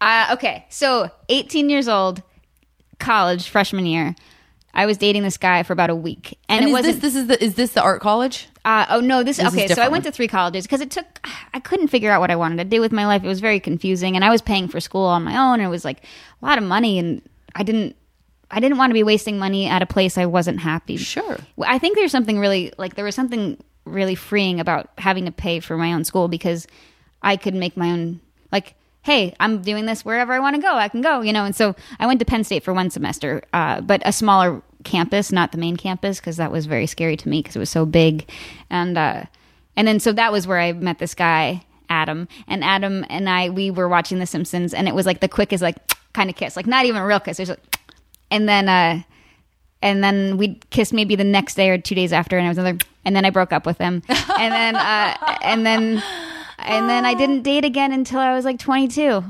Uh, 0.02 0.32
okay, 0.34 0.66
so 0.70 1.10
18 1.30 1.70
years 1.70 1.88
old, 1.88 2.22
college 3.00 3.48
freshman 3.48 3.86
year. 3.86 4.14
I 4.74 4.86
was 4.86 4.98
dating 4.98 5.24
this 5.24 5.38
guy 5.38 5.64
for 5.64 5.72
about 5.72 5.90
a 5.90 5.96
week, 5.96 6.38
and, 6.50 6.60
And 6.60 6.70
it 6.70 6.74
wasn't. 6.74 7.02
this 7.02 7.14
this 7.14 7.22
is 7.22 7.28
the 7.28 7.42
is 7.42 7.56
this 7.56 7.72
the 7.72 7.82
art 7.82 8.02
college? 8.02 8.50
Uh, 8.66 8.88
oh 8.90 9.00
no, 9.00 9.22
this, 9.22 9.38
This 9.38 9.46
is 9.46 9.54
okay. 9.54 9.68
So 9.68 9.84
I 9.84 9.90
went 9.90 10.06
to 10.06 10.12
three 10.12 10.28
colleges 10.28 10.66
because 10.66 10.82
it 10.82 10.90
took. 10.90 11.06
I 11.54 11.60
couldn't 11.60 11.90
figure 11.90 12.10
out 12.10 12.20
what 12.20 12.32
I 12.32 12.36
wanted 12.36 12.58
to 12.58 12.64
do 12.66 12.82
with 12.82 12.92
my 12.92 13.06
life. 13.06 13.24
It 13.24 13.28
was 13.28 13.40
very 13.40 13.60
confusing, 13.60 14.16
and 14.16 14.26
I 14.26 14.32
was 14.32 14.42
paying 14.42 14.68
for 14.68 14.80
school 14.80 15.06
on 15.06 15.24
my 15.24 15.38
own. 15.38 15.60
And 15.60 15.64
it 15.64 15.70
was 15.70 15.86
like 15.86 16.04
a 16.42 16.46
lot 16.46 16.58
of 16.58 16.64
money, 16.64 16.98
and 16.98 17.22
I 17.54 17.62
didn't. 17.62 17.96
I 18.50 18.60
didn't 18.60 18.80
want 18.80 18.90
to 18.90 18.96
be 18.96 19.04
wasting 19.04 19.38
money 19.38 19.68
at 19.68 19.84
a 19.84 19.86
place 19.86 20.18
I 20.18 20.26
wasn't 20.26 20.60
happy. 20.60 20.98
Sure. 20.98 21.38
I 21.64 21.78
think 21.78 21.96
there's 21.96 22.12
something 22.12 22.40
really 22.40 22.74
like 22.78 22.96
there 22.96 23.06
was 23.06 23.14
something 23.14 23.64
really 23.86 24.16
freeing 24.16 24.60
about 24.60 24.90
having 24.98 25.26
to 25.26 25.32
pay 25.32 25.60
for 25.60 25.78
my 25.78 25.94
own 25.94 26.04
school 26.04 26.28
because 26.28 26.66
I 27.22 27.38
could 27.38 27.54
make 27.54 27.78
my 27.78 27.92
own 27.92 28.20
like. 28.52 28.74
Hey, 29.04 29.36
I'm 29.40 29.62
doing 29.62 29.86
this 29.86 30.04
wherever 30.04 30.34
I 30.34 30.40
want 30.40 30.56
to 30.56 30.62
go. 30.64 30.74
I 30.74 30.90
can 30.90 31.02
go, 31.02 31.22
you 31.22 31.32
know. 31.32 31.46
And 31.46 31.56
so 31.56 31.76
I 32.00 32.08
went 32.08 32.20
to 32.22 32.26
Penn 32.26 32.44
State 32.44 32.64
for 32.64 32.74
one 32.74 32.90
semester, 32.90 33.44
uh, 33.54 33.82
but 33.82 34.02
a 34.04 34.12
smaller 34.12 34.64
campus, 34.86 35.32
not 35.32 35.52
the 35.52 35.58
main 35.58 35.76
campus, 35.76 36.20
because 36.20 36.38
that 36.38 36.52
was 36.52 36.66
very 36.66 36.88
scary 36.88 37.18
to 37.18 37.28
me 37.28 37.42
because 37.42 37.56
it 37.56 37.60
was 37.60 37.70
so 37.70 37.86
big. 37.86 38.30
And 38.70 38.98
uh, 38.98 39.26
and 39.76 39.88
then 39.88 40.00
so 40.00 40.14
that 40.14 40.32
was 40.32 40.48
where 40.48 40.60
I 40.60 40.72
met 40.72 41.00
this 41.00 41.14
guy, 41.14 41.66
Adam. 41.90 42.28
And 42.48 42.64
Adam 42.64 43.06
and 43.10 43.30
I, 43.30 43.50
we 43.50 43.72
were 43.72 43.90
watching 43.90 44.20
The 44.20 44.26
Simpsons, 44.26 44.74
and 44.74 44.88
it 44.88 44.96
was 44.96 45.06
like 45.06 45.20
the 45.20 45.28
quickest, 45.28 45.62
like 45.62 45.76
kind 46.14 46.30
of 46.30 46.36
kiss, 46.36 46.56
like 46.56 46.68
not 46.68 46.86
even 46.86 47.02
a 47.02 47.06
real 47.06 47.20
kiss. 47.20 47.40
It 47.40 47.44
was 47.44 47.50
like, 47.50 47.78
and 48.32 48.48
then 48.48 48.70
uh, 48.70 49.02
and 49.82 50.04
then 50.04 50.38
we 50.38 50.60
kissed 50.70 50.94
maybe 50.94 51.16
the 51.16 51.24
next 51.24 51.56
day 51.56 51.70
or 51.70 51.78
two 51.78 51.96
days 51.96 52.14
after, 52.14 52.38
and 52.38 52.46
I 52.46 52.50
was 52.50 52.58
another, 52.58 52.78
and 53.04 53.16
then 53.16 53.26
I 53.26 53.30
broke 53.30 53.52
up 53.52 53.66
with 53.66 53.78
him, 53.78 54.02
and 54.10 54.54
then 54.54 54.76
uh, 54.76 55.38
and 55.44 55.66
then 55.66 56.02
and 56.60 56.90
then 56.90 57.06
I 57.06 57.14
didn't 57.14 57.44
date 57.44 57.66
again 57.66 57.92
until 57.92 58.20
I 58.20 58.34
was 58.34 58.46
like 58.46 58.60
22. 58.60 59.24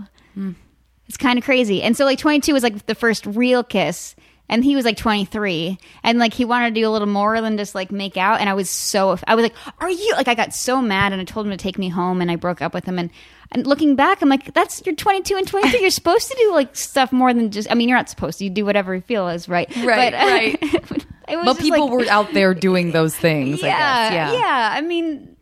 It's 1.07 1.17
kind 1.17 1.37
of 1.37 1.45
crazy, 1.45 1.81
and 1.81 1.95
so 1.95 2.05
like 2.05 2.19
22 2.19 2.53
was 2.53 2.63
like 2.63 2.85
the 2.85 2.95
first 2.95 3.25
real 3.25 3.63
kiss. 3.63 4.14
And 4.47 4.63
he 4.63 4.75
was 4.75 4.85
like 4.85 4.97
23, 4.97 5.77
and 6.03 6.19
like 6.19 6.31
he 6.33 6.45
wanted 6.45 6.75
to 6.75 6.79
do 6.79 6.87
a 6.87 6.91
little 6.91 7.07
more 7.07 7.41
than 7.41 7.57
just 7.57 7.73
like 7.73 7.91
make 7.91 8.15
out. 8.15 8.39
And 8.39 8.47
I 8.47 8.53
was 8.53 8.69
so, 8.69 9.17
I 9.27 9.33
was 9.33 9.41
like, 9.41 9.55
"Are 9.79 9.89
you?" 9.89 10.13
Like 10.15 10.27
I 10.27 10.35
got 10.35 10.53
so 10.53 10.81
mad, 10.83 11.13
and 11.13 11.21
I 11.21 11.25
told 11.25 11.47
him 11.47 11.51
to 11.51 11.57
take 11.57 11.79
me 11.79 11.89
home, 11.89 12.21
and 12.21 12.29
I 12.29 12.35
broke 12.35 12.61
up 12.61 12.71
with 12.73 12.85
him. 12.85 12.99
And 12.99 13.09
and 13.51 13.65
looking 13.65 13.95
back, 13.95 14.21
I'm 14.21 14.29
like, 14.29 14.53
"That's 14.53 14.83
you're 14.85 14.93
22 14.93 15.35
and 15.35 15.47
23. 15.47 15.81
You're 15.81 15.89
supposed 15.89 16.27
to 16.29 16.37
do 16.37 16.51
like 16.53 16.75
stuff 16.75 17.11
more 17.11 17.33
than 17.33 17.49
just. 17.49 17.71
I 17.71 17.73
mean, 17.73 17.89
you're 17.89 17.97
not 17.97 18.07
supposed 18.09 18.37
to. 18.37 18.43
You 18.43 18.51
do 18.51 18.65
whatever 18.65 18.93
you 18.93 19.01
feel 19.01 19.27
is 19.29 19.49
right. 19.49 19.67
Right, 19.77 20.13
But, 20.13 20.13
right. 20.27 20.59
it 21.27 21.37
was 21.37 21.45
But 21.45 21.57
people 21.57 21.89
like- 21.89 22.05
were 22.05 22.11
out 22.11 22.31
there 22.33 22.53
doing 22.53 22.91
those 22.91 23.15
things. 23.15 23.63
I 23.63 23.67
yeah, 23.67 24.09
guess. 24.09 24.33
Yeah. 24.35 24.39
yeah. 24.41 24.69
I 24.73 24.81
mean, 24.81 25.35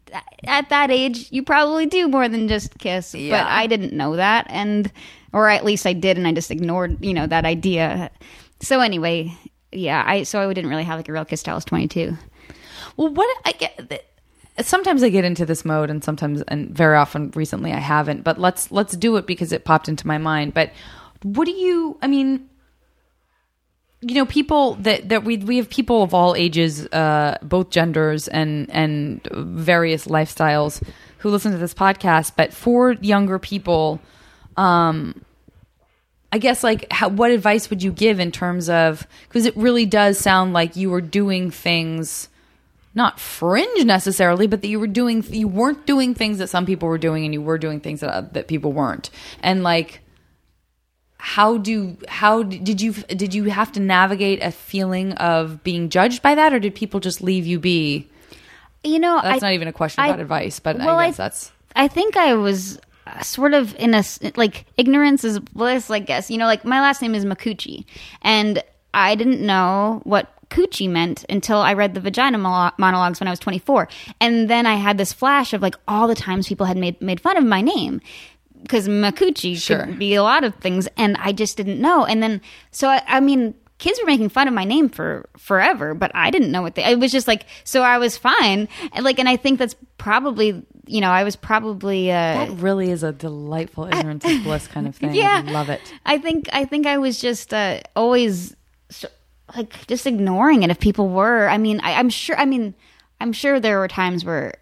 at 0.46 0.70
that 0.70 0.92
age, 0.92 1.28
you 1.30 1.44
probably 1.44 1.88
do 1.88 2.08
more 2.08 2.30
than 2.30 2.48
just 2.48 2.78
kiss. 2.80 3.14
Yeah. 3.14 3.44
But 3.44 3.52
I 3.52 3.68
didn't 3.68 3.92
know 3.92 4.16
that, 4.16 4.48
and 4.50 4.90
or 5.34 5.50
at 5.50 5.66
least 5.66 5.86
I 5.86 5.92
did, 5.92 6.18
and 6.18 6.26
I 6.26 6.32
just 6.32 6.52
ignored, 6.52 7.04
you 7.04 7.14
know, 7.14 7.28
that 7.28 7.44
idea. 7.44 8.10
So 8.64 8.80
anyway, 8.80 9.38
yeah. 9.72 10.04
I 10.06 10.24
so 10.24 10.50
I 10.50 10.54
didn't 10.54 10.70
really 10.70 10.86
have 10.86 10.98
like 10.98 11.10
a 11.10 11.14
real 11.14 11.26
kiss 11.26 11.44
till 11.44 11.52
I 11.52 11.56
was 11.56 11.66
twenty 11.66 11.88
two. 11.88 12.18
Well, 12.98 13.14
what 13.14 13.38
I 13.46 13.52
get. 13.52 14.10
Sometimes 14.62 15.02
I 15.02 15.10
get 15.10 15.26
into 15.26 15.48
this 15.48 15.66
mode, 15.66 15.90
and 15.90 16.04
sometimes, 16.04 16.44
and 16.44 16.70
very 16.70 16.96
often 16.96 17.32
recently, 17.36 17.74
I 17.74 17.80
haven't. 17.80 18.24
But 18.24 18.40
let's 18.40 18.72
let's 18.72 18.96
do 18.96 19.18
it 19.18 19.26
because 19.26 19.52
it 19.52 19.66
popped 19.66 19.90
into 19.90 20.06
my 20.06 20.18
mind. 20.18 20.54
But 20.54 20.72
what 21.24 21.46
do 21.46 21.52
you? 21.52 21.98
I 22.02 22.08
mean, 22.08 22.50
you 24.02 24.16
know, 24.16 24.26
people 24.26 24.76
that 24.76 25.10
that 25.10 25.24
we 25.24 25.38
we 25.38 25.58
have 25.58 25.70
people 25.70 26.04
of 26.04 26.14
all 26.14 26.36
ages, 26.36 26.86
uh, 26.88 27.38
both 27.42 27.70
genders, 27.72 28.28
and 28.28 28.70
and 28.70 29.28
various 29.32 30.06
lifestyles 30.06 30.84
who 31.18 31.30
listen 31.30 31.52
to 31.52 31.58
this 31.58 31.74
podcast. 31.74 32.34
But 32.36 32.54
for 32.54 32.92
younger 32.94 33.40
people, 33.40 34.00
um, 34.56 35.24
I 36.34 36.40
guess 36.40 36.64
like 36.64 36.92
how, 36.92 37.10
what 37.10 37.30
advice 37.30 37.70
would 37.70 37.84
you 37.84 37.92
give 37.92 38.20
in 38.20 38.32
terms 38.32 38.68
of 38.68 39.06
because 39.28 39.46
it 39.46 39.56
really 39.56 39.86
does 39.86 40.18
sound 40.18 40.52
like 40.52 40.76
you 40.76 40.90
were 40.90 41.00
doing 41.00 41.52
things 41.52 42.28
not 42.96 43.20
fringe 43.20 43.86
necessarily, 43.86 44.48
but 44.48 44.62
that 44.62 44.68
you 44.68 44.80
were 44.80 44.88
doing 44.88 45.24
you 45.30 45.48
weren't 45.48 45.86
doing 45.86 46.16
things 46.16 46.40
that 46.40 46.48
some 46.50 46.66
people 46.66 46.90
were 46.90 46.98
doing, 46.98 47.24
and 47.24 47.34
you 47.36 47.42
were 47.42 47.60
doing 47.60 47.80
things 47.80 48.00
that 48.00 48.34
that 48.34 48.48
people 48.48 48.72
weren't, 48.74 49.12
and 49.42 49.62
like 49.62 50.00
how 51.18 51.58
do 51.58 51.98
how 52.08 52.44
did 52.44 52.82
you 52.82 52.94
did 52.94 53.34
you 53.34 53.46
have 53.46 53.72
to 53.74 53.80
navigate 53.80 54.42
a 54.44 54.52
feeling 54.52 55.14
of 55.14 55.64
being 55.64 55.90
judged 55.90 56.22
by 56.22 56.36
that, 56.36 56.52
or 56.52 56.60
did 56.60 56.76
people 56.76 57.00
just 57.00 57.22
leave 57.22 57.46
you 57.46 57.60
be? 57.60 58.10
You 58.84 59.00
know, 59.00 59.20
That's 59.24 59.42
I, 59.44 59.48
not 59.48 59.54
even 59.54 59.68
a 59.68 59.74
question 59.74 60.04
I- 60.04 60.08
about 60.08 60.20
advice, 60.20 60.60
but 60.60 60.78
well, 60.78 60.98
I 60.98 61.04
I- 61.04 61.08
guess 61.10 61.18
that's 61.18 61.52
I 61.76 61.88
think 61.88 62.18
I 62.18 62.34
was 62.34 62.80
sort 63.22 63.54
of 63.54 63.76
in 63.76 63.94
a 63.94 64.04
like 64.36 64.66
ignorance 64.78 65.24
is 65.24 65.40
bliss. 65.40 65.90
I 65.90 66.00
guess 66.00 66.30
you 66.32 66.38
know, 66.38 66.46
like 66.46 66.66
my 66.66 66.80
last 66.82 67.02
name 67.02 67.16
is 67.16 67.26
Micucci, 67.26 67.86
and 68.22 68.64
I 68.94 69.16
didn't 69.16 69.42
know 69.42 70.02
what 70.04 70.30
coochie 70.50 70.90
meant 70.90 71.26
until 71.30 71.58
I 71.58 71.74
read 71.74 71.96
the 71.96 72.00
vagina 72.00 72.38
monologues 72.38 73.20
when 73.20 73.28
I 73.28 73.32
was 73.32 73.40
24, 73.40 73.88
and 74.22 74.50
then 74.50 74.66
I 74.66 74.76
had 74.76 74.98
this 74.98 75.12
flash 75.14 75.54
of 75.54 75.62
like 75.62 75.76
all 75.88 76.08
the 76.08 76.16
times 76.16 76.48
people 76.48 76.66
had 76.66 76.78
made 76.78 77.02
made 77.02 77.20
fun 77.20 77.38
of 77.38 77.44
my 77.44 77.62
name. 77.62 78.02
Because 78.62 78.88
Micucci 78.88 79.58
Sure. 79.58 79.86
could 79.86 80.00
be 80.00 80.16
a 80.16 80.24
lot 80.24 80.46
of 80.46 80.56
things, 80.56 80.88
and 80.96 81.18
I 81.18 81.34
just 81.34 81.58
didn't 81.58 81.82
know. 81.82 82.06
And 82.06 82.24
then, 82.24 82.40
so 82.72 82.88
I, 82.88 83.02
I 83.06 83.20
mean, 83.20 83.56
kids 83.78 84.00
were 84.00 84.06
making 84.06 84.30
fun 84.30 84.48
of 84.48 84.54
my 84.54 84.64
name 84.64 84.88
for 84.88 85.28
forever, 85.38 85.94
but 85.94 86.12
I 86.16 86.32
didn't 86.32 86.50
know 86.50 86.62
what 86.62 86.76
they. 86.76 86.86
It 86.86 86.98
was 86.98 87.12
just 87.12 87.28
like 87.28 87.46
so. 87.66 87.82
I 87.82 87.98
was 87.98 88.16
fine, 88.18 88.70
and 88.94 89.04
like, 89.04 89.20
and 89.20 89.28
I 89.28 89.36
think 89.36 89.60
that's 89.60 89.76
probably 89.98 90.64
you 90.86 91.02
know 91.02 91.10
I 91.12 91.24
was 91.24 91.36
probably 91.36 92.12
uh, 92.12 92.16
That 92.46 92.50
really 92.52 92.90
is 92.92 93.04
a 93.04 93.12
delightful 93.12 93.86
ignorance 93.86 94.26
is 94.26 94.44
bliss 94.44 94.68
kind 94.68 94.88
of 94.88 94.96
thing. 94.98 95.14
yeah, 95.14 95.44
I 95.46 95.52
love 95.52 95.70
it. 95.70 95.82
I 96.06 96.18
think 96.18 96.50
I 96.54 96.66
think 96.66 96.86
I 96.88 96.98
was 96.98 97.20
just 97.22 97.54
uh, 97.54 97.80
always 97.96 98.56
like 99.56 99.88
just 99.88 100.06
ignoring 100.08 100.64
it. 100.64 100.70
If 100.72 100.80
people 100.80 101.10
were, 101.10 101.48
I 101.48 101.58
mean, 101.58 101.80
I, 101.82 101.94
I'm 101.94 102.10
sure. 102.10 102.38
I 102.38 102.46
mean, 102.46 102.74
I'm 103.22 103.34
sure 103.34 103.60
there 103.60 103.80
were 103.80 103.88
times 103.88 104.26
where. 104.26 104.54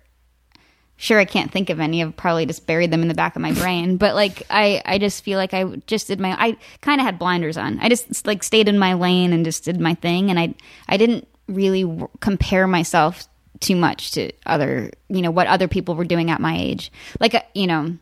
Sure, 0.97 1.17
I 1.17 1.25
can't 1.25 1.51
think 1.51 1.71
of 1.71 1.79
any. 1.79 2.03
I've 2.03 2.15
probably 2.15 2.45
just 2.45 2.67
buried 2.67 2.91
them 2.91 3.01
in 3.01 3.07
the 3.07 3.15
back 3.15 3.35
of 3.35 3.41
my 3.41 3.53
brain. 3.53 3.97
But 4.03 4.13
like, 4.13 4.43
I, 4.51 4.83
I 4.85 4.99
just 4.99 5.23
feel 5.23 5.39
like 5.39 5.51
I 5.51 5.63
just 5.87 6.05
did 6.07 6.19
my. 6.19 6.35
I 6.39 6.57
kind 6.81 7.01
of 7.01 7.05
had 7.05 7.17
blinders 7.17 7.57
on. 7.57 7.79
I 7.79 7.89
just 7.89 8.27
like 8.27 8.43
stayed 8.43 8.67
in 8.67 8.77
my 8.77 8.93
lane 8.93 9.33
and 9.33 9.43
just 9.43 9.63
did 9.63 9.79
my 9.79 9.95
thing, 9.95 10.29
and 10.29 10.39
I, 10.39 10.53
I 10.87 10.97
didn't 10.97 11.27
really 11.47 11.81
w- 11.83 12.07
compare 12.19 12.67
myself 12.67 13.27
too 13.61 13.75
much 13.75 14.11
to 14.11 14.31
other, 14.45 14.91
you 15.07 15.21
know, 15.21 15.31
what 15.31 15.47
other 15.47 15.67
people 15.67 15.95
were 15.95 16.03
doing 16.03 16.29
at 16.29 16.41
my 16.41 16.57
age. 16.57 16.91
Like, 17.19 17.33
uh, 17.33 17.41
you 17.55 17.67
know, 17.67 17.95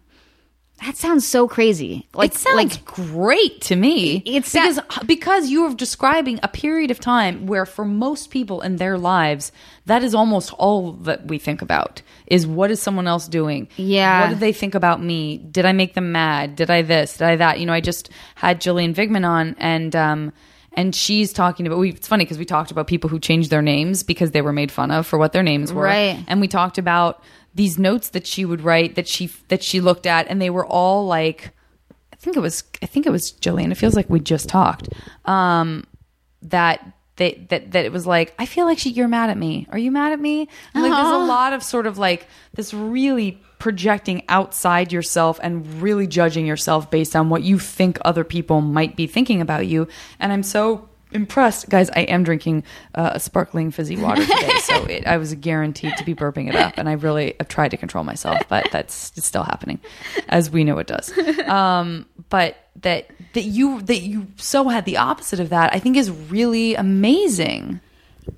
that 0.86 0.96
sounds 0.96 1.28
so 1.28 1.48
crazy. 1.48 2.08
Like, 2.14 2.32
it 2.32 2.38
sounds 2.38 2.56
like 2.56 2.86
great 2.86 3.62
to 3.64 3.76
me. 3.76 4.24
It's 4.26 4.54
because 4.54 4.80
because 5.06 5.50
you 5.50 5.66
are 5.66 5.74
describing 5.74 6.40
a 6.42 6.48
period 6.48 6.90
of 6.90 7.00
time 7.00 7.48
where, 7.48 7.66
for 7.66 7.84
most 7.84 8.30
people 8.32 8.62
in 8.62 8.78
their 8.78 8.98
lives, 8.98 9.52
that 9.86 10.04
is 10.04 10.16
almost 10.16 10.54
all 10.54 10.94
that 10.94 11.28
we 11.28 11.38
think 11.38 11.62
about 11.62 12.02
is 12.28 12.48
what 12.48 12.72
is 12.72 12.82
someone 12.82 13.08
else 13.08 13.28
doing? 13.28 13.68
Yeah. 13.76 14.22
what 14.22 14.30
did 14.30 14.40
they 14.40 14.54
think 14.54 14.74
about 14.74 15.04
me? 15.04 15.38
Did 15.38 15.66
I 15.66 15.74
make 15.74 15.96
them 15.96 16.12
mad? 16.14 16.56
Did 16.56 16.70
I 16.70 16.82
this? 16.82 17.18
Did 17.18 17.28
I 17.28 17.36
that? 17.38 17.60
You 17.60 17.66
know, 17.66 17.74
I 17.74 17.82
just 17.82 18.10
had 18.36 18.62
Gillian 18.62 18.94
Vigman 18.94 19.28
on, 19.28 19.56
and 19.60 19.94
um, 19.96 20.34
and 20.80 20.96
she's 20.96 21.34
talking 21.34 21.68
about. 21.68 21.80
We, 21.80 21.90
it's 21.90 22.08
funny 22.08 22.24
because 22.26 22.38
we 22.38 22.46
talked 22.46 22.72
about 22.72 22.88
people 22.88 23.10
who 23.10 23.20
changed 23.20 23.50
their 23.50 23.62
names 23.62 24.04
because 24.04 24.32
they 24.32 24.42
were 24.42 24.54
made 24.54 24.72
fun 24.72 24.92
of 24.92 25.06
for 25.08 25.18
what 25.20 25.32
their 25.34 25.44
names 25.44 25.72
were, 25.74 25.84
Right. 25.84 26.24
and 26.28 26.40
we 26.42 26.48
talked 26.48 26.78
about 26.78 27.22
these 27.56 27.78
notes 27.78 28.10
that 28.10 28.26
she 28.28 28.46
would 28.46 28.62
write 28.62 28.96
that 28.96 29.08
she 29.08 29.30
that 29.50 29.62
she 29.64 29.82
looked 29.82 30.06
at, 30.06 30.28
and 30.30 30.42
they 30.42 30.50
were 30.50 30.66
all 30.66 31.06
like. 31.08 31.52
I 32.14 32.16
think 32.22 32.36
it 32.36 32.42
was 32.42 32.64
I 32.82 32.86
think 32.86 33.06
it 33.06 33.12
was 33.12 33.32
Gillian. 33.32 33.72
It 33.72 33.76
feels 33.76 33.96
like 33.96 34.10
we 34.10 34.20
just 34.20 34.50
talked. 34.50 34.90
Um, 35.26 35.86
that 36.42 36.86
they 37.16 37.46
that 37.50 37.72
that 37.72 37.86
it 37.86 37.92
was 37.92 38.06
like 38.08 38.34
I 38.38 38.46
feel 38.46 38.66
like 38.66 38.78
she 38.80 38.90
you're 38.92 39.08
mad 39.08 39.30
at 39.30 39.38
me. 39.38 39.68
Are 39.72 39.78
you 39.78 39.92
mad 39.92 40.12
at 40.14 40.20
me? 40.20 40.48
And, 40.74 40.84
Like 40.84 40.92
there's 40.92 41.16
a 41.16 41.26
lot 41.26 41.54
of 41.54 41.64
sort 41.64 41.86
of 41.88 41.98
like 41.98 42.28
this 42.54 42.74
really 42.74 43.42
projecting 43.60 44.24
outside 44.30 44.92
yourself 44.92 45.40
and 45.44 45.82
really 45.82 46.08
judging 46.08 46.46
yourself 46.46 46.90
based 46.90 47.16
on 47.16 47.30
what 47.30 47.44
you 47.44 47.60
think 47.60 48.00
other 48.04 48.24
people 48.24 48.62
might 48.62 48.96
be 48.96 49.06
thinking 49.06 49.42
about 49.42 49.68
you. 49.68 49.88
And 50.20 50.32
I'm 50.32 50.44
so 50.44 50.90
impressed, 51.12 51.70
guys. 51.70 51.90
I 51.90 52.02
am 52.02 52.24
drinking 52.24 52.64
uh, 52.96 53.12
a 53.16 53.20
sparkling 53.20 53.72
fizzy 53.72 53.98
water 53.98 54.22
today, 54.26 54.58
so 54.60 54.86
it, 54.86 55.08
I 55.08 55.18
was 55.18 55.34
guaranteed 55.36 55.98
to 55.98 56.04
be 56.06 56.16
burping 56.16 56.48
it 56.48 56.56
up, 56.56 56.78
and 56.78 56.88
I 56.88 56.94
really 56.94 57.36
have 57.40 57.48
tried 57.48 57.72
to 57.72 57.78
control 57.78 58.04
myself, 58.04 58.40
but 58.48 58.70
that's 58.72 59.12
it's 59.18 59.28
still 59.28 59.44
happening, 59.44 59.80
as 60.30 60.50
we 60.50 60.64
know 60.64 60.78
it 60.80 60.88
does. 60.88 61.12
Um, 61.50 62.06
but 62.30 62.58
that 62.82 63.10
that 63.34 63.42
you 63.42 63.82
that 63.82 64.02
you 64.02 64.28
so 64.36 64.70
had 64.70 64.86
the 64.86 64.98
opposite 64.98 65.40
of 65.40 65.50
that, 65.50 65.74
I 65.74 65.80
think 65.80 65.98
is 65.98 66.12
really 66.12 66.76
amazing. 66.76 67.80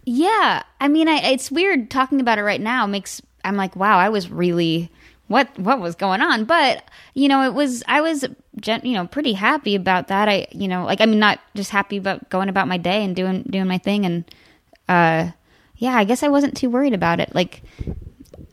Yeah, 0.05 0.63
I 0.79 0.87
mean, 0.87 1.09
I, 1.09 1.17
it's 1.31 1.51
weird 1.51 1.91
talking 1.91 2.21
about 2.21 2.37
it 2.39 2.43
right 2.43 2.61
now. 2.61 2.87
Makes 2.87 3.21
I'm 3.43 3.57
like, 3.57 3.75
wow, 3.75 3.97
I 3.97 4.09
was 4.09 4.29
really 4.29 4.89
what 5.31 5.57
what 5.57 5.79
was 5.79 5.95
going 5.95 6.21
on? 6.21 6.45
But 6.45 6.83
you 7.13 7.27
know, 7.27 7.43
it 7.43 7.53
was 7.53 7.83
I 7.87 8.01
was 8.01 8.23
you 8.23 8.93
know 8.93 9.07
pretty 9.07 9.33
happy 9.33 9.75
about 9.75 10.09
that. 10.09 10.29
I 10.29 10.47
you 10.51 10.67
know 10.67 10.85
like 10.85 11.01
I 11.01 11.05
mean 11.05 11.19
not 11.19 11.39
just 11.55 11.71
happy 11.71 11.97
about 11.97 12.29
going 12.29 12.49
about 12.49 12.67
my 12.67 12.77
day 12.77 13.03
and 13.03 13.15
doing 13.15 13.43
doing 13.43 13.67
my 13.67 13.77
thing 13.77 14.05
and 14.05 14.25
uh 14.87 15.31
yeah, 15.77 15.97
I 15.97 16.03
guess 16.03 16.21
I 16.21 16.27
wasn't 16.27 16.55
too 16.55 16.69
worried 16.69 16.93
about 16.93 17.19
it. 17.19 17.33
Like 17.33 17.63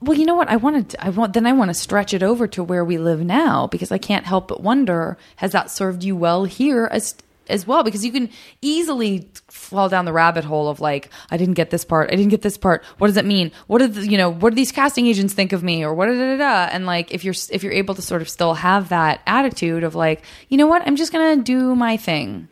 Well, 0.00 0.16
you 0.16 0.24
know 0.24 0.36
what? 0.36 0.48
I 0.48 0.56
wanted. 0.56 0.90
To, 0.90 1.04
I 1.04 1.10
want. 1.10 1.32
Then 1.32 1.46
I 1.46 1.52
want 1.52 1.70
to 1.70 1.74
stretch 1.74 2.14
it 2.14 2.22
over 2.22 2.46
to 2.48 2.62
where 2.62 2.84
we 2.84 2.98
live 2.98 3.20
now 3.20 3.66
because 3.66 3.90
I 3.90 3.98
can't 3.98 4.26
help 4.26 4.48
but 4.48 4.62
wonder: 4.62 5.18
has 5.36 5.52
that 5.52 5.70
served 5.70 6.04
you 6.04 6.16
well 6.16 6.44
here 6.44 6.88
as 6.90 7.16
as 7.48 7.66
well? 7.66 7.82
Because 7.82 8.04
you 8.04 8.12
can 8.12 8.30
easily 8.62 9.30
fall 9.48 9.88
down 9.88 10.04
the 10.04 10.12
rabbit 10.12 10.44
hole 10.44 10.68
of 10.68 10.80
like, 10.80 11.10
I 11.30 11.36
didn't 11.36 11.54
get 11.54 11.70
this 11.70 11.84
part. 11.84 12.10
I 12.10 12.16
didn't 12.16 12.30
get 12.30 12.42
this 12.42 12.56
part. 12.56 12.84
What 12.98 13.08
does 13.08 13.16
it 13.16 13.24
mean? 13.24 13.50
What 13.66 13.78
did 13.78 13.96
you 14.10 14.18
know? 14.18 14.30
What 14.30 14.50
do 14.50 14.56
these 14.56 14.72
casting 14.72 15.06
agents 15.06 15.34
think 15.34 15.52
of 15.52 15.62
me? 15.62 15.84
Or 15.84 15.94
what? 15.94 16.06
Da, 16.06 16.14
da, 16.14 16.36
da. 16.36 16.68
And 16.72 16.86
like, 16.86 17.12
if 17.12 17.24
you're 17.24 17.34
if 17.50 17.62
you're 17.62 17.72
able 17.72 17.94
to 17.94 18.02
sort 18.02 18.22
of 18.22 18.28
still 18.28 18.54
have 18.54 18.90
that 18.90 19.20
attitude 19.26 19.84
of 19.84 19.94
like, 19.94 20.22
you 20.48 20.56
know 20.56 20.66
what? 20.66 20.82
I'm 20.86 20.96
just 20.96 21.12
gonna 21.12 21.42
do 21.42 21.74
my 21.74 21.96
thing. 21.96 22.48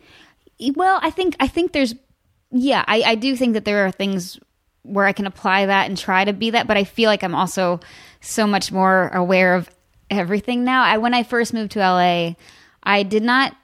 Well, 0.74 0.98
I 1.02 1.10
think 1.10 1.36
I 1.40 1.48
think 1.48 1.72
there's 1.72 1.94
yeah, 2.50 2.84
I, 2.86 3.02
I 3.02 3.14
do 3.16 3.36
think 3.36 3.54
that 3.54 3.64
there 3.64 3.86
are 3.86 3.90
things 3.90 4.38
where 4.82 5.04
I 5.04 5.12
can 5.12 5.26
apply 5.26 5.66
that 5.66 5.88
and 5.88 5.98
try 5.98 6.24
to 6.24 6.32
be 6.32 6.50
that, 6.50 6.66
but 6.66 6.76
I 6.76 6.84
feel 6.84 7.08
like 7.08 7.22
I'm 7.22 7.34
also 7.34 7.80
so 8.20 8.46
much 8.46 8.70
more 8.70 9.08
aware 9.08 9.54
of 9.54 9.68
everything 10.10 10.64
now. 10.64 10.82
I 10.82 10.98
when 10.98 11.14
I 11.14 11.22
first 11.22 11.52
moved 11.52 11.72
to 11.72 11.80
LA, 11.80 12.34
I 12.82 13.02
did 13.02 13.22
not 13.22 13.56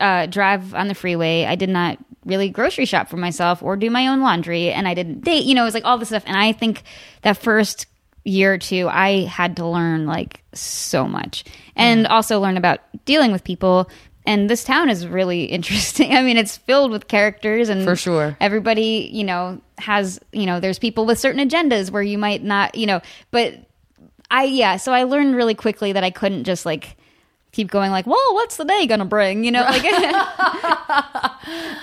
uh, 0.00 0.26
drive 0.26 0.74
on 0.74 0.88
the 0.88 0.94
freeway. 0.94 1.44
I 1.44 1.54
did 1.54 1.68
not 1.68 1.98
really 2.24 2.48
grocery 2.48 2.84
shop 2.84 3.08
for 3.08 3.16
myself 3.16 3.62
or 3.62 3.76
do 3.76 3.90
my 3.90 4.06
own 4.06 4.20
laundry, 4.20 4.70
and 4.70 4.86
I 4.86 4.94
didn't 4.94 5.22
date. 5.22 5.44
You 5.44 5.54
know, 5.54 5.62
it 5.62 5.66
was 5.66 5.74
like 5.74 5.84
all 5.84 5.98
this 5.98 6.08
stuff. 6.08 6.24
And 6.26 6.36
I 6.36 6.52
think 6.52 6.82
that 7.22 7.36
first 7.36 7.86
year 8.24 8.54
or 8.54 8.58
two, 8.58 8.88
I 8.88 9.24
had 9.24 9.56
to 9.56 9.66
learn 9.66 10.06
like 10.06 10.42
so 10.54 11.06
much, 11.08 11.44
and 11.76 12.06
also 12.06 12.40
learn 12.40 12.56
about 12.56 12.80
dealing 13.04 13.32
with 13.32 13.44
people. 13.44 13.90
And 14.24 14.48
this 14.48 14.62
town 14.62 14.88
is 14.88 15.06
really 15.06 15.44
interesting. 15.56 16.14
I 16.14 16.22
mean, 16.22 16.36
it's 16.36 16.56
filled 16.56 16.90
with 16.92 17.08
characters, 17.08 17.68
and 17.68 17.84
For 17.84 17.96
sure. 17.96 18.36
everybody, 18.40 19.10
you 19.12 19.24
know, 19.24 19.60
has 19.78 20.20
you 20.32 20.46
know, 20.46 20.60
there's 20.60 20.78
people 20.78 21.06
with 21.06 21.18
certain 21.18 21.48
agendas 21.48 21.90
where 21.90 22.02
you 22.02 22.18
might 22.18 22.42
not, 22.42 22.76
you 22.76 22.86
know, 22.86 23.00
but 23.32 23.54
I 24.30 24.44
yeah, 24.44 24.76
so 24.76 24.92
I 24.92 25.02
learned 25.02 25.34
really 25.34 25.54
quickly 25.54 25.92
that 25.92 26.04
I 26.04 26.10
couldn't 26.10 26.44
just 26.44 26.64
like 26.64 26.96
keep 27.52 27.70
going 27.70 27.90
like, 27.90 28.06
well, 28.06 28.34
what's 28.34 28.56
the 28.56 28.64
day 28.64 28.86
gonna 28.86 29.04
bring? 29.04 29.44
You 29.44 29.50
know, 29.52 29.62
like. 29.62 29.84
uh, 29.84 31.38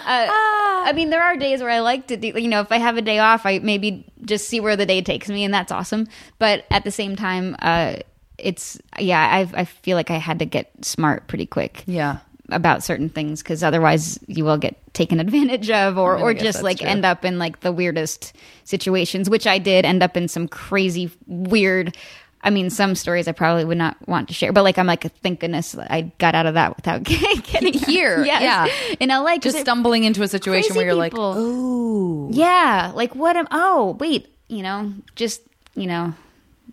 I 0.05 0.91
mean, 0.95 1.09
there 1.09 1.21
are 1.21 1.35
days 1.37 1.61
where 1.61 1.69
I 1.69 1.79
like 1.79 2.07
to 2.07 2.17
do. 2.17 2.27
You 2.35 2.47
know, 2.47 2.61
if 2.61 2.71
I 2.71 2.77
have 2.77 2.97
a 2.97 3.01
day 3.01 3.19
off, 3.19 3.45
I 3.45 3.59
maybe 3.59 4.05
just 4.25 4.47
see 4.47 4.59
where 4.59 4.75
the 4.75 4.85
day 4.85 5.01
takes 5.01 5.29
me, 5.29 5.43
and 5.43 5.53
that's 5.53 5.71
awesome. 5.71 6.07
But 6.39 6.65
at 6.71 6.83
the 6.83 6.91
same 6.91 7.15
time, 7.15 7.55
uh, 7.59 7.97
it's 8.37 8.79
yeah, 8.99 9.19
I 9.21 9.61
I 9.61 9.65
feel 9.65 9.95
like 9.95 10.11
I 10.11 10.17
had 10.17 10.39
to 10.39 10.45
get 10.45 10.71
smart 10.83 11.27
pretty 11.27 11.45
quick 11.45 11.83
Yeah. 11.85 12.19
about 12.49 12.83
certain 12.83 13.09
things 13.09 13.43
because 13.43 13.63
otherwise 13.63 14.17
you 14.27 14.45
will 14.45 14.57
get 14.57 14.75
taken 14.93 15.19
advantage 15.25 15.69
of 15.69 15.97
or, 15.97 16.17
I 16.17 16.21
or 16.21 16.33
just 16.33 16.63
like 16.63 16.79
true. 16.79 16.87
end 16.87 17.05
up 17.05 17.25
in 17.25 17.37
like 17.37 17.59
the 17.59 17.71
weirdest 17.71 18.33
situations 18.63 19.29
which 19.29 19.45
i 19.45 19.57
did 19.59 19.83
end 19.85 20.01
up 20.01 20.15
in 20.17 20.27
some 20.27 20.47
crazy 20.47 21.11
weird 21.27 21.95
i 22.41 22.49
mean 22.49 22.69
some 22.69 22.95
stories 22.95 23.27
i 23.27 23.31
probably 23.31 23.65
would 23.65 23.77
not 23.77 23.95
want 24.07 24.27
to 24.27 24.33
share 24.33 24.51
but 24.53 24.63
like 24.63 24.77
i'm 24.77 24.87
like 24.87 25.03
thank 25.21 25.39
goodness 25.39 25.75
i 25.77 26.01
got 26.17 26.35
out 26.35 26.45
of 26.45 26.53
that 26.53 26.75
without 26.75 27.03
getting 27.43 27.73
Here, 27.73 28.23
Yes. 28.25 28.41
yeah. 28.41 28.95
in 28.99 29.09
la 29.09 29.37
Just 29.37 29.59
stumbling 29.59 30.03
into 30.03 30.23
a 30.23 30.27
situation 30.27 30.75
where 30.75 30.85
you're 30.85 31.03
people. 31.03 31.29
like, 31.29 31.37
oh, 31.37 32.29
yeah 32.31 32.91
like 32.95 33.15
what 33.15 33.35
am 33.35 33.47
oh 33.51 33.97
wait 33.99 34.33
you 34.47 34.63
know 34.63 34.93
just 35.15 35.41
you 35.75 35.87
know 35.87 36.13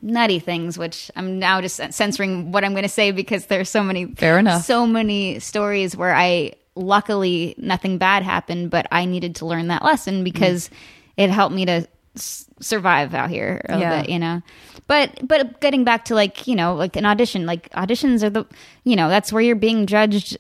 nutty 0.02 0.38
things 0.38 0.78
which 0.78 1.10
i'm 1.16 1.38
now 1.38 1.60
just 1.60 1.76
censoring 1.92 2.52
what 2.52 2.64
i'm 2.64 2.72
going 2.72 2.82
to 2.82 2.88
say 2.88 3.10
because 3.10 3.46
there's 3.46 3.68
so 3.68 3.82
many 3.82 4.06
Fair 4.06 4.38
enough. 4.38 4.64
so 4.64 4.86
many 4.86 5.38
stories 5.40 5.96
where 5.96 6.14
i 6.14 6.52
luckily 6.74 7.54
nothing 7.58 7.96
bad 7.98 8.22
happened 8.22 8.70
but 8.70 8.86
i 8.92 9.04
needed 9.06 9.36
to 9.36 9.46
learn 9.46 9.68
that 9.68 9.82
lesson 9.82 10.22
because 10.22 10.68
mm. 10.68 10.72
it 11.16 11.30
helped 11.30 11.54
me 11.54 11.64
to 11.64 11.86
s- 12.14 12.44
survive 12.60 13.14
out 13.14 13.30
here 13.30 13.64
a 13.68 13.78
Yeah. 13.78 14.02
bit, 14.02 14.10
you 14.10 14.18
know 14.18 14.42
but 14.86 15.26
but 15.26 15.60
getting 15.60 15.84
back 15.84 16.04
to 16.06 16.14
like 16.14 16.46
you 16.46 16.54
know 16.54 16.74
like 16.74 16.96
an 16.96 17.04
audition 17.06 17.46
like 17.46 17.68
auditions 17.70 18.22
are 18.22 18.30
the 18.30 18.44
you 18.84 18.96
know 18.96 19.08
that's 19.08 19.32
where 19.32 19.42
you're 19.42 19.56
being 19.56 19.86
judged 19.86 20.36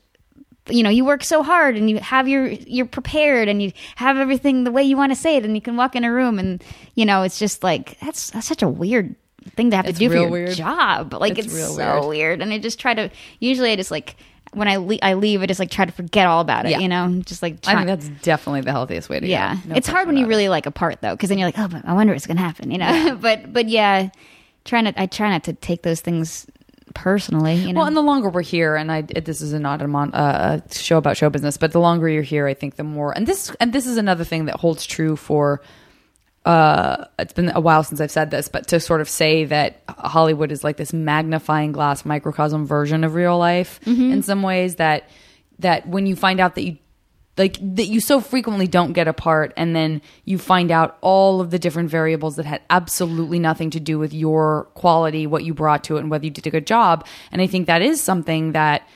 you 0.68 0.82
know 0.82 0.90
you 0.90 1.04
work 1.04 1.22
so 1.22 1.42
hard 1.42 1.76
and 1.76 1.88
you 1.88 1.98
have 1.98 2.26
your 2.28 2.46
you're 2.48 2.86
prepared 2.86 3.48
and 3.48 3.62
you 3.62 3.72
have 3.96 4.16
everything 4.16 4.64
the 4.64 4.72
way 4.72 4.82
you 4.82 4.96
want 4.96 5.12
to 5.12 5.16
say 5.16 5.36
it 5.36 5.44
and 5.44 5.54
you 5.54 5.60
can 5.60 5.76
walk 5.76 5.94
in 5.94 6.02
a 6.04 6.12
room 6.12 6.38
and 6.38 6.62
you 6.94 7.04
know 7.04 7.22
it's 7.22 7.38
just 7.38 7.62
like 7.62 7.98
that's, 8.00 8.30
that's 8.30 8.46
such 8.46 8.62
a 8.62 8.68
weird 8.68 9.14
thing 9.54 9.70
to 9.70 9.76
have 9.76 9.86
It's 9.86 9.98
to 10.00 10.04
do 10.06 10.10
for 10.10 10.16
your 10.20 10.28
weird. 10.28 10.54
job 10.56 11.12
like 11.14 11.38
It's 11.38 11.54
it's, 11.54 11.76
so 11.76 12.00
weird. 12.00 12.08
weird. 12.08 12.42
and 12.42 12.52
i 12.52 12.58
just 12.58 12.80
try 12.80 12.94
to 12.94 13.10
usually 13.38 13.70
i 13.70 13.76
just 13.76 13.92
like 13.92 14.16
when 14.52 14.66
i, 14.66 14.74
le- 14.76 14.98
I 15.02 15.14
leave 15.14 15.40
i 15.40 15.46
just 15.46 15.60
like 15.60 15.70
try 15.70 15.84
to 15.84 15.92
forget 15.92 16.26
all 16.26 16.40
about 16.40 16.66
it 16.66 16.70
Yeah. 16.72 16.78
you 16.80 16.88
know 16.88 17.22
just 17.24 17.42
like 17.42 17.58
I 17.64 17.72
try- 17.74 17.84
think 17.84 17.86
that's 17.86 18.08
definitely 18.24 18.62
the 18.62 18.72
healthiest 18.72 19.08
way 19.08 19.20
to 19.20 19.26
yeah 19.26 19.54
go. 19.54 19.68
No 19.68 19.74
it's 19.76 19.86
hard 19.86 20.08
when 20.08 20.16
you 20.16 20.26
really 20.26 20.48
like 20.48 20.66
a 20.66 20.72
part 20.72 21.00
though 21.00 21.12
because 21.14 21.28
then 21.28 21.38
you're 21.38 21.46
like 21.46 21.58
oh 21.60 21.68
but 21.68 21.84
i 21.86 21.92
wonder 21.92 22.12
what's 22.12 22.26
gonna 22.26 22.40
happen 22.40 22.72
you 22.72 22.78
know 22.78 23.16
but 23.20 23.52
but 23.52 23.68
yeah 23.68 24.08
try 24.66 24.82
not 24.82 24.94
I 24.96 25.06
try 25.06 25.30
not 25.30 25.44
to 25.44 25.52
take 25.54 25.82
those 25.82 26.00
things 26.00 26.46
personally. 26.94 27.54
You 27.54 27.72
know, 27.72 27.80
Well, 27.80 27.86
and 27.86 27.96
the 27.96 28.02
longer 28.02 28.28
we're 28.28 28.42
here, 28.42 28.74
and 28.74 28.90
I 28.90 29.02
this 29.02 29.40
is 29.40 29.52
not 29.52 29.82
a, 29.82 29.88
mon, 29.88 30.12
uh, 30.12 30.60
a 30.68 30.74
show 30.74 30.98
about 30.98 31.16
show 31.16 31.30
business, 31.30 31.56
but 31.56 31.72
the 31.72 31.80
longer 31.80 32.08
you're 32.08 32.22
here, 32.22 32.46
I 32.46 32.54
think 32.54 32.76
the 32.76 32.84
more. 32.84 33.16
And 33.16 33.26
this 33.26 33.54
and 33.60 33.72
this 33.72 33.86
is 33.86 33.96
another 33.96 34.24
thing 34.24 34.46
that 34.46 34.56
holds 34.56 34.84
true 34.84 35.16
for. 35.16 35.62
Uh, 36.44 37.06
it's 37.18 37.32
been 37.32 37.50
a 37.50 37.60
while 37.60 37.82
since 37.82 38.00
I've 38.00 38.10
said 38.12 38.30
this, 38.30 38.48
but 38.48 38.68
to 38.68 38.78
sort 38.78 39.00
of 39.00 39.08
say 39.08 39.46
that 39.46 39.82
Hollywood 39.88 40.52
is 40.52 40.62
like 40.62 40.76
this 40.76 40.92
magnifying 40.92 41.72
glass 41.72 42.04
microcosm 42.04 42.66
version 42.66 43.02
of 43.02 43.14
real 43.14 43.36
life 43.36 43.80
in 44.12 44.22
some 44.22 44.42
ways 44.42 44.76
that 44.76 45.08
that 45.58 45.88
when 45.88 46.06
you 46.06 46.14
find 46.14 46.38
out 46.38 46.54
that 46.54 46.62
you 46.62 46.78
like 47.36 47.58
that 47.60 47.86
you 47.86 48.00
so 48.00 48.20
frequently 48.20 48.66
don't 48.66 48.92
get 48.92 49.08
a 49.08 49.12
part 49.12 49.52
and 49.56 49.74
then 49.76 50.00
you 50.24 50.38
find 50.38 50.70
out 50.70 50.96
all 51.00 51.40
of 51.40 51.50
the 51.50 51.58
different 51.58 51.90
variables 51.90 52.36
that 52.36 52.46
had 52.46 52.62
absolutely 52.70 53.38
nothing 53.38 53.70
to 53.70 53.80
do 53.80 53.98
with 53.98 54.12
your 54.12 54.64
quality 54.74 55.26
what 55.26 55.44
you 55.44 55.54
brought 55.54 55.84
to 55.84 55.96
it 55.96 56.00
and 56.00 56.10
whether 56.10 56.24
you 56.24 56.30
did 56.30 56.46
a 56.46 56.50
good 56.50 56.66
job. 56.66 57.06
And 57.32 57.42
i 57.42 57.46
think 57.46 57.66
that 57.66 57.82
is 57.82 58.02
something 58.02 58.52
that 58.52 58.86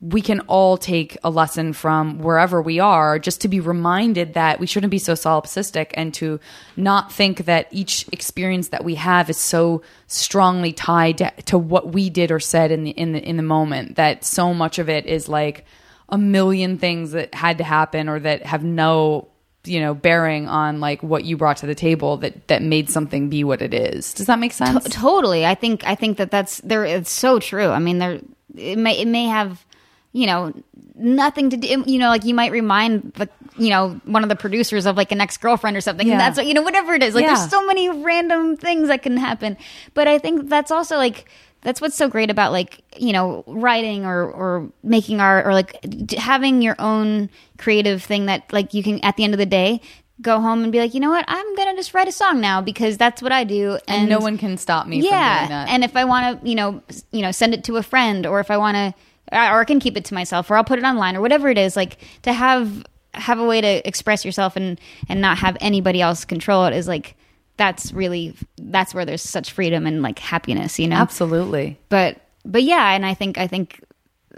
we 0.00 0.22
can 0.22 0.40
all 0.40 0.78
take 0.78 1.18
a 1.22 1.28
lesson 1.28 1.74
from 1.74 2.18
wherever 2.20 2.62
we 2.62 2.80
are 2.80 3.18
just 3.18 3.42
to 3.42 3.48
be 3.48 3.60
reminded 3.60 4.32
that 4.32 4.58
we 4.58 4.66
shouldn't 4.66 4.90
be 4.90 4.98
so 4.98 5.12
solipsistic 5.12 5.90
and 5.92 6.14
to 6.14 6.40
not 6.74 7.12
think 7.12 7.44
that 7.44 7.68
each 7.70 8.08
experience 8.10 8.68
that 8.68 8.82
we 8.82 8.94
have 8.94 9.28
is 9.28 9.36
so 9.36 9.82
strongly 10.06 10.72
tied 10.72 11.18
to, 11.18 11.30
to 11.44 11.58
what 11.58 11.92
we 11.92 12.08
did 12.08 12.30
or 12.30 12.40
said 12.40 12.70
in 12.70 12.84
the 12.84 12.92
in 12.92 13.12
the 13.12 13.22
in 13.22 13.36
the 13.36 13.42
moment 13.42 13.96
that 13.96 14.24
so 14.24 14.54
much 14.54 14.78
of 14.78 14.88
it 14.88 15.04
is 15.04 15.28
like 15.28 15.66
a 16.10 16.18
million 16.18 16.78
things 16.78 17.12
that 17.12 17.34
had 17.34 17.58
to 17.58 17.64
happen 17.64 18.08
or 18.08 18.18
that 18.20 18.44
have 18.46 18.64
no 18.64 19.28
you 19.64 19.78
know 19.78 19.92
bearing 19.94 20.48
on 20.48 20.80
like 20.80 21.02
what 21.02 21.24
you 21.24 21.36
brought 21.36 21.58
to 21.58 21.66
the 21.66 21.74
table 21.74 22.16
that 22.16 22.48
that 22.48 22.62
made 22.62 22.88
something 22.88 23.28
be 23.28 23.44
what 23.44 23.60
it 23.60 23.74
is 23.74 24.14
does 24.14 24.26
that 24.26 24.38
make 24.38 24.52
sense 24.52 24.84
T- 24.84 24.90
totally. 24.90 25.44
I 25.44 25.54
think 25.54 25.86
I 25.86 25.94
think 25.94 26.16
that 26.16 26.30
that's 26.30 26.58
there. 26.62 26.84
It's 26.84 27.10
so 27.10 27.38
true. 27.38 27.68
I 27.68 27.78
mean, 27.78 27.98
there 27.98 28.20
it 28.56 28.78
may 28.78 28.98
it 28.98 29.06
may 29.06 29.26
have 29.26 29.64
you 30.12 30.26
know 30.26 30.52
nothing 30.94 31.50
to 31.50 31.56
do. 31.56 31.84
You 31.86 31.98
know, 31.98 32.08
like 32.08 32.24
you 32.24 32.34
might 32.34 32.52
remind 32.52 33.12
the 33.14 33.28
you 33.58 33.68
know 33.68 34.00
one 34.06 34.22
of 34.22 34.28
the 34.30 34.36
producers 34.36 34.86
of 34.86 34.96
like 34.96 35.12
an 35.12 35.20
ex 35.20 35.36
girlfriend 35.36 35.76
or 35.76 35.82
something. 35.82 36.06
Yeah. 36.06 36.14
And 36.14 36.20
that's 36.20 36.38
what 36.38 36.46
you 36.46 36.54
know 36.54 36.62
whatever 36.62 36.94
it 36.94 37.02
is. 37.02 37.14
Like 37.14 37.24
Yeah. 37.24 37.34
there's 37.34 37.50
so 37.50 37.64
many 37.66 37.90
random 37.90 38.56
things 38.56 38.88
that 38.88 39.02
can 39.02 39.18
happen. 39.18 39.58
But 39.92 40.08
I 40.08 40.18
think 40.18 40.48
that's 40.48 40.70
also 40.70 40.96
like. 40.96 41.28
That's 41.62 41.80
what's 41.80 41.96
so 41.96 42.08
great 42.08 42.30
about 42.30 42.52
like 42.52 42.82
you 42.96 43.12
know 43.12 43.44
writing 43.46 44.04
or 44.04 44.30
or 44.30 44.70
making 44.82 45.20
art 45.20 45.46
or 45.46 45.52
like 45.52 46.12
having 46.14 46.62
your 46.62 46.76
own 46.78 47.30
creative 47.58 48.02
thing 48.02 48.26
that 48.26 48.52
like 48.52 48.72
you 48.74 48.82
can 48.82 49.00
at 49.00 49.16
the 49.16 49.24
end 49.24 49.34
of 49.34 49.38
the 49.38 49.46
day 49.46 49.80
go 50.22 50.40
home 50.40 50.62
and 50.62 50.72
be 50.72 50.78
like 50.78 50.94
you 50.94 51.00
know 51.00 51.10
what? 51.10 51.24
I'm 51.28 51.54
gonna 51.56 51.74
just 51.74 51.94
write 51.94 52.08
a 52.08 52.12
song 52.12 52.40
now 52.40 52.60
because 52.60 52.96
that's 52.96 53.22
what 53.22 53.32
I 53.32 53.44
do. 53.44 53.78
And 53.88 54.08
no 54.08 54.18
one 54.18 54.38
can 54.38 54.56
stop 54.56 54.86
me 54.86 55.00
from 55.00 55.10
doing 55.38 55.50
that. 55.50 55.68
And 55.68 55.84
if 55.84 55.96
I 55.96 56.04
want 56.04 56.42
to, 56.42 56.48
you 56.48 56.54
know, 56.54 56.82
you 57.12 57.22
know, 57.22 57.30
send 57.30 57.54
it 57.54 57.64
to 57.64 57.76
a 57.76 57.82
friend, 57.82 58.26
or 58.26 58.40
if 58.40 58.50
I 58.50 58.56
want 58.56 58.76
to, 58.76 58.94
or 59.32 59.60
I 59.60 59.64
can 59.64 59.80
keep 59.80 59.96
it 59.96 60.04
to 60.06 60.14
myself, 60.14 60.50
or 60.50 60.56
I'll 60.56 60.64
put 60.64 60.78
it 60.78 60.84
online, 60.84 61.16
or 61.16 61.20
whatever 61.20 61.48
it 61.48 61.58
is, 61.58 61.76
like 61.76 61.98
to 62.22 62.32
have 62.32 62.84
have 63.14 63.38
a 63.38 63.44
way 63.44 63.60
to 63.60 63.86
express 63.86 64.24
yourself 64.24 64.56
and 64.56 64.80
and 65.08 65.20
not 65.20 65.38
have 65.38 65.56
anybody 65.60 66.00
else 66.00 66.24
control 66.24 66.64
it 66.66 66.74
is 66.74 66.86
like 66.86 67.16
that's 67.60 67.92
really 67.92 68.34
that's 68.58 68.94
where 68.94 69.04
there's 69.04 69.22
such 69.22 69.52
freedom 69.52 69.86
and 69.86 70.00
like 70.00 70.18
happiness, 70.18 70.78
you 70.78 70.88
know. 70.88 70.96
absolutely 70.96 71.78
But 71.90 72.20
but 72.44 72.62
yeah, 72.62 72.92
and 72.92 73.04
I 73.04 73.12
think 73.12 73.36
I 73.36 73.46
think 73.46 73.84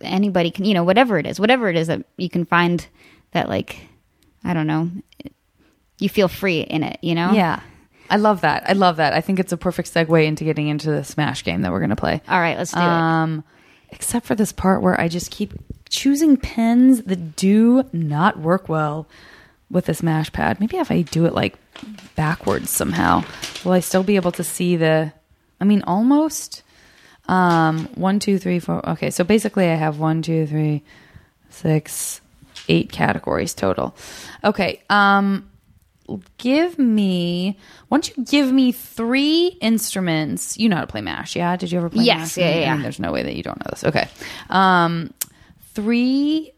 anybody 0.00 0.50
can, 0.50 0.64
you 0.64 0.74
know, 0.74 0.82
whatever 0.82 1.18
it 1.18 1.26
is, 1.26 1.38
whatever 1.38 1.68
it 1.68 1.76
is 1.76 1.86
that 1.86 2.04
you 2.16 2.28
can 2.28 2.44
find 2.44 2.84
that 3.30 3.48
like 3.48 3.78
I 4.42 4.54
don't 4.54 4.66
know, 4.66 4.90
you 6.00 6.08
feel 6.08 6.26
free 6.26 6.62
in 6.62 6.82
it, 6.82 6.98
you 7.00 7.14
know. 7.14 7.32
Yeah. 7.32 7.60
I 8.10 8.16
love 8.16 8.40
that. 8.42 8.68
I 8.68 8.72
love 8.72 8.96
that. 8.96 9.14
I 9.14 9.20
think 9.20 9.38
it's 9.38 9.52
a 9.52 9.56
perfect 9.56 9.94
segue 9.94 10.26
into 10.26 10.44
getting 10.44 10.68
into 10.68 10.90
the 10.90 11.04
Smash 11.04 11.44
game 11.44 11.62
that 11.62 11.72
we're 11.72 11.78
going 11.78 11.90
to 11.90 11.96
play. 11.96 12.20
All 12.28 12.40
right, 12.40 12.58
let's 12.58 12.72
do 12.72 12.80
it. 12.80 12.82
Um, 12.82 13.44
except 13.90 14.26
for 14.26 14.34
this 14.34 14.52
part 14.52 14.82
where 14.82 15.00
I 15.00 15.08
just 15.08 15.30
keep 15.30 15.54
choosing 15.88 16.36
pens 16.36 17.04
that 17.04 17.36
do 17.36 17.84
not 17.92 18.38
work 18.38 18.68
well 18.68 19.06
with 19.72 19.86
the 19.86 19.94
Smash 19.94 20.30
pad. 20.32 20.60
Maybe 20.60 20.76
if 20.76 20.92
I 20.92 21.02
do 21.02 21.24
it 21.24 21.34
like 21.34 21.56
backwards 22.14 22.70
somehow, 22.70 23.24
will 23.64 23.72
I 23.72 23.80
still 23.80 24.04
be 24.04 24.14
able 24.16 24.32
to 24.32 24.44
see 24.44 24.76
the? 24.76 25.12
I 25.60 25.64
mean, 25.64 25.82
almost. 25.86 26.62
Um, 27.28 27.86
one, 27.94 28.18
two, 28.18 28.38
three, 28.38 28.58
four. 28.58 28.86
Okay, 28.90 29.10
so 29.10 29.22
basically, 29.24 29.66
I 29.68 29.74
have 29.76 29.98
one, 29.98 30.22
two, 30.22 30.44
three, 30.46 30.82
six, 31.50 32.20
eight 32.68 32.90
categories 32.90 33.54
total. 33.54 33.94
Okay. 34.42 34.82
Um, 34.90 35.48
give 36.36 36.78
me. 36.80 37.56
Why 37.88 37.98
don't 37.98 38.16
you 38.16 38.24
give 38.24 38.50
me 38.52 38.72
three 38.72 39.56
instruments? 39.60 40.58
You 40.58 40.68
know 40.68 40.76
how 40.76 40.82
to 40.82 40.88
play 40.88 41.00
Mash, 41.00 41.36
yeah? 41.36 41.56
Did 41.56 41.70
you 41.70 41.78
ever 41.78 41.90
play 41.90 42.04
Yes, 42.04 42.36
Mash? 42.36 42.38
yeah, 42.38 42.46
I 42.50 42.54
mean, 42.54 42.60
yeah. 42.62 42.82
there's 42.82 42.98
no 43.00 43.12
way 43.12 43.22
that 43.22 43.36
you 43.36 43.42
don't 43.44 43.58
know 43.60 43.70
this. 43.70 43.84
Okay. 43.84 44.08
Um, 44.50 45.14
three 45.74 46.52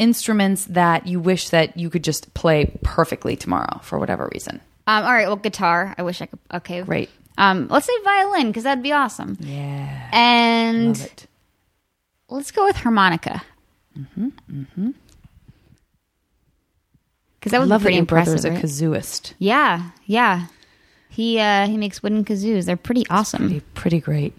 instruments 0.00 0.64
that 0.64 1.06
you 1.06 1.20
wish 1.20 1.50
that 1.50 1.76
you 1.76 1.90
could 1.90 2.02
just 2.02 2.32
play 2.34 2.76
perfectly 2.82 3.36
tomorrow 3.36 3.78
for 3.82 3.98
whatever 3.98 4.28
reason. 4.32 4.60
Um, 4.86 5.04
all 5.04 5.12
right, 5.12 5.26
well, 5.26 5.36
guitar. 5.36 5.94
I 5.96 6.02
wish 6.02 6.20
I 6.22 6.26
could. 6.26 6.38
Okay, 6.52 6.82
Great. 6.82 7.10
Um, 7.38 7.68
let's 7.68 7.86
say 7.86 7.92
violin 8.02 8.48
because 8.48 8.64
that'd 8.64 8.82
be 8.82 8.92
awesome. 8.92 9.36
Yeah. 9.40 10.10
And 10.12 11.26
let's 12.28 12.50
go 12.50 12.64
with 12.64 12.76
harmonica. 12.76 13.42
Mm-hmm. 13.96 14.28
Mm-hmm. 14.50 14.90
Because 17.38 17.52
that 17.52 17.56
I 17.56 17.60
would 17.60 17.68
love 17.68 17.80
be 17.80 17.84
that 17.84 17.86
pretty 17.86 17.96
your 17.96 18.04
brother 18.06 18.34
is 18.34 18.44
a 18.44 18.50
right? 18.50 18.62
kazooist. 18.62 19.34
yeah, 19.38 19.90
yeah. 20.06 20.46
He 21.08 21.38
uh, 21.38 21.66
he 21.66 21.76
makes 21.76 22.02
wooden 22.02 22.24
kazoos. 22.24 22.66
They're 22.66 22.76
pretty 22.76 23.06
awesome. 23.08 23.48
Pretty, 23.48 23.60
pretty 23.74 24.00
great. 24.00 24.34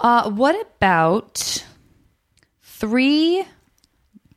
Uh, 0.00 0.30
what 0.30 0.54
about 0.60 1.64
three 2.62 3.44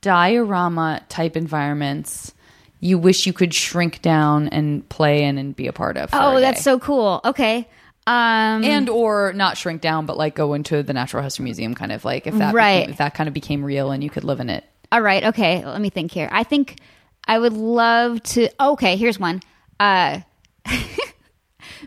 diorama 0.08 1.01
type 1.10 1.36
environments 1.36 2.34
you 2.80 2.97
wish 2.97 3.26
you 3.26 3.34
could 3.34 3.53
shrink 3.53 4.01
down 4.01 4.47
and 4.49 4.88
play 4.88 5.24
in 5.24 5.38
and 5.38 5.55
be 5.55 5.68
a 5.68 5.74
part 5.74 5.97
of? 5.97 6.12
oh, 6.14 6.39
that's 6.39 6.64
so 6.64 6.80
cool. 6.80 7.20
Okay. 7.26 7.68
Um, 8.05 8.64
and 8.64 8.88
or 8.88 9.34
not 9.34 9.58
shrink 9.58 9.82
down, 9.82 10.05
but 10.05 10.16
like 10.16 10.34
go 10.36 10.53
into 10.53 10.82
the 10.84 10.93
Natural 10.93 11.24
History 11.24 11.43
Museum, 11.43 11.74
kind 11.76 11.91
of 11.91 12.05
like 12.05 12.26
if 12.28 12.38
that 12.38 12.53
Right. 12.53 12.82
became, 12.82 12.91
if 12.91 12.97
that 12.99 13.16
kind 13.16 13.28
of 13.28 13.34
became 13.34 13.66
real 13.66 13.91
and 13.91 14.01
you 14.03 14.10
could 14.10 14.24
live 14.24 14.39
in 14.39 14.49
it. 14.49 14.64
All 14.91 15.01
right. 15.01 15.24
Okay. 15.26 15.66
Let 15.66 15.82
me 15.82 15.89
think 15.89 16.12
here. 16.12 16.30
I 16.32 16.43
think 16.43 16.78
I 17.28 17.38
would 17.38 17.51
love 17.53 18.24
to. 18.24 18.47
Okay. 18.60 18.95
Here's 18.95 19.20
one. 19.20 19.41
Uh, 19.80 20.22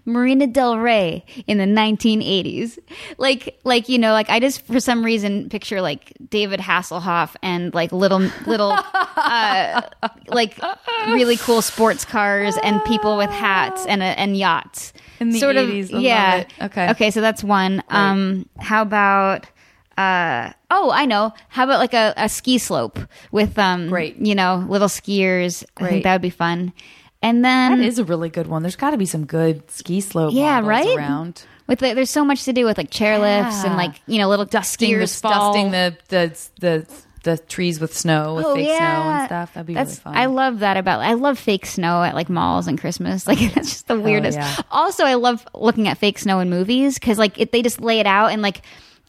Marina 0.05 0.47
Del 0.47 0.79
Rey 0.79 1.25
in 1.47 1.59
the 1.59 1.65
1980s. 1.65 2.79
Like, 3.19 3.59
like 3.65 3.89
you 3.89 3.99
know, 3.99 4.13
like 4.13 4.31
I 4.31 4.41
just 4.41 4.67
for 4.67 4.81
some 4.81 5.05
reason 5.05 5.49
picture 5.49 5.81
like 5.81 6.13
David 6.29 6.61
Hasselhoff 6.61 7.37
and 7.43 7.73
like 7.75 7.93
little, 7.93 8.21
little, 8.47 8.73
uh, 9.17 9.83
like 10.29 10.59
really 11.09 11.37
cool 11.37 11.63
sports 11.63 12.05
cars 12.05 12.57
and 12.63 12.83
people 12.85 13.17
with 13.17 13.31
hats 13.31 13.87
and 13.87 14.03
and 14.03 14.37
yachts. 14.37 14.93
In 15.21 15.31
the 15.31 15.39
sort 15.39 15.57
80s, 15.57 15.93
of, 15.93 16.01
yeah. 16.01 16.37
it. 16.37 16.53
Okay. 16.63 16.91
Okay. 16.91 17.11
So 17.11 17.21
that's 17.21 17.45
one. 17.45 17.83
Um, 17.91 18.49
how 18.59 18.83
about? 18.83 19.47
Uh, 19.99 20.53
oh, 20.71 20.91
I 20.91 21.05
know. 21.05 21.35
How 21.49 21.65
about 21.65 21.79
like 21.79 21.93
a, 21.93 22.15
a 22.17 22.29
ski 22.31 22.57
slope 22.57 22.99
with 23.31 23.59
um, 23.59 23.89
Great. 23.89 24.17
you 24.17 24.35
know, 24.35 24.65
little 24.67 24.89
skiers. 24.89 25.63
I 25.77 25.81
Great. 25.81 25.91
think 25.91 26.05
that 26.05 26.13
would 26.15 26.23
be 26.23 26.31
fun. 26.31 26.73
And 27.23 27.45
then 27.45 27.79
That 27.79 27.85
is 27.87 27.99
a 27.99 28.05
really 28.05 28.31
good 28.31 28.47
one. 28.47 28.63
There's 28.63 28.77
got 28.77 28.91
to 28.91 28.97
be 28.97 29.07
some 29.07 29.27
good 29.27 29.71
ski 29.71 30.01
slope 30.01 30.33
yeah, 30.33 30.61
right. 30.65 30.97
around. 30.97 31.45
With 31.67 31.81
the, 31.81 31.95
there's 31.95 32.11
so 32.11 32.25
much 32.25 32.45
to 32.45 32.53
do 32.53 32.65
with 32.65 32.79
like 32.79 32.91
chairlifts 32.91 33.65
and 33.65 33.77
like 33.77 34.01
you 34.07 34.19
know 34.19 34.29
little 34.29 34.45
Dusting, 34.47 34.99
the, 34.99 35.07
fall. 35.07 35.53
dusting 35.53 35.71
the, 35.71 35.97
the 36.09 36.49
the 36.61 36.87
the 37.23 37.37
trees 37.37 37.79
with 37.79 37.95
snow, 37.97 38.35
with 38.37 38.47
Oh, 38.47 38.55
fake 38.55 38.67
snow 38.69 38.75
and 38.77 39.27
stuff. 39.27 39.53
That'd 39.55 39.67
be 39.67 39.75
that's, 39.75 39.91
really 39.91 40.01
fun. 40.01 40.17
I 40.17 40.27
love 40.27 40.61
that 40.61 40.79
about. 40.79 41.01
I 41.01 41.13
love 41.13 41.39
fake 41.39 41.67
snow 41.67 42.03
at 42.03 42.15
like 42.15 42.31
malls 42.31 42.67
and 42.67 42.81
Christmas. 42.81 43.27
Like 43.31 43.39
that's 43.55 43.69
just 43.69 43.87
the 43.89 44.01
weirdest. 44.01 44.39
yeah. 44.39 44.57
Also, 44.71 45.05
I 45.05 45.15
love 45.15 45.47
looking 45.55 45.87
at 45.87 45.99
fake 45.99 46.19
snow 46.19 46.41
in 46.41 46.49
movies 46.49 46.95
because 46.99 47.19
like 47.19 47.39
it, 47.39 47.53
they 47.53 47.61
just 47.63 47.81
lay 47.81 48.01
it 48.01 48.07
out 48.07 48.29
and 48.33 48.41
like. 48.43 48.63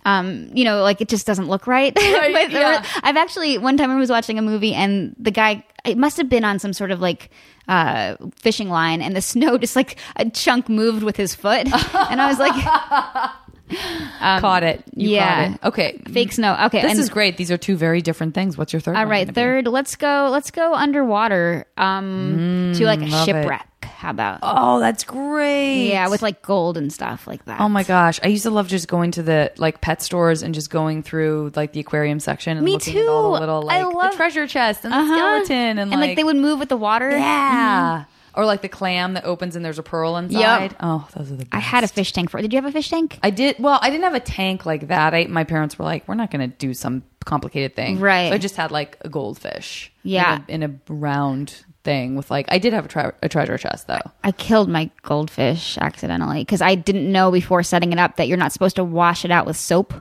Um, 0.04 0.50
you 0.56 0.64
know, 0.64 0.82
like 0.82 1.00
it 1.00 1.10
just 1.10 1.28
doesn't 1.28 1.48
look 1.48 1.68
right. 1.68 1.96
Right, 1.96 2.34
But 2.34 2.52
yeah. 2.52 2.84
I've 3.04 3.18
actually 3.18 3.60
one 3.60 3.78
time 3.78 3.92
I 3.92 3.98
was 3.98 4.10
watching 4.10 4.40
a 4.40 4.42
movie 4.42 4.74
and 4.74 5.16
the 5.20 5.30
guy 5.30 5.64
it 5.86 5.96
must 5.96 6.18
have 6.18 6.28
been 6.28 6.44
on 6.44 6.58
some 6.58 6.74
sort 6.74 6.90
of 6.90 7.00
like 7.00 7.30
uh 7.72 8.16
fishing 8.36 8.70
line 8.70 9.02
and 9.02 9.16
the 9.16 9.22
snow 9.34 9.58
just 9.58 9.76
like 9.76 9.98
a 10.18 10.30
chunk 10.30 10.68
moved 10.70 11.04
with 11.04 11.16
his 11.16 11.34
foot 11.34 11.66
and 11.66 12.22
I 12.22 12.28
was 12.28 12.38
like 12.38 12.54
caught 14.42 14.64
it. 14.64 14.84
You 14.96 15.10
yeah. 15.12 15.48
caught 15.48 15.56
it. 15.56 15.68
Okay. 15.68 16.02
fake 16.12 16.34
snow. 16.34 16.58
Okay, 16.66 16.82
This 16.82 16.92
and- 16.92 17.00
is 17.00 17.10
great. 17.10 17.38
These 17.38 17.52
are 17.52 17.58
two 17.58 17.76
very 17.78 18.02
different 18.02 18.34
things. 18.36 18.58
What's 18.58 18.74
your 18.74 18.80
third? 18.82 18.96
All 18.98 19.06
be? 19.06 19.32
third. 19.34 19.68
Let's 19.68 19.96
go. 19.96 20.30
Let's 20.32 20.52
go 20.52 20.74
underwater. 20.74 21.66
Um, 21.78 22.74
to 22.76 22.86
like 22.86 23.00
a 23.02 23.06
Mm, 23.06 23.26
shipwreck. 23.26 23.68
How 24.02 24.10
about? 24.10 24.40
Oh, 24.42 24.80
that's 24.80 25.04
great. 25.04 25.90
yeah, 25.90 26.10
with 26.10 26.24
like 26.24 26.42
gold 26.42 26.76
and 26.76 26.92
stuff 26.92 27.28
like 27.28 27.46
that. 27.46 27.62
Oh 27.62 27.70
my 27.70 27.84
gosh, 27.84 28.20
I 28.24 28.28
used 28.30 28.42
to 28.44 28.50
love 28.50 28.68
just 28.68 28.88
going 28.88 29.12
to 29.12 29.22
the 29.22 29.52
like 29.58 29.80
pet 29.80 30.02
stores 30.02 30.42
and 30.42 30.56
just 30.56 30.72
going 30.72 31.04
through 31.04 31.52
like 31.56 31.72
the 31.74 31.80
aquarium 31.82 32.20
section 32.20 32.58
and 32.58 32.66
Me 32.66 32.74
looking 32.74 32.98
at 32.98 33.08
all 33.08 33.34
the 33.34 33.38
too. 33.38 33.42
little 33.42 33.70
I 33.70 33.84
like 33.84 33.96
love- 33.96 34.12
the 34.12 34.18
treasure 34.18 34.48
chest 34.48 34.84
and 34.86 34.92
the 34.92 34.98
Uh-huh. 34.98 35.16
skeleton 35.16 35.78
and, 35.78 35.92
and 35.92 36.02
like, 36.02 36.16
they 36.16 36.24
would 36.24 36.36
move 36.36 36.58
with 36.58 36.70
the 36.70 36.78
water. 36.78 37.12
yeah. 37.12 38.06
Or 38.34 38.46
like 38.46 38.62
the 38.62 38.70
clam 38.70 39.14
that 39.16 39.26
opens 39.26 39.56
and 39.58 39.64
there's 39.64 39.78
a 39.78 39.84
pearl 39.84 40.16
inside. 40.18 40.74
Oh, 40.80 41.08
those 41.16 41.32
are 41.32 41.36
the 41.36 41.46
best. 41.46 41.54
I 41.54 41.60
had 41.60 41.84
a 41.84 41.88
fish 41.88 42.12
tank 42.14 42.30
for. 42.32 42.42
Did 42.42 42.54
you 42.54 42.58
have 42.62 42.66
a 42.66 42.72
fish 42.72 42.90
tank? 42.90 43.20
I 43.22 43.30
did. 43.30 43.58
Well, 43.60 43.78
I 43.82 43.90
didn't 43.90 44.06
have 44.06 44.14
a 44.16 44.22
tank 44.22 44.66
like 44.66 44.88
that. 44.88 45.14
I, 45.14 45.26
my 45.26 45.44
parents 45.44 45.78
were 45.78 45.84
like, 45.84 46.08
"We're 46.08 46.16
not 46.16 46.32
going 46.32 46.50
to 46.50 46.56
do 46.56 46.74
some 46.74 47.04
complicated 47.26 47.76
thing." 47.76 48.00
Right. 48.00 48.30
So 48.30 48.36
I 48.36 48.38
just 48.38 48.56
had 48.56 48.72
like 48.72 48.98
a 49.02 49.10
goldfish. 49.10 49.92
Yeah. 50.04 50.40
In 50.48 50.64
a, 50.64 50.66
in 50.66 50.82
a 50.88 50.94
round 50.94 51.66
thing 51.84 52.16
with 52.16 52.30
like 52.32 52.46
I 52.50 52.58
did 52.58 52.74
have 52.74 52.86
a, 52.86 52.88
tre- 52.88 53.12
a 53.24 53.30
treasure 53.30 53.58
chest 53.58 53.88
though. 53.88 54.02
I 54.24 54.32
killed 54.32 54.70
my 54.70 54.90
goldfish 55.04 55.78
accidentally 55.80 56.40
because 56.42 56.62
I 56.62 56.76
didn't 56.76 57.12
know 57.12 57.32
before 57.32 57.64
setting 57.64 57.92
it 57.92 58.00
up 58.00 58.18
that 58.18 58.28
you're 58.28 58.38
not 58.38 58.52
supposed 58.52 58.76
to 58.78 58.84
wash 58.84 59.26
it 59.26 59.32
out 59.32 59.46
with 59.46 59.58
soap. 59.58 59.94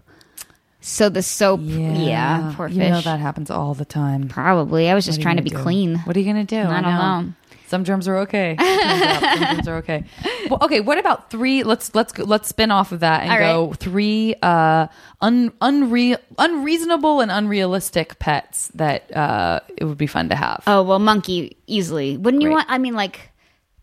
So 0.83 1.11
the 1.11 1.23
soap, 1.23 1.61
yeah, 1.63 2.55
poor 2.57 2.69
fish. 2.69 2.79
You 2.79 2.85
know 2.89 3.01
that 3.03 3.21
happens 3.21 3.51
all 3.51 3.75
the 3.75 3.85
time. 3.85 4.29
Probably. 4.29 4.89
I 4.89 4.95
was 4.95 5.05
just 5.05 5.19
What 5.19 5.19
are 5.19 5.21
you 5.21 5.25
trying 5.25 5.37
to 5.37 5.43
be 5.43 5.51
do? 5.51 5.57
clean. 5.63 5.99
What 5.99 6.17
are 6.17 6.21
you 6.21 6.33
going 6.33 6.47
to 6.47 6.55
do? 6.63 6.69
I 6.69 6.81
don't 6.81 6.83
know. 6.83 7.33
Some 7.71 7.85
germs 7.85 8.09
are 8.09 8.17
okay. 8.19 8.57
Some 8.59 9.39
germs 9.45 9.69
are 9.69 9.77
okay. 9.77 10.03
Well, 10.51 10.59
okay. 10.63 10.81
What 10.81 10.99
about 10.99 11.31
three? 11.31 11.63
Let's 11.63 11.95
let's 11.95 12.13
go, 12.13 12.25
let's 12.25 12.49
spin 12.49 12.73
off 12.73 12.91
of 12.91 12.99
that 12.99 13.23
and 13.23 13.31
All 13.31 13.39
go 13.39 13.69
right. 13.69 13.77
three 13.79 14.35
uh, 14.43 14.89
un, 15.21 15.53
unreal, 15.61 16.19
unreasonable 16.37 17.21
and 17.21 17.31
unrealistic 17.31 18.19
pets 18.19 18.73
that 18.75 19.15
uh, 19.17 19.61
it 19.77 19.85
would 19.85 19.99
be 19.99 20.09
fun 20.09 20.31
to 20.31 20.35
have. 20.35 20.65
Oh 20.67 20.83
well, 20.83 20.99
monkey 20.99 21.59
easily. 21.69 22.17
Wouldn't 22.17 22.43
you 22.43 22.51
want? 22.51 22.67
I 22.69 22.79
mean, 22.79 22.95
like, 22.95 23.31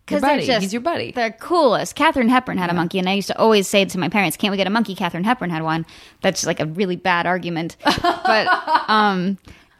because 0.06 0.22
they're 0.22 0.42
just 0.42 0.64
He's 0.64 0.74
your 0.74 0.82
buddy. 0.82 1.14
They're 1.14 1.32
coolest. 1.32 1.96
Katharine 1.96 2.28
Hepburn 2.28 2.58
had 2.58 2.70
a 2.70 2.74
monkey, 2.74 3.00
and 3.00 3.08
I 3.08 3.14
used 3.14 3.30
to 3.30 3.38
always 3.38 3.70
say 3.70 3.86
to 3.86 3.98
my 3.98 4.10
parents, 4.10 4.36
"Can't 4.36 4.52
we 4.52 4.58
get 4.58 4.68
a 4.68 4.70
monkey?" 4.70 4.96
Katharine 4.96 5.24
Hepburn 5.24 5.50
had 5.50 5.64
one. 5.64 5.86
That's 6.22 6.46
like 6.46 6.60
a 6.60 6.66
really 6.66 6.98
bad 6.98 7.26
argument. 7.26 7.78
but 7.86 8.48
um, 8.90 9.38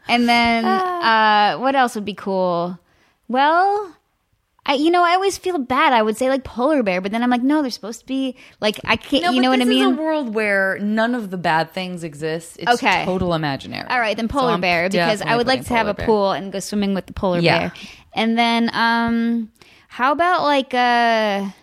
and 0.08 0.26
then 0.26 0.64
uh, 0.64 1.58
what 1.58 1.74
else 1.74 1.94
would 1.94 2.06
be 2.06 2.14
cool? 2.14 2.78
Well. 3.28 3.94
I, 4.68 4.74
you 4.74 4.90
know, 4.90 5.02
I 5.02 5.14
always 5.14 5.38
feel 5.38 5.56
bad. 5.56 5.94
I 5.94 6.02
would 6.02 6.18
say 6.18 6.28
like 6.28 6.44
polar 6.44 6.82
bear, 6.82 7.00
but 7.00 7.10
then 7.10 7.22
I'm 7.22 7.30
like, 7.30 7.42
no, 7.42 7.62
they're 7.62 7.70
supposed 7.70 8.00
to 8.00 8.06
be 8.06 8.36
like 8.60 8.78
I 8.84 8.96
can't. 8.96 9.24
No, 9.24 9.30
you 9.32 9.40
know 9.40 9.48
what 9.48 9.56
I 9.62 9.64
this 9.64 9.68
mean? 9.68 9.92
Is 9.94 9.98
a 9.98 10.00
world 10.02 10.34
where 10.34 10.78
none 10.80 11.14
of 11.14 11.30
the 11.30 11.38
bad 11.38 11.70
things 11.72 12.04
exist. 12.04 12.58
It's 12.60 12.70
Okay. 12.74 13.04
total 13.06 13.32
imaginary. 13.32 13.88
All 13.88 13.98
right, 13.98 14.14
then 14.14 14.28
polar 14.28 14.52
I'm 14.52 14.60
bear 14.60 14.90
because 14.90 15.22
I 15.22 15.36
would 15.36 15.46
like 15.46 15.64
to 15.64 15.74
have 15.74 15.86
a 15.86 15.94
bear. 15.94 16.04
pool 16.04 16.32
and 16.32 16.52
go 16.52 16.60
swimming 16.60 16.92
with 16.92 17.06
the 17.06 17.14
polar 17.14 17.40
Yeah. 17.40 17.58
bear. 17.58 17.72
And 18.14 18.38
then 18.38 18.70
um 18.74 19.50
how 19.88 20.12
about 20.12 20.42
like 20.42 20.74
a 20.74 21.54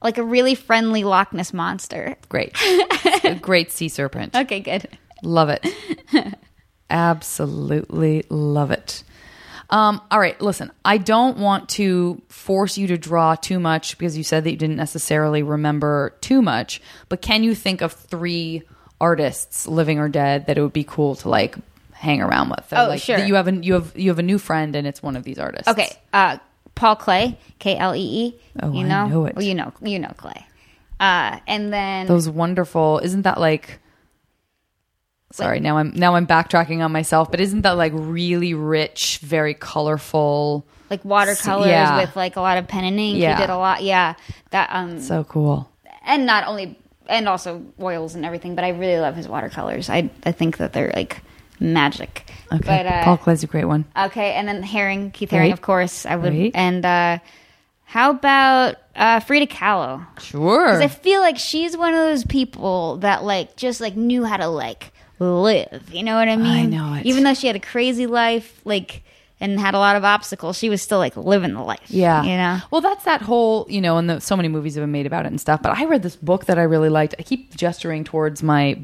like 0.00 0.16
a 0.16 0.24
really 0.24 0.54
friendly 0.54 1.04
Loch 1.04 1.34
Ness 1.34 1.52
monster? 1.52 2.16
Great, 2.30 2.56
a 3.24 3.34
great 3.38 3.70
sea 3.70 3.88
serpent. 3.90 4.34
Okay, 4.34 4.60
good. 4.60 4.88
Love 5.22 5.50
it. 5.50 5.66
Absolutely 6.90 8.24
love 8.30 8.70
it. 8.70 9.04
Um, 9.72 10.00
all 10.10 10.20
right, 10.20 10.38
listen, 10.40 10.70
I 10.84 10.98
don't 10.98 11.38
want 11.38 11.70
to 11.70 12.20
force 12.28 12.76
you 12.76 12.86
to 12.88 12.98
draw 12.98 13.34
too 13.34 13.58
much 13.58 13.96
because 13.96 14.16
you 14.18 14.22
said 14.22 14.44
that 14.44 14.50
you 14.50 14.56
didn't 14.58 14.76
necessarily 14.76 15.42
remember 15.42 16.14
too 16.20 16.42
much, 16.42 16.82
but 17.08 17.22
can 17.22 17.42
you 17.42 17.54
think 17.54 17.80
of 17.80 17.92
three 17.92 18.62
artists, 19.00 19.66
living 19.66 19.98
or 19.98 20.08
dead, 20.10 20.46
that 20.46 20.58
it 20.58 20.62
would 20.62 20.74
be 20.74 20.84
cool 20.84 21.14
to 21.16 21.28
like 21.30 21.56
hang 21.92 22.20
around 22.20 22.50
with? 22.50 22.68
That, 22.68 22.84
Oh, 22.84 22.88
like, 22.88 23.00
sure. 23.00 23.16
That 23.16 23.26
you 23.26 23.34
have 23.36 23.48
a 23.48 23.54
you 23.54 23.72
have 23.74 23.96
you 23.96 24.10
have 24.10 24.18
a 24.18 24.22
new 24.22 24.38
friend 24.38 24.76
and 24.76 24.86
it's 24.86 25.02
one 25.02 25.16
of 25.16 25.24
these 25.24 25.38
artists. 25.38 25.68
Okay, 25.68 25.90
uh 26.12 26.36
Paul 26.74 26.96
Klee, 26.96 27.36
K 27.58 27.76
L 27.78 27.96
E 27.96 28.26
E. 28.26 28.40
Oh, 28.62 28.72
you 28.72 28.80
I 28.84 28.88
know? 28.88 29.06
know 29.08 29.24
it. 29.26 29.36
Well, 29.36 29.44
you 29.44 29.54
know, 29.54 29.72
you 29.80 29.98
know 29.98 30.12
Klee. 30.18 30.44
Uh 31.00 31.38
and 31.46 31.72
then 31.72 32.06
Those 32.06 32.28
wonderful 32.28 32.98
isn't 32.98 33.22
that 33.22 33.40
like 33.40 33.78
Sorry, 35.32 35.60
now 35.60 35.78
I'm 35.78 35.92
now 35.94 36.14
I'm 36.14 36.26
backtracking 36.26 36.84
on 36.84 36.92
myself, 36.92 37.30
but 37.30 37.40
isn't 37.40 37.62
that 37.62 37.72
like 37.72 37.92
really 37.94 38.54
rich, 38.54 39.18
very 39.22 39.54
colorful? 39.54 40.66
like 40.90 41.04
watercolors 41.06 41.68
yeah. 41.68 41.98
with 42.00 42.14
like 42.16 42.36
a 42.36 42.40
lot 42.42 42.58
of 42.58 42.68
pen 42.68 42.84
and 42.84 43.00
ink. 43.00 43.16
Yeah. 43.18 43.34
He 43.36 43.40
did 43.42 43.48
a 43.50 43.56
lot. 43.56 43.82
Yeah. 43.82 44.14
That 44.50 44.68
um 44.72 45.00
So 45.00 45.24
cool. 45.24 45.68
and 46.04 46.26
not 46.26 46.46
only 46.46 46.76
and 47.06 47.28
also 47.28 47.64
oils 47.80 48.14
and 48.14 48.24
everything, 48.26 48.54
but 48.54 48.64
I 48.64 48.68
really 48.70 49.00
love 49.00 49.16
his 49.16 49.26
watercolors. 49.26 49.88
I 49.88 50.10
I 50.26 50.32
think 50.32 50.58
that 50.58 50.74
they're 50.74 50.92
like 50.94 51.22
magic. 51.58 52.30
Okay. 52.52 52.62
But 52.66 52.86
uh, 52.86 53.04
Paul 53.04 53.16
Klee's 53.16 53.42
a 53.42 53.46
great 53.46 53.64
one. 53.64 53.86
okay, 53.96 54.32
and 54.34 54.46
then 54.46 54.62
Haring, 54.62 55.12
Keith 55.14 55.30
Haring, 55.30 55.38
Right. 55.40 55.52
of 55.52 55.62
course. 55.62 56.04
I 56.04 56.16
would. 56.16 56.32
Right. 56.34 56.50
And 56.54 56.84
uh, 56.84 57.18
how 57.84 58.10
about 58.10 58.76
uh, 58.94 59.20
Frida 59.20 59.46
Kahlo? 59.46 60.06
Sure. 60.20 60.66
Because 60.66 60.80
I 60.82 60.88
feel 60.88 61.20
like 61.22 61.38
she's 61.38 61.74
one 61.76 61.94
of 61.94 62.00
those 62.00 62.24
people 62.26 62.98
that 62.98 63.24
like 63.24 63.56
just 63.56 63.80
like 63.80 63.96
knew 63.96 64.24
how 64.24 64.36
to 64.36 64.48
like 64.48 64.91
live. 65.22 65.92
You 65.92 66.02
know 66.02 66.16
what 66.16 66.28
I 66.28 66.36
mean? 66.36 66.46
I 66.46 66.64
know 66.64 66.94
it. 66.94 67.06
Even 67.06 67.24
though 67.24 67.34
she 67.34 67.46
had 67.46 67.56
a 67.56 67.60
crazy 67.60 68.06
life, 68.06 68.60
like 68.64 69.02
and 69.40 69.58
had 69.58 69.74
a 69.74 69.78
lot 69.78 69.96
of 69.96 70.04
obstacles, 70.04 70.56
she 70.56 70.68
was 70.70 70.80
still 70.80 70.98
like 70.98 71.16
living 71.16 71.54
the 71.54 71.62
life. 71.62 71.80
yeah. 71.88 72.22
You 72.22 72.36
know. 72.36 72.58
Well, 72.70 72.80
that's 72.80 73.04
that 73.04 73.22
whole, 73.22 73.66
you 73.68 73.80
know, 73.80 73.98
and 73.98 74.08
the, 74.08 74.20
so 74.20 74.36
many 74.36 74.48
movies 74.48 74.76
have 74.76 74.82
been 74.82 74.92
made 74.92 75.06
about 75.06 75.24
it 75.26 75.28
and 75.28 75.40
stuff. 75.40 75.60
But 75.62 75.76
I 75.76 75.84
read 75.84 76.02
this 76.02 76.14
book 76.14 76.44
that 76.46 76.58
I 76.58 76.62
really 76.62 76.88
liked. 76.88 77.16
I 77.18 77.22
keep 77.22 77.56
gesturing 77.56 78.04
towards 78.04 78.42
my 78.42 78.74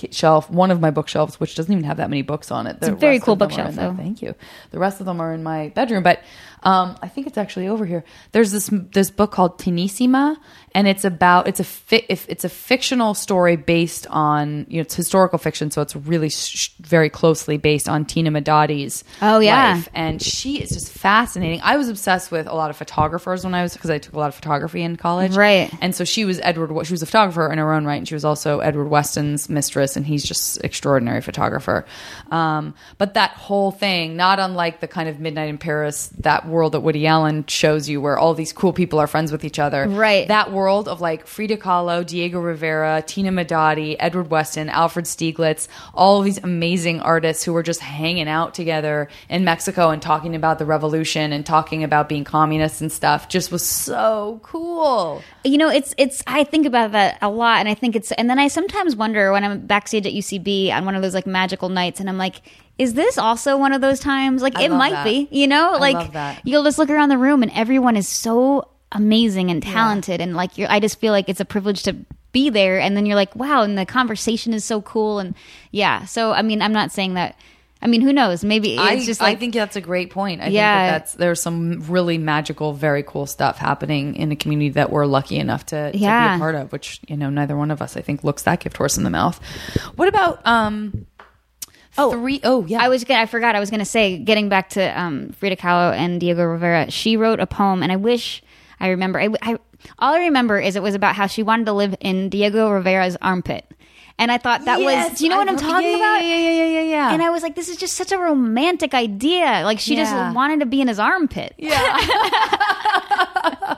bookshelf, 0.00 0.50
one 0.50 0.70
of 0.70 0.80
my 0.80 0.90
bookshelves, 0.90 1.38
which 1.40 1.54
doesn't 1.54 1.72
even 1.72 1.84
have 1.84 1.96
that 1.98 2.10
many 2.10 2.22
books 2.22 2.50
on 2.50 2.66
it. 2.66 2.80
The 2.80 2.92
a 2.92 2.96
very 2.96 3.18
cool 3.20 3.34
of 3.34 3.38
them 3.40 3.46
are 3.46 3.48
bookshelf, 3.50 3.74
though. 3.74 3.94
Thank 4.02 4.22
you. 4.22 4.34
The 4.70 4.78
rest 4.78 5.00
of 5.00 5.06
them 5.06 5.20
are 5.20 5.32
in 5.32 5.42
my 5.42 5.68
bedroom, 5.74 6.02
but 6.02 6.22
um, 6.62 6.98
I 7.02 7.08
think 7.08 7.26
it's 7.28 7.38
actually 7.38 7.68
over 7.68 7.84
here. 7.86 8.04
There's 8.32 8.50
this 8.50 8.68
this 8.92 9.10
book 9.10 9.30
called 9.30 9.58
Tinisima, 9.58 10.36
and 10.74 10.88
it's 10.88 11.04
about 11.04 11.46
it's 11.46 11.60
a 11.60 11.64
fi- 11.64 12.04
if 12.08 12.28
it's 12.28 12.44
a 12.44 12.48
fictional 12.48 13.14
story 13.14 13.54
based 13.56 14.06
on 14.10 14.66
you 14.68 14.76
know 14.78 14.80
it's 14.82 14.94
historical 14.96 15.38
fiction, 15.38 15.70
so 15.70 15.82
it's 15.82 15.94
really 15.94 16.30
sh- 16.30 16.72
very 16.80 17.10
closely 17.10 17.58
based 17.58 17.88
on 17.88 18.04
Tina 18.04 18.30
Modotti's 18.30 19.04
Oh, 19.22 19.38
yeah. 19.38 19.74
life 19.74 19.88
and 19.94 20.20
she 20.20 20.60
is 20.60 20.70
just 20.70 20.90
fascinating. 20.90 21.60
I 21.62 21.76
was 21.76 21.88
obsessed 21.88 22.32
with 22.32 22.48
a 22.48 22.54
lot 22.54 22.70
of 22.70 22.76
photographers 22.76 23.44
when 23.44 23.54
I 23.54 23.62
was 23.62 23.72
because 23.74 23.90
I 23.90 23.98
took 23.98 24.14
a 24.14 24.18
lot 24.18 24.28
of 24.28 24.34
photography 24.34 24.82
in 24.82 24.96
college, 24.96 25.36
Right. 25.36 25.72
And 25.80 25.94
so 25.94 26.04
she 26.04 26.24
was 26.24 26.40
Edward. 26.42 26.86
She 26.86 26.92
was 26.92 27.02
a 27.02 27.06
photographer 27.06 27.50
in 27.52 27.58
her 27.58 27.72
own 27.72 27.84
right, 27.84 27.96
and 27.98 28.08
she 28.08 28.14
was 28.14 28.24
also 28.24 28.58
Edward 28.58 28.88
Weston's 28.88 29.48
mistress, 29.48 29.87
and 29.96 30.06
he's 30.06 30.24
just 30.24 30.62
extraordinary 30.64 31.20
photographer. 31.20 31.84
Um, 32.30 32.74
but 32.96 33.14
that 33.14 33.30
whole 33.32 33.70
thing, 33.70 34.16
not 34.16 34.38
unlike 34.38 34.80
the 34.80 34.88
kind 34.88 35.08
of 35.08 35.20
Midnight 35.20 35.48
in 35.48 35.58
Paris, 35.58 36.08
that 36.20 36.46
world 36.46 36.72
that 36.72 36.80
Woody 36.80 37.06
Allen 37.06 37.44
shows 37.46 37.88
you, 37.88 38.00
where 38.00 38.18
all 38.18 38.34
these 38.34 38.52
cool 38.52 38.72
people 38.72 38.98
are 38.98 39.06
friends 39.06 39.32
with 39.32 39.44
each 39.44 39.58
other, 39.58 39.86
Right. 39.88 40.28
That 40.28 40.52
world 40.52 40.88
of 40.88 41.00
like 41.00 41.26
Frida 41.26 41.56
Kahlo, 41.56 42.06
Diego 42.06 42.40
Rivera, 42.40 43.02
Tina 43.06 43.30
Modotti, 43.30 43.96
Edward 43.98 44.30
Weston, 44.30 44.68
Alfred 44.68 45.06
Stieglitz, 45.06 45.68
all 45.92 46.22
these 46.22 46.38
amazing 46.38 47.00
artists 47.00 47.42
who 47.44 47.52
were 47.52 47.62
just 47.62 47.80
hanging 47.80 48.28
out 48.28 48.54
together 48.54 49.08
in 49.28 49.44
Mexico 49.44 49.90
and 49.90 50.00
talking 50.00 50.36
about 50.36 50.58
the 50.58 50.64
revolution 50.64 51.32
and 51.32 51.44
talking 51.44 51.82
about 51.84 52.08
being 52.08 52.24
communists 52.24 52.80
and 52.80 52.92
stuff 52.92 53.28
just 53.28 53.50
was 53.50 53.66
so 53.66 54.40
cool. 54.42 55.22
You 55.44 55.58
know, 55.58 55.68
it's 55.68 55.94
it's. 55.98 56.22
I 56.26 56.44
think 56.44 56.66
about 56.66 56.92
that 56.92 57.18
a 57.22 57.28
lot, 57.28 57.60
and 57.60 57.68
I 57.68 57.74
think 57.74 57.96
it's. 57.96 58.12
And 58.12 58.28
then 58.28 58.38
I 58.38 58.48
sometimes 58.48 58.94
wonder 58.94 59.32
when 59.32 59.44
I'm 59.44 59.66
backstage 59.78 60.06
at 60.06 60.12
UCB 60.12 60.72
on 60.72 60.84
one 60.84 60.96
of 60.96 61.02
those 61.02 61.14
like 61.14 61.26
magical 61.26 61.68
nights, 61.68 62.00
and 62.00 62.08
I'm 62.08 62.18
like, 62.18 62.42
is 62.78 62.94
this 62.94 63.16
also 63.16 63.56
one 63.56 63.72
of 63.72 63.80
those 63.80 64.00
times? 64.00 64.42
Like, 64.42 64.56
I 64.56 64.64
it 64.64 64.70
might 64.72 64.90
that. 64.90 65.04
be. 65.04 65.28
You 65.30 65.46
know, 65.46 65.74
I 65.74 65.78
like 65.78 66.38
you'll 66.44 66.64
just 66.64 66.78
look 66.78 66.90
around 66.90 67.10
the 67.10 67.18
room, 67.18 67.42
and 67.44 67.52
everyone 67.54 67.96
is 67.96 68.08
so 68.08 68.68
amazing 68.90 69.50
and 69.50 69.62
talented, 69.62 70.20
and 70.20 70.34
like 70.34 70.58
you're. 70.58 70.70
I 70.70 70.80
just 70.80 70.98
feel 70.98 71.12
like 71.12 71.28
it's 71.28 71.40
a 71.40 71.44
privilege 71.44 71.84
to 71.84 71.94
be 72.32 72.50
there, 72.50 72.80
and 72.80 72.96
then 72.96 73.06
you're 73.06 73.14
like, 73.14 73.36
wow, 73.36 73.62
and 73.62 73.78
the 73.78 73.86
conversation 73.86 74.52
is 74.52 74.64
so 74.64 74.82
cool, 74.82 75.20
and 75.20 75.36
yeah. 75.70 76.04
So 76.06 76.32
I 76.32 76.42
mean, 76.42 76.60
I'm 76.60 76.72
not 76.72 76.90
saying 76.90 77.14
that. 77.14 77.36
I 77.80 77.86
mean, 77.86 78.00
who 78.00 78.12
knows? 78.12 78.44
Maybe 78.44 78.72
it's 78.74 78.82
I, 78.82 79.04
just 79.04 79.20
like 79.20 79.36
I 79.36 79.38
think 79.40 79.54
that's 79.54 79.76
a 79.76 79.80
great 79.80 80.10
point. 80.10 80.40
I 80.40 80.48
Yeah. 80.48 80.50
think 80.78 80.90
that 80.90 80.98
that's 80.98 81.12
there's 81.14 81.40
some 81.40 81.82
really 81.88 82.18
magical, 82.18 82.72
very 82.72 83.02
cool 83.04 83.26
stuff 83.26 83.56
happening 83.58 84.16
in 84.16 84.32
a 84.32 84.36
community 84.36 84.70
that 84.70 84.90
we're 84.90 85.06
lucky 85.06 85.36
enough 85.36 85.66
to, 85.66 85.92
to 85.92 85.98
be 85.98 86.04
a 86.04 86.36
part 86.38 86.54
of, 86.56 86.72
which 86.72 87.00
you 87.06 87.16
know 87.16 87.30
neither 87.30 87.56
one 87.56 87.70
of 87.70 87.80
us 87.80 87.96
I 87.96 88.00
think 88.00 88.24
looks 88.24 88.42
that 88.42 88.60
gift 88.60 88.76
horse 88.76 88.98
in 88.98 89.04
the 89.04 89.10
mouth. 89.10 89.40
What 89.96 90.08
about 90.08 90.44
um 90.46 91.06
Oh. 92.00 92.12
three 92.12 92.40
oh 92.44 92.64
yeah. 92.66 92.80
I 92.82 92.88
was 92.88 93.02
gonna, 93.04 93.20
I 93.22 93.26
forgot 93.26 93.56
I 93.56 93.60
was 93.60 93.70
gonna 93.70 93.84
say 93.84 94.18
getting 94.18 94.48
back 94.48 94.70
to 94.70 95.00
um, 95.00 95.30
Frida 95.32 95.56
Kahlo 95.56 95.92
and 95.92 96.20
Diego 96.20 96.44
Rivera. 96.44 96.90
She 96.92 97.16
wrote 97.16 97.40
a 97.40 97.46
poem, 97.46 97.82
and 97.82 97.90
I 97.90 97.96
wish 97.96 98.42
I 98.78 98.88
remember. 98.90 99.20
I, 99.20 99.28
I- 99.42 99.58
all 100.00 100.14
I 100.14 100.20
remember 100.20 100.58
is 100.60 100.74
it 100.76 100.82
was 100.82 100.94
about 100.96 101.14
how 101.14 101.26
she 101.28 101.42
wanted 101.44 101.66
to 101.66 101.72
live 101.72 101.94
in 102.00 102.28
Diego 102.28 102.68
Rivera's 102.70 103.16
armpit, 103.22 103.64
and 104.18 104.30
I 104.32 104.38
thought 104.38 104.64
that 104.64 104.80
Yes, 104.80 105.10
was. 105.10 105.18
Do 105.18 105.24
you 105.24 105.30
know 105.30 105.36
I 105.36 105.38
what 105.40 105.48
I'm 105.48 105.56
talking 105.56 105.90
yeah, 105.90 105.96
about? 105.96 106.24
Yeah, 106.24 106.36
yeah, 106.38 106.50
yeah, 106.50 106.64
yeah, 106.66 106.80
yeah. 106.82 107.12
And 107.12 107.22
I 107.22 107.30
was 107.30 107.42
like, 107.42 107.54
this 107.54 107.68
is 107.68 107.76
just 107.76 107.94
such 107.96 108.12
a 108.12 108.18
romantic 108.18 108.94
idea. 108.94 109.62
Like 109.64 109.78
she 109.78 109.96
Yeah. 109.96 110.04
just 110.04 110.34
wanted 110.36 110.60
to 110.60 110.66
be 110.66 110.80
in 110.80 110.88
his 110.88 110.98
armpit. 110.98 111.54
yeah. 111.58 111.96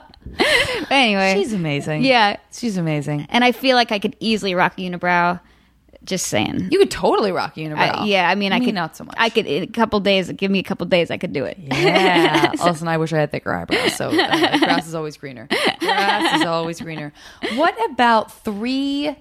Anyway, 0.90 1.34
She's 1.36 1.52
amazing. 1.52 2.02
Yeah. 2.04 2.36
She's 2.52 2.76
amazing. 2.76 3.26
and 3.30 3.44
I 3.44 3.52
feel 3.52 3.76
like 3.76 3.92
I 3.92 3.98
could 3.98 4.16
easily 4.20 4.54
rock 4.54 4.74
a 4.78 4.80
unibrow. 4.80 5.40
Just 6.02 6.28
saying. 6.28 6.68
You 6.70 6.78
could 6.78 6.90
totally 6.90 7.30
rock 7.30 7.56
a 7.58 7.60
unibrow. 7.60 7.76
I- 7.98 8.04
yeah, 8.06 8.28
I 8.28 8.34
mean, 8.34 8.52
I 8.52 8.58
Me, 8.58 8.64
could 8.66 8.74
not 8.74 8.96
so 8.96 9.04
much. 9.04 9.14
I 9.18 9.28
could 9.28 9.46
in 9.46 9.62
a 9.64 9.66
couple 9.66 10.00
days. 10.00 10.32
Give 10.32 10.50
me 10.50 10.58
a 10.58 10.62
couple 10.62 10.86
days, 10.86 11.10
I 11.10 11.18
could 11.18 11.32
do 11.34 11.44
it. 11.44 11.58
Yeah. 11.58 12.52
Listen, 12.64 12.88
I 12.88 12.96
wish 12.96 13.12
I 13.12 13.18
had 13.18 13.30
thicker 13.30 13.52
eyebrows. 13.52 13.94
So 13.96 14.08
uh, 14.08 14.58
grass 14.58 14.86
is 14.88 14.94
always 14.94 15.18
greener. 15.18 15.46
Grass 15.78 16.40
is 16.40 16.46
always 16.46 16.80
greener. 16.80 17.12
What 17.54 17.76
about 17.90 18.32
three 18.44 19.14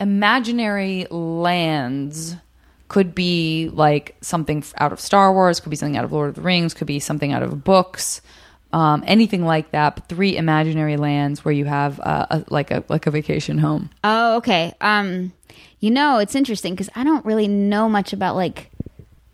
imaginary 0.00 1.06
lands 1.10 2.34
could 2.88 3.14
be 3.14 3.70
like 3.72 4.16
something 4.20 4.64
out 4.78 4.92
of 4.92 4.98
Star 4.98 5.32
Wars, 5.32 5.60
could 5.60 5.70
be 5.70 5.76
something 5.76 5.96
out 5.96 6.04
of 6.04 6.12
Lord 6.12 6.30
of 6.30 6.34
the 6.34 6.40
Rings, 6.40 6.74
could 6.74 6.88
be 6.88 6.98
something 6.98 7.32
out 7.32 7.42
of 7.42 7.62
books, 7.62 8.20
um, 8.72 9.04
anything 9.06 9.44
like 9.44 9.70
that. 9.70 9.94
But 9.94 10.08
three 10.08 10.36
imaginary 10.36 10.96
lands 10.96 11.44
where 11.44 11.52
you 11.52 11.66
have 11.66 12.00
uh, 12.00 12.26
a, 12.30 12.44
like 12.48 12.70
a 12.70 12.82
like 12.88 13.06
a 13.06 13.10
vacation 13.10 13.58
home. 13.58 13.90
Oh, 14.02 14.38
okay. 14.38 14.74
Um, 14.80 15.32
you 15.78 15.90
know, 15.90 16.18
it's 16.18 16.34
interesting 16.34 16.74
because 16.74 16.90
I 16.94 17.04
don't 17.04 17.24
really 17.24 17.48
know 17.48 17.88
much 17.88 18.12
about 18.12 18.34
like. 18.34 18.69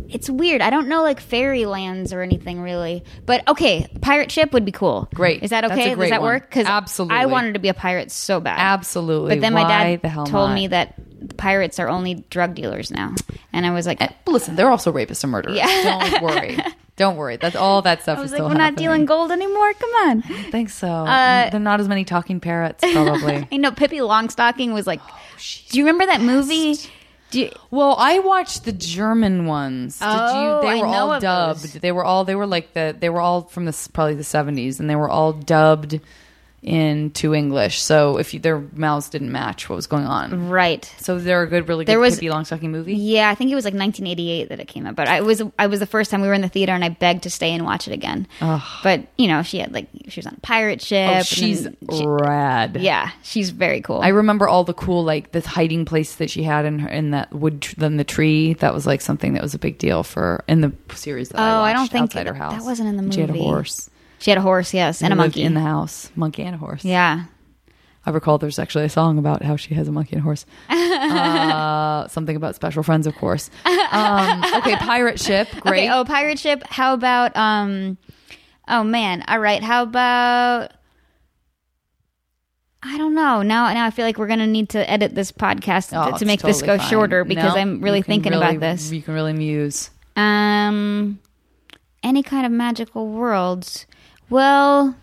It's 0.08 0.30
weird. 0.30 0.60
I 0.60 0.70
don't 0.70 0.88
know 0.88 1.02
like 1.02 1.20
fairy 1.20 1.66
lands 1.66 2.12
or 2.12 2.22
anything 2.22 2.60
really. 2.60 3.02
But 3.24 3.46
okay, 3.48 3.88
pirate 4.02 4.30
ship 4.30 4.52
would 4.52 4.64
be 4.64 4.72
cool. 4.72 5.08
Great. 5.14 5.42
Is 5.42 5.50
that 5.50 5.64
okay? 5.64 5.94
Does 5.94 6.10
that 6.10 6.20
one. 6.20 6.30
work? 6.34 6.48
Because 6.48 6.66
Absolutely. 6.66 7.16
I 7.16 7.26
wanted 7.26 7.54
to 7.54 7.60
be 7.60 7.68
a 7.68 7.74
pirate 7.74 8.10
so 8.12 8.38
bad. 8.40 8.58
Absolutely. 8.58 9.34
But 9.34 9.40
then 9.40 9.52
my 9.52 9.62
Why 9.64 9.96
dad 9.96 10.02
the 10.02 10.08
told 10.30 10.50
not? 10.50 10.54
me 10.54 10.66
that 10.68 10.94
pirates 11.38 11.78
are 11.78 11.88
only 11.88 12.14
drug 12.30 12.54
dealers 12.54 12.90
now, 12.90 13.14
and 13.52 13.66
I 13.66 13.70
was 13.72 13.86
like, 13.86 13.98
But 13.98 14.14
listen, 14.26 14.54
they're 14.54 14.70
also 14.70 14.92
rapists 14.92 15.24
and 15.24 15.32
murderers. 15.32 15.56
Yeah. 15.56 16.10
Don't 16.10 16.22
worry. 16.22 16.58
Don't 16.96 17.16
worry. 17.16 17.36
That's 17.36 17.56
all 17.56 17.82
that 17.82 18.02
stuff 18.02 18.18
I 18.18 18.20
is 18.20 18.24
was 18.24 18.32
like, 18.32 18.38
still 18.38 18.48
we're 18.48 18.54
not 18.54 18.74
dealing 18.76 19.04
gold 19.04 19.30
anymore. 19.30 19.72
Come 19.74 19.90
on. 20.08 20.22
I 20.30 20.42
think 20.50 20.70
so. 20.70 20.88
Uh, 20.88 21.50
There 21.50 21.60
are 21.60 21.62
not 21.62 21.78
as 21.78 21.88
many 21.88 22.04
talking 22.06 22.40
parrots, 22.40 22.82
probably. 22.92 23.46
I 23.52 23.56
know 23.58 23.70
Pippi 23.70 23.98
Longstocking 23.98 24.72
was 24.72 24.86
like. 24.86 25.00
Oh, 25.38 25.38
do 25.68 25.76
you 25.76 25.84
remember 25.84 26.06
that 26.06 26.22
movie? 26.22 26.76
You, 27.32 27.50
Well, 27.70 27.96
I 27.98 28.20
watched 28.20 28.64
the 28.64 28.72
German 28.72 29.46
ones. 29.46 29.98
Did 29.98 30.08
Oh, 30.08 30.60
you? 30.62 30.68
They 30.68 30.78
I 30.78 30.80
were 30.80 30.86
all 30.86 31.20
dubbed. 31.20 31.62
those. 31.62 31.72
They 31.74 31.92
were 31.92 32.04
all. 32.04 32.24
They 32.24 32.34
were 32.36 32.46
like 32.46 32.72
the. 32.74 32.96
They 32.98 33.08
were 33.08 33.20
all 33.20 33.42
from 33.42 33.64
this 33.64 33.88
probably 33.88 34.14
the 34.14 34.24
seventies, 34.24 34.78
and 34.80 34.88
they 34.88 34.96
were 34.96 35.08
all 35.10 35.32
dubbed 35.32 36.00
into 36.66 37.32
English. 37.34 37.80
So 37.80 38.18
if 38.18 38.34
you, 38.34 38.40
their 38.40 38.58
mouths 38.74 39.08
didn't 39.08 39.30
match 39.30 39.68
what 39.68 39.76
was 39.76 39.86
going 39.86 40.04
on, 40.04 40.48
right. 40.48 40.84
so 40.98 41.18
they're 41.18 41.42
a 41.42 41.46
good, 41.46 41.68
really 41.68 41.84
good 41.84 41.92
There 41.92 42.00
was- 42.00 42.16
Pippi 42.16 42.26
Longstocking 42.26 42.70
movie. 42.70 42.94
Yeah, 42.94 43.30
I 43.30 43.34
think 43.36 43.50
it 43.52 43.54
was 43.54 43.64
like 43.64 43.74
1988 43.74 44.48
that 44.48 44.58
it 44.60 44.66
came 44.66 44.84
out. 44.86 44.96
But 44.96 45.06
I 45.08 45.20
was 45.20 45.42
I 45.58 45.68
was 45.68 45.78
the 45.80 45.86
first 45.86 46.10
time 46.10 46.20
we 46.22 46.28
were 46.28 46.34
in 46.34 46.40
the 46.42 46.48
theater, 46.48 46.72
and 46.72 46.84
I 46.84 46.88
begged 46.88 47.22
to 47.22 47.30
stay 47.30 47.52
and 47.52 47.64
watch 47.64 47.86
it 47.86 47.92
again. 47.94 48.26
But 48.82 49.06
you 49.16 49.28
know, 49.28 49.42
she 49.42 49.58
had 49.58 49.72
like 49.72 49.86
she 50.08 50.18
was 50.18 50.26
on 50.26 50.34
a 50.36 50.40
pirate 50.40 50.82
ship. 50.82 51.10
Oh, 51.18 51.22
she's 51.22 51.68
she- 51.92 52.04
rad. 52.06 52.76
yeah, 52.80 53.10
she's 53.22 53.50
very 53.50 53.80
cool. 53.80 54.00
I 54.00 54.08
remember 54.08 54.48
all 54.48 54.64
the 54.64 54.74
cool 54.74 55.04
like 55.04 55.32
this 55.32 55.46
hiding 55.46 55.84
place 55.84 56.16
that 56.16 56.30
she 56.30 56.42
had 56.42 56.64
in 56.64 56.80
her 56.80 56.88
in 56.88 57.12
that 57.12 57.32
wood 57.32 57.66
in 57.80 57.96
the 57.96 58.04
tree. 58.04 58.54
That 58.54 58.74
was 58.74 58.86
like 58.86 59.00
something 59.00 59.34
that 59.34 59.42
was 59.42 59.54
a 59.54 59.58
big 59.58 59.78
deal 59.78 60.02
for 60.02 60.42
in 60.48 60.62
the 60.62 60.72
series 60.94 61.28
that 61.28 61.38
I 61.40 61.50
Oh, 61.50 61.60
watched. 61.60 61.70
I 61.70 61.72
don't 61.74 61.90
think 61.92 62.02
outside 62.04 62.26
her 62.26 62.34
house. 62.34 62.54
that 62.54 62.64
wasn't 62.64 62.88
in 62.88 62.96
the 62.96 63.02
movie. 63.02 63.14
She 63.14 63.20
had 63.20 63.30
a 63.30 63.34
horse 63.34 63.88
she 64.18 64.30
had 64.30 64.38
a 64.38 64.42
horse, 64.42 64.72
yes, 64.74 65.02
and 65.02 65.12
a 65.12 65.16
monkey 65.16 65.42
in 65.42 65.54
the 65.54 65.60
house, 65.60 66.10
monkey 66.16 66.42
and 66.42 66.54
a 66.54 66.58
horse. 66.58 66.84
Yeah, 66.84 67.24
I 68.04 68.10
recall 68.10 68.38
there's 68.38 68.58
actually 68.58 68.84
a 68.84 68.88
song 68.88 69.18
about 69.18 69.42
how 69.42 69.56
she 69.56 69.74
has 69.74 69.88
a 69.88 69.92
monkey 69.92 70.12
and 70.16 70.20
a 70.20 70.24
horse. 70.24 70.46
uh, 70.68 72.08
something 72.08 72.36
about 72.36 72.54
special 72.54 72.82
friends, 72.82 73.06
of 73.06 73.14
course. 73.16 73.50
Um, 73.64 74.42
okay, 74.56 74.76
pirate 74.76 75.20
ship, 75.20 75.48
great. 75.60 75.84
Okay. 75.86 75.90
Oh, 75.90 76.04
pirate 76.04 76.38
ship. 76.38 76.62
How 76.68 76.94
about 76.94 77.36
um? 77.36 77.98
Oh 78.68 78.82
man. 78.82 79.22
All 79.28 79.38
right. 79.38 79.62
How 79.62 79.82
about? 79.84 80.72
I 82.82 82.98
don't 82.98 83.14
know. 83.14 83.42
Now, 83.42 83.72
now 83.72 83.84
I 83.86 83.90
feel 83.90 84.04
like 84.04 84.16
we're 84.18 84.26
gonna 84.28 84.46
need 84.46 84.68
to 84.70 84.88
edit 84.90 85.14
this 85.14 85.32
podcast 85.32 85.90
to- 85.90 86.00
Oh, 86.00 86.08
to, 86.10 86.14
it's 86.14 86.24
make 86.24 86.40
this 86.42 86.62
go 86.62 86.78
fine. 86.78 86.88
shorter 86.88 87.24
because 87.24 87.54
No, 87.54 87.60
I'm 87.60 87.80
really 87.80 88.02
thinking 88.02 88.32
really- 88.32 88.46
about 88.46 88.60
this. 88.60 88.92
You 88.92 89.02
can 89.02 89.14
really 89.14 89.32
muse. 89.32 89.90
Um, 90.14 91.18
any 92.04 92.22
kind 92.22 92.46
of 92.46 92.52
magical 92.52 93.08
worlds. 93.08 93.86
Well, 94.30 94.94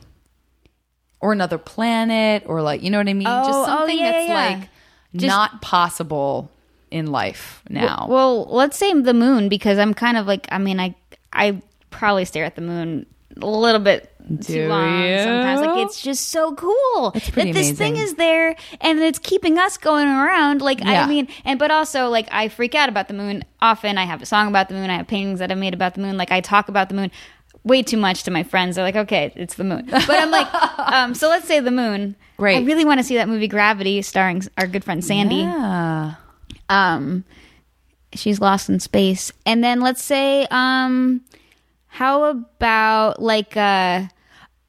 Or 1.22 1.32
another 1.32 1.58
planet, 1.58 2.44
or 2.46 2.62
like, 2.62 2.84
you 2.84 2.90
know 2.90 2.98
what 2.98 3.08
I 3.08 3.14
mean? 3.14 3.28
Oh, 3.28 3.46
Just 3.46 3.60
oh, 3.60 3.66
something 3.66 3.98
yeah, 3.98 4.12
that's 4.12 4.28
yeah, 4.28 4.34
like 4.60 4.70
Just- 5.16 5.28
not 5.28 5.62
possible 5.62 6.50
in 6.92 7.08
life 7.08 7.64
now. 7.70 8.08
Well, 8.10 8.46
let's 8.46 8.78
say 8.78 8.94
the 8.94 9.14
moon 9.14 9.50
because 9.50 9.78
I'm 9.80 9.94
kind 9.94 10.16
of 10.18 10.28
like 10.28 10.48
I 10.52 10.58
mean 10.60 10.80
I 10.80 10.94
I 11.32 11.62
probably 11.90 12.26
stare 12.26 12.46
at 12.46 12.56
the 12.56 12.62
moon 12.62 13.08
a 13.42 13.48
little 13.48 13.82
bit 13.82 14.12
Do 14.28 14.38
too 14.54 14.68
long 14.68 15.02
you? 15.02 15.18
sometimes. 15.18 15.62
Like 15.62 15.86
it's 15.88 16.02
just 16.04 16.30
so 16.30 16.54
cool 16.54 17.12
that 17.12 17.52
this 17.54 17.72
thing 17.72 17.96
is 17.96 18.14
there 18.16 18.56
and 18.80 19.00
it's 19.00 19.18
keeping 19.18 19.58
us 19.58 19.78
going 19.78 20.08
around. 20.08 20.62
Like 20.62 20.82
Yeah. 20.82 21.04
I 21.04 21.08
mean, 21.08 21.28
and 21.46 21.58
but 21.58 21.72
also 21.72 22.10
like 22.10 22.28
I 22.32 22.48
freak 22.50 22.76
out 22.76 22.90
about 22.90 23.08
the 23.08 23.16
moon 23.16 23.44
often. 23.60 23.98
I 23.98 24.04
have 24.06 24.22
a 24.22 24.26
song 24.28 24.48
about 24.50 24.68
the 24.70 24.76
moon. 24.76 24.92
I 24.92 24.98
have 24.98 25.08
paintings 25.08 25.40
that 25.40 25.52
I 25.52 25.56
made 25.56 25.74
about 25.74 25.96
the 25.96 26.02
moon. 26.02 26.16
Like 26.18 26.32
I 26.32 26.42
talk 26.42 26.68
about 26.70 26.90
the 26.90 26.96
moon. 26.96 27.10
Way 27.64 27.82
too 27.84 27.98
much 27.98 28.24
to 28.24 28.32
my 28.32 28.44
friends. 28.44 28.76
They're 28.76 28.84
like, 28.86 28.96
okay, 28.96 29.32
it's 29.36 29.56
the 29.56 29.64
moon. 29.64 29.88
But 29.90 30.10
I'm 30.10 30.32
like, 30.32 30.48
um, 30.80 31.16
so 31.16 31.30
let's 31.30 31.48
say 31.48 31.60
the 31.60 31.72
moon. 31.72 32.16
Right. 32.38 32.58
I 32.58 32.66
really 32.66 32.84
want 32.84 33.00
to 33.00 33.04
see 33.04 33.16
that 33.16 33.30
movie 33.30 33.48
Gravity, 33.48 34.02
starring 34.02 34.44
our 34.58 34.68
good 34.68 34.84
friend 34.84 35.04
Sandy 35.04 35.36
yeah. 35.38 36.16
um 36.70 37.24
she's 38.14 38.40
lost 38.40 38.70
in 38.70 38.80
space 38.80 39.32
and 39.46 39.64
then 39.64 39.82
let's 39.82 40.04
say 40.04 40.46
um 40.52 41.22
how 41.88 42.24
about 42.26 43.22
like 43.22 43.56
uh 43.58 44.04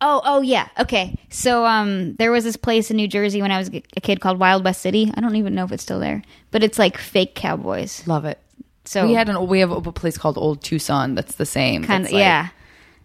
oh 0.00 0.20
oh 0.24 0.40
yeah 0.42 0.68
okay 0.78 1.18
so 1.30 1.64
um 1.66 2.14
there 2.16 2.30
was 2.32 2.44
this 2.44 2.56
place 2.56 2.90
in 2.90 2.96
new 2.96 3.08
jersey 3.08 3.42
when 3.42 3.50
i 3.50 3.58
was 3.58 3.68
a 3.68 4.00
kid 4.00 4.20
called 4.20 4.38
wild 4.38 4.64
west 4.64 4.80
city 4.80 5.10
i 5.14 5.20
don't 5.20 5.36
even 5.36 5.54
know 5.54 5.64
if 5.64 5.72
it's 5.72 5.82
still 5.82 6.00
there 6.00 6.22
but 6.50 6.62
it's 6.62 6.78
like 6.78 6.96
fake 6.98 7.34
cowboys 7.34 8.06
Love 8.06 8.24
it. 8.24 8.38
so 8.84 9.06
we 9.06 9.14
had 9.14 9.28
an 9.28 9.46
we 9.46 9.60
have 9.60 9.70
a 9.70 9.92
place 9.92 10.16
called 10.18 10.38
Old 10.38 10.62
Tucson 10.62 11.14
that's 11.14 11.36
the 11.36 11.46
same. 11.46 11.84
kind 11.84 12.04
of 12.06 12.12
like- 12.12 12.20
yeah 12.20 12.48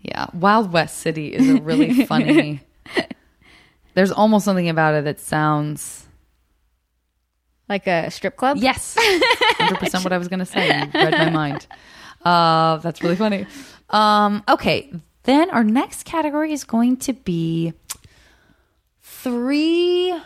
Yeah, 0.01 0.27
Wild 0.33 0.71
West 0.71 0.99
City 0.99 1.33
is 1.33 1.49
a 1.49 1.61
really 1.61 2.05
funny. 2.05 2.61
There's 3.93 4.11
almost 4.11 4.45
something 4.45 4.69
about 4.69 4.93
it 4.95 5.03
that 5.05 5.19
sounds 5.19 6.05
like 7.67 7.85
a 7.85 8.09
strip 8.09 8.35
club 8.35 8.57
yes, 8.57 8.95
hundred 8.99 9.79
percent 9.79 10.03
what 10.03 10.13
I 10.13 10.17
was 10.17 10.27
going 10.27 10.39
to 10.39 10.45
say. 10.45 10.67
You 10.67 10.89
read 10.93 11.11
my 11.11 11.29
mind. 11.29 11.67
Uh, 12.23 12.77
that's 12.77 13.01
really 13.01 13.15
funny. 13.15 13.45
Um, 13.89 14.43
okay, 14.47 14.91
then 15.23 15.49
our 15.49 15.63
next 15.63 16.05
category 16.05 16.53
is 16.53 16.63
going 16.63 16.97
to 16.97 17.13
be 17.13 17.73
three 19.01 20.17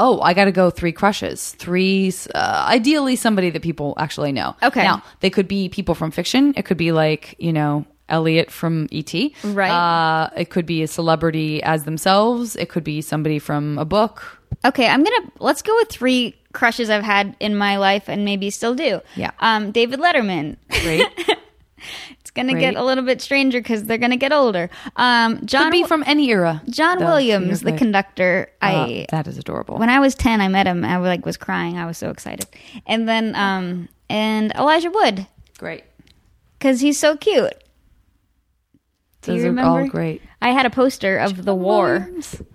Oh, 0.00 0.20
I 0.20 0.32
got 0.32 0.44
to 0.44 0.52
go 0.52 0.70
three 0.70 0.92
crushes. 0.92 1.50
Three, 1.58 2.12
uh, 2.32 2.66
ideally 2.68 3.16
somebody 3.16 3.50
that 3.50 3.62
people 3.62 3.94
actually 3.98 4.30
know. 4.30 4.54
Okay. 4.62 4.84
Now, 4.84 5.02
they 5.20 5.28
could 5.28 5.48
be 5.48 5.68
people 5.68 5.96
from 5.96 6.12
fiction. 6.12 6.54
It 6.56 6.64
could 6.64 6.76
be 6.76 6.92
like, 6.92 7.34
you 7.40 7.52
know, 7.52 7.84
Elliot 8.08 8.50
from 8.50 8.88
E.T. 8.90 9.34
Right. 9.44 9.70
Uh, 9.70 10.30
it 10.36 10.50
could 10.50 10.66
be 10.66 10.82
a 10.82 10.88
celebrity 10.88 11.62
as 11.62 11.84
themselves. 11.84 12.56
It 12.56 12.68
could 12.68 12.84
be 12.84 13.00
somebody 13.00 13.38
from 13.38 13.78
a 13.78 13.84
book. 13.84 14.40
Okay, 14.64 14.88
I'm 14.88 15.04
gonna 15.04 15.30
let's 15.38 15.62
go 15.62 15.74
with 15.76 15.88
three 15.88 16.34
crushes 16.52 16.90
I've 16.90 17.04
had 17.04 17.36
in 17.38 17.56
my 17.56 17.76
life 17.76 18.08
and 18.08 18.24
maybe 18.24 18.50
still 18.50 18.74
do. 18.74 19.00
Yeah. 19.14 19.30
Um, 19.40 19.70
David 19.70 20.00
Letterman. 20.00 20.56
Great. 20.82 21.06
It's 22.20 22.30
gonna 22.30 22.52
Great. 22.52 22.60
get 22.60 22.76
a 22.76 22.84
little 22.84 23.04
bit 23.04 23.22
stranger 23.22 23.58
because 23.60 23.84
they're 23.84 23.98
gonna 23.98 24.16
get 24.16 24.32
older. 24.32 24.68
Um, 24.96 25.46
John 25.46 25.64
could 25.64 25.72
be 25.72 25.84
from 25.84 26.04
any 26.06 26.28
era. 26.30 26.62
John 26.68 26.98
though. 26.98 27.06
Williams, 27.06 27.60
the 27.60 27.70
right. 27.70 27.78
conductor. 27.78 28.50
Uh, 28.60 28.66
I 28.66 29.06
that 29.10 29.26
is 29.26 29.38
adorable. 29.38 29.78
when 29.78 29.88
I 29.88 30.00
was 30.00 30.14
ten, 30.14 30.40
I 30.40 30.48
met 30.48 30.66
him. 30.66 30.84
I 30.84 30.98
like 30.98 31.24
was 31.24 31.36
crying. 31.36 31.78
I 31.78 31.86
was 31.86 31.96
so 31.96 32.10
excited. 32.10 32.46
And 32.86 33.08
then 33.08 33.34
um, 33.34 33.88
and 34.10 34.52
Elijah 34.54 34.90
Wood 34.90 35.26
Great. 35.58 35.84
because 36.58 36.80
he's 36.80 36.98
so 36.98 37.16
cute. 37.16 37.54
Do 39.28 39.34
Those 39.34 39.44
you 39.44 39.58
are 39.58 39.64
all 39.64 39.86
great. 39.88 40.22
I 40.40 40.50
had 40.50 40.66
a 40.66 40.70
poster 40.70 41.18
of 41.18 41.44
the 41.44 41.54
war. 41.54 42.08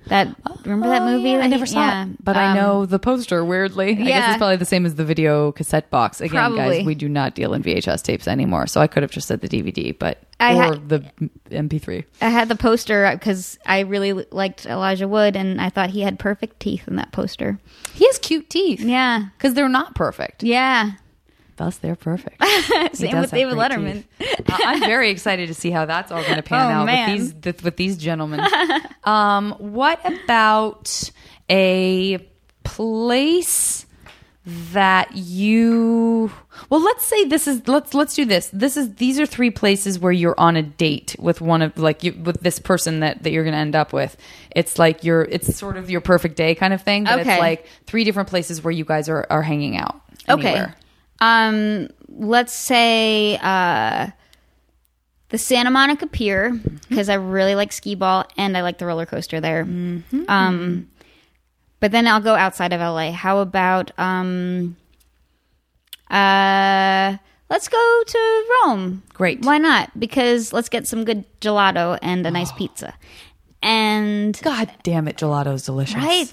That 0.08 0.36
remember 0.64 0.88
that 0.90 1.02
Oh, 1.02 1.06
movie? 1.06 1.32
yeah, 1.32 1.40
I 1.40 1.48
never 1.48 1.66
saw 1.66 1.80
yeah. 1.80 2.06
it, 2.06 2.24
but 2.24 2.36
I 2.38 2.48
Um, 2.52 2.56
know 2.56 2.86
the 2.86 2.98
poster. 3.00 3.44
Weirdly, 3.46 3.90
I 3.90 3.94
guess 3.94 4.08
Yeah. 4.08 4.30
it's 4.32 4.38
probably 4.38 4.56
the 4.56 4.66
same 4.66 4.86
as 4.86 4.96
the 4.96 5.04
video 5.06 5.52
cassette 5.52 5.90
box. 5.90 6.20
Again, 6.22 6.32
Probably. 6.32 6.78
guys, 6.78 6.86
we 6.86 6.96
do 6.96 7.08
not 7.10 7.36
deal 7.36 7.54
in 7.54 7.62
VHS 7.62 8.02
tapes 8.02 8.28
anymore, 8.28 8.68
so 8.68 8.82
I 8.82 8.88
could 8.88 9.04
have 9.04 9.12
just 9.12 9.28
said 9.28 9.42
the 9.42 9.50
DVD, 9.50 9.92
but 9.98 10.24
I 10.40 10.56
or 10.58 10.64
had- 10.64 10.90
the 10.90 11.04
MP3. 11.52 12.06
I 12.22 12.30
had 12.30 12.50
the 12.50 12.56
poster 12.56 13.10
because 13.14 13.60
I 13.66 13.82
really 13.82 14.14
liked 14.32 14.66
Elijah 14.66 15.08
Wood, 15.08 15.36
and 15.36 15.60
I 15.62 15.70
thought 15.70 15.92
he 15.92 16.02
had 16.02 16.18
perfect 16.20 16.60
teeth 16.60 16.88
in 16.88 16.96
that 16.96 17.12
poster. 17.12 17.60
He 17.94 18.06
has 18.08 18.18
cute 18.18 18.50
teeth, 18.50 18.82
Yeah, 18.82 19.26
because 19.38 19.54
they're 19.54 19.70
not 19.70 19.94
perfect. 19.94 20.42
yeah. 20.44 20.92
Thus, 21.64 21.78
they're 21.78 21.96
perfect. 21.96 22.44
Same 22.94 23.22
with 23.22 23.32
David 23.32 23.54
Letterman. 23.56 24.04
I'm 24.50 24.82
very 24.82 25.12
excited 25.12 25.48
to 25.48 25.54
see 25.54 25.72
how 25.72 25.86
that's 25.86 26.12
all 26.12 26.22
going 26.22 26.36
to 26.36 26.42
pan 26.42 26.60
Oh, 26.72 26.74
out 26.82 26.86
man. 26.86 27.12
with 27.12 27.20
these 27.22 27.34
th- 27.42 27.64
with 27.64 27.78
these 27.78 27.96
gentlemen. 27.96 28.42
um, 29.06 29.54
what 29.60 30.02
about 30.06 31.10
a 31.50 32.18
place 32.66 33.86
that 34.46 35.16
you? 35.16 36.34
Well, 36.70 36.84
let's 36.84 37.06
say 37.06 37.24
this 37.24 37.48
is 37.48 37.66
let's 37.66 37.94
let's 37.94 38.14
do 38.14 38.26
this. 38.26 38.50
This 38.52 38.76
is 38.76 38.96
these 38.96 39.18
are 39.22 39.26
three 39.26 39.50
places 39.52 39.98
where 40.00 40.12
you're 40.12 40.38
on 40.38 40.58
a 40.58 40.64
date 40.64 41.16
with 41.18 41.40
one 41.40 41.62
of 41.62 41.78
like 41.78 42.04
you 42.04 42.12
with 42.12 42.42
this 42.42 42.60
person 42.60 43.00
that 43.00 43.24
that 43.24 43.32
you're 43.32 43.46
going 43.46 43.54
to 43.54 43.60
end 43.60 43.76
up 43.78 43.94
with. 43.94 44.18
It's 44.52 44.78
like 44.78 45.06
your 45.06 45.22
it's 45.22 45.56
sort 45.56 45.78
of 45.78 45.90
your 45.90 46.02
perfect 46.02 46.36
day 46.36 46.56
kind 46.56 46.74
of 46.74 46.82
thing, 46.82 47.06
but 47.06 47.22
Okay. 47.22 47.32
it's 47.36 47.40
like 47.40 47.68
three 47.86 48.04
different 48.04 48.28
places 48.28 48.62
where 48.62 48.72
you 48.72 48.84
guys 48.84 49.08
are 49.08 49.26
are 49.30 49.44
hanging 49.44 49.78
out. 49.78 50.02
Okay. 50.28 50.66
Um, 51.24 51.88
let's 52.10 52.54
say 52.54 53.38
uh, 53.42 54.08
the 55.30 55.38
Santa 55.38 55.72
Monica 55.72 56.06
Pier 56.08 56.52
because 56.90 57.08
I 57.10 57.16
really 57.16 57.56
like 57.56 57.72
skee 57.72 57.96
ball 57.96 58.26
and 58.38 58.58
I 58.58 58.62
like 58.62 58.78
the 58.78 58.86
roller 58.86 59.06
coaster 59.06 59.40
there. 59.40 59.62
Um, 60.28 60.90
but 61.80 61.92
then 61.92 62.08
I'll 62.08 62.22
go 62.22 62.36
outside 62.36 62.74
of 62.74 62.80
LA. 62.82 63.12
How 63.12 63.40
about 63.40 63.92
um, 63.98 64.76
Uh, 66.10 67.18
let's 67.50 67.68
go 67.68 68.04
to 68.06 68.44
Rome. 68.66 69.04
Great. 69.14 69.44
Why 69.46 69.58
not? 69.58 69.98
Because 70.00 70.54
let's 70.54 70.70
get 70.70 70.88
some 70.88 71.04
good 71.06 71.26
gelato 71.42 71.98
and 72.02 72.26
a 72.28 72.32
nice 72.32 72.52
pizza. 72.52 72.94
And 73.62 74.40
God 74.44 74.70
damn 74.84 75.08
it, 75.08 75.18
gelato 75.18 75.54
is 75.54 75.64
delicious. 75.66 75.96
right, 75.96 76.32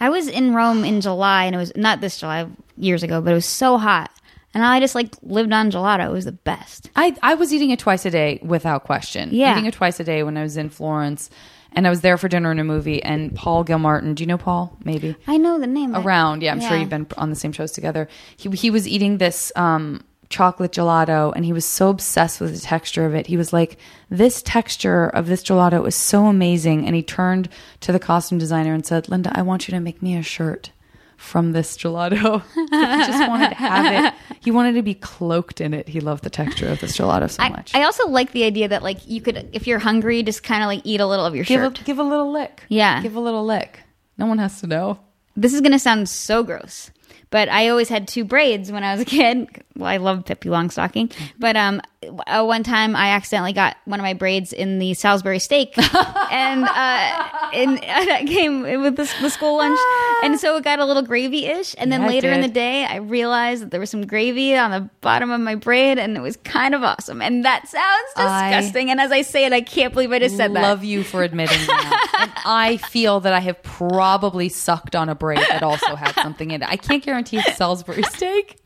I 0.00 0.08
was 0.08 0.28
in 0.28 0.54
Rome 0.54 0.84
in 0.84 1.00
July, 1.00 1.44
and 1.44 1.54
it 1.54 1.58
was 1.58 1.72
not 1.76 2.00
this 2.00 2.18
July, 2.18 2.48
years 2.76 3.02
ago, 3.02 3.20
but 3.20 3.30
it 3.32 3.34
was 3.34 3.46
so 3.46 3.76
hot, 3.78 4.10
and 4.54 4.64
I 4.64 4.80
just 4.80 4.94
like 4.94 5.14
lived 5.22 5.52
on 5.52 5.70
gelato. 5.70 6.06
It 6.06 6.12
was 6.12 6.24
the 6.24 6.32
best. 6.32 6.90
I, 6.96 7.14
I 7.22 7.34
was 7.34 7.52
eating 7.52 7.70
it 7.70 7.78
twice 7.78 8.04
a 8.04 8.10
day 8.10 8.40
without 8.42 8.84
question. 8.84 9.28
Yeah. 9.32 9.52
Eating 9.52 9.66
it 9.66 9.74
twice 9.74 10.00
a 10.00 10.04
day 10.04 10.22
when 10.22 10.36
I 10.36 10.42
was 10.42 10.56
in 10.56 10.70
Florence. 10.70 11.30
And 11.72 11.86
I 11.86 11.90
was 11.90 12.00
there 12.00 12.18
for 12.18 12.26
dinner 12.28 12.50
and 12.50 12.58
a 12.58 12.64
movie. 12.64 13.00
And 13.00 13.32
Paul 13.32 13.62
Gilmartin, 13.62 14.14
do 14.14 14.24
you 14.24 14.26
know 14.26 14.38
Paul? 14.38 14.76
Maybe. 14.82 15.14
I 15.28 15.36
know 15.36 15.60
the 15.60 15.68
name. 15.68 15.94
Around. 15.94 16.42
Yeah, 16.42 16.50
I'm 16.50 16.60
sure 16.60 16.76
you've 16.76 16.88
been 16.88 17.06
on 17.16 17.30
the 17.30 17.36
same 17.36 17.52
shows 17.52 17.70
together. 17.70 18.08
He, 18.36 18.50
he 18.50 18.70
was 18.70 18.88
eating 18.88 19.18
this 19.18 19.52
um, 19.54 20.02
chocolate 20.30 20.72
gelato 20.72 21.32
and 21.34 21.44
he 21.44 21.52
was 21.52 21.66
so 21.66 21.90
obsessed 21.90 22.40
with 22.40 22.54
the 22.54 22.60
texture 22.60 23.04
of 23.04 23.14
it. 23.14 23.26
He 23.26 23.36
was 23.36 23.52
like, 23.52 23.76
This 24.08 24.40
texture 24.42 25.08
of 25.08 25.26
this 25.26 25.42
gelato 25.42 25.86
is 25.86 25.94
so 25.94 26.26
amazing. 26.26 26.86
And 26.86 26.96
he 26.96 27.02
turned 27.02 27.48
to 27.80 27.92
the 27.92 27.98
costume 27.98 28.38
designer 28.38 28.72
and 28.72 28.86
said, 28.86 29.08
Linda, 29.08 29.32
I 29.34 29.42
want 29.42 29.68
you 29.68 29.72
to 29.72 29.80
make 29.80 30.00
me 30.00 30.16
a 30.16 30.22
shirt 30.22 30.70
from 31.16 31.52
this 31.52 31.76
gelato. 31.76 32.42
he 32.54 33.06
just 33.06 33.28
wanted 33.28 33.50
to 33.50 33.54
have 33.56 34.06
it. 34.06 34.14
He 34.40 34.50
wanted 34.50 34.72
to 34.72 34.82
be 34.82 34.94
cloaked 34.94 35.60
in 35.60 35.74
it. 35.74 35.86
He 35.88 36.00
loved 36.00 36.24
the 36.24 36.30
texture 36.30 36.68
of 36.68 36.80
this 36.80 36.96
gelato 36.96 37.28
so 37.28 37.42
I, 37.42 37.50
much. 37.50 37.74
I 37.74 37.82
also 37.82 38.08
like 38.08 38.32
the 38.32 38.44
idea 38.44 38.68
that 38.68 38.82
like 38.82 39.06
you 39.06 39.20
could, 39.20 39.50
if 39.52 39.66
you're 39.66 39.80
hungry, 39.80 40.22
just 40.22 40.42
kind 40.42 40.62
of 40.62 40.68
like 40.68 40.80
eat 40.84 41.00
a 41.00 41.06
little 41.06 41.26
of 41.26 41.34
your 41.34 41.44
give 41.44 41.60
shirt. 41.60 41.80
a, 41.80 41.84
give 41.84 41.98
a 41.98 42.02
little 42.02 42.32
lick. 42.32 42.62
Yeah. 42.68 43.02
Give 43.02 43.16
a 43.16 43.20
little 43.20 43.44
lick. 43.44 43.80
No 44.16 44.26
one 44.26 44.38
has 44.38 44.60
to 44.60 44.66
know. 44.66 45.00
this 45.36 45.52
is 45.52 45.60
going 45.60 45.72
to 45.72 45.78
sound 45.78 46.08
so 46.08 46.42
gross, 46.42 46.90
but 47.30 47.48
I 47.48 47.68
always 47.68 47.88
had 47.88 48.06
two 48.08 48.24
braids 48.24 48.70
when 48.72 48.84
I 48.84 48.92
was 48.92 49.00
a 49.02 49.04
kid. 49.06 49.48
Well, 49.80 49.88
I 49.88 49.96
love 49.96 50.26
Pippi 50.26 50.50
Longstocking, 50.50 51.10
but 51.38 51.56
um, 51.56 51.80
uh, 52.26 52.44
one 52.44 52.62
time 52.62 52.94
I 52.94 53.10
accidentally 53.12 53.54
got 53.54 53.78
one 53.86 53.98
of 53.98 54.04
my 54.04 54.12
braids 54.12 54.52
in 54.52 54.78
the 54.78 54.92
Salisbury 54.92 55.38
steak, 55.38 55.72
and 55.78 56.64
uh, 56.64 57.28
and 57.54 57.78
that 57.78 58.24
came 58.26 58.60
with 58.82 58.96
the, 58.96 59.10
the 59.22 59.30
school 59.30 59.56
lunch, 59.56 59.78
and 60.22 60.38
so 60.38 60.56
it 60.58 60.64
got 60.64 60.80
a 60.80 60.84
little 60.84 61.02
gravy 61.02 61.46
ish. 61.46 61.74
And 61.78 61.90
then 61.90 62.02
Yeah, 62.02 62.08
later 62.08 62.30
in 62.30 62.42
the 62.42 62.48
day, 62.48 62.84
I 62.84 62.96
realized 62.96 63.62
that 63.62 63.70
there 63.70 63.80
was 63.80 63.88
some 63.88 64.06
gravy 64.06 64.54
on 64.54 64.70
the 64.70 64.90
bottom 65.00 65.30
of 65.30 65.40
my 65.40 65.54
braid, 65.54 65.98
and 65.98 66.14
it 66.14 66.20
was 66.20 66.36
kind 66.38 66.74
of 66.74 66.82
awesome. 66.82 67.22
And 67.22 67.46
that 67.46 67.66
sounds 67.66 68.12
I 68.16 68.50
disgusting. 68.50 68.90
and 68.90 69.00
as 69.00 69.12
I 69.12 69.22
say 69.22 69.46
it, 69.46 69.54
I 69.54 69.62
can't 69.62 69.94
believe 69.94 70.12
I 70.12 70.18
just 70.18 70.36
said 70.36 70.52
that. 70.54 70.62
Love 70.62 70.84
you 70.84 71.02
for 71.04 71.22
admitting 71.22 71.56
that. 71.68 72.18
and 72.20 72.32
I 72.44 72.76
feel 72.76 73.20
that 73.20 73.32
I 73.32 73.40
have 73.40 73.62
probably 73.62 74.50
sucked 74.50 74.94
on 74.94 75.08
a 75.08 75.14
braid 75.14 75.38
that 75.38 75.62
also 75.62 75.94
had 75.94 76.12
something 76.16 76.50
in 76.50 76.62
it. 76.62 76.68
I 76.68 76.76
can't 76.76 77.02
guarantee 77.02 77.19
it's 77.28 77.56
Salisbury 77.56 78.02
steak. 78.10 78.58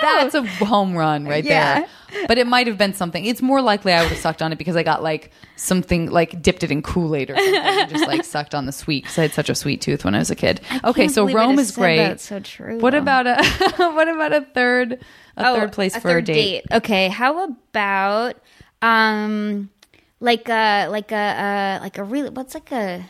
That's 0.00 0.34
a 0.34 0.44
home 0.46 0.94
run 0.96 1.26
right 1.26 1.44
Yeah. 1.44 1.80
there. 1.80 2.26
But 2.26 2.38
it 2.38 2.46
might 2.46 2.66
have 2.66 2.78
been 2.78 2.94
something. 2.94 3.24
It's 3.26 3.42
more 3.42 3.60
likely 3.60 3.92
I 3.92 4.00
would 4.02 4.08
have 4.08 4.18
sucked 4.18 4.40
on 4.40 4.50
it 4.52 4.56
because 4.56 4.76
I 4.76 4.82
got 4.82 5.02
like 5.02 5.30
something 5.56 6.10
like 6.10 6.40
dipped 6.40 6.62
it 6.64 6.70
in 6.70 6.80
Kool 6.82 7.14
Aid 7.14 7.30
or 7.30 7.36
something 7.36 7.54
and 7.56 7.90
just 7.90 8.06
like 8.12 8.24
sucked 8.24 8.54
on 8.54 8.64
the 8.66 8.72
sweet 8.72 9.04
because 9.04 9.18
I 9.18 9.22
had 9.22 9.32
such 9.32 9.50
a 9.50 9.54
sweet 9.54 9.80
tooth 9.82 10.04
when 10.04 10.14
I 10.14 10.18
was 10.18 10.30
a 10.30 10.34
kid. 10.36 10.60
Okay, 10.84 11.02
can't 11.02 11.12
so 11.12 11.28
I 11.28 11.32
Rome 11.32 11.58
is 11.58 11.70
great. 11.72 11.98
that. 11.98 12.12
It's 12.12 12.24
so 12.26 12.40
true, 12.40 12.78
What 12.78 12.94
about 12.94 13.26
a 13.26 13.42
what 13.92 14.08
about 14.08 14.32
a 14.32 14.40
third 14.54 15.00
a 15.36 15.54
third 15.54 15.72
place 15.72 15.94
Oh, 15.96 15.98
a 15.98 16.00
for 16.00 16.08
a 16.08 16.12
third 16.14 16.24
date? 16.24 16.64
Okay, 16.72 17.08
how 17.08 17.44
about 17.44 18.36
um 18.80 19.70
like 20.20 20.48
a 20.48 20.88
like 20.88 21.12
a 21.12 21.16
uh, 21.16 21.78
like 21.82 21.98
a 21.98 22.04
really 22.04 22.30
what's 22.30 22.54
like 22.54 22.72
a 22.72 23.04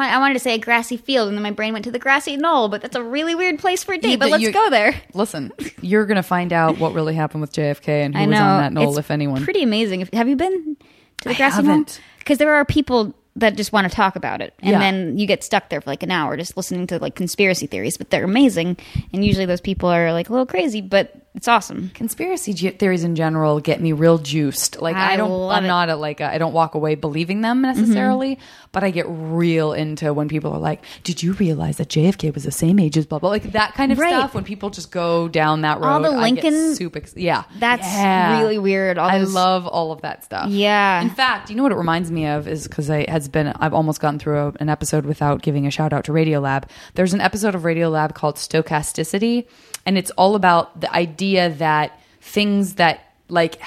I 0.00 0.14
I 0.14 0.18
wanted 0.18 0.34
to 0.34 0.40
say 0.40 0.54
a 0.54 0.58
grassy 0.58 0.96
field, 0.96 1.28
and 1.28 1.36
then 1.36 1.42
my 1.42 1.50
brain 1.50 1.72
went 1.72 1.84
to 1.84 1.90
the 1.90 1.98
grassy 1.98 2.36
knoll, 2.36 2.68
but 2.68 2.82
that's 2.82 2.96
a 2.96 3.02
really 3.02 3.34
weird 3.34 3.58
place 3.58 3.84
for 3.84 3.92
a 3.92 3.98
date. 3.98 4.10
Yeah, 4.10 4.16
but 4.16 4.30
let's 4.30 4.42
you- 4.42 4.52
go 4.52 4.70
there. 4.70 4.94
Listen, 5.14 5.52
you're 5.80 6.06
gonna 6.06 6.22
find 6.22 6.52
out 6.52 6.78
what 6.78 6.94
really 6.94 7.14
happened 7.14 7.40
with 7.42 7.52
JFK 7.52 8.04
and 8.04 8.14
who 8.16 8.26
was 8.28 8.38
on 8.38 8.60
that 8.60 8.72
knoll, 8.72 8.90
It's 8.90 8.98
if 8.98 9.10
anyone. 9.10 9.44
Pretty 9.44 9.62
amazing. 9.62 10.00
If- 10.02 10.12
Have 10.12 10.28
you 10.28 10.36
been 10.36 10.76
to 11.22 11.28
the 11.28 11.34
grassy 11.34 11.62
knoll? 11.62 11.84
Because 12.18 12.38
there 12.38 12.54
are 12.54 12.64
people 12.64 13.14
that 13.36 13.56
just 13.56 13.72
want 13.72 13.88
to 13.90 13.94
talk 13.96 14.14
about 14.14 14.40
it, 14.42 14.52
and 14.60 14.72
Yeah. 14.72 14.78
then 14.78 15.16
you 15.18 15.26
get 15.26 15.42
stuck 15.42 15.70
there 15.70 15.80
for 15.80 15.88
like 15.88 16.02
an 16.02 16.10
hour 16.10 16.36
just 16.36 16.54
listening 16.56 16.86
to 16.88 16.98
like 16.98 17.14
conspiracy 17.14 17.66
theories. 17.66 17.96
But 17.96 18.10
they're 18.10 18.24
amazing, 18.24 18.76
and 19.12 19.24
usually 19.24 19.46
those 19.46 19.60
people 19.62 19.88
are 19.88 20.12
like 20.12 20.28
a 20.28 20.32
little 20.32 20.46
crazy, 20.46 20.80
but 20.82 21.14
it's 21.34 21.48
awesome. 21.48 21.90
Conspiracy 21.94 22.52
ge- 22.52 22.76
theories 22.78 23.04
in 23.04 23.14
general 23.16 23.58
get 23.60 23.80
me 23.80 23.92
real 23.92 24.18
juiced. 24.18 24.80
Like 24.82 24.96
I, 24.96 25.14
I 25.14 25.16
don't, 25.16 25.50
I'm 25.50 25.64
it. 25.64 25.68
not 25.68 25.88
a 25.88 25.96
like 25.96 26.20
I 26.20 26.34
I 26.34 26.38
don't 26.38 26.52
walk 26.52 26.74
away 26.74 26.94
believing 26.94 27.40
them 27.40 27.62
mm-hmm. 27.62 27.78
necessarily, 27.80 28.38
but 28.70 28.84
I 28.84 28.90
get 28.90 29.06
real 29.08 29.72
into 29.72 30.12
when 30.12 30.28
people 30.28 30.52
are 30.52 30.58
like, 30.58 30.82
"Did 31.04 31.22
you 31.22 31.32
realize 31.34 31.78
that 31.78 31.88
JFK 31.88 32.34
was 32.34 32.44
the 32.44 32.50
same 32.52 32.78
age 32.78 32.96
as 32.98 33.06
blah 33.06 33.18
blah?" 33.18 33.30
Like 33.30 33.52
that 33.52 33.74
kind 33.74 33.92
of 33.92 33.98
Right. 33.98 34.10
stuff. 34.10 34.34
When 34.34 34.44
people 34.44 34.68
just 34.70 34.90
go 34.90 35.28
down 35.28 35.62
that 35.62 35.80
road, 35.80 35.86
All 35.88 36.00
the 36.02 36.10
Lincoln- 36.10 36.74
super, 36.74 37.00
yeah, 37.16 37.44
That's 37.58 37.82
Yeah. 37.86 38.38
really 38.40 38.58
weird. 38.58 38.98
All 38.98 39.08
I 39.08 39.18
those- 39.18 39.32
love 39.32 39.66
all 39.66 39.92
of 39.92 40.02
that 40.02 40.24
stuff. 40.24 40.50
Yeah. 40.50 41.00
In 41.00 41.10
fact, 41.10 41.48
you 41.50 41.56
know 41.56 41.62
what 41.62 41.72
it 41.72 41.76
reminds 41.78 42.10
me 42.10 42.26
of 42.26 42.46
is 42.46 42.68
because 42.68 42.90
I 42.90 43.10
has 43.10 43.28
been 43.28 43.48
I've 43.58 43.72
almost 43.74 44.00
gotten 44.00 44.18
through 44.18 44.38
a, 44.38 44.52
an 44.60 44.68
episode 44.68 45.06
without 45.06 45.40
giving 45.42 45.66
a 45.66 45.70
shout 45.70 45.92
out 45.92 46.04
to 46.04 46.12
Radiolab. 46.12 46.64
There's 46.94 47.14
an 47.14 47.20
episode 47.20 47.54
of 47.54 47.62
Radiolab 47.62 48.14
called 48.14 48.36
Stochasticity, 48.36 49.46
and 49.86 49.98
it's 49.98 50.10
all 50.12 50.34
about 50.34 50.80
the 50.80 50.92
idea 50.92 51.50
that 51.50 52.00
things 52.20 52.74
that 52.74 53.14
like 53.28 53.60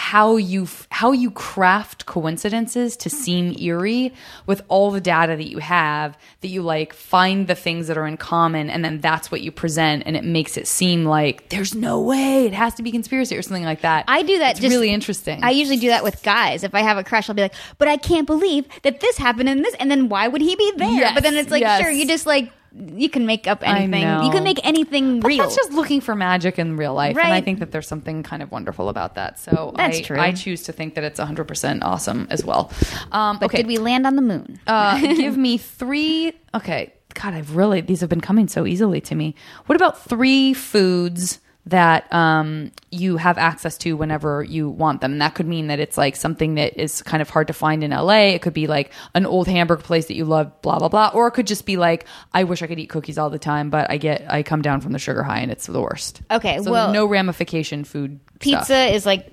how 0.00 0.36
you 0.36 0.66
how 0.90 1.12
you 1.12 1.30
craft 1.30 2.06
coincidences 2.06 2.96
to 2.96 3.10
seem 3.10 3.54
eerie 3.60 4.14
with 4.46 4.62
all 4.68 4.90
the 4.90 5.00
data 5.00 5.36
that 5.36 5.48
you 5.50 5.58
have 5.58 6.16
that 6.40 6.48
you 6.48 6.62
like 6.62 6.94
find 6.94 7.46
the 7.48 7.54
things 7.54 7.86
that 7.86 7.98
are 7.98 8.06
in 8.06 8.16
common 8.16 8.70
and 8.70 8.82
then 8.82 8.98
that's 9.00 9.30
what 9.30 9.42
you 9.42 9.52
present 9.52 10.02
and 10.06 10.16
it 10.16 10.24
makes 10.24 10.56
it 10.56 10.66
seem 10.66 11.04
like 11.04 11.50
there's 11.50 11.74
no 11.74 12.00
way 12.00 12.46
it 12.46 12.54
has 12.54 12.74
to 12.74 12.82
be 12.82 12.90
conspiracy 12.90 13.36
or 13.36 13.42
something 13.42 13.62
like 13.62 13.82
that 13.82 14.06
I 14.08 14.22
do 14.22 14.38
that. 14.38 14.52
it's 14.52 14.60
just, 14.60 14.72
really 14.72 14.90
interesting 14.90 15.44
I 15.44 15.50
usually 15.50 15.76
do 15.76 15.88
that 15.88 16.02
with 16.02 16.22
guys. 16.22 16.64
If 16.64 16.74
I 16.74 16.80
have 16.80 16.96
a 16.96 17.04
crush, 17.04 17.28
I'll 17.28 17.34
be 17.36 17.42
like, 17.42 17.54
"But 17.76 17.88
I 17.88 17.98
can't 17.98 18.26
believe 18.26 18.66
that 18.82 19.00
this 19.00 19.18
happened 19.18 19.48
and 19.50 19.62
this." 19.62 19.74
And 19.74 19.90
then 19.90 20.08
why 20.08 20.28
would 20.28 20.40
he 20.40 20.56
be 20.56 20.72
there? 20.76 20.90
Yes, 20.90 21.14
but 21.14 21.22
then 21.22 21.36
it's 21.36 21.50
like, 21.50 21.60
yes. 21.60 21.80
sure, 21.82 21.90
you 21.90 22.06
just 22.06 22.26
like 22.26 22.52
you 22.72 23.08
can 23.10 23.26
make 23.26 23.46
up 23.46 23.66
anything. 23.66 24.02
You 24.24 24.30
can 24.30 24.44
make 24.44 24.60
anything 24.64 25.20
But 25.20 25.28
real. 25.28 25.38
that's 25.38 25.56
just 25.56 25.72
looking 25.72 26.00
for 26.00 26.14
magic 26.14 26.58
in 26.58 26.76
real 26.76 26.94
life, 26.94 27.16
and 27.16 27.32
I 27.32 27.40
think 27.40 27.58
that 27.58 27.72
there's 27.72 27.88
something 27.88 28.22
kind 28.22 28.42
of 28.42 28.50
wonderful 28.52 28.88
about 28.88 29.14
that. 29.16 29.38
So 29.38 29.72
That's 29.76 29.98
I, 29.98 30.02
true. 30.02 30.20
I 30.20 30.32
choose 30.32 30.62
to 30.64 30.72
think 30.72 30.94
that 30.94 31.04
it's 31.04 31.18
100 31.18 31.44
percent 31.44 31.82
awesome 31.82 32.26
as 32.30 32.44
well. 32.44 32.70
Um, 33.12 33.38
but 33.38 33.46
okay, 33.46 33.58
did 33.58 33.66
we 33.66 33.78
land 33.78 34.06
on 34.06 34.16
the 34.16 34.22
moon? 34.22 34.60
uh, 34.66 35.00
give 35.16 35.36
me 35.36 35.58
three. 35.58 36.32
Okay, 36.54 36.92
God, 37.14 37.34
I've 37.34 37.56
really 37.56 37.80
these 37.80 38.00
have 38.00 38.10
been 38.10 38.20
coming 38.20 38.46
so 38.48 38.66
easily 38.66 39.00
to 39.02 39.14
me. 39.14 39.34
What 39.66 39.76
about 39.76 40.02
three 40.04 40.54
foods? 40.54 41.40
That 41.70 42.12
um, 42.12 42.72
you 42.90 43.16
have 43.16 43.38
access 43.38 43.78
to 43.78 43.96
whenever 43.96 44.42
you 44.42 44.68
want 44.68 45.00
them. 45.00 45.12
And 45.12 45.20
that 45.22 45.34
could 45.34 45.46
mean 45.46 45.68
that 45.68 45.78
it's 45.78 45.96
like 45.96 46.16
something 46.16 46.56
that 46.56 46.76
is 46.80 47.02
kind 47.02 47.20
of 47.22 47.30
hard 47.30 47.46
to 47.46 47.52
find 47.52 47.84
in 47.84 47.90
LA. 47.92 48.34
It 48.34 48.42
could 48.42 48.54
be 48.54 48.66
like 48.66 48.92
an 49.14 49.24
old 49.24 49.46
hamburger 49.46 49.82
place 49.82 50.06
that 50.06 50.14
you 50.16 50.24
love, 50.24 50.60
blah, 50.62 50.78
blah, 50.78 50.88
blah. 50.88 51.10
Or 51.14 51.28
it 51.28 51.30
could 51.32 51.46
just 51.46 51.66
be 51.66 51.76
like, 51.76 52.06
I 52.34 52.44
wish 52.44 52.62
I 52.62 52.66
could 52.66 52.78
eat 52.78 52.88
cookies 52.90 53.18
all 53.18 53.30
the 53.30 53.38
time, 53.38 53.70
but 53.70 53.88
I 53.90 53.98
get, 53.98 54.24
I 54.28 54.42
come 54.42 54.62
down 54.62 54.80
from 54.80 54.92
the 54.92 54.98
sugar 54.98 55.22
high 55.22 55.38
and 55.40 55.50
it's 55.52 55.66
the 55.66 55.80
worst. 55.80 56.22
Okay, 56.30 56.58
So 56.62 56.70
well- 56.72 56.92
no 56.92 57.06
ramification 57.06 57.84
food. 57.84 58.18
Pizza 58.40 58.64
stuff. 58.64 58.90
is 58.92 59.06
like, 59.06 59.32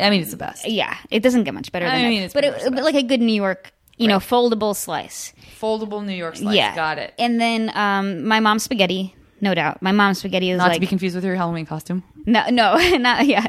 I 0.00 0.10
mean, 0.10 0.22
it's 0.22 0.30
the 0.30 0.36
best. 0.36 0.66
yeah, 0.68 0.96
it 1.10 1.22
doesn't 1.22 1.44
get 1.44 1.52
much 1.54 1.70
better 1.72 1.86
I 1.86 1.90
than 1.90 2.02
that. 2.02 2.08
mean, 2.08 2.22
it's 2.22 2.32
but, 2.34 2.44
it, 2.44 2.72
like 2.72 2.94
a 2.94 3.02
good 3.02 3.20
New 3.20 3.34
York, 3.34 3.72
you 3.96 4.08
know, 4.08 4.18
foldable 4.20 4.74
slice. 4.76 5.34
Foldable 5.60 6.04
New 6.04 6.14
York 6.14 6.36
slice. 6.36 6.54
yeah, 6.56 6.74
Got 6.74 6.98
it. 6.98 7.12
And 7.18 7.40
then 7.40 7.70
um, 7.76 8.24
my 8.24 8.38
mom's 8.40 8.62
spaghetti, 8.62 9.14
no 9.40 9.54
doubt. 9.54 9.80
My 9.82 9.92
mom's 9.92 10.18
spaghetti 10.18 10.50
is 10.50 10.58
Not 10.58 10.74
to 10.74 10.80
be 10.80 10.86
confused 10.86 11.14
with 11.14 11.24
your 11.24 11.34
Halloween 11.36 11.66
costume. 11.66 12.02
No, 12.26 12.44
no, 12.50 12.76
not 12.98 13.26
yeah. 13.26 13.46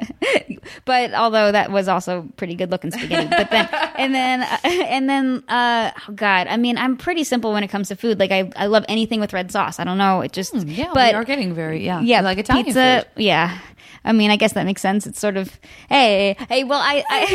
but 0.86 1.14
although 1.14 1.52
that 1.52 1.72
was 1.72 1.88
also 1.88 2.28
pretty 2.38 2.56
good 2.56 2.72
looking 2.72 2.92
spaghetti. 2.92 3.28
But 3.30 3.50
then, 3.52 3.68
and 3.98 4.14
then, 4.16 4.42
uh, 4.44 4.58
and 4.64 5.10
then, 5.10 5.44
uh, 5.48 5.92
oh 6.10 6.14
God, 6.14 6.48
I 6.48 6.58
mean, 6.58 6.78
I'm 6.78 6.98
pretty 6.98 7.24
simple 7.24 7.52
when 7.52 7.64
it 7.64 7.68
comes 7.70 7.90
to 7.90 7.96
food. 7.96 8.20
Like 8.20 8.32
I, 8.32 8.50
I 8.56 8.68
love 8.68 8.86
anything 8.88 9.20
with 9.20 9.34
red 9.34 9.52
sauce. 9.52 9.80
I 9.80 9.84
don't 9.84 9.98
know, 9.98 10.22
it 10.22 10.32
just, 10.32 10.54
Hmm, 10.54 10.68
Yeah, 10.68 10.92
but 10.94 11.14
we 11.14 11.16
are 11.16 11.26
getting 11.26 11.54
very, 11.54 11.86
yeah. 11.86 12.02
yeah, 12.02 12.22
Like 12.22 12.38
Italian 12.38 12.66
pizza, 12.66 13.06
food. 13.16 13.24
yeah. 13.24 13.58
I 14.04 14.14
mean, 14.14 14.32
I 14.32 14.36
guess 14.36 14.54
that 14.54 14.66
makes 14.66 14.82
sense. 14.82 15.06
It's 15.06 15.20
sort 15.20 15.38
of, 15.38 15.60
hey, 15.90 16.36
hey. 16.48 16.64
Well, 16.64 16.80
I, 16.82 17.04
I 17.10 17.26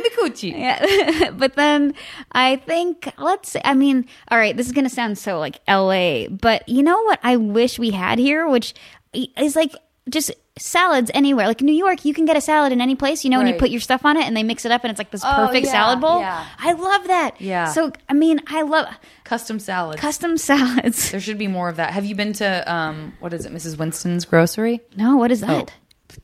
Micucci. 0.00 0.58
yeah. 0.58 1.30
but 1.32 1.54
then 1.56 1.94
I 2.32 2.56
think 2.56 3.12
let's 3.18 3.50
say 3.50 3.60
I 3.64 3.74
mean, 3.74 4.06
all 4.30 4.38
right, 4.38 4.56
this 4.56 4.66
is 4.66 4.72
gonna 4.72 4.90
sound 4.90 5.18
so 5.18 5.38
like 5.38 5.60
LA, 5.68 6.28
but 6.28 6.68
you 6.68 6.82
know 6.82 7.02
what 7.04 7.20
I 7.22 7.36
wish 7.36 7.78
we 7.78 7.90
had 7.90 8.18
here, 8.18 8.48
which 8.48 8.74
is 9.12 9.56
like 9.56 9.72
just 10.08 10.32
salads 10.58 11.10
anywhere. 11.14 11.46
Like 11.46 11.60
New 11.62 11.72
York, 11.74 12.04
you 12.04 12.12
can 12.12 12.24
get 12.26 12.36
a 12.36 12.40
salad 12.40 12.72
in 12.72 12.80
any 12.80 12.94
place, 12.94 13.24
you 13.24 13.30
know, 13.30 13.40
and 13.40 13.48
you 13.48 13.54
put 13.54 13.70
your 13.70 13.80
stuff 13.80 14.04
on 14.04 14.16
it 14.16 14.24
and 14.26 14.36
they 14.36 14.42
mix 14.42 14.64
it 14.64 14.72
up 14.72 14.84
and 14.84 14.90
it's 14.90 14.98
like 14.98 15.10
this 15.10 15.22
Oh, 15.24 15.32
perfect 15.46 15.66
yeah, 15.66 15.72
salad 15.72 16.00
bowl. 16.00 16.20
yeah. 16.20 16.44
I 16.58 16.72
love 16.72 17.06
that. 17.06 17.40
Yeah. 17.40 17.66
So 17.72 17.92
I 18.08 18.14
mean, 18.14 18.40
I 18.46 18.62
love 18.62 18.86
Custom 19.24 19.58
salads. 19.58 20.00
custom 20.00 20.36
salads. 20.36 21.10
there 21.10 21.20
should 21.20 21.38
be 21.38 21.46
more 21.48 21.68
of 21.68 21.76
that. 21.76 21.92
Have 21.92 22.04
you 22.04 22.14
been 22.14 22.32
to 22.34 22.72
um 22.72 23.14
what 23.20 23.32
is 23.32 23.46
it, 23.46 23.52
Mrs. 23.52 23.78
Winston's 23.78 24.24
grocery? 24.24 24.80
No, 24.96 25.16
what 25.16 25.30
is 25.30 25.40
that? 25.40 25.72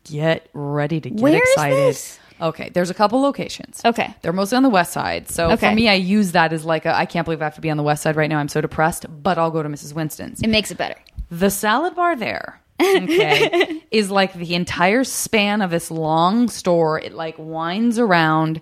Get 0.04 0.48
ready 0.52 1.00
to 1.00 1.08
get 1.10 1.20
Where 1.20 1.38
excited. 1.38 1.96
Okay, 2.38 2.68
there's 2.70 2.90
a 2.90 2.94
couple 2.94 3.20
locations. 3.22 3.80
Okay. 3.84 4.14
They're 4.20 4.32
mostly 4.34 4.56
on 4.56 4.62
the 4.62 4.68
west 4.68 4.92
side. 4.92 5.30
So 5.30 5.52
Okay. 5.52 5.70
for 5.70 5.74
me, 5.74 5.88
I 5.88 5.94
use 5.94 6.32
that 6.32 6.52
as 6.52 6.66
like 6.66 6.84
a, 6.84 6.94
I 6.94 7.06
can't 7.06 7.24
believe 7.24 7.40
I 7.40 7.44
have 7.44 7.54
to 7.54 7.62
be 7.62 7.70
on 7.70 7.78
the 7.78 7.82
west 7.82 8.02
side 8.02 8.14
right 8.16 8.28
now. 8.28 8.38
I'm 8.38 8.48
so 8.48 8.60
depressed, 8.60 9.06
but 9.22 9.38
I'll 9.38 9.50
go 9.50 9.62
to 9.62 9.68
Mrs. 9.70 9.94
Winston's. 9.94 10.42
It 10.42 10.48
makes 10.48 10.70
it 10.70 10.76
better. 10.76 10.96
The 11.30 11.48
salad 11.50 11.94
bar 11.94 12.14
there 12.14 12.60
okay, 12.80 13.82
is 13.90 14.10
like 14.10 14.34
the 14.34 14.54
entire 14.54 15.04
span 15.04 15.62
of 15.62 15.70
this 15.70 15.90
long 15.90 16.48
store. 16.48 17.00
It 17.00 17.12
like 17.12 17.36
winds 17.38 17.98
around. 17.98 18.60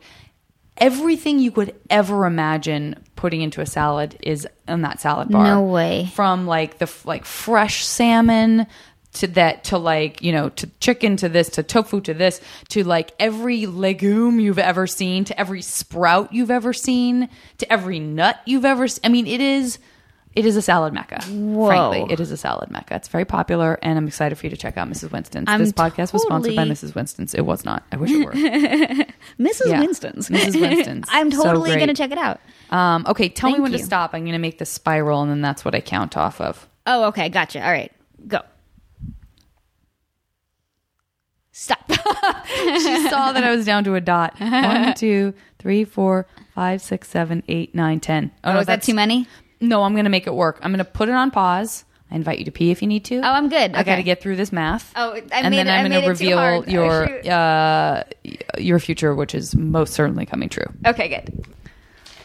Everything 0.76 1.38
you 1.38 1.52
could 1.52 1.74
ever 1.88 2.26
imagine 2.26 2.96
putting 3.14 3.42
into 3.42 3.60
a 3.60 3.66
salad 3.66 4.16
is 4.22 4.46
in 4.66 4.82
that 4.82 5.00
salad 5.00 5.28
bar. 5.28 5.44
No 5.44 5.62
way. 5.62 6.10
From 6.14 6.46
like 6.46 6.78
the 6.78 6.84
f- 6.84 7.06
like 7.06 7.24
fresh 7.24 7.84
salmon 7.84 8.66
to 9.14 9.28
that 9.28 9.64
to 9.64 9.78
like 9.78 10.22
you 10.22 10.32
know 10.32 10.48
to 10.50 10.66
chicken 10.80 11.16
to 11.16 11.28
this 11.28 11.48
to 11.50 11.62
tofu 11.62 12.00
to 12.00 12.12
this 12.12 12.40
to 12.68 12.82
like 12.82 13.12
every 13.18 13.66
legume 13.66 14.40
you've 14.40 14.58
ever 14.58 14.86
seen 14.86 15.24
to 15.24 15.38
every 15.38 15.62
sprout 15.62 16.32
you've 16.32 16.50
ever 16.50 16.72
seen 16.72 17.28
to 17.58 17.72
every 17.72 18.00
nut 18.00 18.40
you've 18.44 18.64
ever 18.64 18.88
seen. 18.88 19.00
I 19.04 19.08
mean, 19.08 19.26
it 19.26 19.40
is 19.40 19.78
it 20.36 20.46
is 20.46 20.56
a 20.56 20.62
salad 20.62 20.92
mecca. 20.92 21.22
Whoa. 21.24 21.68
Frankly, 21.68 22.12
it 22.12 22.18
is 22.18 22.32
a 22.32 22.36
salad 22.36 22.70
mecca. 22.70 22.96
It's 22.96 23.06
very 23.06 23.24
popular, 23.24 23.78
and 23.82 23.96
I'm 23.96 24.08
excited 24.08 24.36
for 24.36 24.46
you 24.46 24.50
to 24.50 24.56
check 24.56 24.76
out 24.76 24.88
Mrs. 24.88 25.12
Winston's. 25.12 25.44
I'm 25.48 25.60
this 25.60 25.72
podcast 25.72 26.12
was 26.12 26.22
sponsored 26.22 26.56
by 26.56 26.64
Mrs. 26.64 26.94
Winston's. 26.94 27.34
It 27.34 27.42
was 27.42 27.64
not. 27.64 27.84
I 27.92 27.96
wish 27.96 28.10
it 28.10 28.24
were. 28.24 28.32
Mrs. 29.38 29.66
Yeah. 29.66 29.80
Winston's. 29.80 30.28
Mrs. 30.28 30.60
Winston's. 30.60 31.06
I'm 31.10 31.30
totally 31.30 31.70
great. 31.70 31.78
going 31.78 31.88
to 31.88 31.94
check 31.94 32.10
it 32.10 32.18
out. 32.18 32.40
Um, 32.70 33.06
okay, 33.08 33.28
tell 33.28 33.50
me 33.50 33.54
Thank 33.54 33.62
when 33.62 33.72
to 33.72 33.78
stop. 33.78 34.12
I'm 34.12 34.22
going 34.22 34.32
to 34.32 34.38
make 34.38 34.58
the 34.58 34.66
spiral, 34.66 35.22
and 35.22 35.30
then 35.30 35.40
that's 35.40 35.64
what 35.64 35.74
I 35.74 35.80
count 35.80 36.16
off 36.16 36.40
of. 36.40 36.68
Oh, 36.86 37.04
okay. 37.04 37.28
Gotcha. 37.28 37.64
All 37.64 37.70
right. 37.70 37.92
Go. 38.26 38.40
Stop. 41.52 41.88
she 41.88 43.08
saw 43.08 43.30
that 43.30 43.44
I 43.44 43.54
was 43.54 43.64
down 43.64 43.84
to 43.84 43.94
a 43.94 44.00
dot. 44.00 44.34
One, 44.40 44.94
two, 44.94 45.32
three, 45.60 45.84
four, 45.84 46.26
five, 46.52 46.82
six, 46.82 47.08
seven, 47.08 47.44
eight, 47.46 47.74
nine, 47.74 48.00
ten. 48.00 48.32
Oh, 48.42 48.58
is 48.58 48.66
that 48.66 48.82
too 48.82 48.94
many? 48.94 49.28
No, 49.68 49.82
I'm 49.82 49.92
going 49.94 50.04
to 50.04 50.10
make 50.10 50.26
it 50.26 50.34
work. 50.34 50.58
I'm 50.62 50.70
going 50.70 50.78
to 50.78 50.90
put 50.90 51.08
it 51.08 51.14
on 51.14 51.30
pause. 51.30 51.84
I 52.10 52.16
invite 52.16 52.38
you 52.38 52.44
to 52.44 52.50
pee 52.50 52.70
if 52.70 52.82
you 52.82 52.86
need 52.88 53.04
to. 53.06 53.16
Oh, 53.18 53.22
I'm 53.22 53.48
good. 53.48 53.74
I 53.74 53.82
got 53.82 53.96
to 53.96 54.02
get 54.02 54.20
through 54.20 54.36
this 54.36 54.52
math. 54.52 54.92
Oh, 54.94 55.14
I 55.14 55.18
and 55.32 55.50
made 55.50 55.58
then 55.58 55.66
it- 55.68 55.70
I'm 55.72 55.90
going 55.90 56.02
to 56.02 56.08
reveal 56.08 56.38
hard. 56.38 56.64
Oh, 56.68 56.70
your 56.70 57.32
uh, 57.32 58.04
your 58.58 58.78
future, 58.78 59.14
which 59.14 59.34
is 59.34 59.54
most 59.56 59.94
certainly 59.94 60.26
coming 60.26 60.48
true. 60.48 60.66
Okay, 60.86 61.08
good. 61.08 61.46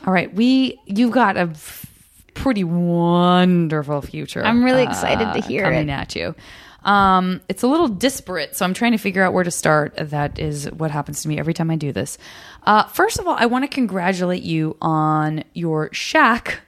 All 0.06 0.14
right, 0.14 0.34
we 0.34 0.80
you've 0.86 1.12
got 1.12 1.38
a 1.38 1.42
f- 1.52 1.86
pretty 2.34 2.64
wonderful 2.64 4.02
future. 4.02 4.44
I'm 4.44 4.64
really 4.64 4.84
excited 4.84 5.34
to 5.34 5.48
hear 5.48 5.64
coming 5.64 5.90
it. 5.90 5.94
at 5.94 6.16
you. 6.16 6.36
Um, 6.84 7.42
it's 7.50 7.64
a 7.64 7.68
little 7.68 7.90
disparate, 7.90 8.56
so 8.56 8.64
I'm 8.66 8.74
trying 8.74 8.94
to 8.94 8.98
figure 8.98 9.22
out 9.24 9.34
where 9.34 9.44
to 9.44 9.52
start. 9.52 9.96
That 9.98 10.40
is 10.40 10.66
what 10.72 10.92
happens 10.92 11.22
to 11.24 11.28
me 11.28 11.38
every 11.38 11.54
time 11.54 11.70
I 11.72 11.76
do 11.76 11.92
this. 11.92 12.18
Uh, 12.64 12.84
first 12.84 13.20
of 13.20 13.28
all, 13.28 13.36
I 13.38 13.48
want 13.48 13.64
to 13.64 13.68
congratulate 13.68 14.44
you 14.44 14.78
on 14.82 15.44
your 15.54 15.90
shack 15.94 16.60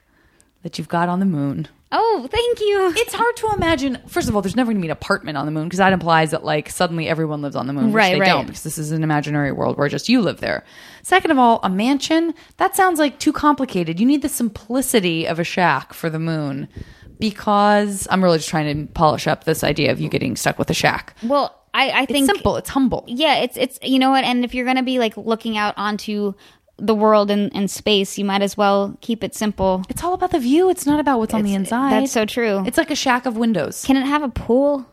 that 0.62 0.78
you've 0.78 0.88
got 0.88 1.08
on 1.08 1.20
the 1.20 1.26
moon. 1.26 1.68
Oh, 1.94 2.26
thank 2.30 2.60
you. 2.60 2.92
It's 2.96 3.12
hard 3.12 3.36
to 3.36 3.48
imagine. 3.54 3.98
First 4.06 4.28
of 4.30 4.34
all, 4.34 4.40
there's 4.40 4.56
never 4.56 4.68
going 4.72 4.78
to 4.78 4.82
be 4.82 4.88
an 4.88 4.92
apartment 4.92 5.36
on 5.36 5.44
the 5.44 5.52
moon 5.52 5.64
because 5.64 5.76
that 5.78 5.92
implies 5.92 6.30
that 6.30 6.42
like 6.42 6.70
suddenly 6.70 7.06
everyone 7.06 7.42
lives 7.42 7.54
on 7.54 7.66
the 7.66 7.74
moon, 7.74 7.86
which 7.88 7.94
Right, 7.94 8.14
they 8.14 8.20
right. 8.20 8.28
don't 8.28 8.46
because 8.46 8.62
this 8.62 8.78
is 8.78 8.92
an 8.92 9.02
imaginary 9.02 9.52
world 9.52 9.76
where 9.76 9.88
just 9.88 10.08
you 10.08 10.22
live 10.22 10.40
there. 10.40 10.64
Second 11.02 11.32
of 11.32 11.38
all, 11.38 11.60
a 11.62 11.68
mansion 11.68 12.32
that 12.56 12.74
sounds 12.74 12.98
like 12.98 13.18
too 13.18 13.32
complicated. 13.32 14.00
You 14.00 14.06
need 14.06 14.22
the 14.22 14.30
simplicity 14.30 15.26
of 15.26 15.38
a 15.38 15.44
shack 15.44 15.92
for 15.92 16.08
the 16.08 16.18
moon 16.18 16.68
because 17.18 18.08
I'm 18.10 18.22
really 18.24 18.38
just 18.38 18.48
trying 18.48 18.86
to 18.86 18.92
polish 18.94 19.26
up 19.26 19.44
this 19.44 19.62
idea 19.62 19.92
of 19.92 20.00
you 20.00 20.08
getting 20.08 20.34
stuck 20.36 20.58
with 20.58 20.70
a 20.70 20.74
shack. 20.74 21.14
Well, 21.22 21.58
I, 21.74 21.90
I 21.90 22.02
It's 22.02 22.12
think 22.12 22.26
simple. 22.26 22.56
It's 22.56 22.68
humble. 22.70 23.04
Yeah, 23.06 23.36
it's 23.36 23.56
it's 23.56 23.78
you 23.82 23.98
know 23.98 24.10
what, 24.10 24.24
and 24.24 24.44
if 24.44 24.54
you're 24.54 24.66
gonna 24.66 24.82
be 24.82 24.98
like 24.98 25.16
looking 25.16 25.56
out 25.56 25.74
onto 25.76 26.34
the 26.78 26.94
world 26.94 27.30
and, 27.30 27.54
and 27.54 27.70
space, 27.70 28.18
you 28.18 28.24
might 28.24 28.42
as 28.42 28.56
well 28.56 28.96
keep 29.00 29.22
it 29.22 29.34
simple. 29.34 29.82
It's 29.88 30.02
all 30.02 30.14
about 30.14 30.30
the 30.30 30.40
view. 30.40 30.70
It's 30.70 30.86
not 30.86 31.00
about 31.00 31.18
what's 31.18 31.34
on 31.34 31.42
the 31.42 31.54
inside. 31.54 31.92
That's 31.92 32.12
so 32.12 32.24
true. 32.24 32.64
It's 32.66 32.78
like 32.78 32.90
a 32.90 32.96
shack 32.96 33.26
of 33.26 33.36
windows. 33.36 33.84
Can 33.84 33.96
it 33.96 34.06
have 34.06 34.22
a 34.22 34.28
pool? 34.28 34.86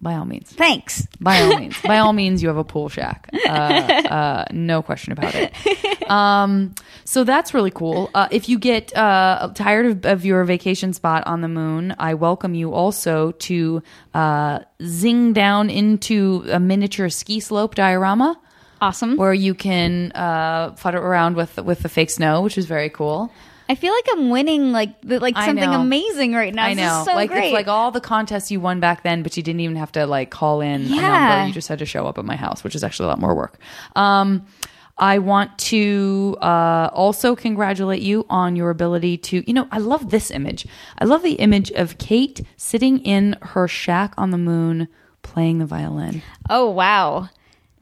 By 0.00 0.14
all 0.14 0.24
means. 0.24 0.52
Thanks. 0.52 1.06
By 1.20 1.40
all 1.42 1.56
means, 1.60 1.80
by 1.80 1.98
all 1.98 2.12
means, 2.12 2.42
you 2.42 2.48
have 2.48 2.56
a 2.56 2.64
pool 2.64 2.88
shack. 2.88 3.30
Uh, 3.46 3.52
uh, 3.52 4.44
no 4.50 4.82
question 4.82 5.12
about 5.12 5.34
it. 5.36 6.10
Um, 6.10 6.74
so 7.04 7.22
that's 7.22 7.54
really 7.54 7.70
cool. 7.70 8.10
Uh, 8.12 8.26
if 8.32 8.48
you 8.48 8.58
get 8.58 8.94
uh, 8.96 9.52
tired 9.54 9.86
of, 9.86 10.04
of 10.04 10.24
your 10.24 10.42
vacation 10.44 10.92
spot 10.92 11.24
on 11.26 11.40
the 11.40 11.48
moon, 11.48 11.94
I 11.98 12.14
welcome 12.14 12.54
you 12.54 12.74
also 12.74 13.30
to 13.32 13.82
uh, 14.12 14.58
zing 14.82 15.32
down 15.32 15.70
into 15.70 16.44
a 16.50 16.58
miniature 16.58 17.08
ski 17.08 17.38
slope 17.38 17.76
diorama 17.76 18.40
Awesome. 18.82 19.16
where 19.16 19.32
you 19.32 19.54
can 19.54 20.12
uh, 20.12 20.74
flutter 20.76 20.98
around 20.98 21.36
with 21.36 21.56
with 21.58 21.80
the 21.82 21.88
fake 21.88 22.10
snow, 22.10 22.42
which 22.42 22.58
is 22.58 22.66
very 22.66 22.90
cool. 22.90 23.32
I 23.68 23.74
feel 23.76 23.92
like 23.94 24.04
I'm 24.10 24.28
winning 24.28 24.72
like 24.72 25.00
the, 25.02 25.18
like 25.20 25.34
I 25.36 25.46
something 25.46 25.70
know. 25.70 25.80
amazing 25.80 26.34
right 26.34 26.52
now. 26.52 26.64
I 26.66 26.74
know, 26.74 27.04
so 27.06 27.14
like 27.14 27.30
great. 27.30 27.44
it's 27.44 27.52
like 27.54 27.68
all 27.68 27.90
the 27.90 28.00
contests 28.00 28.50
you 28.50 28.60
won 28.60 28.80
back 28.80 29.02
then, 29.02 29.22
but 29.22 29.36
you 29.36 29.42
didn't 29.42 29.60
even 29.60 29.76
have 29.76 29.92
to 29.92 30.04
like 30.06 30.30
call 30.30 30.60
in 30.60 30.82
a 30.82 30.84
Yeah. 30.84 31.00
number. 31.28 31.46
You 31.46 31.54
just 31.54 31.68
had 31.68 31.78
to 31.78 31.86
show 31.86 32.06
up 32.06 32.18
at 32.18 32.24
my 32.26 32.36
house, 32.36 32.62
which 32.64 32.74
is 32.74 32.82
actually 32.84 33.06
a 33.06 33.08
lot 33.10 33.20
more 33.20 33.34
work. 33.34 33.58
Um, 33.96 34.44
I 34.98 35.20
want 35.20 35.56
to 35.70 36.36
uh, 36.42 36.90
also 36.92 37.34
congratulate 37.34 38.02
you 38.02 38.26
on 38.28 38.56
your 38.56 38.68
ability 38.68 39.16
to, 39.18 39.42
you 39.48 39.54
know, 39.54 39.66
I 39.72 39.78
love 39.78 40.10
this 40.10 40.30
image. 40.30 40.66
I 40.98 41.06
love 41.06 41.22
the 41.22 41.34
image 41.34 41.70
of 41.70 41.96
Kate 41.96 42.44
sitting 42.58 42.98
in 42.98 43.36
her 43.40 43.66
shack 43.68 44.12
on 44.18 44.32
the 44.32 44.38
moon 44.38 44.88
playing 45.22 45.58
the 45.60 45.66
violin. 45.66 46.20
oh 46.50 46.68
wow, 46.68 47.30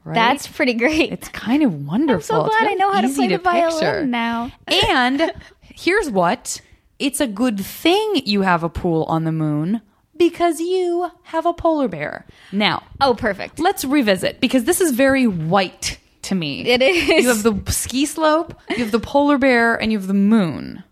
Right? 0.03 0.15
that's 0.15 0.47
pretty 0.47 0.73
great. 0.73 1.11
It's 1.11 1.29
kind 1.29 1.61
of 1.63 1.85
wonderful. 1.85 2.35
I'm 2.35 2.43
so 2.43 2.49
glad 2.49 2.67
I 2.67 2.73
know 2.73 2.91
how 2.91 3.01
to 3.01 3.09
play 3.09 3.27
the 3.27 3.37
violin 3.37 3.71
picture. 3.71 4.05
now. 4.05 4.51
and 4.87 5.31
here's 5.61 6.09
what 6.09 6.61
it's 6.97 7.19
a 7.19 7.27
good 7.27 7.59
thing 7.59 8.21
you 8.25 8.41
have 8.41 8.63
a 8.63 8.69
pool 8.69 9.03
on 9.05 9.23
the 9.23 9.31
moon 9.31 9.81
because 10.17 10.59
you 10.59 11.11
have 11.23 11.45
a 11.45 11.53
polar 11.53 11.87
bear. 11.87 12.25
Now, 12.51 12.83
oh, 12.99 13.15
perfect. 13.15 13.59
let's 13.59 13.83
revisit 13.83 14.39
because 14.39 14.65
this 14.65 14.81
is 14.81 14.91
very 14.91 15.25
white 15.27 15.97
to 16.23 16.35
me. 16.35 16.67
It 16.67 16.81
is. 16.81 17.23
You 17.23 17.29
have 17.29 17.43
the 17.43 17.71
ski 17.71 18.05
slope, 18.05 18.53
you 18.69 18.77
have 18.77 18.91
the 18.91 18.99
polar 18.99 19.37
bear, 19.37 19.75
and 19.75 19.91
you 19.91 19.97
have 19.97 20.07
the 20.07 20.13
moon. 20.13 20.83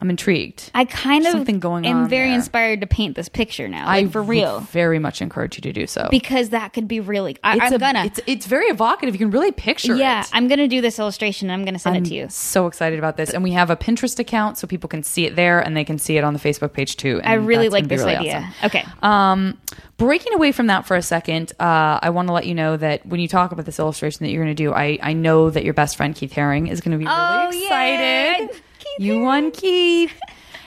I'm 0.00 0.08
intrigued. 0.08 0.70
I 0.74 0.86
kind 0.86 1.26
of 1.26 1.32
Something 1.32 1.60
going 1.60 1.84
am 1.86 2.04
on 2.04 2.08
very 2.08 2.28
there. 2.28 2.34
inspired 2.36 2.80
to 2.80 2.86
paint 2.86 3.16
this 3.16 3.28
picture 3.28 3.68
now. 3.68 3.88
I 3.88 4.06
for 4.08 4.22
real. 4.22 4.60
very 4.60 4.98
much 4.98 5.20
encourage 5.20 5.56
you 5.56 5.62
to 5.62 5.72
do 5.72 5.86
so. 5.86 6.08
because 6.10 6.48
that 6.50 6.72
could 6.72 6.88
be 6.88 7.00
really. 7.00 7.36
I, 7.44 7.56
it's 7.56 7.64
I'm 7.66 7.72
a- 7.74 7.78
gonna. 7.78 8.04
It's 8.06 8.20
it's 8.26 8.46
very 8.46 8.66
evocative. 8.66 9.14
You 9.14 9.18
can 9.18 9.30
really 9.30 9.52
picture 9.52 9.94
yeah, 9.94 10.20
it. 10.22 10.30
I'm 10.32 10.48
gonna 10.48 10.68
do 10.68 10.80
this 10.80 10.98
illustration. 10.98 11.50
and 11.50 11.60
I'm 11.60 11.66
gonna 11.66 11.78
send 11.78 11.96
it 11.98 12.08
to 12.08 12.14
you. 12.14 12.28
So 12.30 12.66
excited 12.66 12.98
about 12.98 13.16
this, 13.16 13.30
and 13.30 13.42
we 13.42 13.52
have 13.52 13.68
a 13.70 13.76
Pinterest 13.76 14.18
account 14.18 14.56
so 14.58 14.66
people 14.66 14.88
can 14.88 15.02
see 15.02 15.26
it 15.26 15.36
there, 15.36 15.60
and 15.60 15.76
they 15.76 15.84
can 15.84 15.98
see 15.98 16.16
it 16.16 16.24
on 16.24 16.32
the 16.32 16.40
Facebook 16.40 16.72
page 16.72 16.96
too. 16.96 17.20
I 17.22 17.34
really 17.34 17.68
like 17.68 17.86
this 17.88 18.00
really 18.00 18.16
idea. 18.16 18.50
awesome. 18.58 18.66
Okay. 18.66 18.84
Um, 19.02 19.58
breaking 19.98 20.32
away 20.32 20.52
from 20.52 20.68
that 20.68 20.86
for 20.86 20.96
a 20.96 21.02
second, 21.02 21.52
uh, 21.60 21.98
I 22.02 22.08
want 22.10 22.28
to 22.28 22.32
let 22.32 22.46
you 22.46 22.54
know 22.54 22.76
that 22.78 23.04
when 23.06 23.20
you 23.20 23.28
talk 23.28 23.52
about 23.52 23.66
this 23.66 23.78
illustration 23.78 24.24
that 24.24 24.30
you're 24.32 24.44
to 24.46 24.54
do, 24.54 24.72
I, 24.72 24.98
I 25.02 25.12
know 25.12 25.50
that 25.50 25.62
your 25.64 25.74
best 25.74 25.96
friend 25.96 26.14
Keith 26.14 26.32
Haring 26.32 26.70
is 26.70 26.80
to 26.80 26.98
be 26.98 27.04
really 27.04 27.16
Oh, 27.16 27.48
excited. 27.52 28.62
You 29.00 29.20
won 29.20 29.50
Keith, 29.50 30.12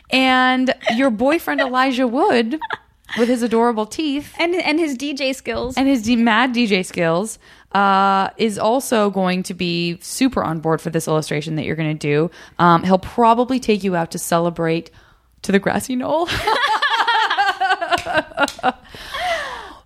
and 0.09 0.73
your 0.95 1.11
boyfriend 1.11 1.61
Elijah 1.61 2.07
Wood 2.07 2.59
with 3.19 3.29
his 3.29 3.43
adorable 3.43 3.85
teeth 3.85 4.33
and 4.39 4.55
and 4.55 4.79
his 4.79 4.97
DJ 4.97 5.35
skills. 5.35 5.77
and 5.77 5.87
his 5.87 6.01
d- 6.01 6.15
mad 6.15 6.51
DJ 6.51 6.83
skills 6.83 7.37
uh, 7.73 8.31
is 8.37 8.57
also 8.57 9.11
going 9.11 9.43
to 9.43 9.53
be 9.53 9.99
super 10.01 10.43
on 10.43 10.61
board 10.61 10.81
for 10.81 10.89
this 10.89 11.07
illustration 11.07 11.57
that 11.57 11.65
you're 11.65 11.75
going 11.75 11.95
to 11.95 12.07
do. 12.07 12.31
Um, 12.57 12.83
he'll 12.83 12.97
probably 12.97 13.59
take 13.59 13.83
you 13.83 13.95
out 13.95 14.09
to 14.11 14.17
celebrate 14.17 14.89
to 15.43 15.51
the 15.51 15.59
grassy 15.59 15.95
knoll. 15.95 16.27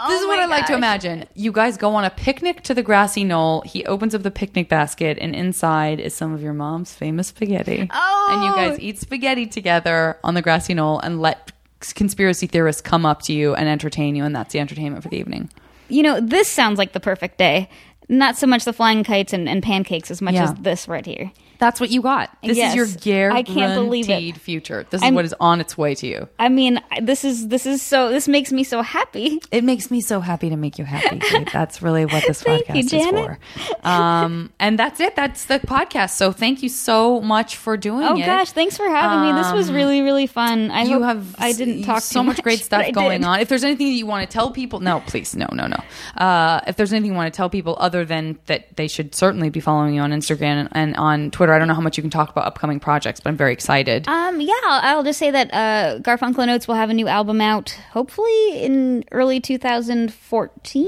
this 0.07 0.19
is 0.19 0.25
oh 0.25 0.27
what 0.29 0.37
my 0.37 0.43
I 0.43 0.45
like 0.45 0.65
to 0.67 0.73
imagine. 0.75 1.25
You 1.35 1.51
guys 1.51 1.77
go 1.77 1.95
on 1.95 2.03
a 2.03 2.09
picnic 2.09 2.61
to 2.63 2.73
the 2.73 2.83
grassy 2.83 3.23
knoll. 3.23 3.61
He 3.61 3.85
opens 3.85 4.13
up 4.15 4.23
the 4.23 4.31
picnic 4.31 4.69
basket, 4.69 5.17
and 5.21 5.35
inside 5.35 5.99
is 5.99 6.13
some 6.13 6.33
of 6.33 6.41
your 6.41 6.53
mom's 6.53 6.93
famous 6.93 7.27
spaghetti. 7.27 7.87
Oh. 7.91 8.29
And 8.31 8.43
you 8.43 8.55
guys 8.55 8.79
eat 8.79 8.99
spaghetti 8.99 9.45
together 9.47 10.17
on 10.23 10.33
the 10.33 10.41
grassy 10.41 10.73
knoll 10.73 10.99
and 10.99 11.21
let 11.21 11.51
conspiracy 11.95 12.47
theorists 12.47 12.81
come 12.81 13.05
up 13.05 13.21
to 13.23 13.33
you 13.33 13.53
and 13.55 13.67
entertain 13.69 14.15
you, 14.15 14.23
and 14.23 14.35
that's 14.35 14.53
the 14.53 14.59
entertainment 14.59 15.03
for 15.03 15.09
the 15.09 15.17
evening. 15.17 15.49
you 15.89 16.03
know, 16.03 16.19
this 16.19 16.47
sounds 16.49 16.77
like 16.77 16.91
the 16.93 16.99
perfect 16.99 17.37
day. 17.37 17.69
Not 18.09 18.37
so 18.37 18.47
much 18.47 18.65
the 18.65 18.73
flying 18.73 19.03
kites 19.03 19.33
and, 19.33 19.47
and 19.49 19.61
pancakes 19.61 20.09
as 20.11 20.21
much 20.21 20.33
Yeah. 20.35 20.45
as 20.45 20.53
this 20.55 20.87
right 20.87 21.05
here. 21.05 21.31
That's 21.59 21.79
what 21.79 21.89
you 21.89 22.01
got. 22.01 22.29
This 22.43 22.57
Yes. 22.57 22.71
is 22.71 22.75
your 22.75 22.85
I 22.85 23.41
guaranteed 23.41 23.55
can't 23.55 23.73
believe 23.75 24.09
it. 24.09 24.37
future. 24.37 24.85
This 24.89 24.99
is 24.99 25.03
I'm- 25.03 25.15
what 25.15 25.25
is 25.25 25.33
on 25.39 25.59
its 25.61 25.77
way 25.77 25.95
to 25.95 26.07
you. 26.07 26.27
I 26.39 26.49
mean, 26.49 26.79
this 27.01 27.23
is 27.25 27.47
this 27.49 27.65
is 27.65 27.81
so 27.81 28.09
this 28.09 28.27
makes 28.27 28.51
me 28.51 28.63
so 28.63 28.81
happy. 28.81 29.41
It 29.51 29.63
makes 29.63 29.91
me 29.91 29.99
so 30.01 30.19
happy 30.21 30.49
to 30.49 30.55
make 30.55 30.77
you 30.77 30.85
happy. 30.85 31.19
That's 31.53 31.81
really 31.81 32.05
what 32.05 32.23
this 32.27 32.43
podcast 32.43 32.91
you, 32.91 32.99
is 32.99 33.07
for. 33.07 33.39
Um, 33.83 34.51
and 34.59 34.77
that's 34.79 34.99
it. 34.99 35.15
That's 35.15 35.45
the 35.45 35.59
podcast. 35.59 36.11
So 36.11 36.31
thank 36.31 36.63
you 36.63 36.69
so 36.69 37.19
much 37.21 37.57
for 37.57 37.75
doing 37.77 38.03
Oh 38.05 38.15
it. 38.15 38.25
gosh, 38.25 38.51
thanks 38.51 38.77
for 38.77 38.87
having 38.87 39.21
me. 39.35 39.41
This 39.41 39.51
was 39.51 39.71
really 39.71 40.01
really 40.01 40.27
fun. 40.27 40.71
I 40.71 40.81
Um, 40.83 40.89
you 40.89 41.01
have 41.03 41.35
I 41.39 41.51
didn't 41.53 41.83
talk 41.83 42.01
so 42.01 42.21
too 42.21 42.23
much 42.25 42.41
great 42.43 42.59
stuff 42.59 42.91
going 42.93 43.23
on. 43.25 43.39
If 43.39 43.49
there's 43.49 43.63
anything 43.63 43.87
that 43.87 43.93
you 43.95 44.05
want 44.05 44.29
to 44.29 44.33
tell 44.33 44.51
people, 44.51 44.79
no, 44.79 45.01
please, 45.07 45.35
no, 45.35 45.47
no, 45.51 45.67
no. 45.67 45.77
Uh, 46.23 46.61
if 46.67 46.75
there's 46.77 46.93
anything 46.93 47.11
you 47.11 47.17
want 47.17 47.31
to 47.33 47.35
tell 47.35 47.49
people 47.49 47.75
other 47.79 47.87
other 47.97 48.03
than 48.03 48.37
that 48.47 48.75
they 48.75 48.87
should 48.87 49.15
certainly 49.15 49.49
be 49.49 49.61
following 49.61 49.95
you 49.95 50.01
on 50.01 50.11
Instagram 50.11 50.59
and, 50.59 50.69
and 50.73 50.95
on 50.97 51.31
Twitter. 51.31 51.46
I 51.53 51.59
don't 51.59 51.67
know 51.67 51.73
how 51.73 51.81
much 51.81 51.97
you 51.97 52.03
can 52.03 52.09
talk 52.09 52.29
about 52.29 52.45
upcoming 52.45 52.79
projects, 52.79 53.19
but 53.19 53.29
I'm 53.29 53.37
very 53.37 53.53
excited. 53.53 54.07
Um, 54.07 54.39
yeah, 54.41 54.53
I'll, 54.65 54.97
I'll 54.97 55.03
just 55.03 55.19
say 55.19 55.31
that 55.31 55.53
uh, 55.53 55.99
Garfunkel 55.99 56.39
and 56.39 56.51
Oates 56.51 56.67
will 56.67 56.75
have 56.75 56.89
a 56.89 56.93
new 56.93 57.07
album 57.07 57.41
out, 57.41 57.71
hopefully 57.91 58.59
in 58.63 59.03
early 59.11 59.39
2014. 59.39 60.87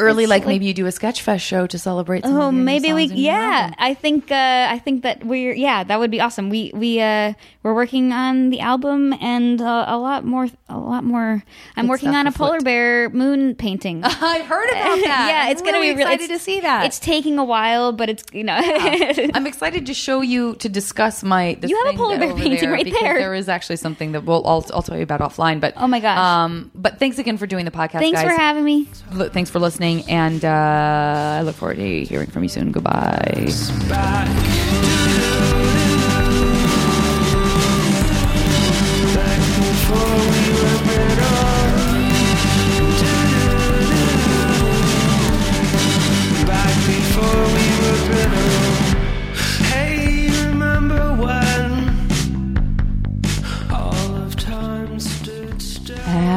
Early, 0.00 0.24
It's 0.24 0.30
like, 0.30 0.44
maybe 0.46 0.66
you 0.66 0.74
do 0.74 0.86
a 0.86 0.90
Sketchfest 0.90 1.40
show 1.40 1.68
to 1.68 1.78
celebrate. 1.78 2.24
Some 2.24 2.34
Oh, 2.34 2.48
of 2.48 2.54
your 2.54 2.64
maybe 2.64 2.92
we. 2.92 3.02
songs 3.02 3.10
and 3.12 3.20
Yeah, 3.20 3.60
album. 3.62 3.74
I 3.78 3.94
think. 3.94 4.30
Uh, 4.32 4.66
I 4.70 4.78
think 4.80 5.02
that 5.04 5.24
we're. 5.24 5.54
Yeah, 5.54 5.84
that 5.84 6.00
would 6.00 6.10
be 6.10 6.20
awesome. 6.20 6.50
We 6.50 6.72
we 6.74 7.00
uh, 7.00 7.34
we're 7.62 7.74
working 7.74 8.12
on 8.12 8.50
the 8.50 8.58
album 8.60 9.12
and 9.20 9.60
uh, 9.60 9.84
a 9.86 9.96
lot 9.96 10.24
more. 10.24 10.48
A 10.68 10.76
lot 10.78 11.04
more. 11.04 11.44
I'm 11.76 11.84
Good 11.86 11.90
working 11.90 12.08
on 12.16 12.26
a 12.26 12.30
afoot. 12.30 12.38
polar 12.38 12.60
bear 12.60 13.08
moon 13.10 13.54
painting. 13.54 14.00
I've 14.04 14.46
heard 14.46 14.68
about 14.70 14.96
that. 15.04 15.26
yeah, 15.30 15.42
I'm 15.46 15.52
it's 15.52 15.62
gonna 15.62 15.78
really 15.78 15.92
be 15.92 15.98
really 15.98 16.14
excited 16.14 16.32
to 16.34 16.40
see 16.40 16.58
that. 16.60 16.86
It's 16.86 16.98
taking 16.98 17.38
a 17.38 17.44
while, 17.44 17.92
but 17.92 18.08
it's 18.08 18.24
you 18.32 18.42
know. 18.42 18.58
I'm 18.58 19.46
excited 19.54 19.86
to 19.86 19.94
show 19.94 20.20
you 20.20 20.54
to 20.56 20.68
discuss 20.68 21.22
my. 21.22 21.56
this 21.60 21.70
You 21.70 21.82
have 21.84 21.94
a 21.94 21.96
polar 21.96 22.18
bear 22.18 22.34
painting 22.34 22.60
there 22.60 22.72
right 22.72 22.84
there. 22.84 23.18
There 23.18 23.34
is 23.34 23.48
actually 23.48 23.76
something 23.76 24.12
that 24.12 24.24
we'll 24.24 24.46
I'll, 24.46 24.64
I'll 24.72 24.82
tell 24.82 24.96
you 24.96 25.02
about 25.02 25.20
offline. 25.20 25.60
But 25.60 25.74
Oh 25.76 25.86
my 25.86 26.00
gosh. 26.00 26.18
Um, 26.18 26.70
but 26.74 26.98
thanks 26.98 27.18
again 27.18 27.38
for 27.38 27.46
doing 27.46 27.64
the 27.64 27.70
podcast. 27.70 28.00
Thanks 28.00 28.20
guys. 28.20 28.30
for 28.30 28.36
having 28.40 28.64
me. 28.64 28.88
Look, 29.12 29.32
Thanks 29.32 29.50
for 29.50 29.58
listening, 29.58 30.08
and 30.08 30.44
uh, 30.44 31.38
I 31.38 31.42
look 31.42 31.56
forward 31.56 31.76
to 31.76 32.04
hearing 32.04 32.30
from 32.30 32.42
you 32.42 32.48
soon. 32.48 32.72
Goodbye. 32.72 33.50
back 33.88 34.73